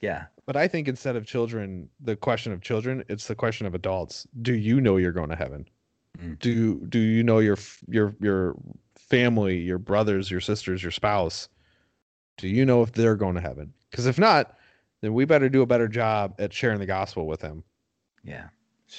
Yeah. 0.00 0.24
But 0.46 0.56
I 0.56 0.66
think 0.66 0.88
instead 0.88 1.14
of 1.14 1.26
children, 1.26 1.88
the 2.00 2.16
question 2.16 2.52
of 2.52 2.62
children, 2.62 3.04
it's 3.08 3.28
the 3.28 3.34
question 3.36 3.66
of 3.66 3.74
adults. 3.74 4.26
Do 4.40 4.54
you 4.54 4.80
know 4.80 4.96
you're 4.96 5.12
going 5.12 5.28
to 5.28 5.36
heaven? 5.36 5.68
Mm. 6.18 6.38
Do 6.40 6.80
do 6.86 6.98
you 6.98 7.22
know 7.22 7.38
your 7.38 7.58
your 7.88 8.16
your 8.20 8.56
family, 8.96 9.58
your 9.58 9.78
brothers, 9.78 10.30
your 10.30 10.40
sisters, 10.40 10.82
your 10.82 10.90
spouse? 10.90 11.48
Do 12.38 12.48
you 12.48 12.64
know 12.64 12.82
if 12.82 12.92
they're 12.92 13.14
going 13.16 13.34
to 13.34 13.40
heaven? 13.40 13.72
Because 13.90 14.06
if 14.06 14.18
not, 14.18 14.56
then 15.02 15.12
we 15.14 15.24
better 15.26 15.48
do 15.48 15.62
a 15.62 15.66
better 15.66 15.86
job 15.86 16.34
at 16.38 16.52
sharing 16.52 16.80
the 16.80 16.86
gospel 16.86 17.26
with 17.26 17.40
them. 17.40 17.62
Yeah. 18.24 18.48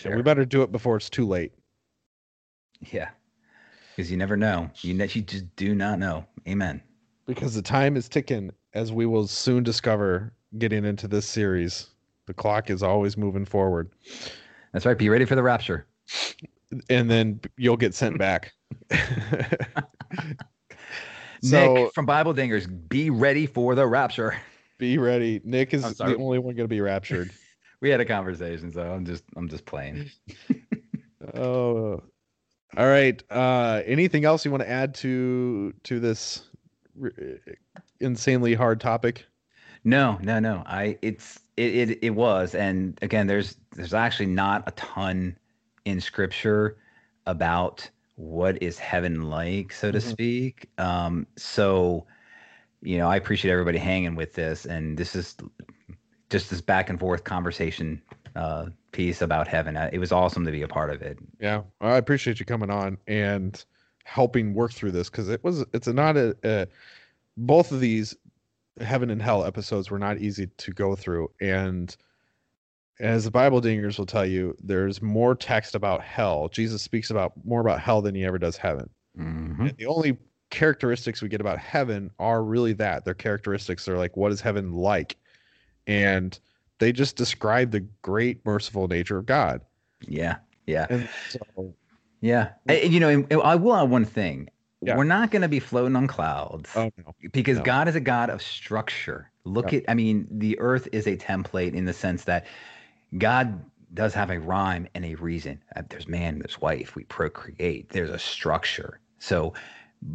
And 0.05 0.15
we 0.15 0.21
better 0.21 0.45
do 0.45 0.61
it 0.63 0.71
before 0.71 0.95
it's 0.97 1.09
too 1.09 1.27
late. 1.27 1.51
Yeah. 2.91 3.09
Because 3.95 4.09
you 4.09 4.17
never 4.17 4.35
know. 4.35 4.69
You 4.81 4.93
ne- 4.93 5.09
you 5.11 5.21
just 5.21 5.55
do 5.55 5.75
not 5.75 5.99
know. 5.99 6.25
Amen. 6.47 6.81
Because 7.25 7.53
the 7.53 7.61
time 7.61 7.95
is 7.95 8.09
ticking, 8.09 8.51
as 8.73 8.91
we 8.91 9.05
will 9.05 9.27
soon 9.27 9.63
discover 9.63 10.33
getting 10.57 10.85
into 10.85 11.07
this 11.07 11.27
series. 11.27 11.87
The 12.25 12.33
clock 12.33 12.69
is 12.69 12.83
always 12.83 13.17
moving 13.17 13.45
forward. 13.45 13.91
That's 14.71 14.85
right. 14.85 14.97
Be 14.97 15.09
ready 15.09 15.25
for 15.25 15.35
the 15.35 15.43
rapture. 15.43 15.85
And 16.89 17.09
then 17.09 17.39
you'll 17.57 17.77
get 17.77 17.93
sent 17.93 18.17
back. 18.17 18.53
Nick 21.43 21.93
from 21.93 22.05
Bible 22.05 22.33
Dingers, 22.33 22.67
be 22.89 23.09
ready 23.09 23.45
for 23.45 23.75
the 23.75 23.85
rapture. 23.85 24.35
Be 24.77 24.97
ready. 24.97 25.41
Nick 25.43 25.73
is 25.73 25.97
the 25.97 26.15
only 26.17 26.39
one 26.39 26.55
going 26.55 26.65
to 26.65 26.67
be 26.67 26.81
raptured. 26.81 27.31
We 27.81 27.89
had 27.89 27.99
a 27.99 28.05
conversation, 28.05 28.71
so 28.71 28.81
I'm 28.81 29.05
just 29.05 29.25
I'm 29.35 29.49
just 29.49 29.65
playing. 29.65 30.09
Oh, 31.33 32.01
all 32.77 32.87
right. 32.87 33.21
Uh, 33.29 33.81
anything 33.85 34.25
else 34.25 34.45
you 34.45 34.51
want 34.51 34.63
to 34.63 34.69
add 34.69 34.95
to 34.95 35.73
to 35.83 35.99
this 35.99 36.43
r- 37.01 37.13
insanely 37.99 38.53
hard 38.53 38.79
topic? 38.79 39.25
No, 39.83 40.17
no, 40.21 40.39
no. 40.39 40.63
I 40.65 40.97
it's 41.01 41.39
it, 41.57 41.89
it 41.89 41.99
it 42.03 42.09
was, 42.11 42.55
and 42.55 42.97
again, 43.01 43.27
there's 43.27 43.57
there's 43.75 43.93
actually 43.93 44.27
not 44.27 44.63
a 44.67 44.71
ton 44.71 45.37
in 45.85 45.99
scripture 46.01 46.77
about 47.25 47.89
what 48.15 48.61
is 48.61 48.79
heaven 48.79 49.23
like, 49.23 49.73
so 49.73 49.91
to 49.91 49.99
Mhm. 49.99 50.01
speak. 50.01 50.69
Um, 50.77 51.27
so 51.35 52.05
you 52.81 52.97
know, 52.97 53.09
I 53.09 53.15
appreciate 53.15 53.51
everybody 53.51 53.77
hanging 53.77 54.15
with 54.15 54.33
this, 54.33 54.65
and 54.65 54.97
this 54.97 55.15
is 55.15 55.35
just 56.29 56.49
this 56.49 56.61
back 56.61 56.89
and 56.89 56.99
forth 56.99 57.23
conversation 57.23 58.01
uh, 58.35 58.67
piece 58.91 59.21
about 59.21 59.47
heaven. 59.47 59.77
Uh, 59.77 59.89
It 59.93 59.99
was 59.99 60.11
awesome 60.11 60.45
to 60.45 60.51
be 60.51 60.61
a 60.61 60.67
part 60.67 60.89
of 60.89 61.01
it. 61.01 61.17
Yeah, 61.39 61.63
I 61.81 61.97
appreciate 61.97 62.39
you 62.39 62.45
coming 62.45 62.69
on 62.69 62.97
and 63.07 63.63
helping 64.05 64.53
work 64.53 64.73
through 64.73 64.91
this 64.91 65.09
because 65.09 65.29
it 65.29 65.43
was 65.43 65.63
it's 65.73 65.87
not 65.87 66.17
a, 66.17 66.35
a 66.43 66.67
both 67.37 67.71
of 67.71 67.79
these 67.79 68.15
heaven 68.81 69.09
and 69.09 69.21
hell 69.21 69.45
episodes 69.45 69.89
were 69.89 69.99
not 69.99 70.17
easy 70.17 70.47
to 70.57 70.71
go 70.71 70.95
through 70.95 71.29
and 71.39 71.95
as 72.99 73.23
the 73.23 73.31
bible 73.31 73.61
dingers 73.61 73.97
will 73.97 74.05
tell 74.05 74.25
you 74.25 74.55
there's 74.61 75.01
more 75.01 75.35
text 75.35 75.73
about 75.73 76.01
hell 76.01 76.49
jesus 76.49 76.81
speaks 76.81 77.09
about 77.11 77.31
more 77.45 77.61
about 77.61 77.79
hell 77.79 78.01
than 78.01 78.13
he 78.15 78.25
ever 78.25 78.37
does 78.37 78.57
heaven 78.57 78.89
Mhm. 79.17 79.69
and 79.69 79.77
the 79.77 79.85
only 79.85 80.17
characteristics 80.49 81.21
we 81.21 81.29
get 81.29 81.39
about 81.41 81.59
heaven 81.59 82.11
are 82.19 82.43
really 82.43 82.73
that 82.73 83.05
they're 83.05 83.13
characteristics 83.13 83.85
they're 83.85 83.97
like 83.97 84.17
what 84.17 84.31
is 84.31 84.41
heaven 84.41 84.73
like 84.73 85.17
and 85.87 86.39
they 86.83 86.91
just 86.91 87.15
describe 87.15 87.71
the 87.71 87.79
great 88.01 88.45
merciful 88.45 88.87
nature 88.87 89.17
of 89.17 89.25
god 89.25 89.61
Yeah, 90.07 90.35
yeah. 90.67 90.87
and 90.89 91.07
so 91.29 91.73
Yeah. 92.21 92.49
I- 92.69 92.81
you 92.81 92.99
know, 92.99 93.25
I 93.41 93.55
will 93.55 93.75
add 93.75 93.89
one 93.89 94.05
thing. 94.05 94.49
Yeah. 94.81 94.97
We're 94.97 95.05
not 95.05 95.31
going 95.31 95.41
to 95.43 95.47
be 95.47 95.59
floating 95.59 95.95
on 95.95 96.07
clouds 96.07 96.69
oh 96.75 96.91
no 96.97 97.13
because 97.31 97.57
no. 97.57 97.63
God 97.63 97.87
is 97.87 97.95
a 97.95 98.01
God 98.01 98.29
of 98.29 98.41
structure. 98.41 99.31
Look 99.45 99.71
Yeah. 99.71 99.79
at, 99.79 99.85
I 99.89 99.93
mean, 99.93 100.27
the 100.29 100.59
earth 100.59 100.87
is 100.91 101.07
a 101.07 101.15
template 101.17 101.73
in 101.73 101.85
the 101.85 101.93
sense 101.93 102.25
that 102.25 102.45
God 103.17 103.63
does 103.93 104.13
have 104.13 104.29
a 104.29 104.39
rhyme 104.39 104.87
and 104.95 105.05
a 105.05 105.15
reason. 105.15 105.63
Uh, 105.75 105.83
There's 105.89 106.07
man, 106.07 106.39
there's 106.39 106.59
wife, 106.59 106.95
we 106.95 107.03
procreate, 107.05 107.89
there's 107.89 108.09
a 108.09 108.19
structure. 108.19 108.99
So 109.19 109.53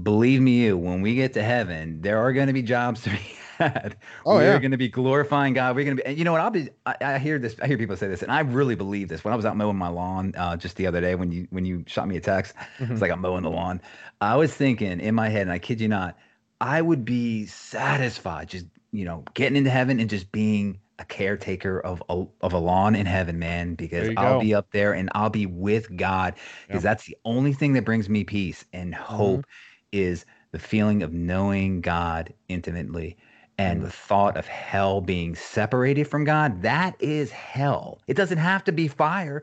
believe 0.02 0.40
me, 0.42 0.64
you, 0.66 0.76
when 0.76 1.00
we 1.00 1.14
get 1.14 1.32
to 1.34 1.42
heaven, 1.42 2.00
there 2.02 2.18
are 2.18 2.32
going 2.32 2.48
to 2.48 2.52
be 2.52 2.62
jobs 2.62 3.02
to 3.02 3.10
be 3.10 3.20
had. 3.58 3.96
Oh, 4.24 4.38
We're 4.38 4.40
yeah. 4.40 4.58
going 4.58 4.70
to 4.72 4.76
be 4.76 4.88
glorifying 4.88 5.54
God. 5.54 5.76
We're 5.76 5.84
going 5.84 5.96
to 5.96 6.02
be, 6.04 6.12
you 6.14 6.24
know 6.24 6.32
what? 6.32 6.40
I'll 6.40 6.50
be. 6.50 6.70
I, 6.86 6.96
I 7.00 7.18
hear 7.18 7.38
this. 7.38 7.56
I 7.60 7.66
hear 7.66 7.78
people 7.78 7.96
say 7.96 8.08
this, 8.08 8.22
and 8.22 8.30
I 8.32 8.40
really 8.40 8.74
believe 8.74 9.08
this. 9.08 9.24
When 9.24 9.32
I 9.32 9.36
was 9.36 9.44
out 9.46 9.56
mowing 9.56 9.76
my 9.76 9.88
lawn 9.88 10.34
uh, 10.36 10.56
just 10.56 10.76
the 10.76 10.86
other 10.86 11.00
day, 11.00 11.14
when 11.14 11.32
you 11.32 11.46
when 11.50 11.64
you 11.64 11.84
shot 11.86 12.08
me 12.08 12.16
a 12.16 12.20
text, 12.20 12.54
Mhm. 12.78 12.90
it's 12.92 13.00
like 13.00 13.10
I'm 13.10 13.20
mowing 13.20 13.42
the 13.42 13.50
lawn. 13.50 13.80
I 14.20 14.36
was 14.36 14.52
thinking 14.54 15.00
in 15.00 15.14
my 15.14 15.28
head, 15.28 15.42
and 15.42 15.52
I 15.52 15.58
kid 15.58 15.80
you 15.80 15.88
not, 15.88 16.16
I 16.60 16.80
would 16.80 17.04
be 17.04 17.46
satisfied 17.46 18.48
just 18.48 18.66
you 18.92 19.04
know 19.04 19.24
getting 19.34 19.56
into 19.56 19.70
heaven 19.70 20.00
and 20.00 20.10
just 20.10 20.32
being 20.32 20.80
a 20.98 21.04
caretaker 21.04 21.78
of 21.80 22.02
a, 22.08 22.24
of 22.40 22.52
a 22.52 22.58
lawn 22.58 22.96
in 22.96 23.06
heaven, 23.06 23.38
man. 23.38 23.74
Because 23.74 24.10
I'll 24.16 24.34
go. 24.34 24.40
be 24.40 24.54
up 24.54 24.70
there 24.72 24.92
and 24.94 25.10
I'll 25.14 25.30
be 25.30 25.46
with 25.46 25.94
God. 25.96 26.34
Because 26.66 26.82
Yep. 26.82 26.82
that's 26.82 27.04
the 27.04 27.16
only 27.24 27.52
thing 27.52 27.74
that 27.74 27.84
brings 27.84 28.08
me 28.08 28.24
peace 28.24 28.64
and 28.72 28.94
hope 28.94 29.46
is 29.92 30.26
the 30.50 30.58
feeling 30.58 31.02
of 31.02 31.12
knowing 31.12 31.80
God 31.80 32.34
intimately. 32.48 33.16
And 33.58 33.82
the 33.82 33.90
thought 33.90 34.36
of 34.36 34.46
hell 34.46 35.00
being 35.00 35.34
separated 35.34 36.06
from 36.06 36.24
God, 36.24 36.62
that 36.62 36.94
is 37.00 37.30
hell. 37.32 38.00
It 38.06 38.14
doesn't 38.14 38.38
have 38.38 38.62
to 38.64 38.72
be 38.72 38.86
fire. 38.86 39.42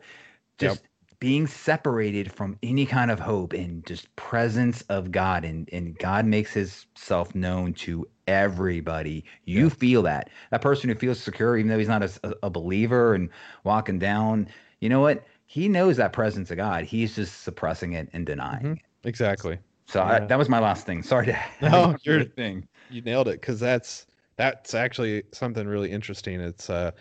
Yep. 0.61 0.71
Just 0.71 0.83
being 1.19 1.47
separated 1.47 2.31
from 2.31 2.57
any 2.63 2.85
kind 2.85 3.11
of 3.11 3.19
hope 3.19 3.51
and 3.51 3.85
just 3.85 4.13
presence 4.15 4.81
of 4.83 5.11
God. 5.11 5.43
And, 5.43 5.67
and 5.73 5.97
God 5.97 6.25
makes 6.25 6.53
himself 6.53 7.35
known 7.35 7.73
to 7.75 8.07
everybody. 8.27 9.25
You 9.43 9.63
Yeah. 9.63 9.69
feel 9.69 10.01
that. 10.03 10.29
That 10.51 10.61
person 10.61 10.89
who 10.89 10.95
feels 10.95 11.19
secure, 11.19 11.57
even 11.57 11.69
though 11.69 11.77
he's 11.79 11.87
not 11.89 12.03
a, 12.03 12.37
a- 12.43 12.49
believer 12.49 13.15
and 13.15 13.29
walking 13.65 13.99
down, 13.99 14.47
you 14.79 14.87
know 14.87 15.01
what? 15.01 15.25
He 15.45 15.67
knows 15.67 15.97
that 15.97 16.13
presence 16.13 16.51
of 16.51 16.57
God. 16.57 16.85
He's 16.85 17.15
just 17.15 17.43
suppressing 17.43 17.93
it 17.93 18.09
and 18.13 18.25
denying 18.25 18.63
Mhm. 18.63 18.73
it. 18.77 18.79
exactly 19.07 19.59
So 19.87 20.01
I, 20.01 20.19
that 20.19 20.37
was 20.37 20.49
my 20.49 20.59
last 20.59 20.85
thing. 20.85 21.03
Sorry 21.03 21.25
to 21.27 21.39
No, 21.61 21.95
you're- 22.03 22.25
thing. 22.25 22.67
You 22.95 23.01
nailed 23.01 23.27
it 23.27 23.41
because 23.41 23.59
that's 23.59 24.07
that's 24.37 24.73
actually 24.73 25.23
something 25.31 25.67
really 25.67 25.91
interesting. 25.91 26.39
It's 26.39 26.69
uh 26.69 26.91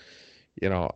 you 0.61 0.69
know 0.69 0.91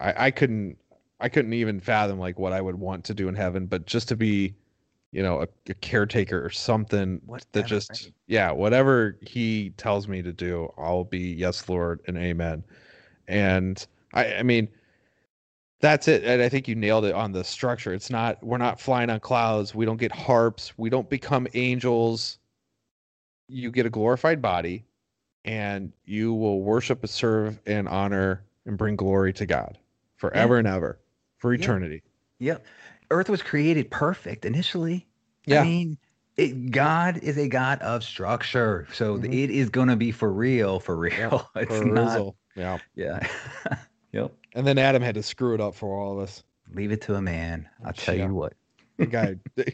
i 0.00 0.26
i 0.26 0.30
couldn't 0.30 0.76
i 1.20 1.28
couldn't 1.28 1.52
even 1.52 1.80
fathom 1.80 2.18
like 2.18 2.38
what 2.38 2.52
i 2.52 2.60
would 2.60 2.78
want 2.78 3.04
to 3.04 3.14
do 3.14 3.28
in 3.28 3.34
heaven 3.34 3.66
but 3.66 3.86
just 3.86 4.08
to 4.08 4.16
be 4.16 4.54
you 5.10 5.22
know 5.22 5.40
a, 5.42 5.48
a 5.68 5.74
caretaker 5.74 6.44
or 6.44 6.50
something 6.50 7.20
that 7.52 7.66
just 7.66 8.10
yeah 8.26 8.50
whatever 8.50 9.18
he 9.22 9.70
tells 9.76 10.08
me 10.08 10.22
to 10.22 10.32
do 10.32 10.68
i'll 10.78 11.04
be 11.04 11.18
yes 11.18 11.68
lord 11.68 12.00
and 12.06 12.16
amen. 12.16 12.64
And 13.28 13.84
i 14.14 14.36
i 14.36 14.42
mean 14.42 14.68
that's 15.80 16.08
it 16.08 16.24
and 16.24 16.40
i 16.40 16.48
think 16.48 16.68
you 16.68 16.74
nailed 16.74 17.04
it 17.04 17.14
on 17.14 17.32
the 17.32 17.44
structure. 17.44 17.92
It's 17.92 18.10
not 18.10 18.42
we're 18.42 18.58
not 18.58 18.80
flying 18.80 19.10
on 19.10 19.20
clouds 19.20 19.74
we 19.74 19.84
don't 19.84 19.98
get 19.98 20.12
harps 20.12 20.76
we 20.78 20.90
don't 20.90 21.10
become 21.10 21.46
angels 21.54 22.38
you 23.48 23.70
get 23.70 23.86
a 23.86 23.90
glorified 23.90 24.40
body 24.42 24.84
and 25.44 25.92
you 26.04 26.32
will 26.34 26.62
worship 26.62 27.00
and 27.02 27.10
serve 27.10 27.60
and 27.66 27.88
honor 27.88 28.44
and 28.66 28.78
bring 28.78 28.96
glory 28.96 29.32
to 29.32 29.46
god 29.46 29.78
forever 30.16 30.56
and 30.58 30.68
ever 30.68 30.98
for 31.38 31.52
Yeah. 31.54 31.60
eternity 31.62 32.02
Yep. 32.38 32.64
Earth 33.10 33.28
was 33.28 33.40
created 33.42 33.88
perfect 33.90 34.44
initially. 34.44 35.06
Yeah. 35.46 35.60
I 35.60 35.64
mean, 35.64 35.98
it, 36.36 36.70
God 36.72 37.18
is 37.18 37.36
a 37.38 37.46
God 37.46 37.78
of 37.80 38.02
structure. 38.02 38.88
So 38.92 39.16
Mhm. 39.18 39.26
it 39.32 39.50
is 39.50 39.68
going 39.70 39.86
to 39.88 39.96
be 39.96 40.10
for 40.10 40.32
real, 40.32 40.80
for 40.80 40.96
real. 40.96 41.48
It's 41.56 41.76
for 41.78 41.84
not. 41.84 42.04
Rizzo. 42.04 42.34
yeah 42.56 42.78
Yeah. 42.96 43.28
yep. 44.12 44.32
and 44.54 44.66
then 44.66 44.76
adam 44.78 45.02
had 45.02 45.14
to 45.16 45.22
screw 45.22 45.54
it 45.54 45.60
up 45.60 45.74
for 45.74 45.96
all 46.00 46.14
of 46.14 46.18
us 46.22 46.42
Leave 46.74 46.90
it 46.90 47.02
to 47.02 47.14
a 47.16 47.20
man. 47.22 47.68
I'll 47.84 47.92
tell 47.92 48.16
Yeah. 48.16 48.26
you 48.28 48.34
what. 48.34 48.54
that 48.96 49.10
guy 49.10 49.36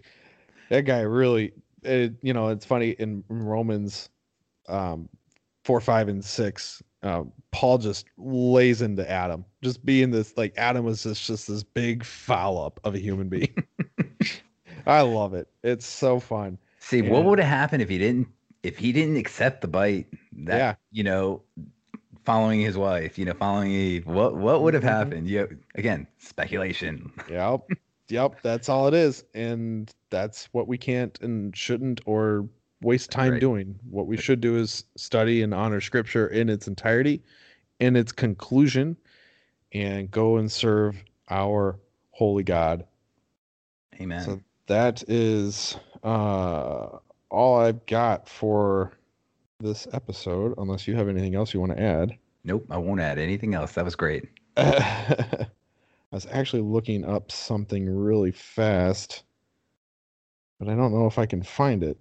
that 0.68 0.82
guy 0.82 1.00
really 1.00 1.52
it, 1.82 2.14
you 2.22 2.32
know 2.32 2.48
it's 2.48 2.64
funny 2.64 2.90
in 2.90 3.24
romans 3.28 4.08
um 4.68 5.08
four 5.64 5.80
five 5.80 6.08
and 6.08 6.24
six 6.24 6.82
um 7.02 7.32
paul 7.52 7.78
just 7.78 8.06
lays 8.16 8.82
into 8.82 9.08
adam 9.10 9.44
just 9.62 9.84
being 9.84 10.10
this 10.10 10.36
like 10.36 10.52
adam 10.56 10.84
was 10.84 11.02
just 11.02 11.24
just 11.26 11.48
this 11.48 11.62
big 11.62 12.04
foul 12.04 12.58
up 12.62 12.80
of 12.84 12.94
a 12.94 12.98
human 12.98 13.28
being 13.28 13.54
i 14.86 15.00
love 15.00 15.34
it 15.34 15.48
it's 15.62 15.86
so 15.86 16.18
fun 16.20 16.58
See, 16.80 17.02
Yeah. 17.02 17.10
what 17.10 17.24
would 17.24 17.38
have 17.40 17.48
happened 17.48 17.82
if 17.82 17.88
he 17.88 17.98
didn't 17.98 18.28
if 18.62 18.78
he 18.78 18.92
didn't 18.92 19.16
accept 19.16 19.60
the 19.60 19.68
bite? 19.68 20.06
That 20.32 20.56
Yeah. 20.56 20.74
you 20.92 21.02
know, 21.02 21.42
following 22.24 22.60
his 22.60 22.76
wife, 22.78 23.18
you 23.18 23.24
know, 23.24 23.34
following 23.34 23.72
Eve. 23.72 24.06
What 24.06 24.36
what 24.36 24.62
would 24.62 24.74
have 24.74 24.84
Mhm. 24.84 24.86
happened? 24.86 25.28
You 25.28 25.58
again, 25.74 26.06
speculation. 26.18 27.12
yep 27.28 27.68
yep 28.08 28.40
that's 28.42 28.68
all 28.68 28.88
it 28.88 28.94
is 28.94 29.24
and 29.34 29.92
that's 30.10 30.46
what 30.52 30.66
we 30.68 30.78
can't 30.78 31.20
and 31.20 31.56
shouldn't 31.56 32.00
or 32.06 32.48
waste 32.80 33.10
time 33.10 33.32
Right. 33.32 33.40
doing 33.40 33.78
what 33.90 34.06
we 34.06 34.16
should 34.16 34.40
do 34.40 34.56
is 34.56 34.84
study 34.96 35.42
and 35.42 35.52
honor 35.52 35.80
scripture 35.80 36.28
in 36.28 36.48
its 36.48 36.68
entirety 36.68 37.22
in 37.80 37.96
its 37.96 38.12
conclusion 38.12 38.96
and 39.72 40.10
go 40.10 40.36
and 40.36 40.50
serve 40.50 41.02
our 41.30 41.78
holy 42.10 42.44
god 42.44 42.84
Amen. 44.00 44.20
so 44.24 44.40
that 44.66 45.02
is 45.08 45.76
uh 46.04 46.98
all 47.30 47.60
i've 47.60 47.84
got 47.86 48.28
for 48.28 48.92
this 49.60 49.88
episode 49.92 50.54
unless 50.58 50.86
you 50.86 50.94
have 50.94 51.08
anything 51.08 51.34
else 51.34 51.52
you 51.52 51.60
want 51.60 51.72
to 51.72 51.82
add 51.82 52.16
nope, 52.44 52.64
I 52.70 52.78
won't 52.78 53.00
add 53.00 53.18
anything 53.18 53.54
else. 53.54 53.72
That 53.72 53.84
was 53.84 53.94
great. 53.96 54.24
I 56.12 56.16
was 56.16 56.26
actually 56.30 56.62
looking 56.62 57.04
up 57.04 57.30
something 57.30 57.88
really 57.88 58.32
fast, 58.32 59.24
but 60.58 60.68
I 60.68 60.74
don't 60.74 60.92
know 60.92 61.06
if 61.06 61.18
I 61.18 61.26
can 61.26 61.42
find 61.42 61.82
it. 61.82 61.98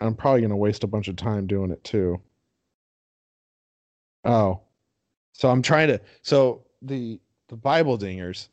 I'm 0.00 0.14
probably 0.14 0.40
going 0.40 0.50
to 0.50 0.56
waste 0.56 0.84
a 0.84 0.88
bunch 0.88 1.08
of 1.08 1.16
time 1.16 1.46
doing 1.46 1.70
it 1.70 1.82
too. 1.84 2.20
Oh, 4.24 4.60
so 5.32 5.48
I'm 5.48 5.62
trying 5.62 5.88
to. 5.88 6.00
So 6.22 6.64
the 6.82 7.20
the 7.48 7.56
Bible 7.56 7.96
dingers, 7.96 8.48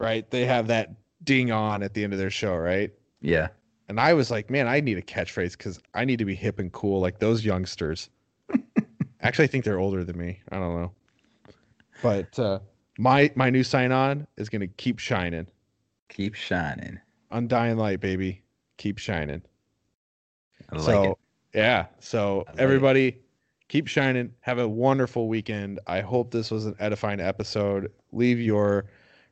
right? 0.00 0.28
They 0.30 0.46
have 0.46 0.66
that 0.68 0.94
ding 1.24 1.52
on 1.52 1.82
at 1.82 1.94
the 1.94 2.02
end 2.02 2.12
of 2.12 2.18
their 2.18 2.30
show, 2.30 2.56
right? 2.56 2.90
Yeah. 3.20 3.48
And 3.88 4.00
I 4.00 4.14
was 4.14 4.30
like, 4.30 4.48
man, 4.50 4.68
I 4.68 4.80
need 4.80 4.96
a 4.96 5.02
catchphrase 5.02 5.52
because 5.52 5.78
I 5.94 6.04
need 6.04 6.18
to 6.18 6.24
be 6.24 6.34
hip 6.34 6.58
and 6.58 6.72
cool 6.72 7.00
like 7.00 7.18
those 7.18 7.44
youngsters. 7.44 8.08
Actually, 9.20 9.44
I 9.44 9.48
think 9.48 9.64
they're 9.64 9.78
older 9.78 10.02
than 10.02 10.16
me. 10.16 10.40
I 10.50 10.58
don't 10.58 10.80
know. 10.80 10.92
But 12.02 12.38
uh, 12.38 12.60
my 12.98 13.30
my 13.34 13.50
new 13.50 13.64
sign 13.64 13.92
on 13.92 14.26
is 14.36 14.48
gonna 14.48 14.68
keep 14.68 14.98
shining. 14.98 15.46
Keep 16.08 16.34
shining. 16.34 16.98
Undying 17.30 17.78
light, 17.78 18.00
baby. 18.00 18.42
Keep 18.76 18.98
shining. 18.98 19.42
I 20.70 20.76
like 20.76 20.84
so 20.84 21.02
it. 21.02 21.18
yeah. 21.54 21.86
So 22.00 22.44
like 22.46 22.56
it. 22.56 22.60
everybody 22.60 23.16
keep 23.72 23.88
shining. 23.88 24.30
Have 24.40 24.58
a 24.58 24.68
wonderful 24.68 25.28
weekend. 25.28 25.80
I 25.86 26.02
hope 26.02 26.30
this 26.30 26.50
was 26.50 26.66
an 26.66 26.76
edifying 26.78 27.20
episode. 27.20 27.90
Leave 28.12 28.38
your 28.38 28.84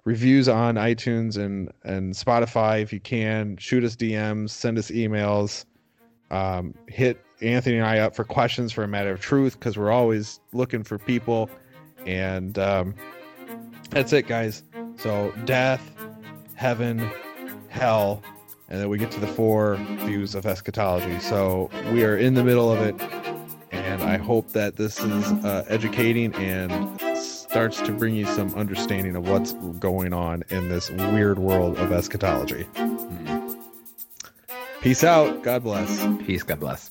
reviews 0.05 0.49
on 0.49 0.77
iTunes 0.77 1.37
and 1.37 1.71
and 1.85 2.15
Spotify 2.15 2.81
if 2.81 2.91
you 2.91 3.01
can. 3.01 3.59
Shoot 3.59 3.85
us 3.85 3.95
DMs, 3.97 4.51
send 4.51 4.79
us 4.79 4.91
emails. 4.91 5.67
Um, 6.31 6.75
hit 6.89 7.23
Anthony 7.43 7.77
and 7.77 7.87
I 7.87 7.99
up 7.99 8.15
for 8.15 8.25
questions 8.25 8.73
for 8.73 8.83
a 8.83 8.89
matter 8.89 9.11
of 9.11 9.21
truth 9.21 9.59
because 9.59 9.77
we're 9.77 9.91
always 9.91 10.41
looking 10.53 10.85
for 10.85 10.99
people. 10.99 11.51
And 12.07 12.59
um, 12.59 12.95
that's 13.89 14.13
it, 14.13 14.27
guys. 14.27 14.63
So 14.97 15.33
death, 15.45 15.91
heaven, 16.55 17.11
hell, 17.69 18.23
and 18.69 18.81
then 18.81 18.89
we 18.89 18.99
get 18.99 19.11
to 19.13 19.21
the 19.21 19.27
four 19.27 19.77
views 20.05 20.35
of 20.35 20.47
eschatology. 20.47 21.19
So 21.21 21.71
we 21.93 22.05
are 22.05 22.17
in 22.17 22.35
the 22.35 22.45
middle 22.45 22.71
of 22.71 22.81
it, 22.81 22.95
and 23.73 24.03
I 24.03 24.17
hope 24.19 24.53
that 24.53 24.77
this 24.77 25.01
is 25.01 25.33
uh, 25.45 25.65
educating 25.69 26.35
and 26.35 27.01
starts 27.17 27.81
to 27.83 27.93
bring 27.93 28.15
you 28.15 28.27
some 28.27 28.55
understanding 28.55 29.17
of 29.17 29.29
what's 29.29 29.53
going 29.81 30.13
on 30.13 30.45
in 30.51 30.69
this 30.69 30.91
weird 30.91 31.39
world 31.39 31.79
of 31.79 31.91
eschatology. 31.91 32.67
Peace 34.81 35.05
out. 35.05 35.43
God 35.43 35.63
bless. 35.63 36.07
Peace. 36.25 36.43
God 36.43 36.61
bless. 36.61 36.91